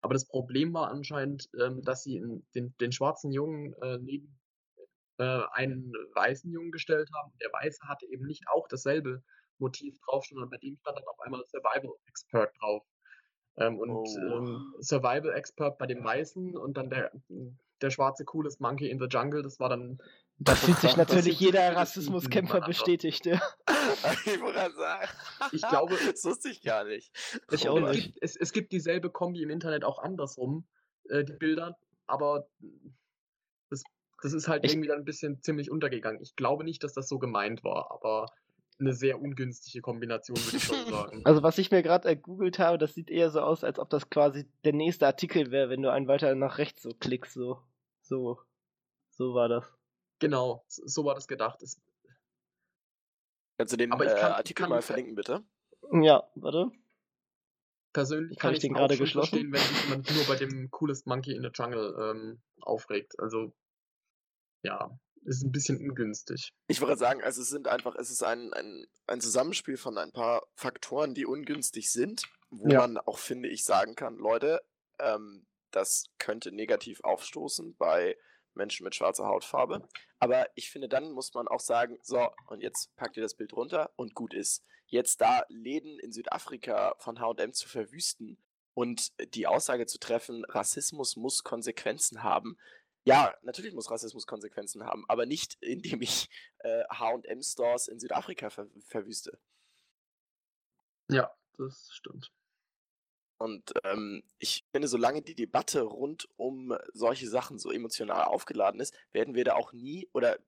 Aber 0.00 0.14
das 0.14 0.26
Problem 0.26 0.74
war 0.74 0.90
anscheinend, 0.90 1.48
ähm, 1.58 1.82
dass 1.82 2.02
sie 2.02 2.22
den, 2.54 2.76
den 2.78 2.92
schwarzen 2.92 3.32
Jungen 3.32 3.74
äh, 3.80 3.98
neben 3.98 4.38
äh, 5.18 5.42
einen 5.52 5.92
weißen 6.14 6.50
Jungen 6.50 6.72
gestellt 6.72 7.08
haben. 7.14 7.32
Der 7.40 7.50
Weiße 7.52 7.86
hatte 7.88 8.06
eben 8.06 8.26
nicht 8.26 8.44
auch 8.48 8.68
dasselbe 8.68 9.22
Motiv 9.58 9.98
drauf, 10.06 10.24
sondern 10.26 10.50
bei 10.50 10.58
dem 10.58 10.76
stand 10.78 10.98
dann 10.98 11.06
auf 11.06 11.20
einmal 11.20 11.42
Survival 11.46 11.94
Expert 12.06 12.52
drauf. 12.60 12.82
Ähm, 13.56 13.78
und 13.78 13.90
Oh. 13.90 14.04
ähm, 14.18 14.74
Survival 14.80 15.32
Expert 15.32 15.78
bei 15.78 15.86
dem 15.86 16.02
Weißen 16.02 16.56
und 16.56 16.76
dann 16.76 16.90
der, 16.90 17.12
der 17.80 17.90
schwarze 17.90 18.24
Coolest 18.24 18.60
Monkey 18.60 18.90
in 18.90 18.98
the 18.98 19.06
Jungle, 19.08 19.42
das 19.42 19.60
war 19.60 19.68
dann. 19.68 19.98
Da 20.38 20.56
fühlt 20.56 20.78
sich 20.78 20.90
das 20.90 20.96
natürlich 20.96 21.38
jeder 21.38 21.76
Rassismuskämpfer 21.76 22.60
bestätigt. 22.62 23.24
Ja. 23.26 23.40
ich 24.26 24.40
wollte 24.40 24.58
gerade 24.58 24.74
sagen. 24.74 25.08
Ich 25.52 25.62
glaube- 25.62 25.96
das 26.04 26.24
wusste 26.24 26.48
ich 26.48 26.62
gar 26.62 26.82
nicht. 26.84 27.12
Ich 27.52 27.60
Es, 27.62 27.66
auch 27.68 27.76
es, 27.78 27.90
nicht. 27.96 28.04
gibt, 28.06 28.18
es, 28.22 28.34
es 28.36 28.52
gibt 28.52 28.72
dieselbe 28.72 29.10
Kombi 29.10 29.42
im 29.42 29.50
Internet 29.50 29.84
auch 29.84 30.00
andersrum, 30.00 30.66
äh, 31.08 31.22
die 31.22 31.34
Bilder, 31.34 31.78
aber 32.08 32.48
das, 33.70 33.84
das 34.22 34.32
ist 34.32 34.48
halt 34.48 34.64
Ich- 34.64 34.72
irgendwie 34.72 34.88
dann 34.88 34.98
ein 34.98 35.04
bisschen 35.04 35.40
ziemlich 35.42 35.70
untergegangen. 35.70 36.20
Ich 36.20 36.34
glaube 36.34 36.64
nicht, 36.64 36.82
dass 36.82 36.92
das 36.94 37.08
so 37.08 37.20
gemeint 37.20 37.62
war, 37.62 37.92
aber 37.92 38.26
eine 38.80 38.92
sehr 38.92 39.20
ungünstige 39.20 39.80
Kombination, 39.80 40.36
würde 40.36 40.56
ich 40.56 40.64
schon 40.64 40.86
sagen. 40.90 41.22
Also 41.24 41.42
was 41.42 41.58
ich 41.58 41.70
mir 41.70 41.82
gerade 41.82 42.08
ergoogelt 42.08 42.58
habe, 42.58 42.76
das 42.78 42.94
sieht 42.94 43.10
eher 43.10 43.30
so 43.30 43.40
aus, 43.40 43.62
als 43.64 43.78
ob 43.78 43.88
das 43.90 44.10
quasi 44.10 44.46
der 44.64 44.72
nächste 44.72 45.06
Artikel 45.06 45.50
wäre, 45.50 45.68
wenn 45.70 45.82
du 45.82 45.90
einen 45.92 46.08
weiter 46.08 46.34
nach 46.34 46.58
rechts 46.58 46.82
so 46.82 46.90
klickst. 46.90 47.34
So, 47.34 47.60
so, 48.02 48.40
so 49.10 49.34
war 49.34 49.48
das. 49.48 49.64
Genau, 50.18 50.64
so 50.68 51.04
war 51.04 51.14
das 51.14 51.28
gedacht. 51.28 51.62
Es, 51.62 51.80
Kannst 53.56 53.72
du 53.72 53.76
den 53.76 53.92
Aber 53.92 54.04
ich 54.04 54.10
äh, 54.10 54.14
kann- 54.16 54.30
ich 54.32 54.36
Artikel 54.36 54.62
kann- 54.64 54.70
mal 54.70 54.82
verlinken, 54.82 55.14
bitte? 55.14 55.44
Ja, 55.92 56.24
warte. 56.34 56.72
persönlich 57.92 58.36
Hab 58.38 58.40
kann 58.42 58.54
ich 58.54 58.60
den 58.60 58.72
gerade 58.74 58.96
geschlossen? 58.96 59.28
verstehen, 59.30 59.52
wenn 59.52 59.60
sich 59.60 59.84
jemand 59.84 60.14
nur 60.14 60.24
bei 60.24 60.34
dem 60.36 60.70
Coolest 60.72 61.06
Monkey 61.06 61.32
in 61.36 61.42
the 61.42 61.50
Jungle 61.54 61.94
ähm, 62.00 62.42
aufregt. 62.62 63.18
Also, 63.20 63.52
ja, 64.62 64.98
ist 65.24 65.42
ein 65.42 65.52
bisschen 65.52 65.78
ungünstig. 65.78 66.52
Ich 66.66 66.80
wollte 66.80 66.96
sagen, 66.96 67.22
also 67.22 67.42
es 67.42 67.48
sind 67.48 67.68
einfach, 67.68 67.94
es 67.96 68.10
ist 68.10 68.22
ein, 68.22 68.52
ein, 68.52 68.86
ein 69.06 69.20
Zusammenspiel 69.20 69.76
von 69.76 69.98
ein 69.98 70.12
paar 70.12 70.46
Faktoren, 70.54 71.14
die 71.14 71.26
ungünstig 71.26 71.90
sind, 71.90 72.22
wo 72.50 72.68
Ja. 72.68 72.80
man 72.80 72.98
auch, 72.98 73.18
finde 73.18 73.48
ich, 73.48 73.64
sagen 73.64 73.94
kann, 73.94 74.16
Leute, 74.16 74.60
ähm, 74.98 75.46
das 75.70 76.06
könnte 76.18 76.52
negativ 76.52 77.00
aufstoßen 77.02 77.76
bei 77.76 78.16
Menschen 78.54 78.84
mit 78.84 78.94
schwarzer 78.94 79.26
Hautfarbe. 79.26 79.88
Aber 80.20 80.48
ich 80.54 80.70
finde, 80.70 80.88
dann 80.88 81.10
muss 81.10 81.34
man 81.34 81.48
auch 81.48 81.60
sagen, 81.60 81.98
so, 82.02 82.28
und 82.46 82.62
jetzt 82.62 82.94
packt 82.96 83.16
ihr 83.16 83.22
das 83.22 83.34
Bild 83.34 83.52
runter 83.52 83.90
und 83.96 84.14
gut 84.14 84.32
ist. 84.34 84.62
Jetzt 84.86 85.20
da 85.20 85.44
Läden 85.48 85.98
in 85.98 86.12
Südafrika 86.12 86.94
von 86.98 87.18
HM 87.18 87.52
zu 87.52 87.68
verwüsten 87.68 88.38
und 88.74 89.12
die 89.34 89.46
Aussage 89.48 89.86
zu 89.86 89.98
treffen, 89.98 90.44
Rassismus 90.44 91.16
muss 91.16 91.42
Konsequenzen 91.42 92.22
haben. 92.22 92.56
Ja, 93.04 93.34
natürlich 93.42 93.74
muss 93.74 93.90
Rassismus 93.90 94.26
Konsequenzen 94.26 94.84
haben, 94.84 95.04
aber 95.08 95.26
nicht, 95.26 95.56
indem 95.60 96.00
ich 96.00 96.28
äh, 96.58 96.84
HM-Stores 96.90 97.88
in 97.88 98.00
Südafrika 98.00 98.48
ver 98.48 98.66
verwüste. 98.86 99.38
Ja, 101.10 101.30
das 101.58 101.92
stimmt. 101.92 102.32
Und 103.36 103.72
ähm, 103.84 104.22
ich 104.38 104.64
finde, 104.72 104.88
solange 104.88 105.20
die 105.20 105.34
Debatte 105.34 105.82
rund 105.82 106.28
um 106.36 106.74
solche 106.94 107.28
Sachen 107.28 107.58
so 107.58 107.70
emotional 107.70 108.24
aufgeladen 108.24 108.80
ist, 108.80 108.94
werden 109.12 109.34
wir 109.34 109.44
da 109.44 109.54
auch 109.54 109.72
nie 109.72 110.08
oder 110.12 110.38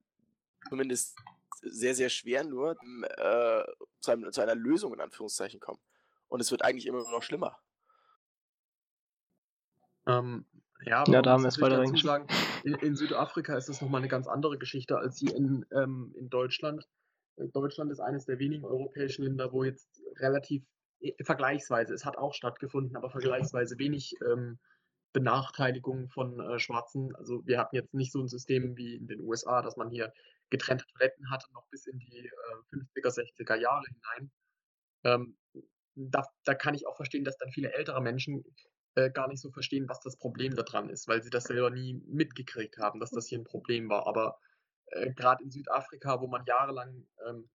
zumindest 0.68 1.18
sehr, 1.60 1.94
sehr 1.94 2.08
schwer 2.08 2.44
nur 2.44 2.80
ähm, 2.82 3.04
äh, 3.18 3.64
zu, 4.00 4.12
einem, 4.12 4.32
zu 4.32 4.40
einer 4.40 4.54
Lösung 4.54 4.94
in 4.94 5.00
Anführungszeichen 5.00 5.60
kommen. 5.60 5.80
Und 6.28 6.40
es 6.40 6.50
wird 6.50 6.62
eigentlich 6.62 6.86
immer 6.86 6.98
nur 6.98 7.10
noch 7.10 7.22
schlimmer. 7.22 7.58
Ähm, 10.06 10.46
ja, 10.86 11.04
Ja, 11.08 11.22
da 11.22 11.32
haben 11.32 11.42
wir 11.42 11.48
es 11.48 11.60
weiter 11.60 11.84
sagen, 11.96 12.26
in, 12.64 12.74
in 12.74 12.94
Südafrika 12.94 13.56
ist 13.56 13.68
das 13.68 13.80
nochmal 13.80 14.00
eine 14.00 14.08
ganz 14.08 14.26
andere 14.26 14.58
Geschichte 14.58 14.98
als 14.98 15.18
hier 15.18 15.34
in, 15.34 15.66
ähm, 15.72 16.14
in 16.16 16.28
Deutschland. 16.30 16.86
Äh, 17.36 17.48
Deutschland 17.48 17.90
ist 17.90 18.00
eines 18.00 18.26
der 18.26 18.38
wenigen 18.38 18.64
europäischen 18.64 19.24
Länder, 19.24 19.52
wo 19.52 19.64
jetzt 19.64 20.00
relativ 20.18 20.64
äh, 21.00 21.12
vergleichsweise, 21.22 21.92
es 21.92 22.04
hat 22.04 22.16
auch 22.16 22.34
stattgefunden, 22.34 22.96
aber 22.96 23.10
vergleichsweise 23.10 23.78
wenig 23.78 24.14
ähm, 24.24 24.58
Benachteiligung 25.12 26.08
von 26.08 26.40
äh, 26.40 26.58
Schwarzen. 26.58 27.14
Also 27.16 27.44
wir 27.46 27.58
hatten 27.58 27.74
jetzt 27.74 27.94
nicht 27.94 28.12
so 28.12 28.20
ein 28.20 28.28
System 28.28 28.76
wie 28.76 28.96
in 28.96 29.06
den 29.06 29.20
USA, 29.20 29.62
dass 29.62 29.76
man 29.76 29.90
hier 29.90 30.12
getrennte 30.50 30.84
Toiletten 30.86 31.30
hatte, 31.30 31.52
noch 31.52 31.66
bis 31.70 31.86
in 31.86 31.98
die 31.98 32.18
äh, 32.18 32.76
50er, 32.76 33.08
60er 33.08 33.56
Jahre 33.56 33.84
hinein. 33.88 34.30
Ähm, 35.04 35.36
da, 35.94 36.24
da 36.44 36.54
kann 36.54 36.74
ich 36.74 36.86
auch 36.86 36.96
verstehen, 36.96 37.24
dass 37.24 37.38
dann 37.38 37.50
viele 37.50 37.72
ältere 37.72 38.00
Menschen 38.02 38.44
äh, 38.96 39.10
gar 39.10 39.28
nicht 39.28 39.40
so 39.40 39.50
verstehen, 39.50 39.88
was 39.88 40.00
das 40.00 40.16
Problem 40.16 40.56
daran 40.56 40.88
ist, 40.88 41.06
weil 41.06 41.22
sie 41.22 41.30
das 41.30 41.44
selber 41.44 41.70
nie 41.70 41.94
mitgekriegt 42.06 42.78
haben, 42.78 42.98
dass 42.98 43.10
das 43.10 43.28
hier 43.28 43.38
ein 43.38 43.44
Problem 43.44 43.88
war. 43.88 44.06
Aber 44.06 44.38
äh, 44.86 45.12
gerade 45.12 45.44
in 45.44 45.50
Südafrika, 45.50 46.20
wo 46.20 46.26
man 46.26 46.44
jahrelang, 46.46 47.06
ähm, 47.26 47.48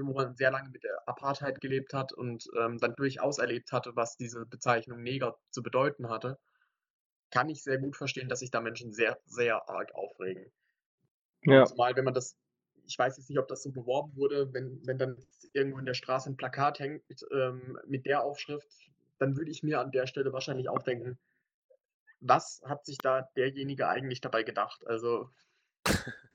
wo 0.00 0.14
man 0.14 0.34
sehr 0.34 0.50
lange 0.50 0.70
mit 0.70 0.82
der 0.82 1.06
Apartheid 1.06 1.60
gelebt 1.60 1.92
hat 1.92 2.12
und 2.12 2.48
ähm, 2.58 2.78
dann 2.78 2.94
durchaus 2.96 3.38
erlebt 3.38 3.70
hatte, 3.70 3.94
was 3.94 4.16
diese 4.16 4.46
Bezeichnung 4.46 5.02
Neger 5.02 5.38
zu 5.50 5.62
bedeuten 5.62 6.08
hatte, 6.08 6.38
kann 7.30 7.50
ich 7.50 7.62
sehr 7.62 7.78
gut 7.78 7.96
verstehen, 7.96 8.28
dass 8.28 8.40
sich 8.40 8.50
da 8.50 8.60
Menschen 8.60 8.92
sehr, 8.92 9.20
sehr 9.26 9.68
arg 9.68 9.94
aufregen. 9.94 10.50
Ja. 11.42 11.66
Zumal, 11.66 11.94
wenn 11.96 12.04
man 12.04 12.14
das, 12.14 12.36
ich 12.86 12.98
weiß 12.98 13.18
jetzt 13.18 13.28
nicht, 13.28 13.38
ob 13.38 13.48
das 13.48 13.62
so 13.62 13.70
beworben 13.70 14.16
wurde, 14.16 14.52
wenn, 14.54 14.80
wenn 14.86 14.98
dann 14.98 15.16
irgendwo 15.52 15.78
in 15.78 15.86
der 15.86 15.94
Straße 15.94 16.30
ein 16.30 16.36
Plakat 16.36 16.78
hängt 16.78 17.06
mit, 17.08 17.22
ähm, 17.30 17.78
mit 17.86 18.06
der 18.06 18.24
Aufschrift, 18.24 18.72
dann 19.18 19.36
würde 19.36 19.50
ich 19.50 19.62
mir 19.62 19.80
an 19.80 19.92
der 19.92 20.06
Stelle 20.06 20.32
wahrscheinlich 20.32 20.68
auch 20.68 20.82
denken, 20.82 21.18
was 22.20 22.62
hat 22.64 22.84
sich 22.84 22.98
da 22.98 23.22
derjenige 23.36 23.88
eigentlich 23.88 24.20
dabei 24.20 24.42
gedacht? 24.42 24.86
Also, 24.86 25.30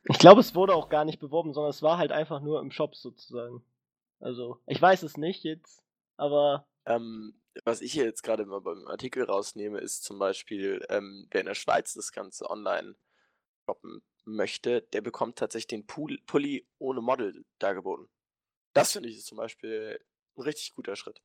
Ich 0.06 0.20
glaube, 0.20 0.42
es 0.42 0.56
wurde 0.56 0.76
auch 0.76 0.90
gar 0.90 1.06
nicht 1.06 1.20
beworben, 1.20 1.54
sondern 1.54 1.70
es 1.70 1.82
war 1.82 1.98
halt 1.98 2.12
einfach 2.12 2.42
nur 2.42 2.60
im 2.62 2.72
Shop 2.72 2.96
sozusagen. 2.96 3.64
Also, 4.20 4.62
ich 4.68 4.82
weiß 4.82 5.04
es 5.04 5.18
nicht 5.18 5.44
jetzt, 5.44 5.84
aber 6.18 6.68
Ähm, 6.86 7.40
was 7.66 7.82
ich 7.82 7.94
hier 7.94 8.06
jetzt 8.06 8.24
gerade 8.24 8.46
mal 8.46 8.60
beim 8.62 8.88
Artikel 8.88 9.24
rausnehme, 9.24 9.80
ist 9.80 10.04
zum 10.04 10.20
Beispiel, 10.20 10.86
ähm, 10.90 11.28
wer 11.32 11.42
in 11.42 11.48
der 11.48 11.56
Schweiz 11.56 11.94
das 11.94 12.12
Ganze 12.12 12.50
online 12.50 12.96
shoppen 13.66 14.02
möchte, 14.26 14.82
der 14.82 15.02
bekommt 15.02 15.38
tatsächlich 15.38 15.68
den 15.68 15.88
Pool 15.88 16.20
Pulli 16.26 16.68
ohne 16.80 17.02
Model 17.02 17.46
dargeboten. 17.60 18.10
Das 18.74 18.94
finde 18.94 19.10
ich 19.10 19.18
ist 19.18 19.28
zum 19.28 19.38
Beispiel 19.38 20.00
ein 20.38 20.42
richtig 20.44 20.74
guter 20.76 20.96
Schritt. 20.96 21.22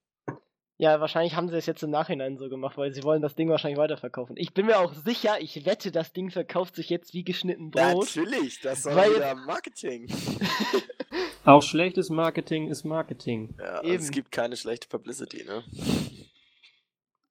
Ja, 0.79 1.01
wahrscheinlich 1.01 1.35
haben 1.35 1.49
sie 1.49 1.57
es 1.57 1.67
jetzt 1.67 1.83
im 1.83 1.91
Nachhinein 1.91 2.38
so 2.38 2.49
gemacht, 2.49 2.77
weil 2.79 2.93
sie 2.95 3.03
wollen 3.03 3.21
das 3.21 3.35
Ding 3.35 3.49
wahrscheinlich 3.51 3.79
weiterverkaufen. 3.79 4.37
Ich 4.38 4.55
bin 4.55 4.67
mir 4.67 4.79
auch 4.79 4.95
sicher, 4.95 5.41
ich 5.41 5.67
wette, 5.67 5.91
das 5.91 6.12
Ding 6.12 6.31
verkauft 6.31 6.77
sich 6.77 6.88
jetzt 6.88 7.12
wie 7.14 7.25
geschnitten 7.25 7.71
Brot. 7.71 8.14
Natürlich, 8.17 8.61
das 8.61 8.85
soll 8.85 8.95
Weil 8.97 9.17
wieder 9.17 9.35
Marketing. 9.35 10.09
Auch 11.45 11.62
schlechtes 11.62 12.11
Marketing 12.11 12.69
ist 12.69 12.85
Marketing. 12.85 13.55
Ja, 13.59 13.64
also 13.79 13.88
Eben. 13.91 14.03
es 14.03 14.11
gibt 14.11 14.31
keine 14.33 14.55
schlechte 14.57 14.87
Publicity, 14.87 15.45
ne? 15.45 15.64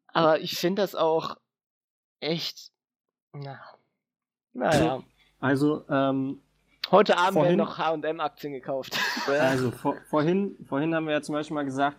Aber 0.07 0.39
ich 0.39 0.57
finde 0.57 0.81
das 0.81 0.95
auch 0.95 1.37
echt. 2.19 2.71
Na. 3.33 3.59
Naja. 4.53 5.03
Also, 5.39 5.85
ähm, 5.89 6.41
Heute 6.89 7.17
Abend 7.17 7.35
werden 7.43 7.59
Vorhin- 7.59 7.59
noch 7.59 7.77
HM-Aktien 7.77 8.53
gekauft. 8.53 8.97
also 9.27 9.69
vor, 9.71 9.95
vorhin, 10.09 10.57
vorhin 10.67 10.95
haben 10.95 11.05
wir 11.05 11.13
ja 11.13 11.21
zum 11.21 11.33
Beispiel 11.33 11.53
mal 11.53 11.65
gesagt, 11.65 11.97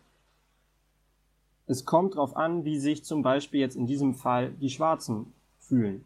es 1.69 1.85
kommt 1.85 2.17
drauf 2.17 2.37
an, 2.37 2.65
wie 2.65 2.79
sich 2.79 3.05
zum 3.05 3.23
Beispiel 3.23 3.61
jetzt 3.61 3.77
in 3.77 3.87
diesem 3.87 4.15
Fall 4.15 4.51
die 4.51 4.71
Schwarzen 4.71 5.33
fühlen. 5.61 6.05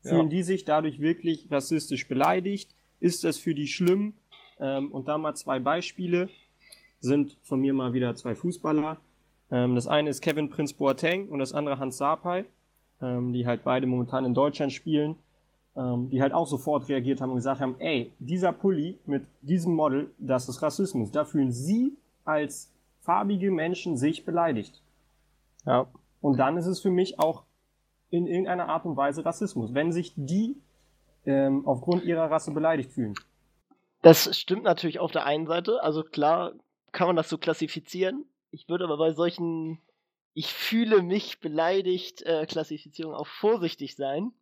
Fühlen 0.00 0.30
die 0.30 0.42
sich 0.42 0.64
dadurch 0.64 1.00
wirklich 1.00 1.50
rassistisch 1.50 2.08
beleidigt? 2.08 2.70
Ist 3.00 3.24
das 3.24 3.38
für 3.38 3.54
die 3.54 3.66
schlimm? 3.66 4.14
Ähm, 4.58 4.92
und 4.92 5.08
da 5.08 5.18
mal 5.18 5.34
zwei 5.34 5.58
Beispiele 5.58 6.28
sind 7.00 7.36
von 7.42 7.60
mir 7.60 7.74
mal 7.74 7.92
wieder 7.92 8.14
zwei 8.14 8.34
Fußballer. 8.34 8.98
Ähm, 9.50 9.74
das 9.74 9.86
eine 9.86 10.10
ist 10.10 10.22
Kevin 10.22 10.48
Prince 10.48 10.74
Boateng 10.74 11.28
und 11.28 11.40
das 11.40 11.52
andere 11.52 11.78
Hans 11.78 11.98
Sapai, 11.98 12.44
ähm, 13.02 13.32
die 13.32 13.46
halt 13.46 13.64
beide 13.64 13.86
momentan 13.86 14.24
in 14.24 14.32
Deutschland 14.32 14.72
spielen, 14.72 15.16
ähm, 15.76 16.08
die 16.08 16.22
halt 16.22 16.32
auch 16.32 16.46
sofort 16.46 16.88
reagiert 16.88 17.20
haben 17.20 17.30
und 17.30 17.36
gesagt 17.36 17.60
haben, 17.60 17.74
ey, 17.80 18.12
dieser 18.18 18.52
Pulli 18.52 18.98
mit 19.06 19.26
diesem 19.42 19.74
Model, 19.74 20.10
das 20.18 20.48
ist 20.48 20.62
Rassismus. 20.62 21.10
Da 21.10 21.24
fühlen 21.24 21.52
sie 21.52 21.96
als 22.24 22.70
farbige 23.06 23.50
Menschen 23.50 23.96
sich 23.96 24.24
beleidigt. 24.24 24.82
Ja. 25.64 25.86
Und 26.20 26.38
dann 26.38 26.56
ist 26.56 26.66
es 26.66 26.80
für 26.80 26.90
mich 26.90 27.18
auch 27.18 27.44
in 28.10 28.26
irgendeiner 28.26 28.68
Art 28.68 28.84
und 28.84 28.96
Weise 28.96 29.24
Rassismus, 29.24 29.72
wenn 29.74 29.92
sich 29.92 30.12
die 30.16 30.56
ähm, 31.24 31.66
aufgrund 31.66 32.04
ihrer 32.04 32.30
Rasse 32.30 32.52
beleidigt 32.52 32.92
fühlen. 32.92 33.14
Das 34.02 34.36
stimmt 34.36 34.64
natürlich 34.64 34.98
auf 34.98 35.10
der 35.10 35.24
einen 35.24 35.46
Seite. 35.46 35.82
Also 35.82 36.02
klar 36.02 36.52
kann 36.92 37.06
man 37.06 37.16
das 37.16 37.28
so 37.28 37.38
klassifizieren. 37.38 38.24
Ich 38.50 38.68
würde 38.68 38.84
aber 38.84 38.98
bei 38.98 39.12
solchen 39.12 39.80
ich 40.36 40.52
fühle 40.52 41.00
mich 41.00 41.40
beleidigt, 41.40 42.20
äh, 42.20 42.44
Klassifizierung 42.44 43.14
auf 43.14 43.26
vorsichtig 43.26 43.96
sein, 43.96 44.34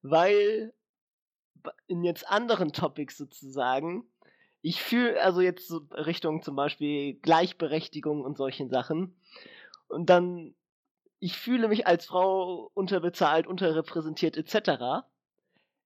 weil 0.00 0.72
in 1.86 2.02
jetzt 2.02 2.26
anderen 2.30 2.72
Topics 2.72 3.18
sozusagen, 3.18 4.06
ich 4.68 4.82
fühle, 4.82 5.18
also 5.22 5.40
jetzt 5.40 5.66
so 5.66 5.78
Richtung 5.92 6.42
zum 6.42 6.54
Beispiel 6.54 7.14
Gleichberechtigung 7.14 8.22
und 8.22 8.36
solchen 8.36 8.68
Sachen, 8.68 9.18
und 9.88 10.10
dann, 10.10 10.54
ich 11.20 11.38
fühle 11.38 11.68
mich 11.68 11.86
als 11.86 12.04
Frau 12.04 12.70
unterbezahlt, 12.74 13.46
unterrepräsentiert 13.46 14.36
etc., 14.36 15.06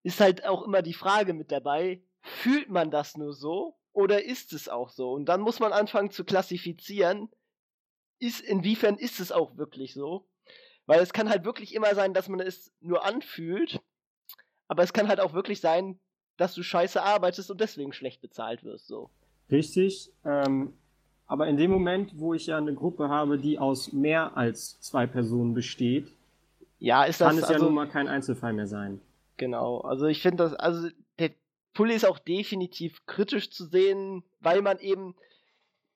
ist 0.02 0.20
halt 0.20 0.44
auch 0.44 0.62
immer 0.62 0.82
die 0.82 0.94
Frage 0.94 1.32
mit 1.32 1.52
dabei, 1.52 2.02
fühlt 2.22 2.70
man 2.70 2.90
das 2.90 3.16
nur 3.16 3.32
so 3.34 3.76
oder 3.92 4.24
ist 4.24 4.52
es 4.52 4.68
auch 4.68 4.88
so? 4.88 5.12
Und 5.12 5.26
dann 5.26 5.42
muss 5.42 5.60
man 5.60 5.72
anfangen 5.72 6.10
zu 6.10 6.24
klassifizieren, 6.24 7.30
ist, 8.18 8.40
inwiefern 8.40 8.96
ist 8.96 9.20
es 9.20 9.30
auch 9.30 9.56
wirklich 9.56 9.94
so? 9.94 10.28
Weil 10.86 10.98
es 10.98 11.12
kann 11.12 11.30
halt 11.30 11.44
wirklich 11.44 11.72
immer 11.76 11.94
sein, 11.94 12.14
dass 12.14 12.28
man 12.28 12.40
es 12.40 12.72
nur 12.80 13.04
anfühlt, 13.04 13.80
aber 14.66 14.82
es 14.82 14.92
kann 14.92 15.06
halt 15.06 15.20
auch 15.20 15.34
wirklich 15.34 15.60
sein, 15.60 16.00
dass 16.36 16.54
du 16.54 16.62
scheiße 16.62 17.02
arbeitest 17.02 17.50
und 17.50 17.60
deswegen 17.60 17.92
schlecht 17.92 18.20
bezahlt 18.20 18.64
wirst. 18.64 18.86
So. 18.86 19.10
Richtig. 19.50 20.10
Ähm, 20.24 20.72
aber 21.26 21.46
in 21.46 21.56
dem 21.56 21.70
Moment, 21.70 22.18
wo 22.18 22.34
ich 22.34 22.46
ja 22.46 22.58
eine 22.58 22.74
Gruppe 22.74 23.08
habe, 23.08 23.38
die 23.38 23.58
aus 23.58 23.92
mehr 23.92 24.36
als 24.36 24.80
zwei 24.80 25.06
Personen 25.06 25.54
besteht, 25.54 26.08
ja, 26.78 27.04
ist 27.04 27.20
das, 27.20 27.28
kann 27.28 27.38
es 27.38 27.44
also, 27.44 27.54
ja 27.54 27.58
nun 27.60 27.74
mal 27.74 27.88
kein 27.88 28.08
Einzelfall 28.08 28.52
mehr 28.52 28.66
sein. 28.66 29.00
Genau. 29.36 29.80
Also 29.80 30.06
ich 30.06 30.20
finde 30.20 30.44
das, 30.44 30.54
also 30.54 30.88
der 31.18 31.30
Pulli 31.74 31.94
ist 31.94 32.04
auch 32.04 32.18
definitiv 32.18 33.06
kritisch 33.06 33.50
zu 33.50 33.64
sehen, 33.64 34.24
weil 34.40 34.62
man 34.62 34.78
eben 34.78 35.14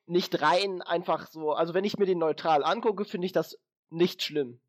nicht 0.07 0.41
rein 0.41 0.83
einfach 0.83 1.27
so, 1.27 1.53
also 1.53 1.75
wenn 1.75 1.85
ich 1.85 1.99
mir 1.99 2.07
den 2.07 2.19
neutral 2.19 2.65
angucke, 2.65 3.05
finde 3.05 3.27
ich 3.27 3.33
das 3.33 3.59
nicht 3.91 4.23
schlimm. 4.23 4.61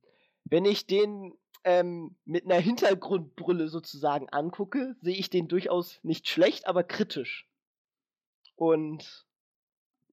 Wenn 0.43 0.65
ich 0.65 0.88
den 0.88 1.34
ähm, 1.68 2.15
mit 2.24 2.45
einer 2.45 2.61
Hintergrundbrille 2.61 3.68
sozusagen 3.68 4.30
angucke, 4.30 4.95
sehe 5.01 5.18
ich 5.18 5.30
den 5.30 5.49
durchaus 5.49 5.99
nicht 6.01 6.30
schlecht, 6.30 6.65
aber 6.65 6.82
kritisch. 6.82 7.45
Und 8.55 9.26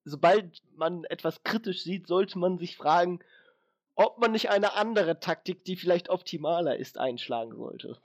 sobald 0.04 0.62
man 0.74 1.04
etwas 1.04 1.44
kritisch 1.44 1.84
sieht, 1.84 2.08
sollte 2.08 2.40
man 2.40 2.58
sich 2.58 2.76
fragen, 2.76 3.20
ob 3.94 4.18
man 4.18 4.32
nicht 4.32 4.50
eine 4.50 4.74
andere 4.74 5.20
Taktik, 5.20 5.64
die 5.64 5.76
vielleicht 5.76 6.10
optimaler 6.10 6.76
ist, 6.76 6.98
einschlagen 6.98 7.54
sollte. 7.54 7.98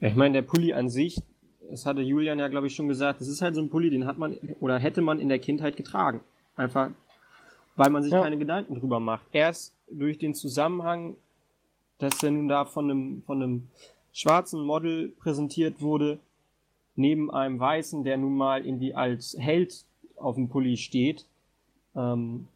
Ja, 0.00 0.08
ich 0.08 0.16
meine, 0.16 0.32
der 0.32 0.42
Pulli 0.42 0.72
an 0.72 0.88
sich, 0.88 1.20
das 1.68 1.84
hatte 1.84 2.00
Julian 2.00 2.38
ja, 2.38 2.48
glaube 2.48 2.68
ich, 2.68 2.74
schon 2.74 2.88
gesagt, 2.88 3.20
das 3.20 3.28
ist 3.28 3.42
halt 3.42 3.54
so 3.54 3.60
ein 3.60 3.68
Pulli, 3.68 3.90
den 3.90 4.06
hat 4.06 4.16
man 4.16 4.38
oder 4.60 4.78
hätte 4.78 5.02
man 5.02 5.20
in 5.20 5.28
der 5.28 5.38
Kindheit 5.38 5.76
getragen. 5.76 6.22
Einfach, 6.56 6.90
weil 7.76 7.90
man 7.90 8.02
sich 8.02 8.12
ja. 8.12 8.22
keine 8.22 8.38
Gedanken 8.38 8.80
drüber 8.80 9.00
macht. 9.00 9.26
Erst 9.32 9.74
durch 9.90 10.16
den 10.16 10.34
Zusammenhang, 10.34 11.16
dass 12.00 12.22
er 12.22 12.30
nun 12.30 12.48
da 12.48 12.64
von 12.64 12.90
einem, 12.90 13.22
von 13.22 13.42
einem 13.42 13.68
schwarzen 14.12 14.62
Model 14.62 15.10
präsentiert 15.10 15.80
wurde, 15.80 16.18
neben 16.96 17.30
einem 17.30 17.60
weißen, 17.60 18.02
der 18.04 18.16
nun 18.16 18.36
mal 18.36 18.66
irgendwie 18.66 18.94
als 18.94 19.36
Held 19.38 19.84
auf 20.16 20.34
dem 20.34 20.48
Pulli 20.48 20.76
steht, 20.76 21.26
ähm, 21.94 22.48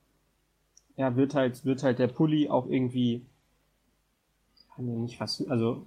ja, 0.96 1.16
wird 1.16 1.34
halt, 1.34 1.64
wird 1.64 1.82
halt 1.82 1.98
der 1.98 2.08
Pulli 2.08 2.48
auch 2.48 2.66
irgendwie, 2.66 3.22
kann 4.74 4.88
ja 4.88 4.94
nicht 4.94 5.20
was, 5.20 5.46
also 5.48 5.84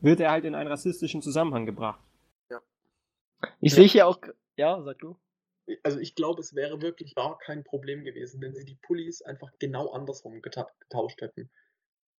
wird 0.00 0.20
er 0.20 0.30
halt 0.30 0.44
in 0.44 0.54
einen 0.54 0.68
rassistischen 0.68 1.22
Zusammenhang 1.22 1.66
gebracht. 1.66 2.00
Ja. 2.50 2.60
Ich 3.60 3.72
ja. 3.72 3.76
sehe 3.76 3.86
hier 3.86 4.06
auch, 4.06 4.18
ja, 4.56 4.82
sag 4.82 4.98
du. 4.98 5.16
Also 5.84 6.00
ich 6.00 6.14
glaube, 6.14 6.40
es 6.40 6.54
wäre 6.54 6.82
wirklich 6.82 7.14
gar 7.14 7.38
kein 7.38 7.62
Problem 7.62 8.04
gewesen, 8.04 8.40
wenn 8.40 8.54
sie 8.54 8.64
die 8.64 8.74
Pullis 8.74 9.22
einfach 9.22 9.52
genau 9.60 9.90
andersrum 9.90 10.42
getauscht 10.42 11.20
hätten. 11.20 11.48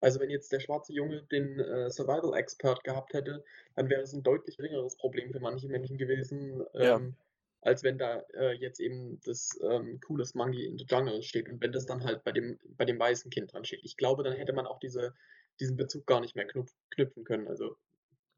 Also 0.00 0.18
wenn 0.20 0.30
jetzt 0.30 0.50
der 0.52 0.60
schwarze 0.60 0.92
Junge 0.92 1.22
den 1.24 1.60
äh, 1.60 1.90
Survival 1.90 2.36
Expert 2.36 2.82
gehabt 2.84 3.12
hätte, 3.12 3.44
dann 3.74 3.90
wäre 3.90 4.02
es 4.02 4.12
ein 4.12 4.22
deutlich 4.22 4.56
geringeres 4.56 4.96
Problem 4.96 5.30
für 5.30 5.40
manche 5.40 5.68
Menschen 5.68 5.98
gewesen, 5.98 6.64
ja. 6.72 6.96
ähm, 6.96 7.16
als 7.60 7.82
wenn 7.82 7.98
da 7.98 8.20
äh, 8.34 8.52
jetzt 8.52 8.80
eben 8.80 9.20
das 9.24 9.58
ähm, 9.62 10.00
cooles 10.00 10.34
Monkey 10.34 10.64
in 10.64 10.78
the 10.78 10.86
Jungle 10.88 11.22
steht 11.22 11.48
und 11.50 11.60
wenn 11.60 11.72
das 11.72 11.84
dann 11.84 12.04
halt 12.04 12.24
bei 12.24 12.32
dem, 12.32 12.58
bei 12.78 12.86
dem 12.86 12.98
weißen 12.98 13.30
Kind 13.30 13.52
dran 13.52 13.64
steht. 13.64 13.80
Ich 13.84 13.98
glaube, 13.98 14.22
dann 14.22 14.32
hätte 14.32 14.54
man 14.54 14.66
auch 14.66 14.78
diese, 14.78 15.14
diesen 15.60 15.76
Bezug 15.76 16.06
gar 16.06 16.20
nicht 16.20 16.34
mehr 16.34 16.46
knüpf, 16.46 16.72
knüpfen 16.90 17.24
können. 17.24 17.48
Also 17.48 17.76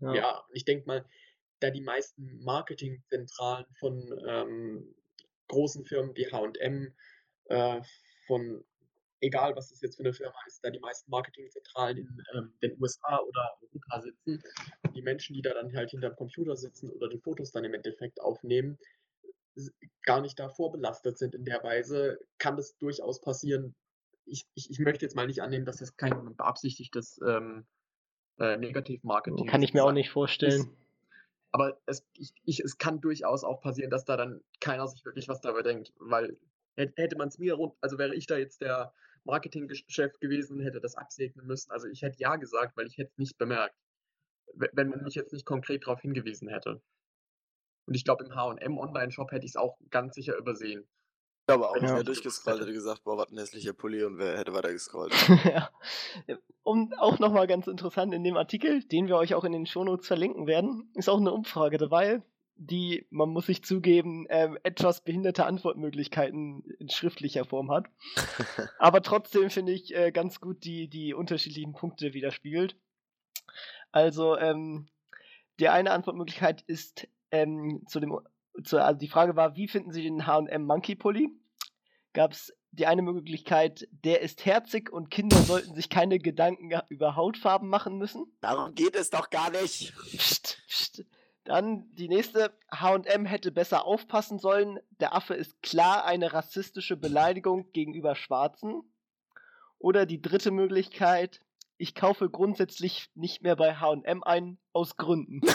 ja, 0.01 0.15
ja 0.15 0.45
ich 0.53 0.65
denke 0.65 0.87
mal, 0.87 1.05
da 1.61 1.71
die 1.71 1.81
meisten 1.81 2.43
Marketingzentralen 2.43 3.67
von 3.79 4.21
ähm, 4.27 4.95
großen 5.47 5.85
Firmen 5.85 6.17
wie 6.17 6.27
HM, 6.27 6.93
äh, 7.45 7.81
von 8.27 8.65
egal 9.23 9.57
was 9.57 9.71
das 9.71 9.81
jetzt 9.81 9.97
für 9.97 10.03
eine 10.03 10.13
Firma 10.13 10.35
ist, 10.47 10.63
da 10.63 10.71
die 10.71 10.81
meisten 10.81 11.11
Marketingzentralen 11.11 11.99
in 11.99 12.23
ähm, 12.35 12.53
den 12.63 12.77
USA 12.81 13.19
oder 13.19 13.57
Europa 13.63 14.01
sitzen, 14.03 14.43
die 14.95 15.03
Menschen, 15.03 15.35
die 15.35 15.43
da 15.43 15.55
dann 15.55 15.75
halt 15.75 15.91
hinter 15.91 16.11
dem 16.11 16.17
Computer 16.17 16.57
sitzen 16.57 16.91
oder 16.91 17.09
die 17.09 17.19
Fotos 17.19 17.53
dann 17.53 17.65
im 17.65 17.73
Endeffekt 17.73 18.21
aufnehmen, 18.21 18.79
gar 20.03 20.21
nicht 20.21 20.39
da 20.39 20.49
vorbelastet 20.49 21.19
sind 21.19 21.35
in 21.35 21.45
der 21.45 21.63
Weise, 21.63 22.19
kann 22.39 22.57
das 22.57 22.77
durchaus 22.79 23.21
passieren. 23.21 23.75
Ich, 24.25 24.45
ich, 24.55 24.71
ich 24.71 24.79
möchte 24.79 25.05
jetzt 25.05 25.15
mal 25.15 25.27
nicht 25.27 25.43
annehmen, 25.43 25.67
dass 25.67 25.77
das 25.77 25.97
kein 25.97 26.37
beabsichtigtes 26.37 27.21
ähm, 27.27 27.67
äh, 28.39 28.57
Negativmarketing 28.57 29.47
Kann 29.47 29.63
ich 29.63 29.75
mir 29.75 29.85
auch 29.85 29.93
nicht 29.93 30.11
vorstellen. 30.11 30.63
Ist, 30.63 30.71
aber 31.53 31.79
es, 31.87 32.05
ich, 32.15 32.33
ich, 32.45 32.61
es 32.61 32.79
kann 32.79 33.01
durchaus 33.01 33.45
auch 33.45 33.61
passieren, 33.61 33.91
dass 33.91 34.05
da 34.05 34.17
dann 34.17 34.43
keiner 34.61 34.89
sich 34.89 35.05
wirklich 35.05 35.29
was 35.29 35.41
dabei 35.41 35.63
denkt, 35.63 35.93
weil 35.99 36.39
hätte 36.77 37.17
man 37.17 37.29
es 37.29 37.39
mir, 37.39 37.59
also 37.83 37.99
wäre 37.99 38.15
ich 38.15 38.27
da 38.27 38.39
jetzt 38.39 38.63
der 38.63 38.95
Marketingchef 39.25 40.19
gewesen, 40.21 40.61
hätte 40.61 40.81
das 40.81 40.97
absegnen 40.97 41.47
müssen. 41.47 41.71
Also 41.71 41.89
ich 41.89 42.03
hätte 42.03 42.19
ja 42.19 42.37
gesagt, 42.37 42.77
weil 42.77 42.87
ich 42.87 42.99
hätte 42.99 43.11
es 43.11 43.19
nicht 43.19 43.39
bemerkt, 43.39 43.77
wenn 44.55 44.89
man 44.89 45.03
mich 45.03 45.15
jetzt 45.15 45.33
nicht 45.33 45.47
konkret 45.47 45.87
darauf 45.87 46.01
hingewiesen 46.01 46.49
hätte. 46.49 46.83
Und 47.87 47.95
ich 47.95 48.05
glaube, 48.05 48.25
im 48.25 48.35
HM 48.35 48.79
Online-Shop 48.79 49.31
hätte 49.33 49.45
ich 49.45 49.53
es 49.53 49.57
auch 49.57 49.77
ganz 49.91 50.15
sicher 50.15 50.37
übersehen. 50.37 50.87
Ich 51.43 51.47
glaube 51.47 51.69
auch, 51.69 51.77
ja. 51.77 51.83
wäre 51.83 52.05
durchgescrollt, 52.05 52.61
hätte 52.61 52.73
gesagt, 52.73 53.03
boah, 53.03 53.19
was 53.19 53.33
ein 53.33 53.39
hässlicher 53.39 53.73
Pulli 53.73 54.05
und 54.05 54.19
wer 54.19 54.39
hätte 54.39 54.55
weiter 54.55 54.73
gescrollt. 54.73 55.13
ja. 55.45 55.69
Und 56.63 56.97
auch 57.01 57.19
nochmal 57.19 57.49
ganz 57.49 57.67
interessant, 57.67 58.15
in 58.15 58.23
dem 58.23 58.37
Artikel, 58.37 58.85
den 58.85 59.09
wir 59.09 59.17
euch 59.17 59.35
auch 59.35 59.43
in 59.43 59.51
den 59.51 59.67
Shownotes 59.67 60.07
verlinken 60.07 60.47
werden, 60.47 60.93
ist 60.95 61.09
auch 61.09 61.19
eine 61.19 61.33
Umfrage 61.33 61.79
dabei, 61.79 62.23
die, 62.57 63.07
man 63.11 63.31
muss 63.31 63.47
sich 63.47 63.65
zugeben, 63.65 64.27
äh, 64.27 64.51
etwas 64.63 65.03
behinderte 65.03 65.47
Antwortmöglichkeiten 65.47 66.65
in 66.79 66.89
schriftlicher 66.89 67.45
Form 67.45 67.71
hat. 67.71 67.87
Aber 68.79 69.03
trotzdem 69.03 69.51
finde 69.51 69.73
ich 69.73 69.95
äh, 69.95 70.13
ganz 70.13 70.41
gut 70.41 70.65
die, 70.65 70.89
die 70.89 71.15
unterschiedlichen 71.15 71.73
Punkte 71.73 72.15
widerspiegelt. 72.15 72.77
Also, 73.91 74.39
ähm, 74.39 74.89
die 75.61 75.69
eine 75.69 75.93
Antwortmöglichkeit 75.93 76.63
ist 76.63 77.09
ähm, 77.31 77.83
zu 77.87 78.01
dem, 78.01 78.19
zu, 78.65 78.83
also 78.83 78.99
die 78.99 79.09
Frage 79.09 79.37
war, 79.37 79.57
wie 79.57 79.69
finden 79.69 79.93
Sie 79.93 80.03
den 80.03 80.27
H&M 80.27 80.65
Monkey 80.65 80.95
Pulli? 80.95 81.31
Gab 82.13 82.33
es 82.33 82.55
die 82.73 82.87
eine 82.87 83.03
Möglichkeit, 83.03 83.87
der 83.91 84.23
ist 84.23 84.47
herzig 84.47 84.91
und 84.91 85.11
Kinder 85.11 85.37
sollten 85.37 85.75
sich 85.75 85.91
keine 85.91 86.19
Gedanken 86.19 86.71
über 86.89 87.17
Hautfarben 87.17 87.69
machen 87.69 87.99
müssen. 87.99 88.27
Darum 88.41 88.75
geht 88.75 88.97
es 88.97 89.11
doch 89.11 89.29
gar 89.29 89.51
nicht. 89.51 89.95
Psst, 90.17 90.63
psst. 90.67 91.05
Dann 91.45 91.93
die 91.95 92.09
nächste, 92.09 92.53
H&M 92.71 93.27
hätte 93.27 93.51
besser 93.51 93.85
aufpassen 93.85 94.39
sollen. 94.39 94.79
Der 95.01 95.15
Affe 95.15 95.35
ist 95.35 95.61
klar 95.63 96.05
eine 96.05 96.33
rassistische 96.33 96.97
Beleidigung 96.97 97.73
gegenüber 97.73 98.15
Schwarzen. 98.15 98.83
Oder 99.79 100.07
die 100.07 100.23
dritte 100.23 100.53
Möglichkeit, 100.53 101.41
ich 101.77 101.97
kaufe 101.97 102.31
grundsätzlich 102.31 103.11
nicht 103.15 103.43
mehr 103.43 103.57
bei 103.57 103.75
H&M 103.75 104.23
ein, 104.23 104.59
aus 104.73 104.97
Gründen. 104.97 105.41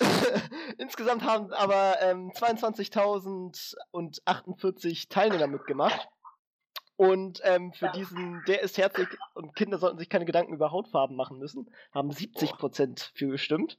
Insgesamt 0.78 1.22
haben 1.22 1.52
aber 1.52 2.00
ähm, 2.00 2.32
22.048 2.32 5.08
Teilnehmer 5.08 5.46
mitgemacht. 5.46 6.08
Und 7.00 7.40
ähm, 7.44 7.72
für 7.72 7.88
diesen, 7.94 8.42
der 8.46 8.60
ist 8.60 8.76
herzig 8.76 9.08
und 9.32 9.56
Kinder 9.56 9.78
sollten 9.78 9.96
sich 9.96 10.10
keine 10.10 10.26
Gedanken 10.26 10.52
über 10.52 10.70
Hautfarben 10.70 11.16
machen 11.16 11.38
müssen, 11.38 11.70
haben 11.92 12.10
70% 12.10 13.12
für 13.14 13.28
gestimmt. 13.28 13.78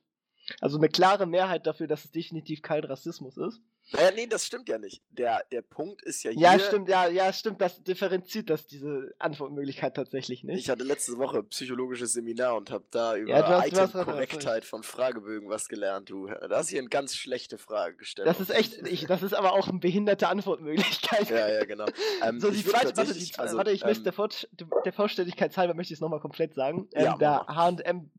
Also 0.60 0.80
eine 0.80 0.90
klare 0.90 1.28
Mehrheit 1.28 1.68
dafür, 1.68 1.86
dass 1.86 2.04
es 2.04 2.10
definitiv 2.10 2.64
kein 2.64 2.84
Rassismus 2.84 3.38
ist. 3.38 3.62
Naja, 3.94 4.12
nee, 4.16 4.28
das 4.28 4.46
stimmt 4.46 4.70
ja 4.70 4.78
nicht. 4.78 5.02
Der, 5.10 5.44
der 5.52 5.62
Punkt 5.62 6.02
ist 6.04 6.24
ja 6.24 6.32
hier. 6.32 6.42
Ja, 6.42 6.60
stimmt, 6.60 6.88
ja, 6.88 7.08
ja, 7.08 7.34
stimmt. 7.34 7.60
Das 7.60 7.84
differenziert 7.84 8.50
das 8.50 8.66
diese 8.66 9.14
Antwortmöglichkeit 9.20 9.96
tatsächlich 9.96 10.44
nicht. 10.44 10.60
Ich 10.60 10.70
hatte 10.70 10.84
letzte 10.84 11.18
Woche 11.18 11.40
ein 11.40 11.48
psychologisches 11.50 12.14
Seminar 12.14 12.56
und 12.56 12.72
habe 12.72 12.86
da 12.90 13.18
über 13.18 13.32
ja, 13.32 13.66
Item-Korrektheit 13.66 14.64
von 14.64 14.84
Fragebögen 14.84 15.50
was 15.50 15.68
gelernt. 15.68 16.10
Du 16.10 16.28
da 16.28 16.50
hast 16.58 16.70
hier 16.70 16.80
eine 16.80 16.90
ganz 16.90 17.16
schlechte 17.16 17.58
Frage 17.58 17.98
gestellt. 17.98 18.28
Das 18.28 18.40
ist 18.40 18.50
echt, 18.50 18.88
ich, 18.88 19.08
das 19.08 19.24
ist 19.24 19.34
aber 19.34 19.54
auch 19.54 19.68
eine 19.68 19.80
behinderte 19.80 20.30
Antwortmöglichkeit. 20.30 21.30
ja, 21.30 21.50
ja, 21.50 21.66
genau. 21.66 21.86
Ähm, 22.24 22.40
so, 22.40 22.52
die 22.52 22.64
zweite, 22.64 22.96
warte, 22.96 23.14
die, 23.14 23.32
also, 23.38 23.58
warte, 23.58 23.72
ich 23.72 23.82
ähm, 23.82 23.88
möchte 23.88 24.04
der, 24.04 24.14
Vor 24.14 24.30
der 24.86 24.94
Vollständigkeit 24.94 25.56
halber 25.58 25.74
möchte 25.74 25.94
ich 25.94 25.98
es 25.98 26.02
nochmal 26.02 26.20
komplett 26.20 26.54
sagen. 26.54 26.88
Ähm, 26.94 27.06
ja, 27.06 27.18
der 27.18 27.48
H&M 27.48 28.12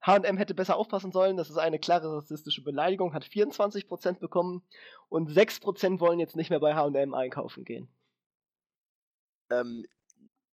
H&M 0.00 0.36
hätte 0.36 0.54
besser 0.54 0.76
aufpassen 0.76 1.12
sollen, 1.12 1.36
das 1.36 1.50
ist 1.50 1.58
eine 1.58 1.78
klare 1.78 2.16
rassistische 2.16 2.62
Beleidigung, 2.62 3.14
hat 3.14 3.24
24% 3.24 4.18
bekommen 4.20 4.62
und 5.08 5.30
6% 5.30 6.00
wollen 6.00 6.20
jetzt 6.20 6.36
nicht 6.36 6.50
mehr 6.50 6.60
bei 6.60 6.74
H&M 6.74 7.14
einkaufen 7.14 7.64
gehen. 7.64 7.88
ähm, 9.50 9.86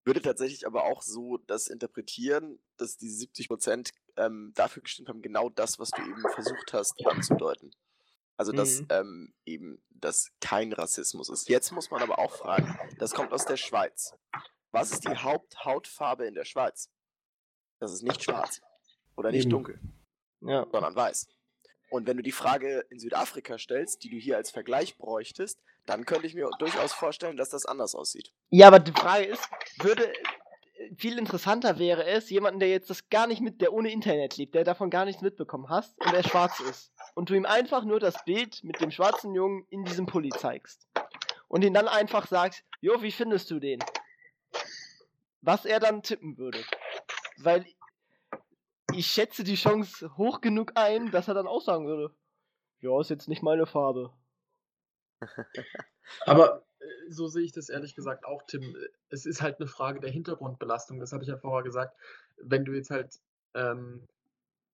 würde 0.06 0.22
tatsächlich 0.22 0.68
aber 0.68 0.84
auch 0.84 1.02
so 1.02 1.38
das 1.38 1.68
interpretieren, 1.68 2.60
dass 2.78 2.98
diese 2.98 3.18
70 3.18 3.48
Prozent 3.48 3.92
ähm, 4.18 4.52
dafür 4.54 4.84
gestimmt 4.84 5.10
haben, 5.10 5.22
genau 5.22 5.50
das, 5.50 5.80
was 5.80 5.92
du 5.92 6.02
eben 6.02 6.22
versucht 6.34 6.74
hast 6.74 7.06
anzudeuten. 7.08 7.72
Also, 8.38 8.52
dass 8.52 8.82
Mhm. 8.82 8.88
ähm, 8.90 9.34
eben 9.46 9.84
das 9.90 10.30
kein 10.42 10.74
Rassismus 10.74 11.30
ist. 11.30 11.48
Jetzt 11.50 11.72
muss 11.72 11.90
man 11.90 12.02
aber 12.02 12.20
auch 12.20 12.36
fragen, 12.36 12.78
das 13.00 13.14
kommt 13.14 13.32
aus 13.32 13.46
der 13.46 13.58
Schweiz. 13.58 14.14
Was 14.72 14.92
ist 14.92 15.06
die 15.08 15.16
Haupthautfarbe 15.16 16.26
in 16.26 16.34
der 16.34 16.46
Schweiz? 16.46 16.90
Das 17.80 17.94
ist 17.94 18.04
nicht 18.04 18.24
schwarz 18.24 18.60
oder 19.16 19.32
nicht 19.32 19.44
Eben. 19.44 19.52
dunkel, 19.52 19.80
Ja. 20.42 20.66
sondern 20.72 20.96
weiß. 20.96 21.28
Und 21.90 22.08
wenn 22.08 22.18
du 22.18 22.24
die 22.24 22.32
Frage 22.32 22.86
in 22.90 23.00
Südafrika 23.00 23.58
stellst, 23.58 24.04
die 24.04 24.10
du 24.10 24.18
hier 24.18 24.38
als 24.38 24.50
Vergleich 24.50 24.98
bräuchtest, 24.98 25.60
dann 25.86 26.06
könnte 26.06 26.26
ich 26.26 26.34
mir 26.34 26.50
durchaus 26.60 26.94
vorstellen, 26.94 27.38
dass 27.38 27.50
das 27.50 27.66
anders 27.66 27.94
aussieht. 27.94 28.32
Ja, 28.50 28.68
aber 28.68 28.80
die 28.80 28.94
Frage 28.94 29.26
ist, 29.26 29.48
würde 29.80 30.12
viel 30.98 31.18
interessanter 31.18 31.78
wäre 31.80 32.06
es, 32.06 32.30
jemanden, 32.30 32.60
der 32.60 32.70
jetzt 32.70 32.90
das 32.90 33.10
gar 33.10 33.28
nicht 33.28 33.42
mit, 33.42 33.62
der 33.62 33.74
ohne 33.74 33.92
Internet 33.92 34.38
lebt, 34.38 34.56
der 34.56 34.64
davon 34.64 34.90
gar 34.90 35.06
nichts 35.06 35.22
mitbekommen 35.22 35.70
hast 35.70 35.98
und 36.04 36.12
der 36.12 36.24
schwarz 36.24 36.60
ist. 36.62 36.92
Und 37.14 37.30
du 37.30 37.36
ihm 37.36 37.46
einfach 37.46 37.84
nur 37.86 38.00
das 38.00 38.24
Bild 38.26 38.64
mit 38.64 38.82
dem 38.82 38.92
schwarzen 38.92 39.34
Jungen 39.34 39.66
in 39.70 39.84
diesem 39.84 40.06
Pulli 40.08 40.30
zeigst. 40.30 40.88
Und 41.48 41.64
ihn 41.64 41.74
dann 41.74 41.88
einfach 41.88 42.28
sagst, 42.28 42.64
Jo, 42.82 43.02
wie 43.02 43.12
findest 43.12 43.50
du 43.52 43.60
den? 43.60 43.80
Was 45.42 45.66
er 45.66 45.80
dann 45.80 46.02
tippen 46.04 46.38
würde. 46.38 46.60
Weil 47.38 47.66
ich 48.96 49.08
schätze 49.08 49.44
die 49.44 49.56
Chance 49.56 50.16
hoch 50.18 50.42
genug 50.42 50.74
ein, 50.76 51.12
dass 51.12 51.28
er 51.28 51.34
dann 51.34 51.48
auch 51.48 51.62
sagen 51.62 51.88
würde, 51.88 52.14
ja, 52.82 53.00
ist 53.00 53.10
jetzt 53.10 53.28
nicht 53.28 53.44
meine 53.44 53.66
Farbe. 53.66 54.14
Aber 56.26 56.66
äh, 56.80 56.86
so 57.10 57.28
sehe 57.28 57.44
ich 57.44 57.54
das 57.54 57.70
ehrlich 57.70 57.96
gesagt 57.96 58.26
auch, 58.26 58.44
Tim. 58.44 58.76
Es 59.10 59.26
ist 59.26 59.42
halt 59.42 59.60
eine 59.60 59.68
Frage 59.68 60.00
der 60.00 60.12
Hintergrundbelastung. 60.12 61.00
Das 61.00 61.14
habe 61.14 61.24
ich 61.24 61.30
ja 61.30 61.38
vorher 61.38 61.64
gesagt. 61.64 61.98
Wenn 62.38 62.66
du 62.66 62.74
jetzt 62.74 62.90
halt 62.90 63.20
ähm, 63.54 64.08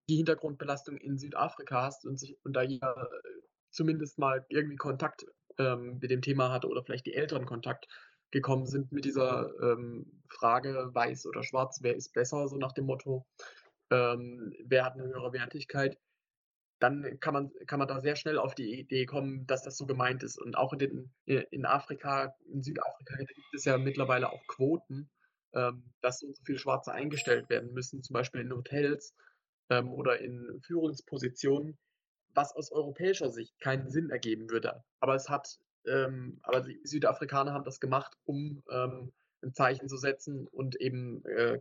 die 0.09 0.15
Hintergrundbelastung 0.15 0.97
in 0.97 1.17
Südafrika 1.17 1.83
hast 1.83 2.05
und, 2.05 2.19
sich, 2.19 2.37
und 2.43 2.53
da 2.53 2.63
jeder 2.63 3.09
äh, 3.11 3.41
zumindest 3.69 4.17
mal 4.17 4.45
irgendwie 4.49 4.75
Kontakt 4.75 5.25
ähm, 5.59 5.99
mit 6.01 6.09
dem 6.09 6.21
Thema 6.21 6.51
hatte 6.51 6.67
oder 6.67 6.83
vielleicht 6.83 7.05
die 7.05 7.13
Eltern 7.13 7.45
Kontakt 7.45 7.87
gekommen 8.31 8.65
sind 8.65 8.91
mit 8.91 9.05
dieser 9.05 9.51
ähm, 9.61 10.21
Frage 10.29 10.89
weiß 10.93 11.25
oder 11.25 11.43
schwarz, 11.43 11.79
wer 11.81 11.95
ist 11.95 12.13
besser, 12.13 12.47
so 12.47 12.57
nach 12.57 12.73
dem 12.73 12.85
Motto, 12.85 13.25
ähm, 13.91 14.53
wer 14.65 14.85
hat 14.85 14.93
eine 14.93 15.03
höhere 15.03 15.33
Wertigkeit, 15.33 15.97
dann 16.79 17.19
kann 17.19 17.33
man, 17.33 17.51
kann 17.67 17.79
man 17.79 17.87
da 17.87 17.99
sehr 17.99 18.15
schnell 18.15 18.37
auf 18.37 18.55
die 18.55 18.79
Idee 18.79 19.05
kommen, 19.05 19.45
dass 19.47 19.63
das 19.63 19.77
so 19.77 19.85
gemeint 19.85 20.23
ist. 20.23 20.39
Und 20.39 20.57
auch 20.57 20.73
in, 20.73 20.79
den, 20.79 21.11
äh, 21.25 21.43
in 21.51 21.65
Afrika, 21.65 22.35
in 22.51 22.63
Südafrika 22.63 23.17
gibt 23.17 23.53
es 23.53 23.65
ja 23.65 23.77
mittlerweile 23.77 24.31
auch 24.31 24.45
Quoten, 24.47 25.09
ähm, 25.53 25.83
dass 26.01 26.19
so 26.19 26.27
und 26.27 26.37
so 26.37 26.43
viele 26.45 26.59
Schwarze 26.59 26.91
eingestellt 26.93 27.49
werden 27.49 27.73
müssen, 27.73 28.01
zum 28.01 28.13
Beispiel 28.13 28.41
in 28.41 28.53
Hotels 28.53 29.13
ähm, 29.69 29.91
oder 29.91 30.19
in 30.19 30.61
Führungspositionen, 30.65 31.77
was 32.33 32.55
aus 32.55 32.71
europäischer 32.71 33.31
Sicht 33.31 33.59
keinen 33.59 33.89
Sinn 33.89 34.09
ergeben 34.09 34.49
würde. 34.49 34.83
Aber 35.01 35.15
es 35.15 35.27
hat, 35.27 35.59
ähm, 35.85 36.39
aber 36.43 36.61
die 36.61 36.79
Südafrikaner 36.83 37.53
haben 37.53 37.65
das 37.65 37.79
gemacht, 37.79 38.13
um 38.23 38.63
ähm, 38.71 39.11
ein 39.43 39.53
Zeichen 39.53 39.87
zu 39.87 39.97
setzen 39.97 40.47
und 40.47 40.79
eben 40.79 41.23
äh, 41.25 41.59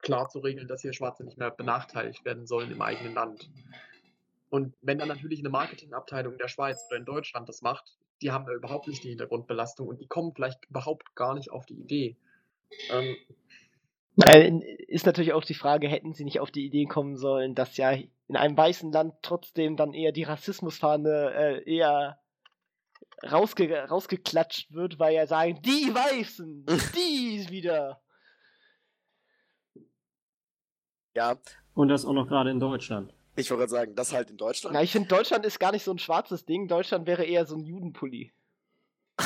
klar 0.00 0.28
zu 0.28 0.40
regeln, 0.40 0.68
dass 0.68 0.82
hier 0.82 0.92
Schwarze 0.92 1.24
nicht 1.24 1.38
mehr 1.38 1.50
benachteiligt 1.50 2.24
werden 2.24 2.46
sollen 2.46 2.70
im 2.70 2.82
eigenen 2.82 3.14
Land. 3.14 3.50
Und 4.50 4.74
wenn 4.80 4.98
dann 4.98 5.08
natürlich 5.08 5.40
eine 5.40 5.50
Marketingabteilung 5.50 6.32
in 6.32 6.38
der 6.38 6.48
Schweiz 6.48 6.86
oder 6.88 6.98
in 6.98 7.04
Deutschland 7.04 7.48
das 7.48 7.62
macht, 7.62 7.96
die 8.22 8.30
haben 8.32 8.46
da 8.46 8.52
überhaupt 8.52 8.88
nicht 8.88 9.04
die 9.04 9.10
Hintergrundbelastung 9.10 9.86
und 9.86 10.00
die 10.00 10.06
kommen 10.06 10.32
vielleicht 10.34 10.64
überhaupt 10.68 11.14
gar 11.14 11.34
nicht 11.34 11.50
auf 11.50 11.66
die 11.66 11.74
Idee. 11.74 12.16
Ähm, 12.90 13.16
Nein, 14.16 14.62
ist 14.88 15.06
natürlich 15.06 15.32
auch 15.32 15.44
die 15.44 15.54
Frage, 15.54 15.86
hätten 15.86 16.12
sie 16.12 16.24
nicht 16.24 16.40
auf 16.40 16.50
die 16.50 16.66
Idee 16.66 16.86
kommen 16.86 17.16
sollen, 17.16 17.54
dass 17.54 17.76
ja 17.76 17.92
in 17.92 18.36
einem 18.36 18.56
weißen 18.56 18.90
Land 18.90 19.14
trotzdem 19.22 19.76
dann 19.76 19.94
eher 19.94 20.10
die 20.10 20.24
Rassismusfahne 20.24 21.32
äh, 21.34 21.72
eher 21.72 22.18
rausge 23.24 23.88
rausgeklatscht 23.88 24.72
wird, 24.72 24.98
weil 24.98 25.14
ja 25.14 25.26
sagen, 25.26 25.60
die 25.62 25.94
Weißen, 25.94 26.66
die 26.94 27.46
wieder. 27.50 28.00
Ja, 31.14 31.36
Und 31.74 31.88
das 31.88 32.04
auch 32.04 32.12
noch 32.12 32.28
gerade 32.28 32.50
in 32.50 32.60
Deutschland. 32.60 33.12
ich 33.36 33.50
wollte 33.50 33.60
gerade 33.62 33.70
sagen, 33.70 33.94
das 33.96 34.12
halt 34.12 34.30
in 34.30 34.36
Deutschland. 34.36 34.74
Na, 34.74 34.82
ich 34.82 34.92
finde, 34.92 35.08
Deutschland 35.08 35.44
ist 35.44 35.58
gar 35.58 35.72
nicht 35.72 35.84
so 35.84 35.90
ein 35.92 35.98
schwarzes 35.98 36.44
Ding. 36.44 36.68
Deutschland 36.68 37.06
wäre 37.06 37.24
eher 37.24 37.44
so 37.46 37.56
ein 37.56 37.64
Judenpulli. 37.64 38.32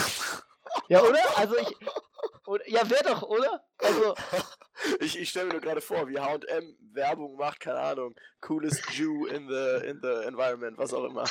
Ja, 0.89 1.01
oder? 1.03 1.39
Also 1.39 1.57
ich. 1.57 1.69
Oder, 2.47 2.69
ja, 2.69 2.89
wäre 2.91 3.05
doch, 3.05 3.23
oder? 3.23 3.65
Also, 3.79 4.15
ich 5.01 5.19
ich 5.19 5.29
stelle 5.31 5.47
mir 5.47 5.53
nur 5.53 5.61
gerade 5.63 5.81
vor, 5.81 6.09
wie 6.09 6.19
HM 6.19 6.77
Werbung 6.93 7.37
macht, 7.37 7.61
keine 7.61 7.79
Ahnung, 7.79 8.15
coolest 8.41 8.91
Jew 8.91 9.27
in 9.27 9.49
the, 9.49 9.87
in 9.87 10.01
the 10.03 10.27
environment, 10.27 10.77
was 10.77 10.93
auch 10.93 11.05
immer. 11.05 11.25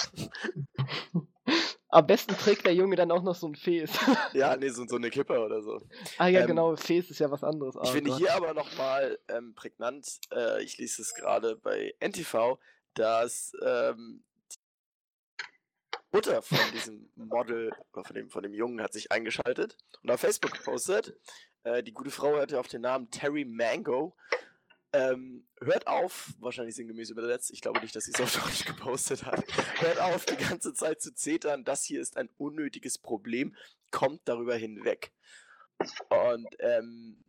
Am 1.92 2.08
besten 2.08 2.36
trägt 2.36 2.66
der 2.66 2.74
Junge 2.74 2.96
dann 2.96 3.12
auch 3.12 3.22
noch 3.22 3.36
so 3.36 3.48
ein 3.48 3.56
Fes. 3.56 3.92
Ja, 4.34 4.56
nee, 4.56 4.70
so, 4.70 4.86
so 4.88 4.96
eine 4.96 5.10
Kippe 5.10 5.38
oder 5.40 5.62
so. 5.62 5.82
ah 6.18 6.28
ja, 6.28 6.42
Ähm, 6.42 6.48
genau, 6.48 6.76
Fes 6.76 7.10
ist 7.12 7.20
ja 7.20 7.30
was 7.30 7.44
anderes. 7.44 7.76
Ich 7.76 7.82
Oh 7.90 7.92
finde 7.94 8.12
Gott. 8.12 8.20
hier 8.20 8.34
aber 8.34 8.54
nochmal 8.54 9.20
ähm, 9.28 9.54
prägnant, 9.56 10.08
äh, 10.34 10.64
ich 10.64 10.78
lese 10.78 11.02
es 11.02 11.14
gerade 11.14 11.56
bei 11.58 11.94
NTV, 12.00 12.58
dass 12.94 13.54
ähm, 13.64 14.24
die 14.52 14.58
Mutter 16.14 16.42
von 16.42 16.58
diesem 16.74 17.10
Model, 17.16 17.72
oder 17.94 18.04
von 18.06 18.16
dem, 18.16 18.30
von 18.30 18.44
dem 18.44 18.54
Jungen 18.54 18.82
hat 18.82 18.94
sich 18.94 19.12
eingeschaltet 19.12 19.78
und 20.02 20.12
auf 20.12 20.20
Facebook 20.22 20.52
gepostet. 20.54 21.16
Äh, 21.64 21.84
die 21.84 21.94
gute 21.94 22.10
Frau 22.12 22.32
hörte 22.32 22.60
auf 22.60 22.68
den 22.68 22.82
Namen 22.82 23.10
Terry 23.12 23.46
Mango. 23.46 24.16
Ähm, 24.94 25.48
hört 25.62 25.88
auf, 25.88 26.34
wahrscheinlich 26.40 26.76
sinngemäß 26.76 27.12
übersetzt, 27.12 27.52
ich 27.52 27.62
glaube 27.62 27.80
nicht, 27.80 27.96
dass 27.96 28.06
sie 28.06 28.12
es 28.14 28.20
auf 28.20 28.44
Deutsch 28.44 28.66
gepostet 28.66 29.26
hat. 29.26 29.44
Hört 29.80 30.00
auf, 30.00 30.26
die 30.26 30.36
ganze 30.36 30.74
Zeit 30.74 31.02
zu 31.02 31.14
zetern, 31.14 31.64
das 31.64 31.86
hier 31.86 32.02
ist 32.02 32.18
ein 32.18 32.30
unnötiges 32.38 32.98
Problem, 32.98 33.56
kommt 33.92 34.22
darüber 34.26 34.56
hinweg. 34.56 35.14
Und 36.10 36.48
ähm, 36.60 37.24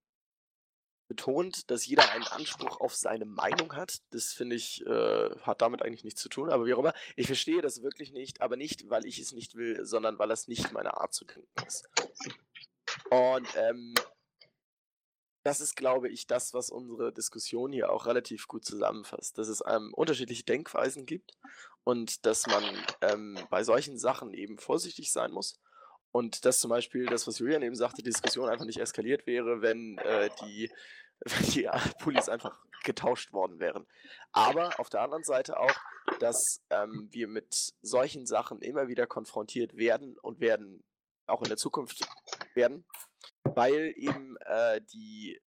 betont, 1.12 1.70
dass 1.70 1.86
jeder 1.86 2.10
einen 2.10 2.26
Anspruch 2.26 2.80
auf 2.80 2.94
seine 2.94 3.26
Meinung 3.26 3.74
hat. 3.74 3.98
Das 4.10 4.32
finde 4.32 4.56
ich, 4.56 4.84
äh, 4.86 5.30
hat 5.42 5.60
damit 5.60 5.82
eigentlich 5.82 6.04
nichts 6.04 6.22
zu 6.22 6.30
tun. 6.30 6.48
Aber 6.48 6.64
wie 6.64 6.72
auch 6.72 6.78
immer, 6.78 6.94
ich 7.16 7.26
verstehe 7.26 7.60
das 7.60 7.82
wirklich 7.82 8.12
nicht, 8.12 8.40
aber 8.40 8.56
nicht, 8.56 8.88
weil 8.88 9.04
ich 9.04 9.18
es 9.18 9.32
nicht 9.32 9.54
will, 9.54 9.84
sondern 9.84 10.18
weil 10.18 10.30
es 10.30 10.48
nicht 10.48 10.72
meine 10.72 10.96
Art 10.96 11.12
zu 11.12 11.26
denken 11.26 11.66
ist. 11.66 11.88
Und 13.10 13.46
ähm, 13.56 13.94
das 15.42 15.60
ist, 15.60 15.76
glaube 15.76 16.08
ich, 16.08 16.26
das, 16.26 16.54
was 16.54 16.70
unsere 16.70 17.12
Diskussion 17.12 17.72
hier 17.72 17.90
auch 17.90 18.06
relativ 18.06 18.46
gut 18.46 18.64
zusammenfasst. 18.64 19.38
Dass 19.38 19.48
es 19.48 19.62
ähm, 19.66 19.92
unterschiedliche 19.94 20.44
Denkweisen 20.44 21.04
gibt 21.06 21.32
und 21.84 22.24
dass 22.26 22.46
man 22.46 22.64
ähm, 23.00 23.38
bei 23.50 23.64
solchen 23.64 23.98
Sachen 23.98 24.34
eben 24.34 24.58
vorsichtig 24.58 25.12
sein 25.12 25.32
muss. 25.32 25.60
Und 26.12 26.44
dass 26.44 26.60
zum 26.60 26.70
Beispiel 26.70 27.06
das, 27.06 27.26
was 27.26 27.38
Julian 27.38 27.62
eben 27.62 27.74
sagte, 27.74 28.02
die 28.02 28.10
Diskussion 28.10 28.48
einfach 28.48 28.66
nicht 28.66 28.80
eskaliert 28.80 29.26
wäre, 29.26 29.62
wenn 29.62 29.98
äh, 29.98 30.30
die, 30.42 30.70
wenn 31.20 31.50
die 31.50 31.68
Pullis 32.00 32.28
einfach 32.28 32.58
getauscht 32.84 33.32
worden 33.32 33.58
wären. 33.60 33.86
Aber 34.32 34.78
auf 34.78 34.90
der 34.90 35.02
anderen 35.02 35.24
Seite 35.24 35.58
auch, 35.58 35.74
dass 36.20 36.62
ähm, 36.70 37.08
wir 37.10 37.28
mit 37.28 37.72
solchen 37.80 38.26
Sachen 38.26 38.60
immer 38.60 38.88
wieder 38.88 39.06
konfrontiert 39.06 39.76
werden 39.76 40.18
und 40.18 40.40
werden 40.40 40.84
auch 41.26 41.42
in 41.42 41.48
der 41.48 41.56
Zukunft 41.56 42.06
werden, 42.54 42.84
weil 43.44 43.92
eben 43.96 44.36
äh, 44.46 44.80
die, 44.92 45.40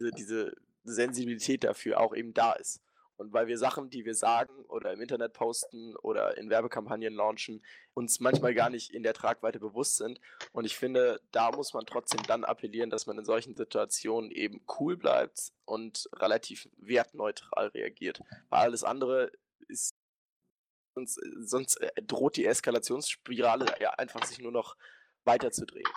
diese, 0.00 0.54
Sensibilität 0.84 1.64
dafür 1.64 2.00
auch 2.00 2.14
eben 2.14 2.34
da 2.34 2.52
ist. 2.54 2.80
Und 3.16 3.32
weil 3.32 3.46
wir 3.46 3.56
Sachen, 3.56 3.88
die 3.88 4.04
wir 4.04 4.16
sagen 4.16 4.64
oder 4.64 4.92
im 4.92 5.00
Internet 5.00 5.32
posten 5.32 5.94
oder 5.96 6.36
in 6.38 6.50
Werbekampagnen 6.50 7.14
launchen, 7.14 7.64
uns 7.94 8.18
manchmal 8.18 8.52
gar 8.52 8.68
nicht 8.68 8.92
in 8.92 9.04
der 9.04 9.14
Tragweite 9.14 9.60
bewusst 9.60 9.96
sind. 9.96 10.20
Und 10.50 10.64
ich 10.64 10.76
finde, 10.76 11.20
da 11.30 11.52
muss 11.52 11.72
man 11.72 11.86
trotzdem 11.86 12.22
dann 12.24 12.42
appellieren, 12.42 12.90
dass 12.90 13.06
man 13.06 13.18
in 13.18 13.24
solchen 13.24 13.54
Situationen 13.54 14.32
eben 14.32 14.64
cool 14.80 14.96
bleibt 14.96 15.52
und 15.66 16.08
relativ 16.16 16.68
wertneutral 16.78 17.68
reagiert. 17.68 18.20
Weil 18.48 18.62
alles 18.62 18.82
andere 18.82 19.30
ist. 19.68 19.94
Sonst, 20.94 21.20
sonst 21.40 21.76
äh, 21.76 22.02
droht 22.02 22.36
die 22.36 22.44
Eskalationsspirale 22.44 23.66
ja 23.80 23.90
einfach 23.92 24.24
sich 24.24 24.40
nur 24.40 24.52
noch 24.52 24.76
weiterzudrehen. 25.24 25.88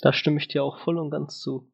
Da 0.00 0.12
stimme 0.12 0.38
ich 0.38 0.48
dir 0.48 0.64
auch 0.64 0.78
voll 0.78 0.98
und 0.98 1.10
ganz 1.10 1.40
zu. 1.40 1.70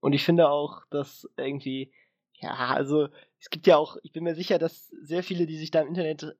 Und 0.00 0.12
ich 0.12 0.24
finde 0.24 0.48
auch, 0.50 0.84
dass 0.90 1.28
irgendwie, 1.36 1.92
ja, 2.34 2.52
also 2.54 3.08
es 3.38 3.50
gibt 3.50 3.66
ja 3.66 3.76
auch, 3.76 3.96
ich 4.02 4.12
bin 4.12 4.24
mir 4.24 4.34
sicher, 4.34 4.58
dass 4.58 4.88
sehr 4.88 5.22
viele, 5.22 5.46
die 5.46 5.56
sich 5.56 5.70
da 5.70 5.80
im 5.80 5.88
Internet 5.88 6.36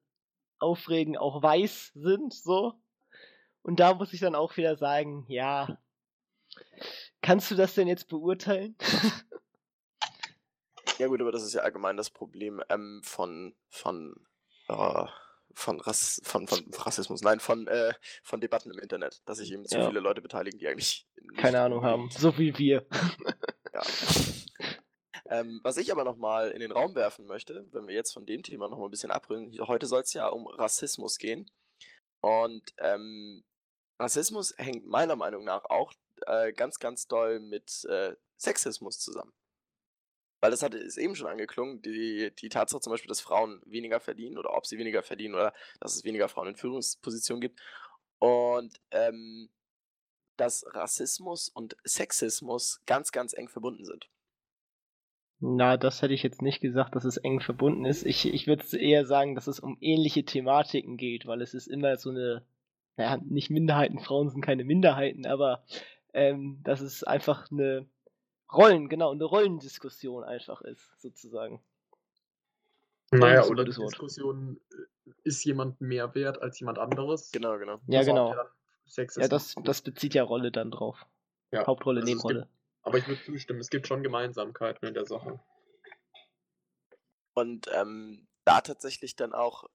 aufregen, 0.59 1.17
auch 1.17 1.43
weiß 1.43 1.93
sind, 1.95 2.35
so. 2.35 2.75
Und 3.63 3.81
da 3.81 3.95
muss 3.95 4.13
ich 4.13 4.21
dann 4.21 4.35
auch 4.35 4.57
wieder 4.57 4.77
sagen, 4.77 5.25
ja, 5.29 5.79
kannst 7.21 7.51
du 7.51 7.55
das 7.55 7.75
denn 7.75 7.89
jetzt 7.89 8.09
beurteilen? 8.09 8.77
Ja 10.99 11.09
gut, 11.09 11.21
aber 11.21 11.33
das 11.33 11.43
ist 11.43 11.55
ja 11.55 11.63
allgemein 11.63 11.97
das 11.97 12.11
Problem 12.11 12.63
ähm, 12.69 13.01
von, 13.03 13.55
von 13.69 14.15
äh, 14.69 15.07
von, 15.55 15.81
Rass, 15.81 16.21
von, 16.25 16.47
von 16.49 16.65
Rassismus, 16.75 17.23
nein, 17.23 17.41
von, 17.41 17.67
äh, 17.69 17.93
von 18.23 18.41
Debatten 18.41 18.71
im 18.71 18.79
Internet, 18.79 19.23
dass 19.27 19.39
sich 19.39 19.53
eben 19.53 19.67
zu 19.67 19.77
Ja. 19.79 19.89
viele 19.89 20.01
Leute 20.01 20.21
beteiligen, 20.23 20.59
die 20.59 20.69
eigentlich 20.69 21.07
Keine 21.37 21.61
Ahnung 21.61 21.85
haben. 21.85 22.11
So 22.11 22.37
wie 22.39 22.57
wir. 22.59 22.87
Ja. 23.73 23.83
ähm, 25.27 25.61
was 25.63 25.77
ich 25.77 25.93
aber 25.93 26.05
nochmal 26.05 26.51
in 26.51 26.61
den 26.61 26.73
Raum 26.73 26.95
werfen 26.95 27.27
möchte, 27.27 27.67
wenn 27.73 27.87
wir 27.87 27.95
jetzt 27.95 28.13
von 28.13 28.27
dem 28.27 28.43
Thema 28.43 28.69
nochmal 28.69 28.89
ein 28.89 28.91
bisschen 28.91 29.11
abrühren, 29.11 29.53
heute 29.67 29.87
soll 29.87 30.03
es 30.03 30.13
ja 30.13 30.29
um 30.29 30.47
Rassismus 30.47 31.19
gehen. 31.19 31.51
Und 32.21 32.73
ähm, 32.79 33.45
Rassismus 33.99 34.55
hängt 34.59 34.87
meiner 34.87 35.17
Meinung 35.17 35.45
nach 35.45 35.65
auch 35.67 35.93
äh, 36.27 36.53
ganz, 36.53 36.79
ganz 36.79 37.07
doll 37.07 37.41
mit 37.41 37.85
äh, 37.85 38.15
Sexismus 38.37 38.99
zusammen. 38.99 39.33
Weil 40.43 40.51
das 40.51 40.65
hat 40.65 40.75
ist 40.75 40.99
eben 40.99 41.15
schon 41.15 41.29
angeklungen, 41.29 41.83
die, 41.83 42.33
die 42.37 42.49
Tatsache 42.49 42.81
zum 42.81 42.91
Beispiel, 42.91 43.09
dass 43.09 43.21
Frauen 43.21 43.63
weniger 43.65 44.01
verdienen 44.01 44.37
oder 44.37 44.53
ob 44.55 44.67
sie 44.67 44.77
weniger 44.77 45.05
verdienen 45.05 45.37
oder 45.37 45.55
dass 45.79 45.95
es 45.95 46.03
weniger 46.03 46.29
Frauen 46.29 46.49
in 46.49 46.57
Führungspositionen 46.57 47.41
gibt. 47.41 47.61
Und 48.19 48.81
ähm, 48.91 49.51
dass 50.37 50.67
Rassismus 50.75 51.49
und 51.49 51.77
Sexismus 51.85 52.83
ganz, 52.87 53.13
ganz 53.13 53.35
eng 53.35 53.49
verbunden 53.49 53.85
sind. 53.85 54.09
Na, 55.39 55.77
das 55.77 56.03
hätte 56.03 56.15
ich 56.15 56.25
jetzt 56.25 56.43
nicht 56.43 56.61
gesagt, 56.61 56.97
dass 56.97 57.05
es 57.05 57.19
eng 57.19 57.39
verbunden 57.39 57.85
ist. 57.85 58.05
Ich, 58.05 58.27
ich 58.27 58.49
würde 58.49 58.77
eher 58.77 59.07
sagen, 59.07 59.37
dass 59.37 59.47
es 59.47 59.61
um 59.61 59.79
ähnliche 59.81 60.25
Thematiken 60.25 60.97
geht, 60.97 61.25
weil 61.25 61.41
es 61.41 61.55
ist 61.55 61.69
immer 61.69 61.97
so 61.99 62.11
eine, 62.11 62.45
naja, 62.97 63.23
nicht 63.25 63.51
Minderheiten, 63.51 64.01
Frauen 64.01 64.29
sind 64.29 64.45
keine 64.45 64.65
Minderheiten, 64.65 65.25
aber 65.25 65.63
ähm, 66.15 66.59
dass 66.65 66.81
es 66.81 67.05
einfach 67.05 67.49
eine 67.53 67.87
Rollen, 68.53 68.89
genau, 68.89 69.13
eine 69.13 69.25
Rollendiskussion 69.25 70.25
einfach 70.25 70.61
ist, 70.63 71.01
sozusagen. 71.01 71.63
Naja, 73.11 73.45
oder 73.45 73.65
die. 73.65 73.71
Diskussion, 73.73 74.61
äh, 74.71 75.11
ist 75.25 75.45
jemand 75.45 75.81
mehr 75.81 76.15
wert 76.15 76.41
als 76.43 76.59
jemand 76.61 76.79
anderes? 76.79 77.31
Genau, 77.33 77.59
genau. 77.59 77.81
Ja, 77.87 77.99
Das 78.01 78.01
hat 78.01 78.07
genau. 78.07 78.35
Ja, 79.17 79.29
das, 79.29 79.55
das 79.65 79.83
bezieht 79.83 80.15
ja 80.15 80.23
Rolle 80.23 80.51
dann 80.53 80.71
drauf. 80.71 81.07
Ja, 81.51 81.67
Hauptrolle, 81.67 82.01
also 82.01 82.13
es 82.13 82.19
gibt- 82.19 82.25
Nebenrolle. 82.31 82.49
Aber 82.83 82.99
ich 82.99 83.07
würde 83.07 83.23
zustimmen, 83.23 83.61
es 83.61 83.71
gibt 83.71 83.87
schon 83.87 84.03
Gemeinsamkeiten 84.03 84.89
in 84.89 84.95
der 84.95 85.07
Sache. 85.07 85.39
Und 87.35 87.69
ähm, 87.73 88.27
da 88.45 88.61
tatsächlich 88.61 89.15
dann 89.17 89.33
auch. 89.33 89.69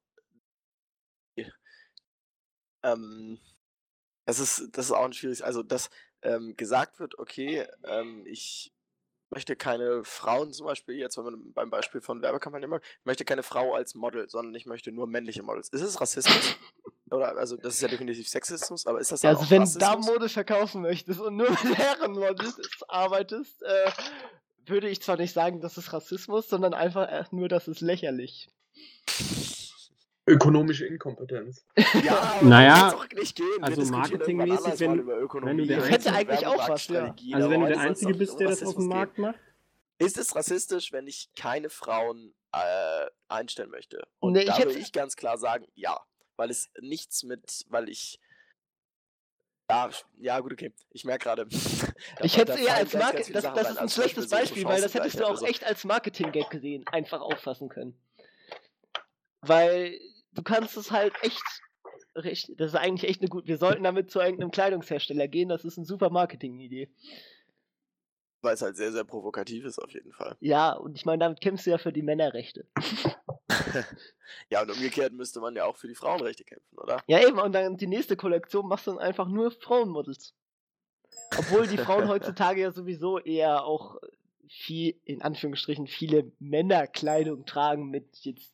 Ähm, 2.83 3.39
es 4.25 4.39
ist, 4.39 4.69
das 4.77 4.85
ist 4.87 4.91
auch 4.91 5.05
ein 5.05 5.13
schwieriges, 5.13 5.41
also 5.41 5.63
dass 5.63 5.89
ähm, 6.21 6.55
gesagt 6.57 6.99
wird, 6.99 7.19
okay, 7.19 7.65
ähm, 7.83 8.23
ich 8.25 8.73
möchte 9.29 9.55
keine 9.55 10.03
Frauen 10.03 10.53
zum 10.53 10.65
Beispiel, 10.65 10.95
jetzt 10.95 11.17
wenn 11.17 11.25
man 11.25 11.53
beim 11.53 11.69
Beispiel 11.69 12.01
von 12.01 12.21
Werbekampagnen 12.21 12.69
immer, 12.69 12.77
ich 12.81 13.05
möchte 13.05 13.25
keine 13.25 13.43
Frau 13.43 13.73
als 13.73 13.93
Model, 13.95 14.29
sondern 14.29 14.55
ich 14.55 14.65
möchte 14.65 14.91
nur 14.91 15.07
männliche 15.07 15.43
Models. 15.43 15.69
Ist 15.69 15.81
es 15.81 15.99
Rassismus? 15.99 16.55
Oder, 17.11 17.37
also 17.37 17.55
das 17.57 17.75
ist 17.75 17.81
ja 17.81 17.87
definitiv 17.87 18.27
Sexismus, 18.27 18.85
aber 18.85 18.99
ist 18.99 19.11
das 19.13 19.21
Ja, 19.21 19.31
dann 19.31 19.39
also 19.39 19.49
wenn 19.49 19.57
du 19.59 19.63
Rassismus? 19.63 19.89
Damenmode 19.89 20.29
verkaufen 20.29 20.81
möchtest 20.81 21.19
und 21.21 21.37
nur 21.37 21.49
mit 21.63 21.77
Herrenmodels 21.77 22.59
arbeitest, 22.89 23.63
äh, 23.63 23.91
würde 24.65 24.89
ich 24.89 25.01
zwar 25.01 25.15
nicht 25.15 25.33
sagen, 25.33 25.61
das 25.61 25.77
ist 25.77 25.93
Rassismus, 25.93 26.49
sondern 26.49 26.73
einfach 26.73 27.07
äh, 27.07 27.23
nur, 27.31 27.47
das 27.47 27.67
ist 27.69 27.79
lächerlich. 27.81 28.49
Ökonomische 30.27 30.85
Inkompetenz. 30.85 31.65
Ja, 32.03 32.37
Naja, 32.41 32.93
also 33.61 33.91
marketingmäßig, 33.91 34.79
wenn- 34.79 34.91
mal 34.91 34.99
über 34.99 35.17
Ökonomie 35.19 35.51
wenn 35.51 35.57
du 35.57 35.65
der 35.67 35.83
Einzige- 35.83 36.13
eigentlich 36.15 36.45
auch 36.47 36.69
was, 36.69 36.87
ja. 36.87 37.15
Also 37.33 37.49
wenn 37.49 37.61
du 37.61 37.67
der 37.67 37.79
Einzige 37.79 38.13
bist, 38.13 38.39
der 38.39 38.49
das 38.49 38.63
auf 38.63 38.75
dem. 38.75 38.87
Markt 38.87 39.17
macht? 39.17 39.39
Ist 39.99 40.17
es 40.17 40.35
rassistisch, 40.35 40.91
wenn 40.91 41.07
ich 41.07 41.29
keine 41.35 41.69
Frauen 41.69 42.33
äh, 42.53 43.05
einstellen 43.29 43.71
möchte? 43.71 44.05
Und 44.19 44.33
Nee, 44.33 44.41
ich 44.41 44.45
da 44.47 44.57
hätte- 44.57 44.67
würde 44.69 44.79
ich 44.79 44.91
ganz 44.91 45.15
klar 45.15 45.37
sagen, 45.37 45.65
ja. 45.75 45.99
Weil 46.35 46.51
es 46.51 46.69
nichts 46.81 47.23
mit, 47.23 47.65
weil 47.69 47.89
ich. 47.89 48.19
Ja, 49.69 49.89
ja 50.19 50.39
gut, 50.39 50.53
okay. 50.53 50.71
Ich 50.91 51.03
merke 51.03 51.23
gerade. 51.23 51.47
Ich 52.21 52.37
hätte 52.37 52.53
es 52.53 52.59
eher 52.59 52.75
als 52.75 52.93
Marketing, 52.93 53.33
das, 53.33 53.43
das 53.43 53.71
ist 53.71 53.77
ein 53.77 53.89
schlechtes 53.89 54.29
Beispiel, 54.29 54.63
weil 54.65 54.81
das 54.81 54.93
hättest 54.93 55.19
du 55.19 55.25
auch 55.25 55.31
also, 55.31 55.45
echt 55.47 55.63
als 55.65 55.83
Marketing-Gag 55.83 56.49
gesehen, 56.51 56.85
einfach 56.91 57.21
auffassen 57.21 57.67
können. 57.69 57.97
Weil 59.41 59.99
du 60.37 60.43
kannst 60.43 60.77
es 60.77 60.91
halt 60.91 61.13
echt, 61.21 61.43
recht, 62.15 62.51
das 62.57 62.71
ist 62.71 62.75
eigentlich 62.75 63.09
echt 63.09 63.21
eine 63.21 63.29
gute, 63.29 63.47
wir 63.47 63.57
sollten 63.57 63.83
damit 63.83 64.11
zu 64.11 64.19
irgendeinem 64.19 64.51
Kleidungshersteller 64.51 65.27
gehen, 65.27 65.49
das 65.49 65.65
ist 65.65 65.77
eine 65.77 65.85
super 65.85 66.09
Marketing-Idee. 66.09 66.89
Weil 68.41 68.53
es 68.53 68.61
halt 68.61 68.77
sehr, 68.77 68.91
sehr 68.91 69.03
provokativ 69.03 69.65
ist, 69.65 69.79
auf 69.79 69.91
jeden 69.91 70.13
Fall. 70.13 70.37
Ja, 70.39 70.73
und 70.73 70.95
ich 70.95 71.05
meine, 71.05 71.19
damit 71.19 71.41
kämpfst 71.41 71.65
du 71.65 71.71
ja 71.71 71.79
für 71.79 71.91
die 71.91 72.03
Männerrechte. 72.03 72.67
ja, 74.49 74.61
und 74.61 74.71
umgekehrt 74.71 75.13
müsste 75.13 75.39
man 75.39 75.55
ja 75.55 75.65
auch 75.65 75.75
für 75.75 75.87
die 75.87 75.95
Frauenrechte 75.95 76.43
kämpfen, 76.43 76.77
oder? 76.77 77.01
Ja, 77.07 77.27
eben, 77.27 77.39
und 77.39 77.53
dann 77.53 77.77
die 77.77 77.87
nächste 77.87 78.15
Kollektion 78.15 78.67
machst 78.67 78.85
du 78.85 78.91
dann 78.91 78.99
einfach 78.99 79.27
nur 79.27 79.49
Frauenmodels. 79.49 80.35
Obwohl 81.35 81.65
die 81.65 81.77
Frauen 81.77 82.07
heutzutage 82.09 82.61
ja 82.61 82.71
sowieso 82.71 83.17
eher 83.17 83.65
auch 83.65 83.97
viel, 84.47 84.99
in 85.03 85.23
Anführungsstrichen, 85.23 85.87
viele 85.87 86.31
Männerkleidung 86.39 87.45
tragen 87.45 87.89
mit 87.89 88.17
jetzt, 88.19 88.53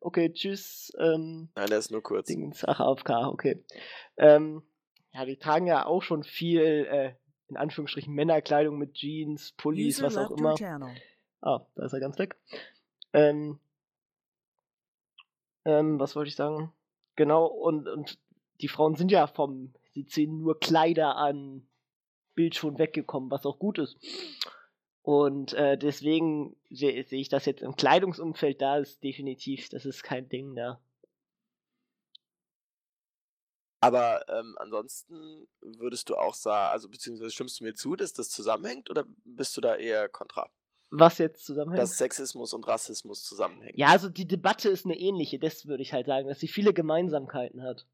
okay, 0.00 0.32
tschüss, 0.32 0.92
ähm, 0.98 1.48
Nein, 1.54 1.68
der 1.68 1.78
ist 1.78 1.90
nur 1.90 2.02
kurz. 2.02 2.26
Dingens, 2.26 2.64
ach, 2.64 2.80
AFK, 2.80 3.10
okay. 3.28 3.64
Ähm, 4.16 4.62
ja, 5.12 5.24
die 5.24 5.36
tragen 5.36 5.66
ja 5.66 5.86
auch 5.86 6.02
schon 6.02 6.22
viel, 6.22 6.60
äh, 6.60 7.14
in 7.48 7.56
Anführungsstrichen, 7.56 8.14
Männerkleidung 8.14 8.78
mit 8.78 8.94
Jeans, 8.94 9.52
Pullis, 9.52 9.98
User 9.98 10.06
was 10.06 10.16
auch 10.16 10.30
immer. 10.30 10.54
Ah, 11.40 11.66
da 11.74 11.84
ist 11.84 11.92
er 11.92 12.00
ganz 12.00 12.18
weg. 12.18 12.36
Ähm, 13.12 13.58
ähm, 15.64 15.98
was 15.98 16.16
wollte 16.16 16.28
ich 16.28 16.36
sagen? 16.36 16.72
Genau, 17.16 17.46
und, 17.46 17.88
und 17.88 18.18
die 18.60 18.68
Frauen 18.68 18.94
sind 18.94 19.10
ja 19.10 19.26
vom, 19.26 19.74
sie 19.92 20.06
ziehen 20.06 20.38
nur 20.38 20.60
Kleider 20.60 21.16
an, 21.16 21.66
Bild 22.34 22.54
schon 22.54 22.78
weggekommen, 22.78 23.30
was 23.30 23.46
auch 23.46 23.58
gut 23.58 23.78
ist. 23.78 23.96
Und 25.06 25.52
äh, 25.52 25.78
deswegen 25.78 26.56
sehe 26.68 27.04
seh 27.04 27.20
ich 27.20 27.28
das 27.28 27.44
jetzt 27.46 27.62
im 27.62 27.76
Kleidungsumfeld, 27.76 28.60
da 28.60 28.78
ist 28.78 29.04
definitiv, 29.04 29.68
das 29.68 29.86
ist 29.86 30.02
kein 30.02 30.28
Ding 30.28 30.56
da. 30.56 30.80
Aber 33.80 34.28
ähm, 34.28 34.56
ansonsten 34.58 35.46
würdest 35.60 36.08
du 36.08 36.16
auch 36.16 36.34
sagen, 36.34 36.72
also 36.72 36.88
beziehungsweise 36.88 37.30
stimmst 37.30 37.60
du 37.60 37.64
mir 37.64 37.74
zu, 37.74 37.94
dass 37.94 38.14
das 38.14 38.30
zusammenhängt 38.30 38.90
oder 38.90 39.04
bist 39.24 39.56
du 39.56 39.60
da 39.60 39.76
eher 39.76 40.08
kontra? 40.08 40.50
Was 40.90 41.18
jetzt 41.18 41.44
zusammenhängt? 41.46 41.82
Dass 41.84 41.98
Sexismus 41.98 42.52
und 42.52 42.66
Rassismus 42.66 43.22
zusammenhängen. 43.22 43.78
ja, 43.78 43.90
also 43.90 44.08
die 44.08 44.26
Debatte 44.26 44.70
ist 44.70 44.86
eine 44.86 44.98
ähnliche, 44.98 45.38
das 45.38 45.66
würde 45.66 45.84
ich 45.84 45.92
halt 45.92 46.06
sagen, 46.06 46.26
dass 46.26 46.40
sie 46.40 46.48
viele 46.48 46.74
Gemeinsamkeiten 46.74 47.62
hat. 47.62 47.86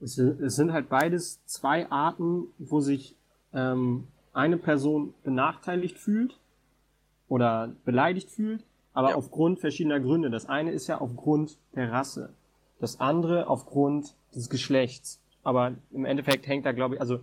Es, 0.00 0.16
sind- 0.16 0.40
es 0.40 0.56
sind 0.56 0.72
halt 0.72 0.88
beides 0.88 1.38
zwei 1.44 1.88
Arten, 1.88 2.52
wo 2.58 2.80
sich 2.80 3.14
ähm, 3.52 4.08
eine 4.32 4.56
Person 4.58 5.14
benachteiligt 5.24 5.98
fühlt 5.98 6.38
oder 7.28 7.74
beleidigt 7.84 8.30
fühlt, 8.30 8.64
aber 8.92 9.10
Ja. 9.10 9.16
aufgrund 9.16 9.60
verschiedener 9.60 10.00
Gründe. 10.00 10.30
Das 10.30 10.46
eine 10.46 10.72
ist 10.72 10.86
ja 10.86 11.00
aufgrund 11.00 11.58
der 11.74 11.92
Rasse, 11.92 12.32
das 12.80 13.00
andere 13.00 13.48
aufgrund 13.48 14.14
des 14.34 14.48
Geschlechts. 14.48 15.20
Aber 15.42 15.74
im 15.90 16.04
Endeffekt 16.04 16.46
hängt 16.46 16.66
da, 16.66 16.72
glaube 16.72 16.96
ich, 16.96 17.00
also 17.00 17.20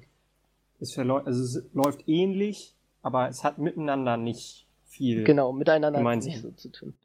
es, 0.79 0.97
also 0.97 1.43
es 1.43 1.63
läuft 1.73 2.07
ähnlich, 2.07 2.75
aber 3.01 3.29
es 3.29 3.43
hat 3.43 3.57
miteinander 3.57 4.17
nicht 4.17 4.65
viel. 4.85 5.23
Genau, 5.23 5.51
miteinander 5.51 5.99
Gemeinsam. 5.99 6.31
nicht 6.31 6.41
so 6.41 6.51
zu 6.51 6.69
tun. 6.69 6.97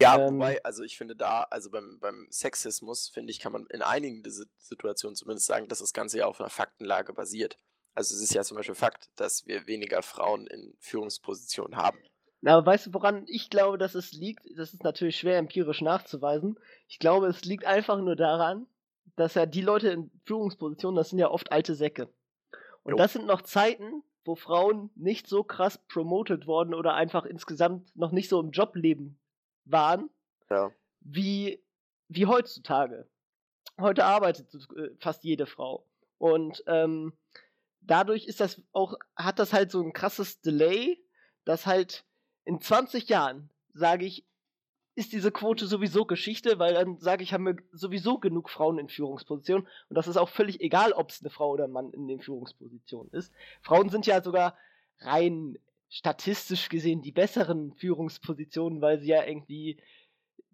Ja, 0.00 0.16
Ähm, 0.18 0.34
wobei, 0.34 0.62
also 0.64 0.84
ich 0.84 0.96
finde 0.96 1.16
da, 1.16 1.42
also 1.50 1.70
beim, 1.70 1.98
beim 2.00 2.26
Sexismus, 2.30 3.08
finde 3.08 3.30
ich, 3.32 3.40
kann 3.40 3.52
man 3.52 3.66
in 3.66 3.82
einigen 3.82 4.22
Situationen 4.58 5.16
zumindest 5.16 5.46
sagen, 5.46 5.66
dass 5.68 5.80
das 5.80 5.92
Ganze 5.92 6.18
ja 6.18 6.26
auf 6.26 6.40
einer 6.40 6.50
Faktenlage 6.50 7.12
basiert. 7.12 7.58
Also 7.94 8.14
es 8.14 8.22
ist 8.22 8.34
ja 8.34 8.42
zum 8.42 8.56
Beispiel 8.56 8.74
Fakt, 8.74 9.10
dass 9.16 9.46
wir 9.46 9.66
weniger 9.66 10.02
Frauen 10.02 10.46
in 10.46 10.74
Führungspositionen 10.78 11.76
haben. 11.76 11.98
Aber 12.46 12.64
weißt 12.64 12.86
du, 12.86 12.94
woran 12.94 13.24
ich 13.26 13.50
glaube, 13.50 13.78
dass 13.78 13.96
es 13.96 14.12
liegt? 14.12 14.46
Das 14.56 14.72
ist 14.72 14.84
natürlich 14.84 15.16
schwer 15.16 15.38
empirisch 15.38 15.80
nachzuweisen. 15.80 16.58
Ich 16.86 17.00
glaube, 17.00 17.26
es 17.26 17.44
liegt 17.44 17.64
einfach 17.64 17.98
nur 17.98 18.14
daran, 18.14 18.66
dass 19.16 19.34
ja 19.34 19.44
die 19.46 19.60
Leute 19.62 19.88
in 19.88 20.10
Führungspositionen, 20.24 20.96
das 20.96 21.10
sind 21.10 21.18
ja 21.18 21.28
oft 21.30 21.50
alte 21.50 21.74
Säcke. 21.74 22.08
Und 22.84 22.92
Jo. 22.92 22.96
das 22.96 23.12
sind 23.12 23.26
noch 23.26 23.42
Zeiten, 23.42 24.04
wo 24.24 24.36
Frauen 24.36 24.90
nicht 24.94 25.26
so 25.26 25.42
krass 25.42 25.78
promoted 25.88 26.46
worden 26.46 26.74
oder 26.74 26.94
einfach 26.94 27.24
insgesamt 27.24 27.94
noch 27.96 28.12
nicht 28.12 28.28
so 28.28 28.38
im 28.40 28.50
Jobleben 28.52 29.18
waren, 29.64 30.08
Ja. 30.48 30.70
wie, 31.00 31.60
wie 32.08 32.26
heutzutage. 32.26 33.08
Heute 33.80 34.04
arbeitet 34.04 34.54
äh, 34.76 34.90
fast 35.00 35.24
jede 35.24 35.46
Frau. 35.46 35.84
Und 36.18 36.62
ähm, 36.66 37.12
dadurch 37.88 38.26
ist 38.26 38.40
das 38.40 38.62
auch, 38.72 38.94
hat 39.16 39.38
das 39.38 39.52
halt 39.52 39.72
so 39.72 39.82
ein 39.82 39.92
krasses 39.92 40.40
Delay, 40.40 41.02
dass 41.44 41.66
halt 41.66 42.04
in 42.44 42.60
20 42.60 43.08
Jahren, 43.08 43.50
sage 43.74 44.06
ich, 44.06 44.24
ist 44.94 45.12
diese 45.12 45.30
Quote 45.30 45.66
sowieso 45.66 46.06
Geschichte, 46.06 46.58
weil 46.58 46.74
dann 46.74 46.98
sage 46.98 47.22
ich, 47.22 47.32
haben 47.32 47.46
wir 47.46 47.56
sowieso 47.72 48.18
genug 48.18 48.50
Frauen 48.50 48.78
in 48.78 48.88
Führungspositionen 48.88 49.66
und 49.88 49.94
das 49.94 50.08
ist 50.08 50.16
auch 50.16 50.28
völlig 50.28 50.60
egal, 50.60 50.92
ob 50.92 51.10
es 51.10 51.20
eine 51.20 51.30
Frau 51.30 51.50
oder 51.50 51.64
ein 51.64 51.70
Mann 51.70 51.92
in 51.92 52.08
den 52.08 52.20
Führungspositionen 52.20 53.12
ist. 53.12 53.32
Frauen 53.62 53.90
sind 53.90 54.06
ja 54.06 54.22
sogar 54.22 54.56
rein 55.00 55.56
statistisch 55.88 56.68
gesehen 56.68 57.00
die 57.00 57.12
besseren 57.12 57.72
Führungspositionen, 57.74 58.80
weil 58.80 59.00
sie 59.00 59.08
ja 59.08 59.24
irgendwie 59.24 59.78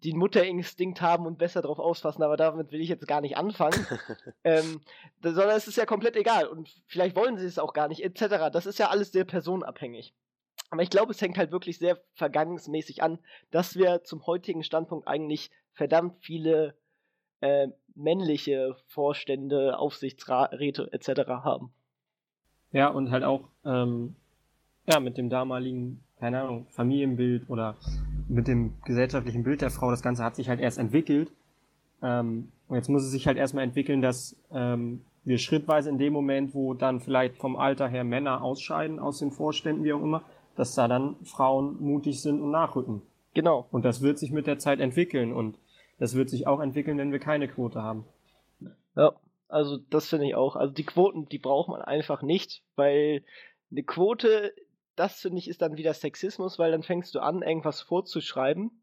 die 0.05 0.11
einen 0.11 0.19
Mutterinstinkt 0.19 1.01
haben 1.01 1.25
und 1.25 1.39
besser 1.39 1.63
drauf 1.63 1.79
ausfassen, 1.79 2.23
aber 2.23 2.37
damit 2.37 2.71
will 2.71 2.79
ich 2.79 2.89
jetzt 2.89 3.07
gar 3.07 3.21
nicht 3.21 3.37
anfangen. 3.37 3.87
ähm, 4.43 4.81
sondern 5.23 5.57
es 5.57 5.67
ist 5.67 5.77
ja 5.77 5.85
komplett 5.85 6.15
egal 6.15 6.45
und 6.45 6.69
vielleicht 6.85 7.15
wollen 7.15 7.37
sie 7.37 7.45
es 7.45 7.57
auch 7.57 7.73
gar 7.73 7.87
nicht, 7.87 8.03
etc. 8.03 8.51
Das 8.53 8.67
ist 8.67 8.77
ja 8.77 8.89
alles 8.89 9.11
sehr 9.11 9.25
personenabhängig. 9.25 10.13
Aber 10.69 10.83
ich 10.83 10.89
glaube, 10.89 11.11
es 11.11 11.21
hängt 11.21 11.37
halt 11.37 11.51
wirklich 11.51 11.79
sehr 11.79 11.99
vergangensmäßig 12.13 13.01
an, 13.01 13.17
dass 13.49 13.75
wir 13.75 14.03
zum 14.03 14.25
heutigen 14.27 14.63
Standpunkt 14.63 15.07
eigentlich 15.07 15.49
verdammt 15.73 16.17
viele 16.19 16.75
äh, 17.41 17.67
männliche 17.95 18.75
Vorstände, 18.87 19.79
Aufsichtsräte 19.79 20.91
etc. 20.91 21.27
haben. 21.27 21.73
Ja, 22.71 22.89
und 22.89 23.09
halt 23.09 23.23
auch 23.23 23.49
ähm, 23.63 24.15
ja, 24.87 24.99
mit 24.99 25.17
dem 25.17 25.29
damaligen, 25.29 26.03
keine 26.19 26.41
Ahnung, 26.41 26.65
Familienbild 26.69 27.49
oder 27.49 27.75
mit 28.27 28.47
dem 28.47 28.73
gesellschaftlichen 28.85 29.43
Bild 29.43 29.61
der 29.61 29.69
Frau, 29.69 29.91
das 29.91 30.01
Ganze 30.01 30.23
hat 30.23 30.35
sich 30.35 30.49
halt 30.49 30.59
erst 30.59 30.77
entwickelt. 30.77 31.31
Ähm, 32.01 32.51
und 32.67 32.75
jetzt 32.75 32.89
muss 32.89 33.03
es 33.03 33.11
sich 33.11 33.27
halt 33.27 33.37
erstmal 33.37 33.63
entwickeln, 33.63 34.01
dass 34.01 34.35
ähm, 34.51 35.01
wir 35.23 35.37
schrittweise 35.37 35.89
in 35.89 35.97
dem 35.97 36.13
Moment, 36.13 36.53
wo 36.53 36.73
dann 36.73 36.99
vielleicht 36.99 37.37
vom 37.37 37.55
Alter 37.55 37.87
her 37.87 38.03
Männer 38.03 38.41
ausscheiden 38.43 38.99
aus 38.99 39.19
den 39.19 39.31
Vorständen, 39.31 39.83
wie 39.83 39.93
auch 39.93 40.01
immer, 40.01 40.23
dass 40.55 40.75
da 40.75 40.87
dann 40.87 41.15
Frauen 41.23 41.77
mutig 41.81 42.21
sind 42.21 42.41
und 42.41 42.51
nachrücken. 42.51 43.01
Genau. 43.33 43.67
Und 43.71 43.83
das 43.83 44.01
wird 44.01 44.17
sich 44.17 44.31
mit 44.31 44.47
der 44.47 44.59
Zeit 44.59 44.79
entwickeln 44.79 45.33
und 45.33 45.57
das 45.99 46.15
wird 46.15 46.29
sich 46.29 46.47
auch 46.47 46.59
entwickeln, 46.59 46.97
wenn 46.97 47.11
wir 47.11 47.19
keine 47.19 47.47
Quote 47.47 47.81
haben. 47.81 48.05
Ja, 48.95 49.13
also 49.49 49.77
das 49.89 50.07
finde 50.07 50.27
ich 50.27 50.35
auch. 50.35 50.55
Also 50.55 50.73
die 50.73 50.85
Quoten, 50.85 51.27
die 51.27 51.39
braucht 51.39 51.69
man 51.69 51.81
einfach 51.81 52.21
nicht, 52.21 52.63
weil 52.75 53.23
eine 53.71 53.83
Quote 53.83 54.53
das 54.95 55.19
finde 55.21 55.39
ich 55.39 55.47
ist 55.47 55.61
dann 55.61 55.77
wieder 55.77 55.93
Sexismus, 55.93 56.59
weil 56.59 56.71
dann 56.71 56.83
fängst 56.83 57.15
du 57.15 57.19
an, 57.19 57.41
irgendwas 57.41 57.81
vorzuschreiben, 57.81 58.81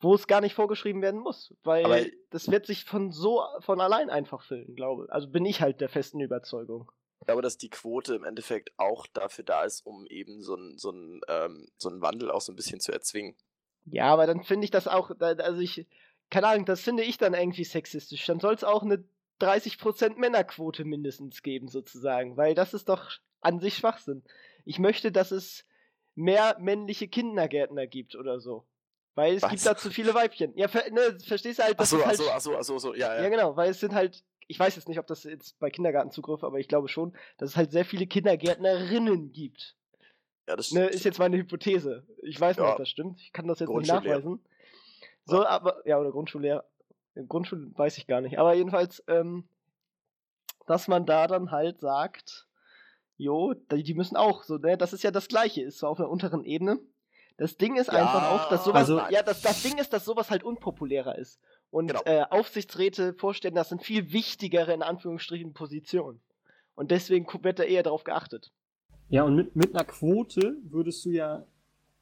wo 0.00 0.14
es 0.14 0.26
gar 0.26 0.40
nicht 0.40 0.54
vorgeschrieben 0.54 1.02
werden 1.02 1.20
muss, 1.20 1.54
weil 1.62 1.84
Aber 1.84 2.00
das 2.30 2.50
wird 2.50 2.66
sich 2.66 2.84
von 2.84 3.10
so 3.10 3.42
von 3.60 3.80
allein 3.80 4.10
einfach 4.10 4.42
füllen, 4.42 4.74
glaube. 4.74 5.06
Also 5.08 5.28
bin 5.28 5.46
ich 5.46 5.60
halt 5.60 5.80
der 5.80 5.88
festen 5.88 6.20
Überzeugung. 6.20 6.90
Ich 7.20 7.26
glaube, 7.26 7.42
dass 7.42 7.56
die 7.56 7.70
Quote 7.70 8.14
im 8.14 8.24
Endeffekt 8.24 8.72
auch 8.76 9.06
dafür 9.06 9.44
da 9.44 9.64
ist, 9.64 9.86
um 9.86 10.06
eben 10.06 10.42
so 10.42 10.56
einen 10.56 10.76
so 10.76 10.92
ähm, 10.92 11.68
so 11.78 11.90
Wandel 12.02 12.30
auch 12.30 12.42
so 12.42 12.52
ein 12.52 12.56
bisschen 12.56 12.80
zu 12.80 12.92
erzwingen. 12.92 13.34
Ja, 13.86 14.06
aber 14.06 14.26
dann 14.26 14.42
finde 14.42 14.64
ich 14.64 14.70
das 14.70 14.88
auch, 14.88 15.10
also 15.20 15.60
ich, 15.60 15.86
keine 16.30 16.48
Ahnung, 16.48 16.64
das 16.64 16.80
finde 16.80 17.02
ich 17.02 17.18
dann 17.18 17.34
irgendwie 17.34 17.64
sexistisch. 17.64 18.24
Dann 18.26 18.40
soll 18.40 18.54
es 18.54 18.64
auch 18.64 18.82
eine 18.82 19.04
30% 19.40 20.18
Männerquote 20.18 20.84
mindestens 20.84 21.42
geben, 21.42 21.68
sozusagen, 21.68 22.36
weil 22.36 22.54
das 22.54 22.72
ist 22.72 22.88
doch 22.88 23.10
an 23.40 23.60
sich 23.60 23.76
Schwachsinn 23.76 24.22
ich 24.64 24.78
möchte, 24.78 25.12
dass 25.12 25.30
es 25.30 25.64
mehr 26.14 26.56
männliche 26.60 27.08
Kindergärtner 27.08 27.86
gibt 27.86 28.14
oder 28.14 28.40
so. 28.40 28.66
Weil 29.14 29.34
es 29.34 29.42
Was? 29.42 29.50
gibt 29.50 29.66
da 29.66 29.76
zu 29.76 29.90
viele 29.90 30.14
Weibchen. 30.14 30.56
Ja, 30.56 30.68
ver 30.68 30.90
ne, 30.90 31.18
verstehst 31.24 31.60
du 31.60 31.64
halt, 31.64 31.78
das 31.78 31.94
ach 31.94 32.04
halt, 32.04 32.16
so, 32.16 32.24
ach 32.30 32.40
so, 32.40 32.56
ach 32.56 32.64
so, 32.64 32.76
ach 32.76 32.80
so, 32.80 32.94
ja, 32.94 33.14
ja. 33.14 33.22
Ja, 33.22 33.28
genau, 33.28 33.56
weil 33.56 33.70
es 33.70 33.78
sind 33.78 33.94
halt, 33.94 34.24
ich 34.48 34.58
weiß 34.58 34.74
jetzt 34.74 34.88
nicht, 34.88 34.98
ob 34.98 35.06
das 35.06 35.22
jetzt 35.24 35.58
bei 35.60 35.70
Kindergartenzugriff, 35.70 36.42
aber 36.42 36.58
ich 36.58 36.68
glaube 36.68 36.88
schon, 36.88 37.16
dass 37.38 37.50
es 37.50 37.56
halt 37.56 37.70
sehr 37.70 37.84
viele 37.84 38.06
Kindergärtnerinnen 38.06 39.32
gibt. 39.32 39.76
Ja, 40.48 40.56
das 40.56 40.72
ne, 40.72 40.86
ist 40.86 41.04
jetzt 41.04 41.18
meine 41.18 41.36
Hypothese. 41.36 42.06
Ich 42.22 42.40
weiß 42.40 42.56
nicht, 42.56 42.66
ja. 42.66 42.72
ob 42.72 42.78
das 42.78 42.88
stimmt. 42.88 43.20
Ich 43.20 43.32
kann 43.32 43.46
das 43.46 43.60
jetzt 43.60 43.70
nicht 43.70 43.88
nachweisen. 43.88 44.44
So, 45.24 45.42
ja. 45.42 45.48
aber, 45.48 45.86
ja, 45.86 45.98
oder 45.98 46.10
Grundschullehrer. 46.10 46.64
Grundschule 47.28 47.70
weiß 47.74 47.96
ich 47.98 48.06
gar 48.06 48.20
nicht. 48.20 48.38
Aber 48.38 48.54
jedenfalls, 48.54 49.02
ähm, 49.06 49.48
dass 50.66 50.88
man 50.88 51.06
da 51.06 51.28
dann 51.28 51.50
halt 51.50 51.80
sagt, 51.80 52.48
jo, 53.16 53.54
die 53.54 53.94
müssen 53.94 54.16
auch 54.16 54.42
so, 54.42 54.58
ne? 54.58 54.76
Das 54.76 54.92
ist 54.92 55.02
ja 55.02 55.10
das 55.10 55.28
Gleiche, 55.28 55.62
ist 55.62 55.78
so 55.78 55.86
auf 55.86 55.98
einer 55.98 56.10
unteren 56.10 56.44
Ebene. 56.44 56.78
Das 57.36 57.56
Ding 57.56 57.76
ist 57.76 57.88
ja, 57.88 57.94
einfach 57.94 58.30
auch, 58.30 58.48
dass 58.48 58.64
sowas, 58.64 58.88
also, 58.88 59.00
ja, 59.10 59.22
das, 59.22 59.42
das 59.42 59.62
Ding 59.62 59.78
ist, 59.78 59.92
dass 59.92 60.04
sowas 60.04 60.30
halt 60.30 60.44
unpopulärer 60.44 61.18
ist. 61.18 61.40
Und 61.70 61.88
genau. 61.88 62.02
äh, 62.04 62.24
Aufsichtsräte, 62.30 63.14
Vorstände, 63.14 63.58
das 63.58 63.70
sind 63.70 63.82
viel 63.82 64.12
wichtigere, 64.12 64.72
in 64.72 64.82
Anführungsstrichen, 64.82 65.52
Positionen. 65.52 66.20
Und 66.76 66.92
deswegen 66.92 67.26
wird 67.42 67.58
da 67.58 67.64
eher 67.64 67.82
darauf 67.82 68.04
geachtet. 68.04 68.52
Ja, 69.08 69.24
und 69.24 69.34
mit, 69.34 69.56
mit 69.56 69.74
einer 69.74 69.84
Quote 69.84 70.56
würdest 70.62 71.04
du 71.04 71.10
ja, 71.10 71.44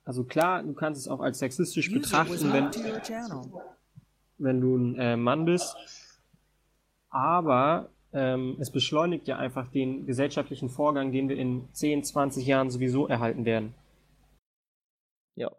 also 0.05 0.25
klar, 0.25 0.63
du 0.63 0.75
kannst 0.75 1.01
es 1.01 1.09
auch 1.09 1.21
als 1.21 1.39
sexistisch 1.39 1.91
betrachten, 1.91 2.53
wenn, 2.53 2.71
wenn 4.39 4.61
du 4.61 4.77
ein 4.77 4.99
äh, 4.99 5.17
Mann 5.17 5.47
bist. 5.47 5.75
Aber 7.09 7.91
ähm, 8.13 8.57
es 8.61 8.71
beschleunigt 8.71 9.29
ja 9.29 9.39
einfach 9.39 9.69
den 9.69 10.07
gesellschaftlichen 10.07 10.69
Vorgang, 10.69 11.13
den 11.13 11.29
wir 11.29 11.37
in 11.37 11.69
10, 11.73 12.05
20 12.05 12.47
Jahren 12.47 12.71
sowieso 12.71 13.07
erhalten 13.07 13.45
werden. 13.45 13.75
Ja. 15.35 15.51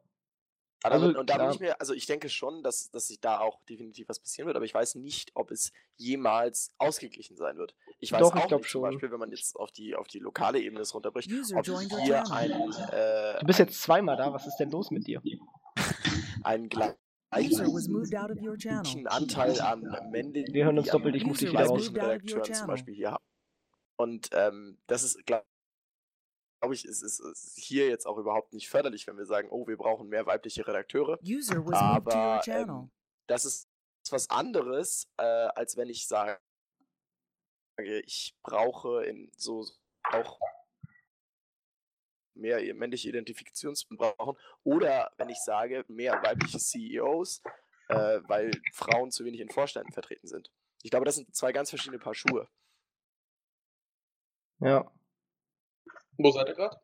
Also, 0.84 1.18
und 1.18 1.30
da 1.30 1.38
bin 1.38 1.50
ich 1.52 1.60
mir, 1.62 1.80
also 1.80 1.94
ich 1.94 2.06
denke 2.06 2.28
schon, 2.28 2.62
dass, 2.62 2.92
dass 2.92 3.08
sich 3.08 3.22
da 3.22 3.40
auch 3.40 3.62
definitiv 3.70 4.10
was 4.10 4.20
passieren 4.20 4.48
wird, 4.48 4.58
aber 4.58 4.66
ich 4.66 4.74
weiß 4.74 4.96
nicht, 4.96 5.32
ob 5.34 5.50
es 5.50 5.72
jemals 5.96 6.76
ausgeglichen 6.78 7.38
sein 7.38 7.58
wird. 7.58 7.74
Ich 8.00 8.12
weiß 8.12 8.20
Doch, 8.20 8.36
auch 8.36 8.46
ich 8.46 8.52
nicht, 8.52 8.70
schon. 8.70 8.82
zum 8.82 8.92
Beispiel, 8.92 9.12
wenn 9.12 9.20
man 9.20 9.32
jetzt 9.32 9.56
auf 9.56 9.72
die, 9.72 9.96
auf 9.96 10.08
die 10.08 10.20
lokale 10.20 10.60
Ebene 10.60 10.80
das 10.80 10.94
runterbricht, 10.94 11.32
ob 11.56 11.66
hier 11.66 12.30
ein... 12.32 12.52
Äh, 12.92 13.40
du 13.40 13.46
bist 13.46 13.60
jetzt 13.60 13.82
zweimal 13.82 14.18
da, 14.18 14.34
was 14.34 14.46
ist 14.46 14.58
denn 14.58 14.72
los 14.72 14.92
mit 14.92 15.08
dir? 15.08 15.22
ein 16.44 16.68
gleichen 18.58 19.08
Anteil 19.08 19.60
an 19.62 20.12
männlichen 20.12 20.54
Wir 20.54 20.66
hören 20.66 20.78
uns 20.78 20.90
doppelt, 20.90 21.16
ich 21.16 21.26
muss 21.26 21.40
dich 21.40 21.52
wieder 21.52 21.66
raus. 21.66 21.90
Redakteuren 21.94 22.54
zum 22.54 22.68
Beispiel 22.68 22.94
hier 22.96 23.12
haben. 23.12 23.24
Und 23.98 24.30
ähm, 24.34 24.78
das 24.88 25.04
ist, 25.04 25.26
glaube 25.26 25.46
glaub 26.64 26.74
ich, 26.74 26.86
ist, 26.86 27.02
ist, 27.02 27.20
ist, 27.20 27.58
hier 27.58 27.90
jetzt 27.90 28.06
auch 28.06 28.18
überhaupt 28.18 28.54
nicht 28.54 28.70
förderlich, 28.70 29.06
wenn 29.08 29.18
wir 29.18 29.26
sagen, 29.26 29.50
oh, 29.52 29.68
wir 29.68 29.76
brauchen 29.76 30.08
mehr 30.08 30.26
weibliche 30.26 30.66
Redakteure. 30.66 31.20
Aber 31.74 32.42
ähm, 32.48 32.90
das 33.28 33.44
ist 33.44 33.68
was 34.10 34.30
anderes, 34.30 35.10
äh, 35.18 35.24
als 35.24 35.76
wenn 35.76 35.90
ich 35.90 36.08
sage, 36.08 36.40
ich 37.82 38.36
brauche 38.44 39.04
in 39.04 39.30
so 39.36 39.66
auch 40.04 40.40
mehr 42.36 42.74
männliche 42.74 43.10
Identifikation 43.10 43.76
brauchen. 43.92 44.38
Oder 44.64 45.12
wenn 45.18 45.30
ich 45.30 45.40
sage, 45.40 45.86
mehr 45.88 46.22
weibliche 46.24 46.60
CEOs, 46.60 47.42
äh, 47.90 48.20
weil 48.28 48.52
Frauen 48.72 49.12
zu 49.12 49.26
wenig 49.26 49.40
in 49.40 49.50
Vorständen 49.50 49.92
vertreten 49.92 50.28
sind. 50.28 50.52
Ich 50.84 50.92
glaube, 50.92 51.06
das 51.06 51.16
sind 51.16 51.34
zwei 51.36 51.52
ganz 51.52 51.70
verschiedene 51.70 52.00
Paar 52.00 52.14
Schuhe. 52.14 52.48
Ja. 54.60 54.92
Wo 56.18 56.32
seid 56.32 56.48
ihr 56.48 56.56
gerade? 56.56 56.78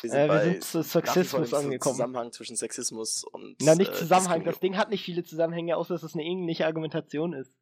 Wir 0.00 0.10
sind, 0.10 0.20
äh, 0.20 0.28
wir 0.28 0.40
sind 0.40 0.64
zu 0.64 0.82
Sexismus 0.82 1.54
angekommen. 1.54 1.94
Zusammenhang 1.94 2.32
zwischen 2.32 2.56
Sexismus 2.56 3.24
und. 3.24 3.56
Na, 3.62 3.74
nicht 3.74 3.92
äh, 3.92 3.94
Zusammenhang. 3.94 4.44
Das 4.44 4.60
Ding 4.60 4.76
hat 4.76 4.90
nicht 4.90 5.04
viele 5.04 5.24
Zusammenhänge, 5.24 5.76
außer 5.76 5.94
dass 5.94 6.02
es 6.02 6.14
eine 6.14 6.24
ähnliche 6.24 6.66
Argumentation 6.66 7.32
ist. 7.32 7.56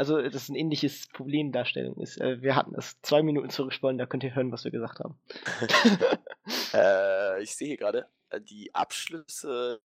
Also, 0.00 0.22
das 0.22 0.44
ist 0.44 0.48
ein 0.48 0.54
ähnliches 0.54 1.08
Problemdarstellung 1.08 2.00
ist. 2.00 2.18
Äh, 2.22 2.40
wir 2.40 2.56
hatten 2.56 2.74
es 2.74 2.98
zwei 3.02 3.22
Minuten 3.22 3.50
zurückgesponnen, 3.50 3.98
da 3.98 4.06
könnt 4.06 4.24
ihr 4.24 4.34
hören, 4.34 4.50
was 4.50 4.64
wir 4.64 4.70
gesagt 4.70 4.98
haben. 4.98 5.20
äh, 6.72 7.42
ich 7.42 7.54
sehe 7.54 7.68
hier 7.68 7.76
gerade, 7.76 8.08
äh, 8.30 8.40
die 8.40 8.74
Abschlüsse 8.74 9.82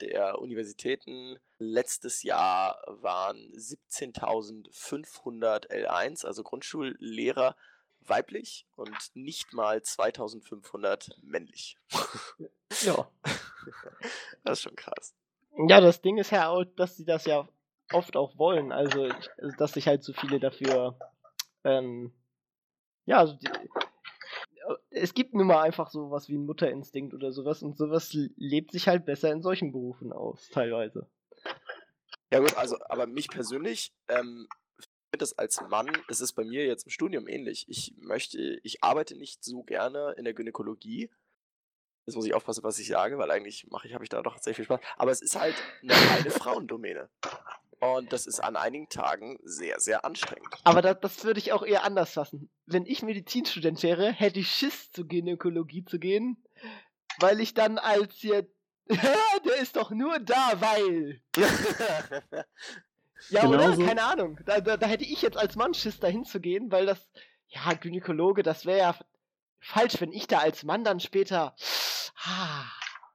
der 0.00 0.40
Universitäten 0.40 1.38
letztes 1.58 2.24
Jahr 2.24 2.82
waren 2.88 3.36
17.500 3.52 5.70
L1, 5.70 6.26
also 6.26 6.42
Grundschullehrer 6.42 7.54
weiblich 8.00 8.66
und 8.74 8.90
nicht 9.14 9.52
mal 9.52 9.78
2.500 9.78 11.12
männlich. 11.22 11.78
ja. 12.82 13.08
Das 14.42 14.58
ist 14.58 14.62
schon 14.62 14.74
krass. 14.74 15.14
Ja, 15.68 15.80
das 15.80 16.02
Ding 16.02 16.18
ist 16.18 16.32
ja 16.32 16.48
auch, 16.48 16.64
dass 16.64 16.96
sie 16.96 17.04
das 17.04 17.24
ja 17.24 17.48
oft 17.92 18.16
auch 18.16 18.38
wollen. 18.38 18.72
Also, 18.72 19.08
dass 19.58 19.72
sich 19.72 19.86
halt 19.86 20.02
so 20.02 20.12
viele 20.12 20.40
dafür, 20.40 20.98
ähm, 21.64 22.12
ja, 23.06 23.18
also 23.18 23.34
die, 23.34 23.48
es 24.90 25.14
gibt 25.14 25.34
nun 25.34 25.46
mal 25.46 25.62
einfach 25.62 25.90
sowas 25.90 26.28
wie 26.28 26.36
ein 26.36 26.46
Mutterinstinkt 26.46 27.14
oder 27.14 27.32
sowas 27.32 27.62
und 27.62 27.76
sowas 27.76 28.12
lebt 28.36 28.72
sich 28.72 28.88
halt 28.88 29.04
besser 29.04 29.30
in 29.30 29.42
solchen 29.42 29.72
Berufen 29.72 30.12
aus, 30.12 30.48
teilweise. 30.50 31.08
Ja 32.32 32.40
gut, 32.40 32.56
also, 32.56 32.76
aber 32.88 33.06
mich 33.06 33.28
persönlich, 33.28 33.94
ähm, 34.08 34.48
das 35.12 35.38
als 35.38 35.60
Mann, 35.68 35.90
das 36.08 36.20
ist 36.20 36.32
bei 36.32 36.44
mir 36.44 36.66
jetzt 36.66 36.84
im 36.84 36.90
Studium 36.90 37.28
ähnlich. 37.28 37.66
Ich 37.68 37.94
möchte, 37.98 38.58
ich 38.62 38.82
arbeite 38.82 39.16
nicht 39.16 39.44
so 39.44 39.62
gerne 39.62 40.14
in 40.16 40.24
der 40.24 40.34
Gynäkologie. 40.34 41.10
Jetzt 42.06 42.16
muss 42.16 42.26
ich 42.26 42.34
aufpassen, 42.34 42.64
was 42.64 42.78
ich 42.78 42.88
sage, 42.88 43.16
weil 43.16 43.30
eigentlich 43.30 43.66
mache 43.70 43.86
ich, 43.86 43.94
habe 43.94 44.04
ich 44.04 44.10
da 44.10 44.22
doch 44.22 44.38
sehr 44.38 44.54
viel 44.54 44.64
Spaß. 44.64 44.80
Aber 44.96 45.10
es 45.10 45.22
ist 45.22 45.38
halt 45.38 45.54
eine 45.82 45.92
reine 45.92 46.30
Frauendomäne. 46.30 47.08
Und 47.84 48.12
das 48.12 48.26
ist 48.26 48.40
an 48.40 48.56
einigen 48.56 48.88
Tagen 48.88 49.38
sehr, 49.42 49.78
sehr 49.78 50.04
anstrengend. 50.04 50.48
Aber 50.64 50.80
das, 50.80 51.00
das 51.00 51.24
würde 51.24 51.38
ich 51.38 51.52
auch 51.52 51.62
eher 51.62 51.84
anders 51.84 52.12
fassen. 52.12 52.48
Wenn 52.66 52.86
ich 52.86 53.02
Medizinstudent 53.02 53.82
wäre, 53.82 54.10
hätte 54.10 54.40
ich 54.40 54.50
Schiss, 54.50 54.90
zur 54.90 55.06
Gynäkologie 55.06 55.84
zu 55.84 55.98
gehen, 55.98 56.42
weil 57.18 57.40
ich 57.40 57.54
dann 57.54 57.78
als 57.78 58.14
hier. 58.14 58.48
der 58.88 59.56
ist 59.60 59.76
doch 59.76 59.90
nur 59.90 60.18
da, 60.18 60.52
weil. 60.60 61.20
ja, 63.30 63.40
genau 63.42 63.54
oder? 63.54 63.72
So. 63.74 63.84
Keine 63.84 64.04
Ahnung. 64.04 64.38
Da, 64.44 64.60
da, 64.60 64.76
da, 64.76 64.86
hätte 64.86 65.04
ich 65.04 65.22
jetzt 65.22 65.36
als 65.36 65.56
Mann 65.56 65.74
Schiss, 65.74 66.00
dahin 66.00 66.24
zu 66.24 66.40
gehen, 66.40 66.70
weil 66.70 66.86
das. 66.86 67.08
Ja, 67.48 67.74
Gynäkologe, 67.74 68.42
das 68.42 68.66
wäre 68.66 68.78
ja 68.78 68.96
falsch, 69.60 70.00
wenn 70.00 70.12
ich 70.12 70.26
da 70.26 70.38
als 70.38 70.64
Mann 70.64 70.84
dann 70.84 71.00
später. 71.00 71.54
Ah, 72.24 72.64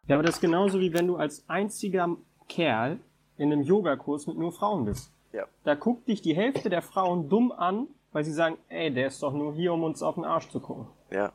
Ja, 0.07 0.15
aber 0.15 0.23
das 0.23 0.35
ist 0.35 0.41
genauso 0.41 0.79
wie 0.79 0.93
wenn 0.93 1.07
du 1.07 1.17
als 1.17 1.47
einziger 1.49 2.15
Kerl 2.47 2.99
in 3.39 3.51
einem 3.51 3.63
Yogakurs 3.63 4.27
mit 4.27 4.37
nur 4.37 4.51
Frauen 4.51 4.85
bist. 4.85 5.11
Ja. 5.31 5.47
Da 5.63 5.73
guckt 5.75 6.07
dich 6.07 6.21
die 6.21 6.35
Hälfte 6.35 6.69
der 6.69 6.81
Frauen 6.81 7.29
dumm 7.29 7.51
an, 7.51 7.87
weil 8.11 8.23
sie 8.23 8.33
sagen, 8.33 8.57
ey, 8.69 8.93
der 8.93 9.07
ist 9.07 9.21
doch 9.23 9.33
nur 9.33 9.53
hier, 9.55 9.73
um 9.73 9.83
uns 9.83 10.01
auf 10.03 10.15
den 10.15 10.25
Arsch 10.25 10.49
zu 10.49 10.59
gucken. 10.59 10.87
Ja. 11.11 11.31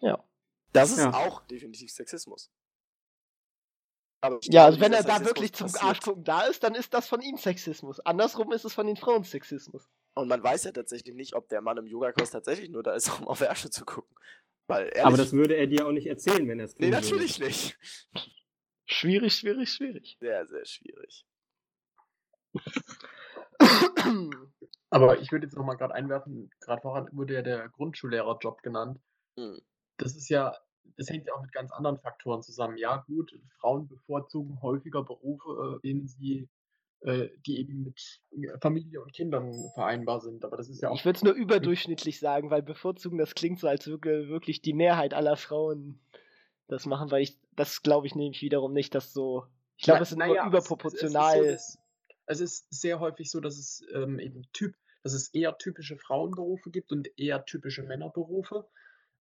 Ja. 0.00 0.22
Das 0.72 0.90
ist 0.90 0.98
Ja. 0.98 1.12
auch 1.14 1.40
definitiv 1.42 1.90
Sexismus. 1.92 2.50
Aber 4.20 4.38
Ja, 4.42 4.64
also 4.64 4.80
wenn 4.80 4.92
er 4.92 5.04
da 5.04 5.24
wirklich 5.24 5.52
zum 5.52 5.66
passiert- 5.66 5.84
Arschgucken 5.84 6.24
da 6.24 6.42
ist, 6.42 6.62
dann 6.64 6.74
ist 6.74 6.92
das 6.94 7.08
von 7.08 7.20
ihm 7.20 7.36
Sexismus. 7.36 8.00
Andersrum 8.00 8.52
ist 8.52 8.64
es 8.64 8.72
von 8.72 8.86
den 8.86 8.96
Frauen 8.96 9.22
Sexismus. 9.24 9.88
Und 10.14 10.28
man 10.28 10.42
weiß 10.42 10.64
ja 10.64 10.72
tatsächlich 10.72 11.14
nicht, 11.14 11.34
ob 11.34 11.48
der 11.48 11.60
Mann 11.60 11.76
im 11.76 11.86
Yogakurs 11.86 12.30
tatsächlich 12.30 12.70
nur 12.70 12.82
da 12.82 12.92
ist, 12.94 13.08
um 13.20 13.28
auf 13.28 13.40
Ärsche 13.40 13.70
zu 13.70 13.84
gucken. 13.84 14.16
Weil 14.66 14.86
ehrlich, 14.86 15.04
Aber 15.04 15.16
das 15.16 15.32
würde 15.32 15.54
er 15.56 15.66
dir 15.66 15.86
auch 15.86 15.92
nicht 15.92 16.06
erzählen, 16.06 16.48
wenn 16.48 16.58
er 16.58 16.64
es 16.64 16.74
nee, 16.78 16.86
würde. 16.86 16.96
natürlich 17.02 17.38
nicht. 17.38 17.78
Schwierig, 18.86 19.34
schwierig, 19.34 19.70
schwierig. 19.70 20.16
Sehr, 20.20 20.46
sehr 20.46 20.64
schwierig. 20.66 21.26
Aber 24.90 25.18
ich 25.20 25.32
würde 25.32 25.46
jetzt 25.46 25.56
noch 25.56 25.64
mal 25.64 25.74
gerade 25.74 25.94
einwerfen, 25.94 26.50
gerade 26.60 26.82
vorhin 26.82 27.08
wurde 27.16 27.34
ja 27.34 27.42
der 27.42 27.68
Grundschullehrerjob 27.70 28.62
genannt. 28.62 29.00
Hm. 29.38 29.60
Das 29.96 30.14
ist 30.14 30.28
ja, 30.28 30.56
das 30.96 31.08
hängt 31.08 31.26
ja 31.26 31.34
auch 31.34 31.42
mit 31.42 31.52
ganz 31.52 31.72
anderen 31.72 31.98
Faktoren 31.98 32.42
zusammen. 32.42 32.76
Ja, 32.76 32.98
gut, 33.06 33.32
Frauen 33.58 33.88
bevorzugen 33.88 34.60
häufiger 34.62 35.02
Berufe, 35.02 35.78
äh, 35.78 35.80
denen 35.86 36.06
sie, 36.06 36.48
äh, 37.00 37.28
die 37.46 37.58
eben 37.58 37.82
mit 37.82 38.20
Familie 38.60 39.02
und 39.02 39.12
Kindern 39.12 39.52
vereinbar 39.74 40.20
sind. 40.20 40.44
Aber 40.44 40.56
das 40.56 40.68
ist 40.68 40.80
ja 40.80 40.90
auch 40.90 40.94
Ich 40.94 41.04
würde 41.04 41.16
es 41.16 41.22
nur 41.24 41.34
überdurchschnittlich 41.34 42.20
sagen, 42.20 42.50
weil 42.50 42.62
bevorzugen, 42.62 43.18
das 43.18 43.34
klingt 43.34 43.58
so, 43.58 43.66
als 43.66 43.86
würde 43.86 44.28
wirklich 44.28 44.62
die 44.62 44.74
Mehrheit 44.74 45.14
aller 45.14 45.36
Frauen 45.36 46.00
das 46.68 46.86
machen, 46.86 47.10
weil 47.10 47.22
ich, 47.22 47.38
das 47.52 47.82
glaube 47.82 48.06
ich 48.06 48.14
nämlich 48.14 48.42
wiederum 48.42 48.72
nicht, 48.72 48.94
dass 48.94 49.12
so. 49.12 49.46
Ich 49.76 49.84
glaube, 49.84 50.02
es 50.02 50.10
sind 50.10 50.18
naja, 50.18 50.46
überproportional. 50.46 51.44
Es, 51.44 51.44
es, 51.46 51.50
ist 51.50 51.72
so, 51.72 51.78
dass, 52.26 52.40
es 52.40 52.40
ist 52.40 52.66
sehr 52.70 53.00
häufig 53.00 53.30
so, 53.30 53.40
dass 53.40 53.58
es 53.58 53.84
ähm, 53.92 54.18
eben 54.18 54.42
typ, 54.52 54.76
dass 55.02 55.12
es 55.12 55.28
eher 55.34 55.58
typische 55.58 55.96
Frauenberufe 55.96 56.70
gibt 56.70 56.92
und 56.92 57.08
eher 57.18 57.44
typische 57.44 57.82
Männerberufe. 57.82 58.68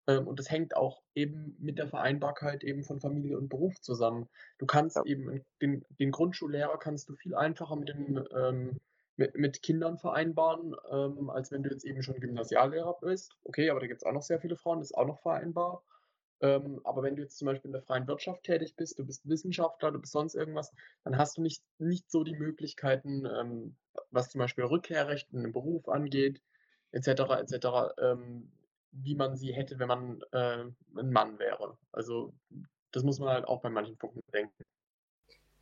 Ähm, 0.07 0.27
und 0.27 0.39
das 0.39 0.49
hängt 0.49 0.75
auch 0.75 1.01
eben 1.15 1.55
mit 1.59 1.79
der 1.79 1.87
Vereinbarkeit 1.87 2.63
eben 2.63 2.83
von 2.83 2.99
Familie 2.99 3.37
und 3.37 3.49
Beruf 3.49 3.79
zusammen. 3.81 4.29
Du 4.57 4.65
kannst 4.65 4.97
Ja. 4.97 5.03
eben 5.05 5.43
den, 5.61 5.85
den 5.99 6.11
Grundschullehrer 6.11 6.77
kannst 6.77 7.09
du 7.09 7.15
viel 7.15 7.35
einfacher 7.35 7.75
mit 7.75 7.89
dem 7.89 8.23
ähm, 8.35 8.79
mit, 9.15 9.35
mit 9.35 9.61
Kindern 9.61 9.97
vereinbaren, 9.97 10.75
ähm, 10.91 11.29
als 11.29 11.51
wenn 11.51 11.63
du 11.63 11.69
jetzt 11.69 11.85
eben 11.85 12.01
schon 12.01 12.19
Gymnasiallehrer 12.19 12.97
bist. 12.99 13.35
Okay, 13.43 13.69
aber 13.69 13.79
da 13.79 13.87
gibt 13.87 14.01
es 14.01 14.05
auch 14.05 14.11
noch 14.11 14.23
sehr 14.23 14.39
viele 14.39 14.55
Frauen, 14.55 14.79
das 14.79 14.91
ist 14.91 14.97
auch 14.97 15.05
noch 15.05 15.21
vereinbar. 15.21 15.83
Ähm, 16.43 16.81
aber 16.83 17.03
wenn 17.03 17.15
du 17.15 17.21
jetzt 17.21 17.37
zum 17.37 17.45
Beispiel 17.45 17.69
in 17.69 17.73
der 17.73 17.81
freien 17.81 18.05
Wirtschaft 18.05 18.43
tätig 18.43 18.75
bist, 18.75 18.99
du 18.99 19.05
bist 19.05 19.27
Wissenschaftler, 19.27 19.93
du 19.93 19.99
bist 19.99 20.11
sonst 20.11 20.35
irgendwas, 20.35 20.73
dann 21.05 21.17
hast 21.17 21.37
du 21.37 21.41
nicht, 21.41 21.63
nicht 21.77 22.11
so 22.11 22.25
die 22.25 22.35
Möglichkeiten, 22.35 23.25
ähm, 23.25 23.77
was 24.11 24.29
zum 24.29 24.39
Beispiel 24.39 24.65
Rückkehrrecht 24.65 25.31
in 25.31 25.39
einem 25.39 25.53
Beruf 25.53 25.87
angeht, 25.87 26.41
etc., 26.91 27.07
etc., 27.39 27.93
ähm, 27.97 28.51
wie 28.91 29.15
man 29.15 29.37
sie 29.37 29.53
hätte, 29.53 29.79
wenn 29.79 29.87
man 29.87 30.21
äh, 30.33 30.65
ein 30.97 31.11
Mann 31.11 31.39
wäre. 31.39 31.77
Also 31.93 32.33
das 32.91 33.03
muss 33.03 33.19
man 33.19 33.29
halt 33.29 33.45
auch 33.45 33.61
bei 33.61 33.69
manchen 33.69 33.97
Punkten 33.97 34.21
bedenken. 34.25 34.65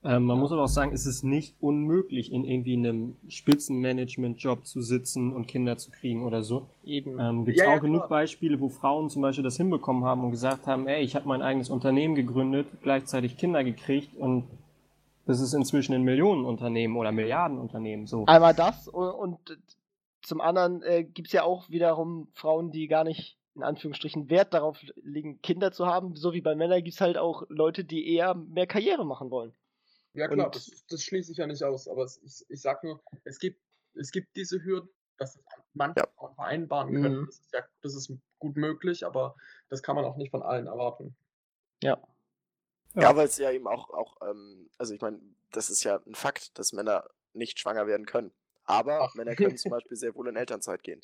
Ähm, 0.04 0.24
man 0.24 0.40
muss 0.40 0.52
aber 0.52 0.64
auch 0.64 0.68
sagen, 0.68 0.94
es 0.94 1.06
ist 1.06 1.24
nicht 1.24 1.56
unmöglich, 1.60 2.32
in 2.32 2.44
irgendwie 2.44 2.74
einem 2.74 3.18
Spitzenmanagement-Job 3.28 4.66
zu 4.66 4.82
sitzen 4.82 5.32
und 5.32 5.48
Kinder 5.48 5.78
zu 5.78 5.92
kriegen 5.92 6.26
oder 6.26 6.42
so. 6.42 6.68
Eben. 6.84 7.20
Ähm, 7.20 7.46
Gibt 7.46 7.58
es 7.58 7.64
Ja, 7.64 7.70
ja, 7.70 7.78
auch 7.78 7.82
genug 7.82 8.02
klar. 8.02 8.10
Beispiele, 8.10 8.60
wo 8.60 8.70
Frauen 8.70 9.12
zum 9.12 9.22
Beispiel 9.22 9.44
das 9.44 9.58
hinbekommen 9.58 10.04
haben 10.04 10.24
und 10.24 10.32
gesagt 10.32 10.66
haben, 10.66 10.88
ey, 10.88 11.04
ich 11.04 11.16
habe 11.16 11.28
mein 11.28 11.44
eigenes 11.44 11.70
Unternehmen 11.70 12.16
gegründet, 12.16 12.68
gleichzeitig 12.82 13.38
Kinder 13.38 13.64
gekriegt 13.64 14.16
und 14.18 14.46
das 15.28 15.40
ist 15.40 15.54
inzwischen 15.54 15.94
ein 15.94 16.04
Millionenunternehmen 16.04 16.98
oder 16.98 17.12
Milliardenunternehmen. 17.12 18.08
So. 18.08 18.26
Einmal 18.26 18.56
das 18.56 18.88
und, 18.88 19.12
und 19.12 19.60
zum 20.24 20.42
anderen 20.42 20.82
äh, 20.82 21.04
gibt 21.04 21.28
es 21.28 21.34
ja 21.34 21.44
auch 21.44 21.70
wiederum 21.70 22.28
Frauen, 22.34 22.72
die 22.72 22.88
gar 22.88 23.04
nicht 23.04 23.38
in 23.56 23.64
Anführungsstrichen 23.64 24.30
Wert 24.30 24.54
darauf 24.54 24.80
legen, 25.04 25.42
Kinder 25.42 25.72
zu 25.72 25.86
haben. 25.86 26.16
So 26.16 26.34
wie 26.34 26.42
bei 26.42 26.56
Männern 26.56 26.84
gibt 26.84 26.96
es 26.96 27.02
halt 27.02 27.18
auch 27.18 27.44
Leute, 27.50 27.84
die 27.84 28.08
eher 28.16 28.34
mehr 28.34 28.66
Karriere 28.66 29.06
machen 29.06 29.30
wollen. 29.30 29.54
Ja 30.14 30.28
klar, 30.28 30.48
Und- 30.48 30.56
das, 30.56 30.70
das 30.90 31.04
schließe 31.04 31.32
ich 31.32 31.38
ja 31.38 31.48
nicht 31.48 31.64
aus, 31.64 31.88
aber 31.88 32.04
es, 32.04 32.18
ich, 32.24 32.46
ich 32.50 32.62
sag 32.62 32.84
nur, 32.84 33.02
es 33.24 33.40
gibt, 33.40 33.62
es 33.94 34.12
gibt 34.12 34.36
diese 34.36 34.64
Hürden, 34.64 34.90
dass 35.18 35.36
das 35.36 35.44
manche 35.74 36.00
Ja. 36.00 36.08
Frauen 36.16 36.36
vereinbaren 36.36 36.94
können. 37.02 37.22
Mhm. 37.22 37.26
Das 37.28 37.40
ist 37.40 37.54
ja, 37.54 37.66
das 37.82 37.96
ist 37.96 38.12
gut 38.40 38.56
möglich, 38.58 39.06
aber 39.06 39.36
das 39.70 39.82
kann 39.84 39.96
man 39.96 40.04
auch 40.06 40.18
nicht 40.18 40.32
von 40.32 40.42
allen 40.42 40.68
erwarten. 40.68 41.16
Ja. 41.82 42.02
Ja. 42.94 43.02
Ja, 43.04 43.16
weil 43.16 43.28
es 43.28 43.38
ja 43.38 43.52
eben 43.52 43.68
auch, 43.68 43.90
auch 43.92 44.18
ähm, 44.30 44.70
also 44.78 44.94
ich 44.94 45.00
meine, 45.00 45.22
das 45.52 45.70
ist 45.70 45.84
ja 45.84 46.02
ein 46.06 46.16
Fakt, 46.16 46.58
dass 46.60 46.74
Männer 46.74 47.08
nicht 47.34 47.58
schwanger 47.60 47.88
werden 47.88 48.06
können. 48.06 48.34
Aber 48.66 49.02
Ach. 49.02 49.16
Männer 49.16 49.36
können 49.36 49.58
zum 49.58 49.72
Beispiel 49.72 49.96
sehr 49.96 50.14
wohl 50.16 50.28
in 50.28 50.36
Elternzeit 50.36 50.84
gehen. 50.84 51.02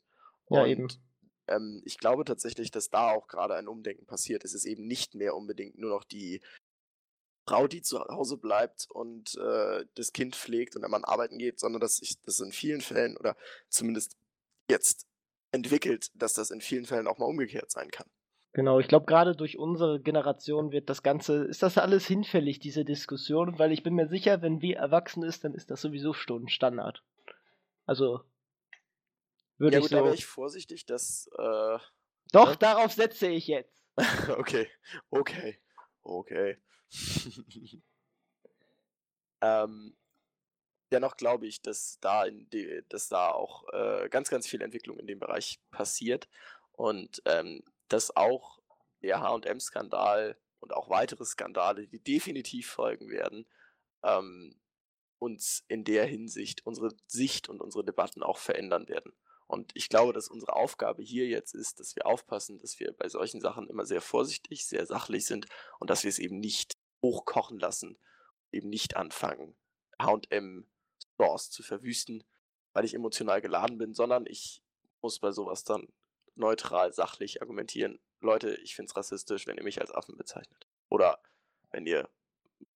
Ja, 0.49 0.63
Und, 0.63 0.67
eben. 0.69 0.87
Ähm, 1.47 1.81
ich 1.85 1.97
glaube 1.97 2.25
tatsächlich, 2.25 2.71
dass 2.71 2.89
da 2.89 3.11
auch 3.11 3.27
gerade 3.27 3.55
ein 3.55 3.69
Umdenken 3.69 4.05
passiert. 4.05 4.43
Es 4.43 4.53
ist 4.53 4.65
eben 4.65 4.85
nicht 4.85 5.15
mehr 5.15 5.33
unbedingt 5.33 5.77
nur 5.77 5.91
noch 5.91 6.03
die 6.03 6.41
Frau, 7.47 7.67
die 7.67 7.81
zu 7.81 7.99
Hause 7.99 8.37
bleibt 8.37 8.87
und 8.89 9.35
äh, 9.37 9.85
das 9.95 10.11
Kind 10.11 10.35
pflegt 10.35 10.75
und 10.75 10.81
der 10.81 10.89
Mann 10.89 11.05
arbeiten 11.05 11.37
geht, 11.37 11.59
sondern 11.59 11.79
dass 11.79 11.97
sich 11.97 12.21
das 12.23 12.39
in 12.41 12.51
vielen 12.51 12.81
Fällen 12.81 13.15
oder 13.17 13.37
zumindest 13.69 14.17
jetzt 14.69 15.07
entwickelt, 15.51 16.11
dass 16.13 16.33
das 16.33 16.51
in 16.51 16.59
vielen 16.59 16.85
Fällen 16.85 17.07
auch 17.07 17.17
mal 17.17 17.25
umgekehrt 17.25 17.71
sein 17.71 17.89
kann. 17.89 18.07
Genau, 18.53 18.79
ich 18.79 18.87
glaube, 18.87 19.05
gerade 19.05 19.35
durch 19.35 19.57
unsere 19.57 20.01
Generation 20.01 20.71
wird 20.71 20.89
das 20.89 21.03
Ganze, 21.03 21.45
ist 21.45 21.63
das 21.63 21.77
alles 21.77 22.05
hinfällig, 22.05 22.59
diese 22.59 22.83
Diskussion, 22.83 23.59
weil 23.59 23.71
ich 23.71 23.83
bin 23.83 23.93
mir 23.93 24.07
sicher, 24.07 24.41
wenn 24.41 24.61
wir 24.61 24.77
erwachsen 24.77 25.23
ist, 25.23 25.43
dann 25.43 25.53
ist 25.53 25.69
das 25.71 25.79
sowieso 25.81 26.13
schon 26.13 26.49
Standard. 26.49 27.03
Also, 27.85 28.21
würde 29.57 29.77
ja 29.77 29.79
ich 29.79 29.85
gut, 29.85 29.93
da 29.93 29.99
so. 29.99 30.05
wäre 30.05 30.15
ich 30.15 30.25
vorsichtig, 30.25 30.85
dass 30.85 31.29
äh, 31.37 31.77
Doch, 32.31 32.49
Ja. 32.49 32.55
darauf 32.55 32.91
setze 32.91 33.27
ich 33.27 33.47
jetzt. 33.47 33.85
okay, 34.37 34.67
okay, 35.11 35.59
okay. 36.03 36.57
ähm, 39.41 39.97
dennoch 40.91 41.17
glaube 41.17 41.47
ich, 41.47 41.61
dass 41.61 41.99
da, 41.99 42.29
die, 42.29 42.83
dass 42.89 43.09
da 43.09 43.31
auch 43.31 43.67
äh, 43.73 44.09
ganz, 44.09 44.29
ganz 44.29 44.47
viel 44.47 44.61
Entwicklung 44.61 44.99
in 44.99 45.07
dem 45.07 45.19
Bereich 45.19 45.59
passiert 45.71 46.27
und 46.71 47.21
ähm, 47.25 47.63
dass 47.87 48.15
auch 48.15 48.59
der 49.01 49.21
H&M-Skandal 49.21 50.37
und 50.59 50.73
auch 50.73 50.89
weitere 50.89 51.25
Skandale, 51.25 51.87
die 51.87 51.99
definitiv 51.99 52.69
folgen 52.69 53.09
werden, 53.09 53.45
ähm, 54.03 54.59
uns 55.19 55.63
in 55.67 55.83
der 55.83 56.05
Hinsicht 56.05 56.65
unsere 56.65 56.91
Sicht 57.07 57.49
und 57.49 57.61
unsere 57.61 57.83
Debatten 57.83 58.23
auch 58.23 58.37
verändern 58.37 58.87
werden. 58.87 59.13
Und 59.47 59.71
ich 59.75 59.87
glaube, 59.89 60.13
dass 60.13 60.27
unsere 60.27 60.53
Aufgabe 60.53 61.01
hier 61.01 61.25
jetzt 61.27 61.53
ist, 61.53 61.79
dass 61.79 61.95
wir 61.95 62.05
aufpassen, 62.05 62.59
dass 62.59 62.79
wir 62.79 62.91
bei 62.91 63.07
solchen 63.07 63.39
Sachen 63.39 63.67
immer 63.69 63.85
sehr 63.85 64.01
vorsichtig, 64.01 64.67
sehr 64.67 64.85
sachlich 64.85 65.25
sind 65.25 65.47
und 65.79 65.89
dass 65.89 66.03
wir 66.03 66.09
es 66.09 66.19
eben 66.19 66.39
nicht 66.39 66.76
hochkochen 67.01 67.59
lassen, 67.59 67.97
eben 68.51 68.69
nicht 68.69 68.95
anfangen, 68.95 69.55
H&M-Stores 70.01 71.49
zu 71.49 71.63
verwüsten, 71.63 72.23
weil 72.73 72.85
ich 72.85 72.93
emotional 72.93 73.41
geladen 73.41 73.77
bin, 73.77 73.93
sondern 73.93 74.25
ich 74.27 74.61
muss 75.01 75.19
bei 75.19 75.31
sowas 75.31 75.63
dann 75.63 75.87
neutral, 76.35 76.93
sachlich 76.93 77.41
argumentieren. 77.41 77.99
Leute, 78.21 78.55
ich 78.55 78.75
finde 78.75 78.89
es 78.89 78.95
rassistisch, 78.95 79.47
wenn 79.47 79.57
ihr 79.57 79.63
mich 79.63 79.81
als 79.81 79.91
Affen 79.91 80.17
bezeichnet. 80.17 80.67
Oder 80.89 81.19
wenn 81.71 81.85
ihr 81.85 82.09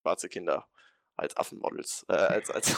schwarze 0.01 0.30
Kinder 0.30 0.67
als 1.15 1.38
Affenmodels, 1.38 2.05
äh, 2.09 2.13
als, 2.13 2.49
als, 2.49 2.69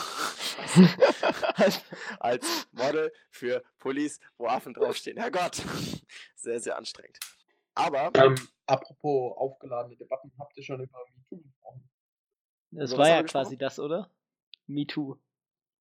Scheiße. 1.58 1.82
als 2.20 2.68
Model 2.72 3.14
für 3.30 3.64
Pullis, 3.80 4.20
wo 4.38 4.48
Affen 4.48 4.74
draufstehen. 4.74 5.18
Herrgott, 5.18 5.62
sehr, 6.36 6.60
sehr 6.60 6.78
anstrengend. 6.78 7.20
Aber 7.76 8.12
Ähm, 8.16 8.36
apropos 8.66 9.38
aufgeladene 9.38 9.96
Debatten, 9.96 10.32
habt 10.38 10.56
ihr 10.58 10.64
schon 10.64 10.82
über 10.82 11.00
MeToo 11.16 11.42
gesprochen? 11.42 11.90
Das 12.72 12.98
war 12.98 13.10
ja 13.10 13.24
quasi 13.24 13.58
das, 13.58 13.80
oder? 13.80 14.10
Me 14.68 14.86
Too. 14.86 15.18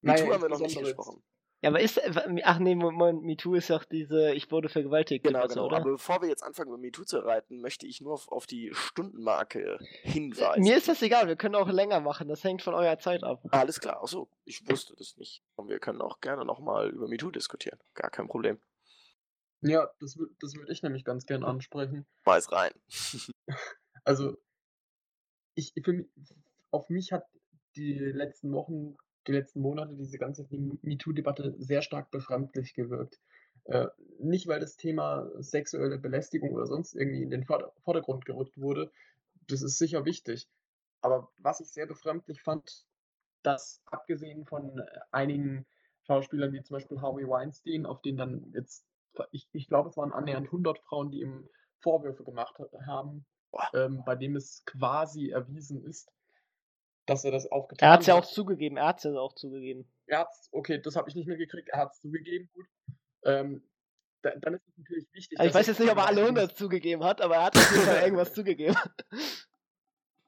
MeToo 0.00 0.24
Naja, 0.24 0.34
haben 0.34 0.42
wir 0.42 0.48
noch 0.48 0.60
nicht 0.60 0.78
gesprochen. 0.78 1.22
Ja, 1.62 1.70
aber 1.70 1.80
ist. 1.80 1.96
äh, 1.96 2.42
Ach 2.42 2.58
nee, 2.58 2.74
Moment, 2.74 3.22
MeToo 3.22 3.54
ist 3.54 3.70
doch 3.70 3.84
diese, 3.84 4.34
ich 4.34 4.50
wurde 4.50 4.68
vergewaltigt. 4.68 5.24
Genau, 5.24 5.38
Debatte, 5.38 5.54
genau. 5.54 5.66
oder? 5.66 5.76
Aber 5.76 5.90
bevor 5.92 6.20
wir 6.20 6.28
jetzt 6.28 6.42
anfangen, 6.42 6.68
über 6.70 6.78
MeToo 6.78 7.04
zu 7.04 7.18
reiten, 7.20 7.60
möchte 7.60 7.86
ich 7.86 8.00
nur 8.00 8.14
auf, 8.14 8.28
auf 8.32 8.46
die 8.46 8.70
Stundenmarke 8.74 9.78
hinweisen. 10.02 10.62
Mir 10.62 10.76
ist 10.76 10.88
das 10.88 11.00
egal, 11.02 11.28
wir 11.28 11.36
können 11.36 11.54
auch 11.54 11.68
länger 11.68 12.00
machen, 12.00 12.26
das 12.26 12.42
hängt 12.42 12.62
von 12.62 12.74
eurer 12.74 12.98
Zeit 12.98 13.22
ab. 13.22 13.42
Alles 13.50 13.80
klar, 13.80 14.02
achso, 14.02 14.28
ich 14.44 14.68
wusste 14.68 14.94
das 14.96 15.16
nicht. 15.18 15.44
Und 15.54 15.68
wir 15.68 15.78
können 15.78 16.02
auch 16.02 16.20
gerne 16.20 16.44
nochmal 16.44 16.90
über 16.90 17.06
MeToo 17.06 17.30
diskutieren. 17.30 17.78
Gar 17.94 18.10
kein 18.10 18.26
Problem. 18.26 18.58
Ja, 19.62 19.90
das, 20.00 20.18
das 20.40 20.54
würde 20.56 20.72
ich 20.72 20.82
nämlich 20.82 21.04
ganz 21.04 21.26
gern 21.26 21.44
ansprechen. 21.44 22.06
Weiß 22.24 22.52
rein. 22.52 22.72
Also, 24.04 24.36
ich, 25.54 25.74
für 25.84 25.92
mich, 25.92 26.08
auf 26.72 26.88
mich 26.88 27.12
hat 27.12 27.24
die 27.76 27.94
letzten 27.94 28.52
Wochen, 28.52 28.96
die 29.28 29.32
letzten 29.32 29.60
Monate 29.60 29.94
diese 29.94 30.18
ganze 30.18 30.44
MeToo-Debatte 30.50 31.54
sehr 31.58 31.82
stark 31.82 32.10
befremdlich 32.10 32.74
gewirkt. 32.74 33.20
Äh, 33.66 33.86
nicht, 34.18 34.48
weil 34.48 34.58
das 34.58 34.76
Thema 34.76 35.30
sexuelle 35.40 35.98
Belästigung 35.98 36.52
oder 36.52 36.66
sonst 36.66 36.96
irgendwie 36.96 37.22
in 37.22 37.30
den 37.30 37.44
Vorder 37.44 37.72
Vordergrund 37.84 38.24
gerückt 38.24 38.58
wurde. 38.58 38.90
Das 39.46 39.62
ist 39.62 39.78
sicher 39.78 40.04
wichtig. 40.04 40.48
Aber 41.00 41.30
was 41.38 41.60
ich 41.60 41.70
sehr 41.70 41.86
befremdlich 41.86 42.42
fand, 42.42 42.84
dass 43.42 43.82
abgesehen 43.86 44.46
von 44.46 44.80
einigen 45.10 45.66
Schauspielern 46.06 46.52
wie 46.52 46.62
zum 46.62 46.74
Beispiel 46.74 47.00
Harvey 47.00 47.28
Weinstein, 47.28 47.86
auf 47.86 48.02
den 48.02 48.16
dann 48.16 48.52
jetzt, 48.54 48.84
ich, 49.30 49.48
ich 49.52 49.68
glaube, 49.68 49.88
es 49.88 49.96
waren 49.96 50.12
annähernd 50.12 50.46
100 50.46 50.78
Frauen, 50.80 51.10
die 51.10 51.20
ihm 51.20 51.48
Vorwürfe 51.80 52.24
gemacht 52.24 52.56
haben, 52.86 53.26
ähm, 53.74 54.02
bei 54.04 54.16
dem 54.16 54.36
es 54.36 54.64
quasi 54.64 55.30
erwiesen 55.30 55.84
ist, 55.84 56.10
dass 57.06 57.24
er 57.24 57.32
das 57.32 57.50
aufgetan 57.50 57.88
hat. 57.88 57.90
Er 57.90 57.92
hat 57.92 58.00
es 58.02 58.06
ja 58.06 58.14
auch 58.14 58.26
zugegeben, 58.26 58.76
er 58.76 58.86
hat 58.86 58.98
es 58.98 59.04
ja 59.04 59.18
auch 59.18 59.34
zugegeben. 59.34 59.90
Er 60.06 60.20
hat's, 60.20 60.48
okay, 60.52 60.80
das 60.80 60.96
habe 60.96 61.08
ich 61.08 61.14
nicht 61.14 61.26
mitgekriegt, 61.26 61.68
er 61.68 61.80
hat 61.80 61.92
es 61.92 62.00
zugegeben, 62.00 62.48
gut. 62.54 62.66
Ähm, 63.24 63.68
da, 64.22 64.30
dann 64.36 64.54
ist 64.54 64.68
es 64.68 64.76
natürlich 64.78 65.12
wichtig. 65.12 65.38
Also 65.38 65.48
ich 65.48 65.54
weiß 65.54 65.66
jetzt 65.66 65.80
nicht, 65.80 65.90
ob 65.90 65.98
er 65.98 66.06
alle 66.06 66.22
100 66.22 66.56
zugegeben 66.56 67.02
hat, 67.04 67.20
aber 67.20 67.36
er 67.36 67.44
hat 67.44 67.56
auf 67.56 67.72
jeden 67.72 67.84
Fall 67.84 68.02
irgendwas 68.02 68.32
zugegeben. 68.34 68.76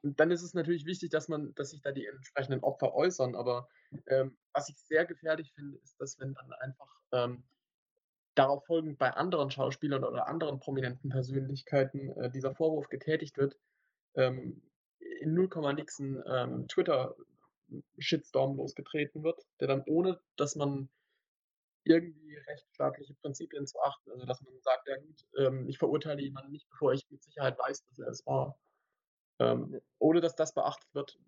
Und 0.01 0.19
dann 0.19 0.31
ist 0.31 0.43
es 0.43 0.53
natürlich 0.53 0.85
wichtig, 0.85 1.09
dass 1.09 1.29
man, 1.29 1.55
dass 1.55 1.71
sich 1.71 1.81
da 1.81 1.91
die 1.91 2.05
entsprechenden 2.05 2.61
Opfer 2.61 2.93
äußern. 2.93 3.35
Aber 3.35 3.69
ähm, 4.07 4.37
was 4.53 4.69
ich 4.69 4.77
sehr 4.77 5.05
gefährlich 5.05 5.53
finde, 5.53 5.77
ist, 5.77 5.99
dass 5.99 6.19
wenn 6.19 6.33
dann 6.33 6.51
einfach 6.53 6.99
ähm, 7.13 7.43
darauf 8.35 8.65
folgend 8.65 8.97
bei 8.97 9.11
anderen 9.11 9.49
Schauspielern 9.49 10.03
oder 10.03 10.27
anderen 10.27 10.59
prominenten 10.59 11.09
Persönlichkeiten 11.09 12.09
äh, 12.11 12.29
dieser 12.29 12.53
Vorwurf 12.53 12.89
getätigt 12.89 13.37
wird, 13.37 13.57
ähm, 14.15 14.61
in 15.21 15.33
0, 15.33 15.49
nix 15.73 15.99
ein 15.99 16.21
ähm, 16.27 16.67
Twitter-Shitstorm 16.67 18.57
losgetreten 18.57 19.23
wird, 19.23 19.41
der 19.59 19.67
dann 19.67 19.83
ohne, 19.85 20.19
dass 20.35 20.55
man 20.55 20.89
irgendwie 21.83 22.35
rechtsstaatliche 22.35 23.13
Prinzipien 23.15 23.67
zu 23.67 23.79
achten, 23.81 24.11
also 24.11 24.25
dass 24.25 24.41
man 24.41 24.53
sagt, 24.61 24.87
ja 24.87 24.97
gut, 24.97 25.25
ähm, 25.37 25.69
ich 25.69 25.77
verurteile 25.77 26.21
jemanden 26.21 26.51
nicht, 26.51 26.67
bevor 26.69 26.93
ich 26.93 27.09
mit 27.09 27.23
Sicherheit 27.23 27.57
weiß, 27.59 27.85
dass 27.85 27.99
er 27.99 28.07
es 28.07 28.25
war. 28.25 28.57
Ähm, 29.39 29.79
ohne 29.99 30.21
dass 30.21 30.35
das 30.35 30.53
beachtet 30.53 30.93
wird, 30.93 31.19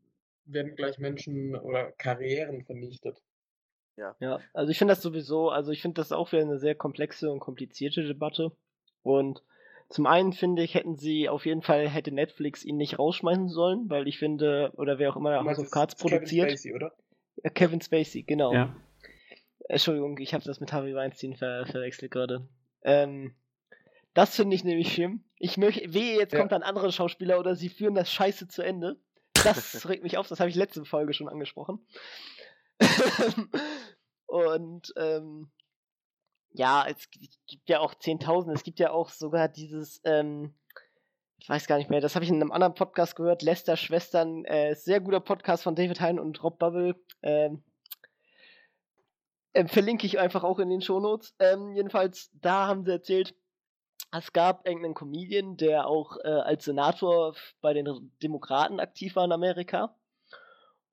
werden 0.45 0.75
gleich 0.75 0.97
Menschen 0.97 1.55
oder 1.55 1.91
Karrieren 1.91 2.63
vernichtet. 2.63 3.21
Ja. 3.97 4.15
ja, 4.19 4.39
also 4.53 4.71
ich 4.71 4.77
finde 4.77 4.93
das 4.93 5.01
sowieso, 5.01 5.49
also 5.49 5.71
ich 5.71 5.81
finde 5.81 5.95
das 5.95 6.11
auch 6.11 6.31
wieder 6.31 6.43
eine 6.43 6.59
sehr 6.59 6.75
komplexe 6.75 7.31
und 7.31 7.39
komplizierte 7.39 8.03
Debatte. 8.03 8.51
Und 9.01 9.41
zum 9.89 10.05
einen 10.05 10.33
finde 10.33 10.63
ich, 10.63 10.75
hätten 10.75 10.95
sie 10.95 11.29
auf 11.29 11.45
jeden 11.45 11.61
Fall, 11.61 11.89
hätte 11.89 12.11
Netflix 12.11 12.63
ihn 12.63 12.77
nicht 12.77 12.99
rausschmeißen 12.99 13.49
sollen, 13.49 13.89
weil 13.89 14.07
ich 14.07 14.19
finde, 14.19 14.71
oder 14.75 14.99
wer 14.99 15.11
auch 15.11 15.15
immer 15.15 15.43
House 15.43 15.59
of 15.59 15.71
Cards 15.71 15.95
produziert. 15.95 16.47
Kevin 16.47 16.57
Spacey, 16.57 16.73
oder? 16.75 16.93
Ja, 17.43 17.49
Kevin 17.49 17.81
Spacey, 17.81 18.23
genau. 18.23 18.53
Ja. 18.53 18.75
Entschuldigung, 19.69 20.17
ich 20.19 20.33
habe 20.33 20.43
das 20.43 20.59
mit 20.59 20.71
Harvey 20.71 20.93
Weinstein 20.93 21.35
ver 21.35 21.65
verwechselt 21.65 22.11
gerade. 22.11 22.47
Ähm, 22.83 23.33
das 24.13 24.35
finde 24.35 24.55
ich 24.55 24.63
nämlich 24.63 24.93
schlimm. 24.93 25.23
Ich 25.37 25.57
möchte, 25.57 25.93
wehe, 25.93 26.17
jetzt 26.17 26.33
ja. 26.33 26.39
kommt 26.39 26.53
ein 26.53 26.63
anderer 26.63 26.91
Schauspieler 26.91 27.39
oder 27.39 27.55
sie 27.55 27.69
führen 27.69 27.95
das 27.95 28.11
Scheiße 28.11 28.47
zu 28.47 28.61
Ende. 28.61 28.97
Das 29.33 29.87
regt 29.89 30.03
mich 30.03 30.17
auf, 30.17 30.27
das 30.27 30.39
habe 30.39 30.49
ich 30.49 30.55
letzte 30.55 30.85
Folge 30.85 31.13
schon 31.13 31.29
angesprochen. 31.29 31.79
Und 34.27 34.93
ähm, 34.97 35.49
ja, 36.51 36.85
es 36.87 37.09
gibt 37.09 37.69
ja 37.69 37.79
auch 37.79 37.93
10.000, 37.93 38.53
es 38.53 38.63
gibt 38.63 38.79
ja 38.79 38.91
auch 38.91 39.09
sogar 39.09 39.47
dieses, 39.47 40.01
ähm, 40.03 40.53
ich 41.39 41.47
weiß 41.47 41.67
gar 41.67 41.77
nicht 41.77 41.89
mehr, 41.89 42.01
das 42.01 42.15
habe 42.15 42.25
ich 42.25 42.31
in 42.31 42.41
einem 42.41 42.51
anderen 42.51 42.73
Podcast 42.73 43.15
gehört, 43.15 43.41
Lester 43.41 43.77
Schwestern, 43.77 44.43
äh, 44.45 44.75
sehr 44.75 44.99
guter 44.99 45.19
Podcast 45.19 45.63
von 45.63 45.75
David 45.75 46.01
Hein 46.01 46.19
und 46.19 46.43
Rob 46.43 46.59
Bubble. 46.59 46.95
Ähm, 47.21 47.63
äh, 49.53 49.67
verlinke 49.67 50.05
ich 50.05 50.19
einfach 50.19 50.43
auch 50.43 50.59
in 50.59 50.69
den 50.69 50.81
Shownotes. 50.81 51.35
Ähm, 51.39 51.73
jedenfalls, 51.73 52.31
da 52.33 52.67
haben 52.67 52.83
sie 52.85 52.91
erzählt, 52.91 53.35
es 54.11 54.31
gab 54.31 54.65
irgendeinen 54.67 54.93
Comedian, 54.93 55.57
der 55.57 55.87
auch 55.87 56.17
äh, 56.23 56.27
als 56.27 56.65
Senator 56.65 57.35
bei 57.61 57.73
den 57.73 58.11
Demokraten 58.21 58.79
aktiv 58.79 59.15
war 59.15 59.25
in 59.25 59.31
Amerika. 59.31 59.95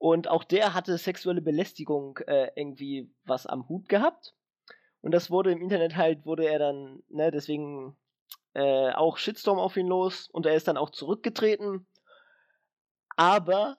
Und 0.04 0.28
auch 0.28 0.44
der 0.44 0.74
hatte 0.74 0.98
sexuelle 0.98 1.40
Belästigung 1.40 2.18
äh, 2.26 2.50
irgendwie 2.56 3.10
was 3.24 3.46
am 3.46 3.70
Hut 3.70 3.88
gehabt. 3.88 4.34
Und 5.00 5.12
das 5.12 5.30
wurde 5.30 5.50
im 5.50 5.62
Internet 5.62 5.96
halt, 5.96 6.26
wurde 6.26 6.44
er 6.44 6.58
dann, 6.58 7.02
ne, 7.08 7.30
deswegen 7.30 7.96
äh, 8.52 8.90
auch 8.90 9.16
Shitstorm 9.16 9.58
auf 9.58 9.78
ihn 9.78 9.86
los 9.86 10.28
und 10.28 10.44
er 10.44 10.56
ist 10.56 10.68
dann 10.68 10.76
auch 10.76 10.90
zurückgetreten. 10.90 11.86
Aber 13.16 13.78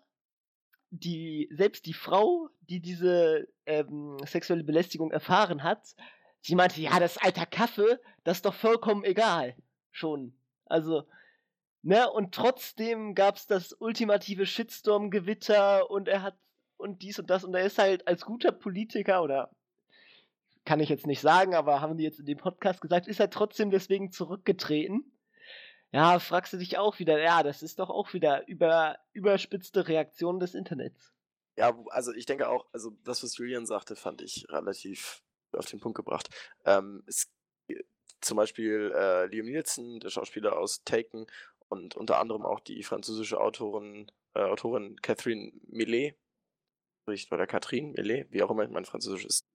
die, 0.90 1.48
selbst 1.52 1.86
die 1.86 1.94
Frau, 1.94 2.50
die 2.62 2.80
diese 2.80 3.48
ähm, 3.68 4.18
sexuelle 4.26 4.64
Belästigung 4.64 5.12
erfahren 5.12 5.62
hat, 5.62 5.96
Sie 6.42 6.56
meinte, 6.56 6.82
ja, 6.82 7.00
das 7.00 7.20
alter 7.20 7.46
Kaffee, 7.46 8.00
das 8.24 8.38
ist 8.38 8.48
doch 8.48 8.56
vollkommen 8.56 9.04
egal. 9.04 9.56
Schon. 9.92 10.36
Also, 10.66 11.04
ne, 11.86 12.10
und 12.10 12.34
trotzdem 12.34 13.16
gab's 13.16 13.48
das 13.48 13.74
ultimative 13.74 14.46
Shitstorm-Gewitter 14.46 15.90
und 15.90 16.08
er 16.08 16.22
hat 16.22 16.36
und 16.78 17.02
dies 17.02 17.20
und 17.20 17.30
das 17.30 17.44
und 17.44 17.54
er 17.54 17.66
ist 17.66 17.78
halt 17.78 18.08
als 18.08 18.26
guter 18.26 18.52
Politiker 18.52 19.24
oder 19.24 19.52
kann 20.66 20.80
ich 20.80 20.90
jetzt 20.90 21.06
nicht 21.06 21.22
sagen, 21.22 21.54
aber 21.54 21.80
haben 21.80 21.96
die 21.96 22.04
jetzt 22.04 22.20
in 22.20 22.26
dem 22.26 22.40
Podcast 22.40 22.82
gesagt, 22.82 23.08
ist 23.08 23.20
er 23.20 23.30
trotzdem 23.30 23.70
deswegen 23.70 24.12
zurückgetreten. 24.12 25.12
Ja, 25.92 26.20
fragst 26.20 26.52
du 26.54 26.58
dich 26.58 26.78
auch 26.78 26.98
wieder, 26.98 27.20
ja, 27.22 27.44
das 27.44 27.62
ist 27.62 27.78
doch 27.80 27.92
auch 27.92 28.14
wieder 28.14 28.48
über, 28.48 28.98
überspitzte 29.14 29.88
Reaktion 29.88 30.40
des 30.40 30.56
Internets. 30.56 31.14
Ja, 31.56 31.78
also 31.90 32.12
ich 32.14 32.26
denke 32.26 32.50
auch, 32.50 32.66
also 32.74 32.92
das, 33.04 33.24
was 33.24 33.38
Julian 33.38 33.66
sagte, 33.66 33.96
fand 33.96 34.22
ich 34.22 34.46
relativ 34.50 35.22
auf 35.54 35.68
den 35.68 35.80
Punkt 35.80 35.96
gebracht. 35.96 36.30
Ähm, 36.66 37.04
es, 37.06 37.32
zum 38.26 38.38
Beispiel 38.38 38.92
äh, 38.96 39.26
Liam 39.28 39.46
Nielsen, 39.46 40.00
der 40.00 40.10
Schauspieler 40.10 40.58
aus 40.58 40.84
Taken 40.84 41.28
und 41.70 41.96
unter 41.96 42.20
anderem 42.20 42.44
auch 42.44 42.60
die 42.60 42.84
französische 42.84 43.40
Autorin, 43.40 44.12
äh, 44.34 44.42
Autorin 44.42 45.00
Catherine 45.02 45.54
Millet, 45.68 46.16
oder 47.32 47.46
Catherine 47.46 47.92
Millet, 47.92 48.32
wie 48.32 48.42
auch 48.42 48.50
immer, 48.50 48.68
mein 48.68 48.86
Französisch 48.86 49.26
ist 49.26 49.46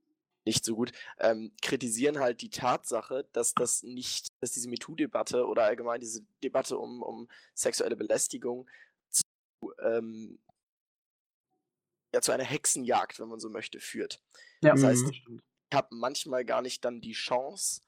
nicht 0.47 0.65
so 0.65 0.77
gut, 0.77 0.93
ähm, 1.19 1.53
kritisieren 1.61 2.19
halt 2.19 2.41
die 2.41 2.49
Tatsache, 2.49 3.29
dass 3.33 3.53
das 3.55 3.83
nicht, 3.83 4.29
dass 4.41 4.53
diese 4.53 4.69
MeToo-Debatte 4.69 5.47
oder 5.47 5.65
allgemein 5.65 6.01
diese 6.01 6.23
Debatte 6.43 6.79
um, 6.79 7.03
um 7.03 7.29
sexuelle 7.55 7.97
Belästigung 7.97 8.71
zu, 9.11 9.23
ähm, 9.83 10.39
ja, 12.15 12.23
zu 12.23 12.33
einer 12.33 12.45
Hexenjagd, 12.45 13.21
wenn 13.21 13.29
man 13.29 13.41
so 13.41 13.51
möchte, 13.51 13.81
führt. 13.81 14.23
Ja, 14.63 14.73
das 14.73 14.85
heißt, 14.85 15.05
mhm 15.29 15.41
habe 15.75 15.89
manchmal 15.95 16.45
gar 16.45 16.63
nicht 16.63 16.85
dann 16.85 17.01
die 17.01 17.13
Chance 17.13 17.83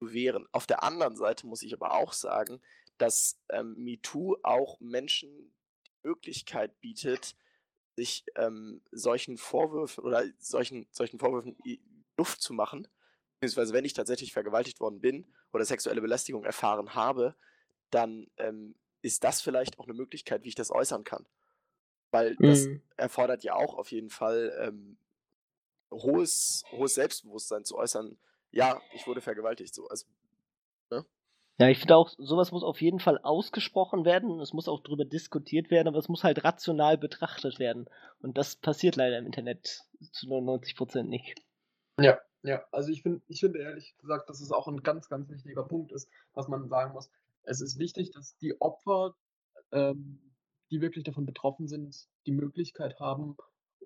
wehren. 0.00 0.46
Auf 0.52 0.66
der 0.66 0.82
anderen 0.82 1.16
Seite 1.16 1.46
muss 1.46 1.62
ich 1.62 1.72
aber 1.74 1.94
auch 1.94 2.12
sagen, 2.12 2.60
dass 2.98 3.38
ähm, 3.50 3.74
MeToo 3.76 4.36
auch 4.42 4.80
Menschen 4.80 5.52
die 5.86 6.08
Möglichkeit 6.08 6.80
bietet, 6.80 7.36
sich 7.96 8.24
ähm, 8.36 8.82
solchen 8.90 9.38
Vorwürfen 9.38 10.04
oder 10.04 10.24
solchen, 10.38 10.86
solchen 10.90 11.18
Vorwürfen 11.18 11.56
Luft 12.16 12.42
zu 12.42 12.52
machen. 12.52 12.88
Beziehungsweise 13.40 13.72
wenn 13.72 13.84
ich 13.84 13.94
tatsächlich 13.94 14.32
vergewaltigt 14.32 14.80
worden 14.80 15.00
bin 15.00 15.26
oder 15.52 15.64
sexuelle 15.64 16.00
Belästigung 16.00 16.44
erfahren 16.44 16.94
habe, 16.94 17.34
dann 17.90 18.30
ähm, 18.36 18.74
ist 19.02 19.24
das 19.24 19.40
vielleicht 19.40 19.78
auch 19.78 19.84
eine 19.84 19.94
Möglichkeit, 19.94 20.44
wie 20.44 20.48
ich 20.48 20.54
das 20.54 20.70
äußern 20.70 21.04
kann. 21.04 21.26
Weil 22.10 22.36
mhm. 22.38 22.46
das 22.46 22.66
erfordert 22.96 23.44
ja 23.44 23.54
auch 23.54 23.74
auf 23.74 23.90
jeden 23.92 24.10
Fall 24.10 24.56
ähm, 24.60 24.98
hohes, 25.90 26.64
hohes 26.70 26.94
Selbstbewusstsein 26.94 27.64
zu 27.64 27.76
äußern, 27.76 28.18
ja, 28.56 28.80
ich 28.92 29.06
wurde 29.06 29.20
vergewaltigt, 29.20 29.74
so. 29.74 29.88
Also, 29.88 30.06
ne? 30.90 31.04
Ja, 31.58 31.68
ich 31.68 31.78
finde 31.78 31.96
auch, 31.96 32.10
sowas 32.18 32.52
muss 32.52 32.62
auf 32.62 32.80
jeden 32.80 33.00
Fall 33.00 33.18
ausgesprochen 33.18 34.04
werden. 34.04 34.40
Es 34.40 34.52
muss 34.52 34.68
auch 34.68 34.80
darüber 34.82 35.04
diskutiert 35.04 35.70
werden, 35.70 35.88
aber 35.88 35.98
es 35.98 36.08
muss 36.08 36.24
halt 36.24 36.44
rational 36.44 36.98
betrachtet 36.98 37.58
werden. 37.58 37.88
Und 38.20 38.36
das 38.36 38.56
passiert 38.56 38.96
leider 38.96 39.18
im 39.18 39.26
Internet 39.26 39.84
zu 40.12 40.26
99% 40.26 41.04
nicht. 41.04 41.42
Ja, 42.00 42.18
ja. 42.42 42.64
Also 42.72 42.90
ich 42.90 43.02
finde, 43.02 43.22
ich 43.28 43.40
finde 43.40 43.60
ehrlich 43.60 43.96
gesagt, 43.98 44.28
dass 44.28 44.40
es 44.40 44.52
auch 44.52 44.68
ein 44.68 44.82
ganz, 44.82 45.08
ganz 45.08 45.30
wichtiger 45.30 45.62
Punkt 45.62 45.92
ist, 45.92 46.10
was 46.34 46.48
man 46.48 46.68
sagen 46.68 46.92
muss. 46.92 47.10
Es 47.42 47.60
ist 47.60 47.78
wichtig, 47.78 48.10
dass 48.10 48.36
die 48.38 48.60
Opfer, 48.60 49.14
ähm, 49.72 50.20
die 50.70 50.80
wirklich 50.80 51.04
davon 51.04 51.26
betroffen 51.26 51.68
sind, 51.68 52.08
die 52.26 52.32
Möglichkeit 52.32 52.98
haben, 53.00 53.36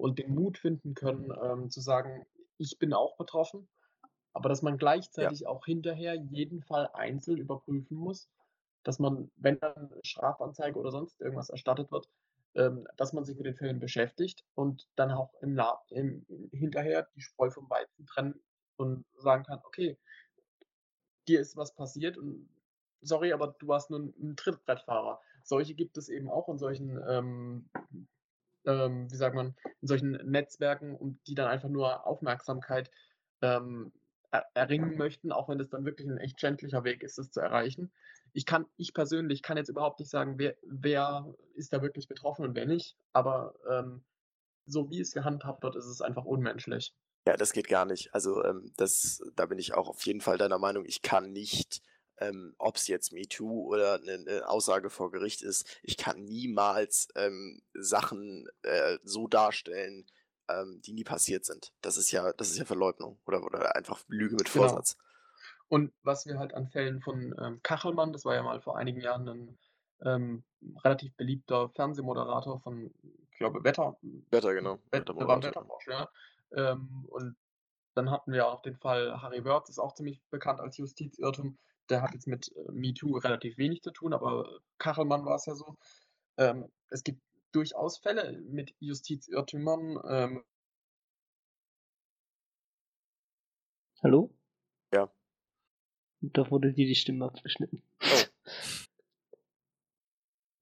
und 0.01 0.19
den 0.19 0.35
Mut 0.35 0.59
finden 0.59 0.95
können, 0.95 1.31
ähm, 1.43 1.71
zu 1.71 1.81
sagen, 1.81 2.27
ich 2.59 2.79
bin 2.79 2.93
auch 2.93 3.17
betroffen, 3.17 3.69
aber 4.33 4.49
dass 4.49 4.63
man 4.63 4.79
gleichzeitig 4.79 5.41
ja. 5.41 5.49
auch 5.49 5.65
hinterher 5.65 6.15
jeden 6.15 6.63
Fall 6.63 6.89
einzeln 6.93 7.39
überprüfen 7.39 7.97
muss, 7.97 8.29
dass 8.83 8.99
man, 8.99 9.31
wenn 9.37 9.59
dann 9.61 9.93
Strafanzeige 10.03 10.79
oder 10.79 10.91
sonst 10.91 11.21
irgendwas 11.21 11.51
erstattet 11.51 11.91
wird, 11.91 12.09
ähm, 12.55 12.87
dass 12.97 13.13
man 13.13 13.25
sich 13.25 13.37
mit 13.37 13.47
den 13.47 13.55
Fällen 13.55 13.81
beschäftigt 13.81 14.45
und 14.55 14.89
dann 14.97 15.11
auch 15.11 15.35
im, 15.41 15.61
im, 15.91 16.51
hinterher 16.53 17.09
die 17.15 17.21
Spreu 17.21 17.51
vom 17.51 17.69
Weizen 17.69 18.07
trennen 18.07 18.41
und 18.77 19.05
sagen 19.19 19.45
kann, 19.45 19.61
okay, 19.65 19.99
dir 21.29 21.41
ist 21.41 21.57
was 21.57 21.75
passiert 21.75 22.17
und 22.17 22.49
sorry, 23.03 23.33
aber 23.33 23.55
du 23.59 23.69
warst 23.69 23.91
nur 23.91 24.01
ein 24.01 24.37
Trittbrettfahrer. 24.37 25.21
Solche 25.45 25.75
gibt 25.75 25.97
es 25.97 26.09
eben 26.09 26.29
auch 26.29 26.49
in 26.49 26.59
solchen 26.59 26.99
ähm, 27.09 27.71
ähm, 28.67 29.11
wie 29.11 29.17
sagt 29.17 29.35
man, 29.35 29.55
in 29.81 29.89
solchen 29.89 30.13
Netzwerken, 30.31 30.95
um 30.95 31.19
die 31.27 31.35
dann 31.35 31.49
einfach 31.49 31.69
nur 31.69 32.07
Aufmerksamkeit 32.07 32.91
ähm, 33.43 33.93
erringen 34.55 34.97
möchten, 34.97 35.33
auch 35.33 35.49
wenn 35.49 35.59
das 35.59 35.71
dann 35.71 35.85
wirklich 35.85 36.09
ein 36.09 36.19
echt 36.19 36.41
schändlicher 36.41 36.85
Weg 36.85 37.03
ist, 37.03 37.19
das 37.19 37.31
zu 37.31 37.41
erreichen. 37.41 37.91
Ich 38.33 38.47
kann, 38.47 38.67
ich 38.77 38.95
persönlich 38.95 39.43
kann 39.43 39.57
jetzt 39.57 39.69
überhaupt 39.69 39.99
nicht 39.99 40.11
sagen, 40.11 40.39
wer, 40.39 40.57
wer 40.63 41.35
ist 41.55 41.73
da 41.73 41.83
wirklich 41.83 42.07
betroffen 42.07 42.45
und 42.45 42.55
wer 42.55 42.67
nicht, 42.67 42.97
aber 43.13 43.55
ähm, 43.69 44.05
so 44.67 44.89
wie 44.91 45.01
es 45.01 45.13
gehandhabt 45.13 45.63
wird, 45.63 45.75
ist 45.75 45.87
es 45.87 46.01
einfach 46.01 46.25
unmenschlich. 46.25 46.95
Ja, 47.27 47.37
das 47.37 47.53
geht 47.53 47.69
gar 47.69 47.85
nicht. 47.85 48.15
Also 48.15 48.45
ähm, 48.45 48.73
das, 48.77 49.23
da 49.35 49.47
bin 49.47 49.59
ich 49.59 49.75
auch 49.75 49.89
auf 49.89 50.07
jeden 50.07 50.21
Fall 50.21 50.39
deiner 50.39 50.59
Meinung. 50.59 50.85
Ich 50.87 51.03
kann 51.03 51.33
nicht, 51.33 51.83
ähm, 52.19 52.55
ob 52.59 52.77
es 52.77 52.87
jetzt 52.87 53.13
MeToo 53.13 53.67
oder 53.67 53.95
eine, 53.95 54.15
eine 54.15 54.49
Aussage 54.49 54.91
vor 54.91 55.11
Gericht 55.11 55.43
ist, 55.43 55.67
ich 55.83 55.97
kann 55.97 56.25
niemals 56.25 57.09
ähm, 57.17 57.61
Sachen 57.75 58.49
äh, 58.63 58.99
so 59.03 59.27
darstellen, 59.27 60.07
ähm, 60.51 60.81
die 60.83 60.93
nie 60.93 61.05
passiert 61.05 61.45
sind. 61.45 61.73
Das 61.81 61.97
ist 61.97 62.11
ja, 62.11 62.33
das 62.33 62.51
ist 62.51 62.59
ja 62.59 62.65
Verleugnung 62.65 63.19
oder, 63.27 63.45
oder 63.45 63.77
einfach 63.77 64.01
Lüge 64.09 64.37
mit 64.37 64.53
Genau. 64.53 64.69
Vorsatz. 64.69 64.97
Und 65.69 65.93
was 66.03 66.27
wir 66.27 66.39
halt 66.39 66.55
an 66.55 66.69
Fällen 66.69 67.01
von 67.01 67.35
ähm, 67.41 67.61
Kachelmann, 67.63 68.13
das 68.13 68.25
war 68.25 68.35
ja 68.35 68.43
mal 68.43 68.61
vor 68.61 68.77
einigen 68.77 69.01
Jahren 69.01 69.29
ein 69.29 69.59
ähm, 70.03 70.43
relativ 70.85 71.15
beliebter 71.15 71.69
Fernsehmoderator 71.71 72.61
von, 72.61 72.93
ich 73.31 73.39
glaube, 73.39 73.63
Wetter, 73.63 73.97
Wetter, 74.31 74.53
genau. 74.55 74.79
Wett, 74.91 75.09
der 75.09 75.17
war 75.17 75.37
im 75.37 75.43
Wetterfrosch, 75.43 75.87
ja. 75.87 76.09
Ähm, 76.57 77.07
und 77.09 77.37
dann 77.95 78.11
hatten 78.11 78.33
wir 78.33 78.49
auch 78.49 78.63
den 78.63 78.77
Fall 78.77 79.21
Harry 79.23 79.45
Wörth, 79.45 79.69
ist 79.69 79.79
auch 79.79 79.95
ziemlich 79.95 80.21
bekannt 80.31 80.61
als 80.61 80.77
Justizirrtum. 80.77 81.59
Der 81.89 82.03
hat 82.03 82.15
jetzt 82.15 82.27
mit 82.27 82.51
äh, 82.57 82.73
MeToo 82.73 83.19
relativ 83.19 83.57
wenig 83.59 83.83
zu 83.83 83.91
tun, 83.91 84.13
aber 84.13 84.61
Kachelmann 84.79 85.25
war 85.25 85.37
es 85.37 85.47
ja 85.47 85.55
so. 85.55 85.77
Ähm, 86.37 86.71
es 86.89 87.05
gibt 87.05 87.21
durchaus 87.53 87.99
Fälle 87.99 88.33
mit 88.41 88.75
Justizirrtümern. 88.81 89.99
Ähm, 90.09 90.45
Hallo? 94.03 94.35
Ja. 94.95 95.13
Da 96.23 96.51
wurde 96.51 96.73
dir 96.73 96.87
die 96.87 96.95
Stimme 96.95 97.27
abgeschnitten. 97.27 97.83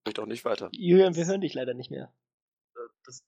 Spricht 0.00 0.18
auch 0.18 0.26
nicht 0.26 0.44
weiter. 0.44 0.68
Julian, 0.72 1.14
wir 1.14 1.26
hören 1.26 1.40
dich 1.40 1.54
leider 1.54 1.74
nicht 1.74 1.90
mehr. 1.90 2.12
äh, 2.74 2.80
das, 3.04 3.22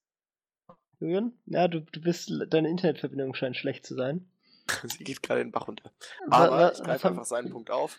Julian? 0.98 1.38
Ja, 1.46 1.68
du, 1.68 1.80
du 1.80 2.00
bist, 2.00 2.30
deine 2.48 2.68
Internetverbindung 2.70 3.34
scheint 3.34 3.56
schlecht 3.56 3.86
zu 3.86 3.94
sein. 3.94 4.28
Sie 4.84 5.04
geht 5.04 5.22
gerade 5.22 5.42
den 5.44 5.52
Bach 5.52 5.68
runter. 5.68 5.92
Aber 6.28 6.50
wa- 6.50 6.66
ich 6.72 6.78
was 6.78 6.82
greife 6.82 7.08
einfach 7.08 7.24
seinen 7.24 7.50
Punkt 7.50 7.70
auf, 7.70 7.98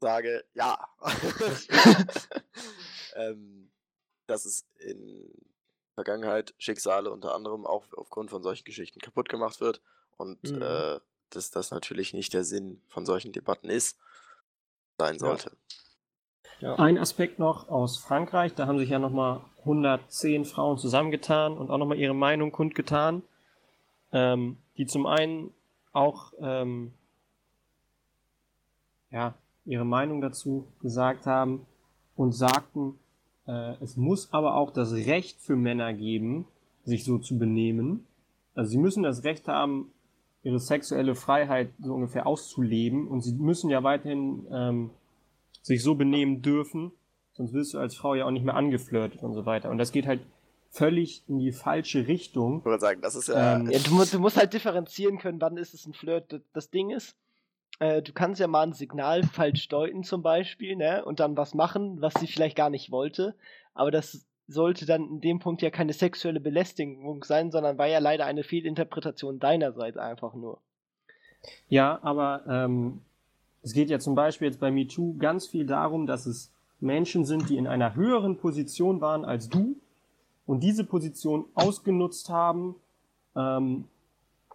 sage 0.00 0.44
ja. 0.54 0.78
ähm, 3.16 3.71
dass 4.26 4.44
es 4.44 4.66
in 4.78 5.30
Vergangenheit 5.94 6.54
Schicksale 6.58 7.10
unter 7.10 7.34
anderem 7.34 7.66
auch 7.66 7.86
aufgrund 7.96 8.30
von 8.30 8.42
solchen 8.42 8.64
Geschichten 8.64 9.00
kaputt 9.00 9.28
gemacht 9.28 9.60
wird 9.60 9.82
und 10.16 10.42
Mhm. 10.44 10.62
äh, 10.62 11.00
dass 11.30 11.50
das 11.50 11.70
natürlich 11.70 12.12
nicht 12.12 12.34
der 12.34 12.44
Sinn 12.44 12.82
von 12.88 13.06
solchen 13.06 13.32
Debatten 13.32 13.68
ist, 13.68 13.98
sein 14.98 15.18
sollte. 15.18 15.56
Ein 16.76 16.98
Aspekt 16.98 17.38
noch 17.38 17.68
aus 17.68 17.98
Frankreich, 17.98 18.54
da 18.54 18.66
haben 18.66 18.78
sich 18.78 18.90
ja 18.90 18.98
nochmal 18.98 19.40
110 19.60 20.44
Frauen 20.44 20.78
zusammengetan 20.78 21.58
und 21.58 21.70
auch 21.70 21.78
nochmal 21.78 21.98
ihre 21.98 22.14
Meinung 22.14 22.52
kundgetan, 22.52 23.22
ähm, 24.12 24.58
die 24.76 24.86
zum 24.86 25.06
einen 25.06 25.52
auch 25.92 26.32
ähm, 26.40 26.92
ja, 29.10 29.34
ihre 29.64 29.84
Meinung 29.84 30.20
dazu 30.20 30.66
gesagt 30.80 31.26
haben 31.26 31.66
und 32.16 32.32
sagten, 32.32 32.98
äh, 33.52 33.74
es 33.82 33.96
muss 33.96 34.32
aber 34.32 34.54
auch 34.54 34.72
das 34.72 34.92
Recht 34.92 35.40
für 35.40 35.56
Männer 35.56 35.92
geben, 35.92 36.46
sich 36.84 37.04
so 37.04 37.18
zu 37.18 37.38
benehmen. 37.38 38.06
Also 38.54 38.70
sie 38.70 38.78
müssen 38.78 39.02
das 39.02 39.24
Recht 39.24 39.48
haben, 39.48 39.92
ihre 40.42 40.58
sexuelle 40.58 41.14
Freiheit 41.14 41.70
so 41.80 41.94
ungefähr 41.94 42.26
auszuleben 42.26 43.06
und 43.06 43.20
sie 43.22 43.34
müssen 43.34 43.70
ja 43.70 43.82
weiterhin 43.82 44.46
ähm, 44.50 44.90
sich 45.62 45.82
so 45.82 45.94
benehmen 45.94 46.42
dürfen, 46.42 46.90
sonst 47.34 47.52
wirst 47.52 47.74
du 47.74 47.78
als 47.78 47.94
Frau 47.94 48.14
ja 48.14 48.26
auch 48.26 48.30
nicht 48.30 48.44
mehr 48.44 48.56
angeflirtet 48.56 49.22
und 49.22 49.34
so 49.34 49.46
weiter. 49.46 49.70
Und 49.70 49.78
das 49.78 49.92
geht 49.92 50.06
halt 50.06 50.20
völlig 50.70 51.22
in 51.28 51.38
die 51.38 51.52
falsche 51.52 52.08
Richtung. 52.08 52.58
Ich 52.58 52.64
würde 52.64 52.80
sagen, 52.80 53.00
das 53.02 53.14
ist 53.14 53.28
ja. 53.28 53.56
Ähm, 53.56 53.70
Ja, 53.70 53.78
du, 53.78 54.04
du 54.04 54.18
musst 54.18 54.36
halt 54.36 54.52
differenzieren 54.52 55.18
können, 55.18 55.40
wann 55.40 55.56
ist 55.56 55.74
es 55.74 55.86
ein 55.86 55.92
Flirt. 55.92 56.40
Das 56.52 56.70
Ding 56.70 56.90
ist, 56.90 57.14
äh, 57.78 58.02
du 58.02 58.12
kannst 58.12 58.40
ja 58.40 58.46
mal 58.46 58.62
ein 58.62 58.72
Signal 58.72 59.22
falsch 59.22 59.68
deuten 59.68 60.04
zum 60.04 60.22
Beispiel, 60.22 60.76
ne? 60.76 61.04
Und 61.04 61.20
dann 61.20 61.36
was 61.36 61.54
machen, 61.54 62.00
was 62.00 62.14
sie 62.14 62.26
vielleicht 62.26 62.56
gar 62.56 62.70
nicht 62.70 62.90
wollte. 62.90 63.34
Aber 63.74 63.90
das 63.90 64.26
sollte 64.48 64.86
dann 64.86 65.08
in 65.08 65.20
dem 65.20 65.38
Punkt 65.38 65.62
ja 65.62 65.70
keine 65.70 65.92
sexuelle 65.92 66.40
Belästigung 66.40 67.24
sein, 67.24 67.50
sondern 67.50 67.78
war 67.78 67.86
ja 67.86 67.98
leider 67.98 68.26
eine 68.26 68.42
Fehlinterpretation 68.42 69.38
deinerseits 69.38 69.96
einfach 69.96 70.34
nur. 70.34 70.58
Ja, 71.68 71.98
aber 72.02 72.44
ähm, 72.48 73.00
es 73.62 73.72
geht 73.72 73.90
ja 73.90 73.98
zum 73.98 74.14
Beispiel 74.14 74.48
jetzt 74.48 74.60
bei 74.60 74.70
MeToo 74.70 75.16
ganz 75.18 75.46
viel 75.46 75.66
darum, 75.66 76.06
dass 76.06 76.26
es 76.26 76.52
Menschen 76.80 77.24
sind, 77.24 77.48
die 77.48 77.56
in 77.56 77.66
einer 77.66 77.94
höheren 77.94 78.36
Position 78.36 79.00
waren 79.00 79.24
als 79.24 79.48
du 79.48 79.76
und 80.46 80.62
diese 80.62 80.84
Position 80.84 81.46
ausgenutzt 81.54 82.28
haben, 82.28 82.74
ähm, 83.36 83.84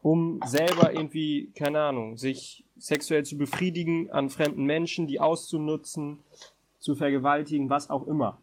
um 0.08 0.40
selber 0.46 0.94
irgendwie, 0.94 1.52
keine 1.54 1.82
Ahnung, 1.82 2.16
sich 2.16 2.64
sexuell 2.78 3.26
zu 3.26 3.38
befriedigen 3.38 4.10
an 4.10 4.30
fremden 4.30 4.64
Menschen, 4.64 5.06
die 5.06 5.20
auszunutzen, 5.20 6.20
zu 6.80 6.96
vergewaltigen, 6.96 7.70
was 7.70 7.90
auch 7.90 8.08
immer. 8.08 8.42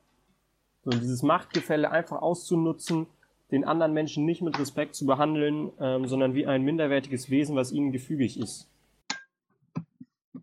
So, 0.85 0.91
dieses 0.91 1.23
Machtgefälle 1.23 1.91
einfach 1.91 2.21
auszunutzen, 2.21 3.07
den 3.51 3.65
anderen 3.65 3.95
Menschen 3.95 4.27
nicht 4.27 4.43
mit 4.43 4.59
Respekt 4.59 4.95
zu 4.95 5.07
behandeln, 5.07 5.73
ähm, 5.81 6.07
sondern 6.07 6.35
wie 6.35 6.47
ein 6.47 6.61
minderwertiges 6.65 7.31
Wesen, 7.31 7.57
was 7.57 7.73
ihnen 7.73 7.93
gefügig 7.93 8.39
ist. 8.39 8.69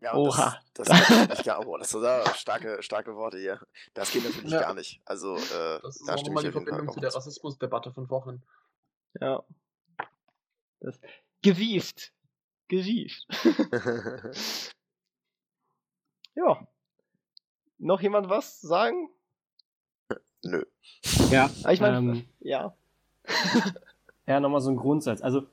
Ja, 0.01 0.15
Oha. 0.15 0.55
Das, 0.73 0.87
das 0.87 1.07
geht 1.07 1.17
natürlich 1.17 1.43
gar, 1.43 1.67
oh, 1.67 1.77
das 1.77 1.91
sind 1.91 2.01
da 2.01 2.25
starke, 2.33 2.81
starke 2.81 3.15
Worte 3.15 3.37
hier. 3.37 3.59
Das 3.93 4.11
geht 4.11 4.23
natürlich 4.23 4.49
Ja. 4.51 4.61
gar 4.61 4.73
nicht. 4.73 4.99
Also, 5.05 5.35
äh, 5.35 5.79
das 5.83 5.97
ist 5.97 6.07
da 6.07 6.15
auch 6.15 6.23
nochmal 6.25 6.43
die 6.45 6.51
Verbindung 6.51 6.91
zu 6.91 6.99
der. 6.99 7.13
Rassismusdebatte 7.13 7.91
von 7.91 8.07
vorhin. 8.07 8.41
Ja. 9.19 9.43
Das 10.81 10.99
gewieft. 11.41 12.11
Gewieft. 12.67 13.27
ja. 16.35 16.67
Noch 17.77 18.01
jemand 18.01 18.29
was 18.29 18.61
sagen? 18.61 19.09
Nö. 20.43 20.65
Ja, 21.29 21.49
Ah, 21.63 21.71
ich 21.71 21.81
meine, 21.81 21.97
ähm, 21.97 22.25
ja. 22.39 22.75
ja, 24.27 24.39
nochmal 24.39 24.61
so 24.61 24.71
ein 24.71 24.77
Grundsatz. 24.77 25.21
Also 25.21 25.43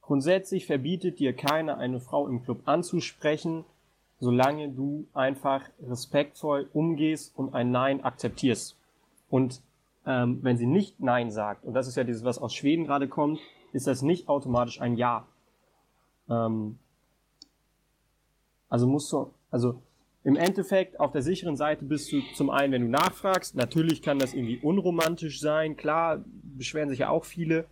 grundsätzlich 0.00 0.66
verbietet 0.66 1.18
dir 1.18 1.34
keiner, 1.34 1.78
eine 1.78 2.00
Frau 2.00 2.26
im 2.26 2.42
Club 2.42 2.62
anzusprechen, 2.66 3.64
solange 4.20 4.70
du 4.70 5.06
einfach 5.12 5.68
respektvoll 5.86 6.68
umgehst 6.72 7.36
und 7.36 7.54
ein 7.54 7.70
Nein 7.70 8.02
akzeptierst. 8.02 8.76
Und 9.28 9.60
ähm, 10.06 10.38
wenn 10.42 10.56
sie 10.56 10.66
nicht 10.66 11.00
Nein 11.00 11.30
sagt, 11.30 11.64
und 11.64 11.74
das 11.74 11.86
ist 11.86 11.96
ja 11.96 12.04
dieses, 12.04 12.24
was 12.24 12.38
aus 12.38 12.54
Schweden 12.54 12.86
gerade 12.86 13.08
kommt, 13.08 13.40
ist 13.72 13.86
das 13.86 14.02
nicht 14.02 14.28
automatisch 14.28 14.80
ein 14.80 14.96
Ja. 14.96 15.26
Ähm, 16.28 16.78
also 18.68 18.86
musst 18.86 19.12
du, 19.12 19.32
also 19.50 19.80
im 20.24 20.36
Endeffekt 20.36 21.00
auf 21.00 21.12
der 21.12 21.22
sicheren 21.22 21.56
Seite 21.56 21.84
bist 21.84 22.12
du 22.12 22.20
zum 22.34 22.50
einen, 22.50 22.72
wenn 22.72 22.82
du 22.82 22.88
nachfragst, 22.88 23.56
natürlich 23.56 24.02
kann 24.02 24.18
das 24.18 24.34
irgendwie 24.34 24.58
unromantisch 24.58 25.40
sein, 25.40 25.76
klar, 25.76 26.22
beschweren 26.26 26.90
sich 26.90 26.98
ja 27.00 27.08
auch 27.08 27.24
viele, 27.24 27.66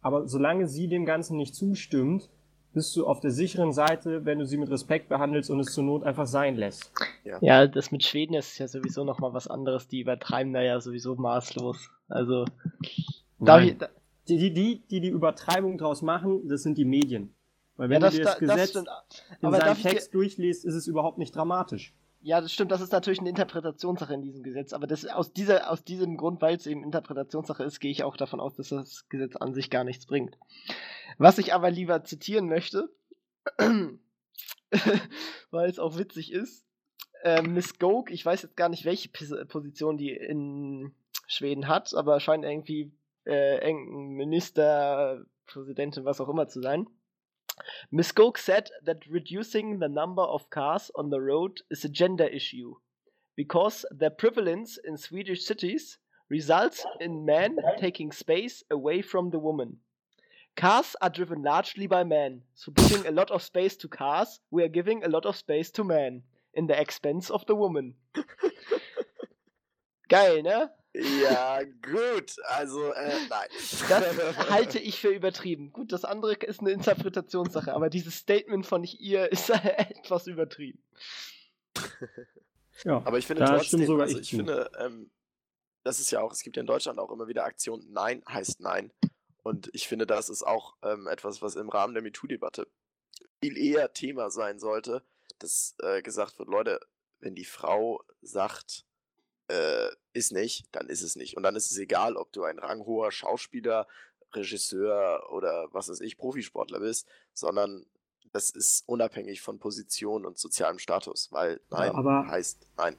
aber 0.00 0.26
solange 0.26 0.66
sie 0.66 0.88
dem 0.88 1.04
Ganzen 1.04 1.36
nicht 1.36 1.54
zustimmt, 1.54 2.28
bist 2.76 2.94
du 2.94 3.06
auf 3.06 3.20
der 3.20 3.30
sicheren 3.30 3.72
Seite, 3.72 4.26
wenn 4.26 4.38
du 4.38 4.44
sie 4.44 4.58
mit 4.58 4.68
Respekt 4.68 5.08
behandelst 5.08 5.48
und 5.50 5.60
es 5.60 5.72
zur 5.72 5.82
Not 5.82 6.04
einfach 6.04 6.26
sein 6.26 6.56
lässt. 6.56 6.92
Ja, 7.40 7.66
das 7.66 7.90
mit 7.90 8.04
Schweden 8.04 8.34
ist 8.34 8.58
ja 8.58 8.68
sowieso 8.68 9.02
nochmal 9.02 9.32
was 9.32 9.48
anderes. 9.48 9.88
Die 9.88 10.00
übertreiben 10.00 10.52
da 10.52 10.60
ja 10.60 10.78
sowieso 10.78 11.14
maßlos. 11.14 11.90
Also, 12.08 12.44
darf 13.38 13.60
Nein. 13.60 13.68
ich, 13.68 13.78
da, 13.78 13.88
Die, 14.28 14.38
die, 14.38 14.52
die, 14.52 14.82
die 14.88 15.00
die 15.00 15.08
Übertreibung 15.08 15.78
draus 15.78 16.02
machen, 16.02 16.48
das 16.48 16.62
sind 16.62 16.78
die 16.78 16.84
Medien. 16.84 17.34
Weil 17.76 17.88
ja, 17.88 17.94
wenn 17.94 18.00
das, 18.00 18.14
du 18.14 18.18
dir 18.18 18.24
das 18.24 18.38
da, 18.38 18.46
das 18.46 18.54
Gesetz 18.54 18.70
stimmt. 18.70 18.88
in 19.42 19.50
seinem 19.50 19.82
Text 19.82 20.14
durchliest, 20.14 20.64
ist 20.64 20.74
es 20.74 20.86
überhaupt 20.86 21.18
nicht 21.18 21.34
dramatisch. 21.36 21.94
ja, 22.22 22.40
das 22.40 22.52
stimmt. 22.52 22.72
Das 22.72 22.80
ist 22.80 22.92
natürlich 22.92 23.20
eine 23.20 23.28
Interpretationssache 23.28 24.14
in 24.14 24.22
diesem 24.22 24.42
Gesetz. 24.42 24.72
Aber 24.72 24.86
das, 24.86 25.06
aus, 25.06 25.32
dieser, 25.32 25.70
aus 25.70 25.84
diesem 25.84 26.16
Grund, 26.16 26.40
weil 26.42 26.56
es 26.56 26.66
eben 26.66 26.82
Interpretationssache 26.82 27.62
ist, 27.62 27.78
gehe 27.80 27.90
ich 27.90 28.02
auch 28.02 28.16
davon 28.16 28.40
aus, 28.40 28.56
dass 28.56 28.70
das 28.70 29.08
Gesetz 29.08 29.36
an 29.36 29.54
sich 29.54 29.70
gar 29.70 29.84
nichts 29.84 30.06
bringt. 30.06 30.38
Was 31.18 31.38
ich 31.38 31.54
aber 31.54 31.70
lieber 31.70 32.02
zitieren 32.02 32.48
möchte, 32.48 32.88
weil 35.50 35.70
es 35.70 35.78
auch 35.78 35.98
witzig 35.98 36.32
ist, 36.32 36.64
äh, 37.22 37.42
Miss 37.42 37.78
Goke, 37.78 38.12
ich 38.12 38.24
weiß 38.24 38.42
jetzt 38.42 38.56
gar 38.56 38.68
nicht, 38.68 38.84
welche 38.84 39.08
Position 39.08 39.96
die 39.96 40.10
in 40.10 40.94
Schweden 41.28 41.68
hat, 41.68 41.94
aber 41.94 42.20
scheint 42.20 42.44
irgendwie 42.44 42.92
äh, 43.26 43.58
irgendein 43.66 44.16
Minister, 44.16 45.24
Präsidentin, 45.46 46.04
was 46.04 46.20
auch 46.20 46.28
immer 46.28 46.48
zu 46.48 46.60
sein. 46.60 46.86
Miss 47.90 48.14
Goke 48.14 48.38
said 48.38 48.70
that 48.84 49.06
reducing 49.08 49.80
the 49.80 49.88
number 49.88 50.22
of 50.22 50.50
cars 50.50 50.90
on 50.94 51.10
the 51.10 51.20
road 51.20 51.62
is 51.70 51.84
a 51.84 51.88
gender 51.88 52.28
issue 52.28 52.74
because 53.34 53.86
their 53.90 54.10
prevalence 54.10 54.76
in 54.76 54.96
Swedish 54.96 55.44
cities 55.44 55.98
results 56.28 56.84
in 57.00 57.24
men 57.24 57.56
taking 57.78 58.12
space 58.12 58.64
away 58.70 59.02
from 59.02 59.30
the 59.30 59.38
woman. 59.38 59.78
Cars 60.56 60.96
are 61.00 61.10
driven 61.10 61.42
largely 61.42 61.86
by 61.86 62.02
men, 62.02 62.42
so 62.54 62.72
giving 62.72 63.06
a 63.06 63.10
lot 63.10 63.30
of 63.30 63.42
space 63.42 63.76
to 63.76 63.88
cars, 63.88 64.40
we 64.50 64.62
are 64.64 64.68
giving 64.68 65.04
a 65.04 65.08
lot 65.08 65.26
of 65.26 65.36
space 65.36 65.70
to 65.70 65.84
men, 65.84 66.22
in 66.54 66.66
the 66.66 66.80
expense 66.80 67.30
of 67.30 67.44
the 67.46 67.54
woman. 67.54 67.94
Geil, 70.08 70.42
ne? 70.42 70.66
Ja, 70.98 71.62
gut. 71.62 72.36
Also, 72.44 72.92
äh, 72.92 73.12
nein. 73.28 73.48
Das 73.88 73.88
halte 74.50 74.78
ich 74.78 75.00
für 75.00 75.08
übertrieben. 75.08 75.72
Gut, 75.72 75.92
das 75.92 76.04
andere 76.04 76.34
ist 76.34 76.60
eine 76.60 76.70
Interpretationssache, 76.70 77.72
aber 77.74 77.90
dieses 77.90 78.16
Statement 78.16 78.66
von 78.66 78.84
ihr 78.84 79.30
ist 79.32 79.50
etwas 79.50 80.26
übertrieben. 80.26 80.82
Ja, 82.84 83.02
Aber 83.04 83.18
ich 83.18 83.26
finde 83.26 83.44
da 83.44 83.56
trotzdem, 83.56 83.86
sogar 83.86 84.06
also 84.06 84.18
ich 84.18 84.32
ich 84.32 84.36
finde, 84.36 84.70
ähm, 84.78 85.10
das 85.82 86.00
ist 86.00 86.10
ja 86.10 86.20
auch, 86.20 86.32
es 86.32 86.42
gibt 86.42 86.56
ja 86.56 86.60
in 86.60 86.66
Deutschland 86.66 86.98
auch 86.98 87.10
immer 87.10 87.28
wieder 87.28 87.44
Aktionen, 87.44 87.90
Nein 87.92 88.22
heißt 88.28 88.60
Nein. 88.60 88.92
Und 89.42 89.70
ich 89.72 89.86
finde, 89.86 90.06
das 90.06 90.28
ist 90.28 90.42
auch 90.42 90.76
ähm, 90.82 91.06
etwas, 91.06 91.40
was 91.40 91.54
im 91.54 91.68
Rahmen 91.68 91.94
der 91.94 92.02
MeToo-Debatte 92.02 92.66
viel 93.40 93.56
eher 93.56 93.92
Thema 93.92 94.30
sein 94.30 94.58
sollte, 94.58 95.02
dass 95.38 95.76
äh, 95.82 96.02
gesagt 96.02 96.38
wird, 96.38 96.48
Leute, 96.48 96.80
wenn 97.20 97.34
die 97.34 97.44
Frau 97.44 98.02
sagt, 98.22 98.84
äh, 99.48 99.88
ist 100.12 100.32
nicht, 100.32 100.66
dann 100.72 100.88
ist 100.88 101.02
es 101.02 101.16
nicht. 101.16 101.36
Und 101.36 101.42
dann 101.42 101.56
ist 101.56 101.70
es 101.70 101.78
egal, 101.78 102.16
ob 102.16 102.32
du 102.32 102.42
ein 102.44 102.58
ranghoher 102.58 103.12
Schauspieler, 103.12 103.86
Regisseur 104.32 105.30
oder 105.32 105.68
was 105.72 105.88
weiß 105.88 106.00
ich, 106.00 106.16
Profisportler 106.18 106.80
bist, 106.80 107.06
sondern 107.32 107.86
das 108.32 108.50
ist 108.50 108.82
unabhängig 108.88 109.40
von 109.40 109.58
Position 109.58 110.26
und 110.26 110.36
sozialem 110.38 110.78
Status, 110.78 111.28
weil 111.32 111.60
Nein 111.70 111.90
aber- 111.92 112.26
heißt 112.26 112.66
Nein. 112.76 112.96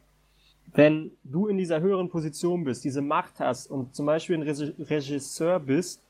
wenn 0.74 1.16
du 1.24 1.48
in 1.48 1.58
dieser 1.58 1.80
höheren 1.82 2.10
Position 2.10 2.64
bist, 2.64 2.84
diese 2.84 3.02
Macht 3.02 3.40
hast 3.40 3.68
und 3.68 3.96
zum 3.96 4.06
Beispiel 4.06 4.38
ein 4.38 4.44
Regi- 4.44 4.74
Regisseur 4.80 5.60
bist 5.60 6.02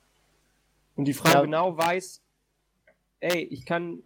und 0.95 1.05
die 1.05 1.13
Frau 1.13 1.29
Ja. 1.29 1.41
genau 1.41 1.75
weiß, 1.77 2.21
ey, 3.19 3.43
ich 3.43 3.65
kann 3.65 4.01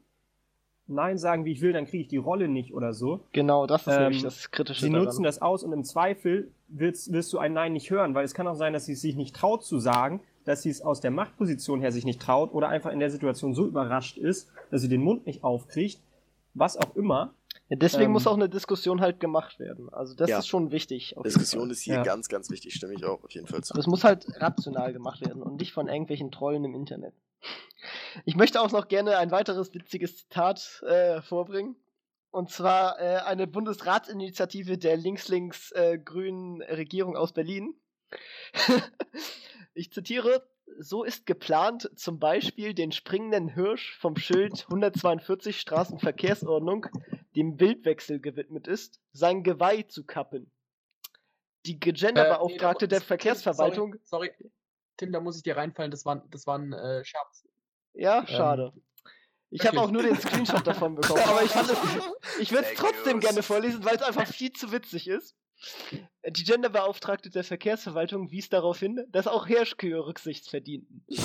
Nein 0.92 1.18
sagen, 1.18 1.46
wie 1.46 1.52
ich 1.54 1.62
will, 1.62 1.74
dann 1.74 1.86
kriege 1.86 2.04
ich 2.04 2.08
die 2.10 2.18
Rolle 2.18 2.48
nicht 2.48 2.74
oder 2.74 2.94
so. 2.94 3.22
Genau, 3.32 3.66
das 3.68 3.82
ist 3.88 3.94
Ähm, 3.94 4.02
nämlich 4.04 4.22
das 4.24 4.52
Kritische 4.52 4.82
Sie 4.86 4.90
daran. 4.92 5.06
nutzen 5.06 5.24
das 5.24 5.42
aus 5.42 5.64
und 5.64 5.74
im 5.74 5.84
Zweifel 5.84 6.52
wirst, 6.68 7.12
wirst 7.12 7.32
du 7.34 7.40
ein 7.40 7.54
Nein 7.54 7.74
nicht 7.74 7.90
hören, 7.90 8.14
weil 8.16 8.26
es 8.26 8.34
kann 8.34 8.48
auch 8.48 8.56
sein, 8.56 8.74
dass 8.74 8.86
sie 8.86 8.94
es 8.94 9.02
sich 9.02 9.16
nicht 9.16 9.36
traut 9.36 9.64
zu 9.64 9.80
sagen, 9.80 10.22
dass 10.46 10.62
sie 10.64 10.70
es 10.70 10.82
aus 10.82 11.02
der 11.02 11.12
Machtposition 11.12 11.82
her 11.82 11.92
sich 11.92 12.06
nicht 12.06 12.22
traut 12.22 12.54
oder 12.54 12.70
einfach 12.70 12.92
in 12.92 13.00
der 13.00 13.12
Situation 13.12 13.54
so 13.54 13.66
überrascht 13.66 14.18
ist, 14.18 14.50
dass 14.72 14.82
sie 14.82 14.90
den 14.90 15.02
Mund 15.02 15.26
nicht 15.26 15.44
aufkriegt, 15.44 16.02
was 16.54 16.78
auch 16.78 16.96
immer. 16.96 17.34
Ja, 17.70 17.78
deswegen 17.78 18.06
ähm, 18.06 18.12
muss 18.12 18.28
auch 18.28 18.36
eine 18.36 18.50
Diskussion 18.50 19.02
halt 19.02 19.20
gemacht 19.20 19.60
werden. 19.60 19.90
Also 19.94 20.16
das 20.16 20.30
Ja. 20.30 20.40
ist 20.40 20.48
schon 20.48 20.72
wichtig. 20.72 21.16
Diskussion 21.24 21.70
ist 21.70 21.82
hier 21.82 21.96
Ja. 21.96 22.04
ganz, 22.04 22.28
ganz 22.28 22.50
wichtig, 22.50 22.74
stimme 22.74 22.94
ich 22.94 23.06
auch 23.06 23.24
auf 23.24 23.32
jeden 23.32 23.48
Fall 23.48 23.62
zu. 23.64 23.74
Das 23.74 23.88
muss 23.88 24.04
halt 24.04 24.26
rational 24.42 24.94
gemacht 24.94 25.22
werden 25.22 25.42
und 25.44 25.58
nicht 25.60 25.74
von 25.74 25.88
irgendwelchen 25.88 26.32
Trollen 26.32 26.64
im 26.66 26.74
Internet. 26.74 27.14
Ich 28.26 28.36
möchte 28.36 28.62
auch 28.62 28.72
noch 28.72 28.88
gerne 28.88 29.18
ein 29.18 29.32
weiteres 29.32 29.74
witziges 29.74 30.18
Zitat 30.18 30.82
äh, 30.84 31.22
vorbringen. 31.22 31.76
Und 32.30 32.50
zwar 32.50 33.00
äh, 33.00 33.18
eine 33.18 33.46
Bundesratsinitiative 33.46 34.78
der 34.78 34.96
links-links-grünen 34.96 36.62
Regierung 36.62 37.18
aus 37.18 37.34
Berlin. 37.34 37.76
ich 39.74 39.92
zitiere: 39.92 40.48
So 40.80 41.04
ist 41.04 41.26
geplant, 41.26 41.92
zum 41.96 42.20
Beispiel 42.20 42.74
den 42.74 42.94
springenden 42.94 43.50
Hirsch 43.50 43.98
vom 43.98 44.16
Schild 44.16 44.64
142 44.64 45.60
Straßenverkehrsordnung, 45.60 46.88
dem 47.36 47.60
Wildwechsel 47.60 48.22
gewidmet 48.22 48.68
ist, 48.68 49.02
sein 49.12 49.44
Geweih 49.44 49.84
zu 49.84 50.06
kappen. 50.06 50.50
Die 51.66 51.80
Genderbeauftragte 51.80 52.86
Äh, 52.86 52.88
nee, 52.88 52.90
der 52.92 53.02
Verkehrsverwaltung. 53.02 53.96
Sorry, 54.04 54.32
sorry, 54.38 54.52
Tim, 55.02 55.12
da 55.12 55.20
muss 55.20 55.36
ich 55.36 55.42
dir 55.42 55.58
reinfallen, 55.58 55.90
das 55.90 56.06
war, 56.06 56.24
das 56.30 56.46
war 56.46 56.60
ein 56.60 56.74
äh, 56.74 57.04
Scherz. 57.04 57.48
Ja, 57.94 58.26
schade. 58.28 58.72
ich 59.50 59.66
habe 59.66 59.82
auch 59.82 59.90
nur 59.90 60.04
den 60.04 60.16
Screenshot 60.16 60.66
davon 60.68 60.94
bekommen, 61.02 61.24
aber 61.26 61.42
ich 61.42 61.56
es, 61.56 61.72
ich 62.40 62.52
würde 62.52 62.68
es 62.68 62.78
trotzdem 62.78 63.20
gerne 63.20 63.42
vorlesen, 63.42 63.84
weil 63.84 63.96
es 63.96 64.04
einfach 64.04 64.28
viel 64.28 64.54
zu 64.54 64.72
witzig 64.72 65.08
ist. 65.08 65.36
Die 66.28 66.44
Genderbeauftragte 66.44 67.32
der 67.32 67.44
Verkehrsverwaltung 67.44 68.30
wies 68.30 68.50
darauf 68.50 68.78
hin, 68.78 69.04
dass 69.10 69.26
auch 69.26 69.48
Hirschkühe 69.48 70.06
Rücksicht 70.06 70.48
verdienten. 70.48 71.04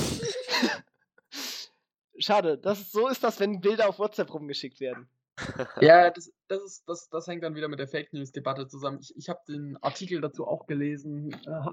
Schade, 2.19 2.57
das 2.57 2.91
so 2.91 3.09
ist 3.09 3.23
das, 3.25 3.41
wenn 3.41 3.61
Bilder 3.61 3.91
auf 3.91 3.99
WhatsApp 3.99 4.33
rumgeschickt 4.33 4.81
werden. 4.81 5.11
Ja, 5.83 6.11
das, 6.11 6.33
das, 6.49 6.63
ist, 6.65 6.89
das, 6.89 7.11
das 7.11 7.27
hängt 7.27 7.45
dann 7.45 7.55
wieder 7.55 7.69
mit 7.69 7.79
der 7.79 7.89
Fake 7.89 8.15
News-Debatte 8.15 8.69
zusammen. 8.69 9.01
Ich, 9.03 9.15
ich 9.17 9.29
habe 9.29 9.41
den 9.47 9.77
Artikel 9.83 10.23
dazu 10.23 10.47
auch 10.47 10.67
gelesen. 10.67 11.35
Äh, 11.47 11.71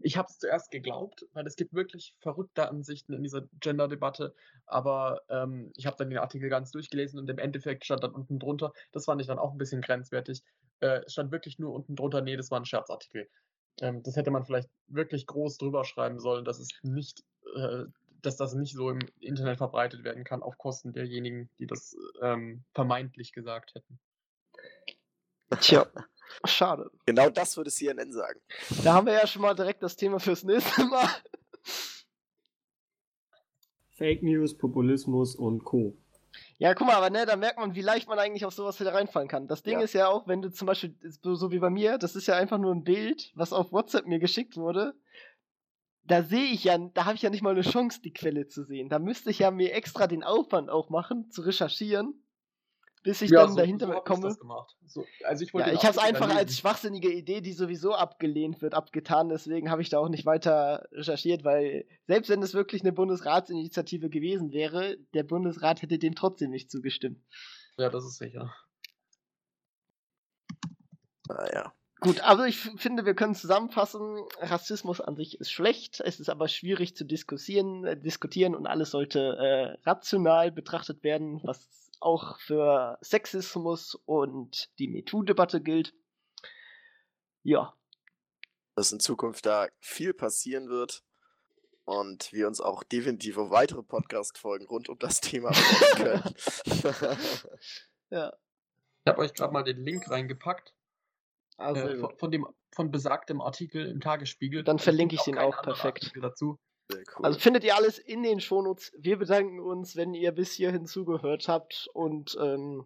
Ich 0.00 0.16
habe 0.16 0.28
es 0.28 0.38
zuerst 0.38 0.70
geglaubt, 0.70 1.26
weil 1.32 1.46
es 1.46 1.56
gibt 1.56 1.72
wirklich 1.72 2.14
verrückte 2.18 2.68
Ansichten 2.68 3.12
in 3.12 3.22
dieser 3.22 3.42
Gender-Debatte. 3.60 4.34
Aber 4.66 5.22
ähm, 5.28 5.72
ich 5.76 5.86
habe 5.86 5.96
dann 5.96 6.10
den 6.10 6.18
Artikel 6.18 6.48
ganz 6.48 6.72
durchgelesen 6.72 7.18
und 7.18 7.30
im 7.30 7.38
Endeffekt 7.38 7.84
stand 7.84 8.02
dann 8.02 8.12
unten 8.12 8.38
drunter, 8.38 8.72
das 8.92 9.04
fand 9.04 9.20
ich 9.20 9.26
dann 9.26 9.38
auch 9.38 9.52
ein 9.52 9.58
bisschen 9.58 9.82
grenzwertig, 9.82 10.42
äh, 10.80 11.02
stand 11.08 11.30
wirklich 11.30 11.58
nur 11.58 11.72
unten 11.72 11.94
drunter, 11.94 12.20
nee, 12.20 12.36
das 12.36 12.50
war 12.50 12.60
ein 12.60 12.64
Scherzartikel. 12.64 13.28
Ähm, 13.80 14.02
das 14.02 14.16
hätte 14.16 14.30
man 14.30 14.44
vielleicht 14.44 14.70
wirklich 14.88 15.26
groß 15.26 15.58
drüber 15.58 15.84
schreiben 15.84 16.18
sollen, 16.18 16.44
dass 16.44 16.58
es 16.58 16.70
nicht, 16.82 17.22
äh, 17.54 17.84
dass 18.22 18.36
das 18.36 18.54
nicht 18.54 18.74
so 18.74 18.90
im 18.90 19.00
Internet 19.20 19.58
verbreitet 19.58 20.02
werden 20.04 20.24
kann, 20.24 20.42
auf 20.42 20.58
Kosten 20.58 20.92
derjenigen, 20.92 21.48
die 21.58 21.66
das 21.66 21.96
ähm, 22.22 22.64
vermeintlich 22.72 23.32
gesagt 23.32 23.74
hätten. 23.74 23.98
Tja, 25.60 25.86
schade. 26.44 26.90
Genau 27.06 27.30
das 27.30 27.56
würde 27.56 27.70
CNN 27.70 28.12
sagen. 28.12 28.40
Da 28.84 28.94
haben 28.94 29.06
wir 29.06 29.14
ja 29.14 29.26
schon 29.26 29.42
mal 29.42 29.54
direkt 29.54 29.82
das 29.82 29.96
Thema 29.96 30.18
fürs 30.20 30.42
nächste 30.44 30.84
Mal. 30.86 31.08
Fake 33.96 34.22
News, 34.22 34.56
Populismus 34.56 35.34
und 35.34 35.64
Co. 35.64 35.96
Ja, 36.58 36.74
guck 36.74 36.86
mal, 36.86 36.96
aber 36.96 37.08
ne, 37.10 37.24
da 37.24 37.36
merkt 37.36 37.58
man, 37.58 37.74
wie 37.74 37.80
leicht 37.80 38.08
man 38.08 38.18
eigentlich 38.18 38.44
auf 38.44 38.52
sowas 38.52 38.78
wieder 38.78 38.92
reinfallen 38.92 39.28
kann. 39.28 39.46
Das 39.48 39.62
Ding 39.62 39.78
Ja. 39.78 39.84
ist 39.84 39.94
ja 39.94 40.08
auch, 40.08 40.26
wenn 40.28 40.42
du 40.42 40.50
zum 40.50 40.66
Beispiel, 40.66 40.94
so 41.22 41.34
so 41.34 41.50
wie 41.50 41.58
bei 41.58 41.70
mir, 41.70 41.96
das 41.96 42.14
ist 42.14 42.26
ja 42.26 42.36
einfach 42.36 42.58
nur 42.58 42.74
ein 42.74 42.84
Bild, 42.84 43.32
was 43.34 43.52
auf 43.54 43.72
WhatsApp 43.72 44.06
mir 44.06 44.18
geschickt 44.18 44.56
wurde. 44.56 44.94
Da 46.04 46.22
sehe 46.22 46.44
ich 46.52 46.64
ja, 46.64 46.76
da 46.78 47.04
habe 47.06 47.16
ich 47.16 47.22
ja 47.22 47.30
nicht 47.30 47.42
mal 47.42 47.50
eine 47.50 47.62
Chance, 47.62 48.00
die 48.02 48.12
Quelle 48.12 48.46
zu 48.48 48.64
sehen. 48.64 48.88
Da 48.90 48.98
müsste 48.98 49.30
ich 49.30 49.38
ja 49.40 49.50
mir 49.50 49.72
extra 49.72 50.06
den 50.06 50.22
Aufwand 50.22 50.68
auch 50.70 50.88
machen, 50.90 51.30
zu 51.30 51.40
recherchieren, 51.42 52.22
bis 53.06 53.22
ich 53.22 53.30
dann 53.30 53.54
dahinter 53.54 53.86
hab 53.86 53.98
ich 53.98 54.04
komme. 54.04 54.22
das 54.22 54.38
gemacht. 54.40 54.76
So, 54.84 55.06
also 55.22 55.44
ich 55.44 55.52
Ja, 55.52 55.72
ich 55.72 55.84
habe 55.84 55.92
es 55.92 55.98
einfach 55.98 56.26
dann 56.26 56.36
als 56.36 56.58
schwachsinnige 56.58 57.12
Idee, 57.12 57.40
die 57.40 57.52
sowieso 57.52 57.94
abgelehnt 57.94 58.60
wird, 58.62 58.74
abgetan. 58.74 59.28
Deswegen 59.28 59.70
habe 59.70 59.80
ich 59.80 59.90
da 59.90 60.00
auch 60.00 60.08
nicht 60.08 60.26
weiter 60.26 60.88
recherchiert, 60.90 61.44
weil 61.44 61.86
selbst 62.08 62.28
wenn 62.28 62.42
es 62.42 62.52
wirklich 62.52 62.82
eine 62.82 62.92
Bundesratsinitiative 62.92 64.10
gewesen 64.10 64.50
wäre, 64.50 64.96
der 65.14 65.22
Bundesrat 65.22 65.82
hätte 65.82 66.00
dem 66.00 66.16
trotzdem 66.16 66.50
nicht 66.50 66.68
zugestimmt. 66.68 67.24
Ja, 67.78 67.90
das 67.90 68.04
ist 68.04 68.18
sicher. 68.18 68.52
Naja. 71.28 71.72
Gut, 72.00 72.20
also 72.20 72.44
ich 72.44 72.58
finde, 72.58 73.06
wir 73.06 73.14
können 73.14 73.34
zusammenfassen, 73.34 74.18
Rassismus 74.38 75.00
an 75.00 75.16
sich 75.16 75.40
ist 75.40 75.50
schlecht, 75.50 76.00
es 76.00 76.20
ist 76.20 76.28
aber 76.28 76.46
schwierig 76.46 76.94
zu 76.94 77.04
diskutieren, 77.04 77.84
äh, 77.84 77.96
diskutieren 77.96 78.54
und 78.54 78.66
alles 78.66 78.90
sollte 78.90 79.18
äh, 79.20 79.88
rational 79.88 80.52
betrachtet 80.52 81.02
werden, 81.02 81.40
was 81.42 81.90
auch 82.00 82.38
für 82.38 82.98
Sexismus 83.00 83.94
und 84.04 84.68
die 84.78 84.88
MeToo-Debatte 84.88 85.62
gilt. 85.62 85.94
Ja, 87.42 87.72
dass 88.76 88.92
in 88.92 89.00
Zukunft 89.00 89.46
da 89.46 89.68
viel 89.80 90.12
passieren 90.12 90.68
wird 90.68 91.02
und 91.84 92.32
wir 92.32 92.46
uns 92.46 92.60
auch 92.60 92.84
definitiv 92.84 93.38
auf 93.38 93.50
weitere 93.50 93.82
Podcast-Folgen 93.82 94.66
rund 94.66 94.88
um 94.90 94.98
das 94.98 95.20
Thema 95.20 95.52
freuen 95.52 96.22
können. 96.22 96.34
ja, 98.10 98.36
Ich 99.04 99.10
habe 99.10 99.18
euch 99.22 99.32
gerade 99.32 99.52
mal 99.52 99.64
den 99.64 99.82
Link 99.82 100.10
reingepackt 100.10 100.75
also 101.56 101.88
äh, 101.88 101.96
von, 101.96 102.16
von 102.16 102.30
dem 102.30 102.46
von 102.74 102.90
besagtem 102.90 103.40
Artikel 103.40 103.86
im 103.86 104.00
Tagesspiegel. 104.00 104.62
Dann 104.62 104.78
verlinke 104.78 105.14
ich 105.14 105.22
den 105.22 105.38
auch 105.38 105.56
anderen 105.58 105.64
perfekt. 105.64 106.12
Cool. 106.88 107.24
Also 107.24 107.38
findet 107.38 107.64
ihr 107.64 107.74
alles 107.74 107.98
in 107.98 108.22
den 108.22 108.38
Shownotes. 108.38 108.92
Wir 108.98 109.18
bedanken 109.18 109.58
uns, 109.58 109.96
wenn 109.96 110.14
ihr 110.14 110.30
bis 110.30 110.52
hierhin 110.52 110.86
zugehört 110.86 111.48
habt 111.48 111.88
und 111.94 112.36
ähm, 112.40 112.84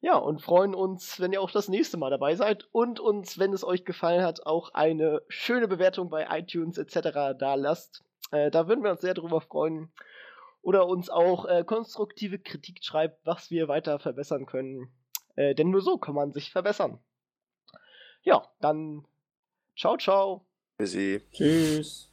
ja, 0.00 0.16
und 0.16 0.42
freuen 0.42 0.74
uns, 0.74 1.18
wenn 1.18 1.32
ihr 1.32 1.40
auch 1.40 1.50
das 1.50 1.68
nächste 1.68 1.96
Mal 1.96 2.10
dabei 2.10 2.36
seid 2.36 2.68
und 2.72 3.00
uns, 3.00 3.38
wenn 3.38 3.52
es 3.52 3.64
euch 3.64 3.84
gefallen 3.84 4.22
hat, 4.22 4.46
auch 4.46 4.74
eine 4.74 5.22
schöne 5.28 5.66
Bewertung 5.66 6.08
bei 6.08 6.26
iTunes 6.30 6.78
etc. 6.78 7.36
da 7.38 7.54
lasst. 7.54 8.04
Äh, 8.30 8.50
da 8.50 8.68
würden 8.68 8.84
wir 8.84 8.90
uns 8.90 9.00
sehr 9.00 9.14
drüber 9.14 9.40
freuen. 9.40 9.90
Oder 10.60 10.86
uns 10.86 11.08
auch 11.08 11.46
äh, 11.46 11.64
konstruktive 11.64 12.38
Kritik 12.38 12.84
schreibt, 12.84 13.24
was 13.24 13.50
wir 13.50 13.68
weiter 13.68 13.98
verbessern 13.98 14.46
können. 14.46 14.92
Äh, 15.36 15.54
denn 15.54 15.70
nur 15.70 15.80
so 15.80 15.98
kann 15.98 16.14
man 16.14 16.32
sich 16.32 16.52
verbessern. 16.52 17.00
Ja, 18.22 18.42
dann 18.60 19.04
ciao, 19.76 19.96
ciao. 19.96 20.44
Sie. 20.80 21.20
Tschüss. 21.32 22.07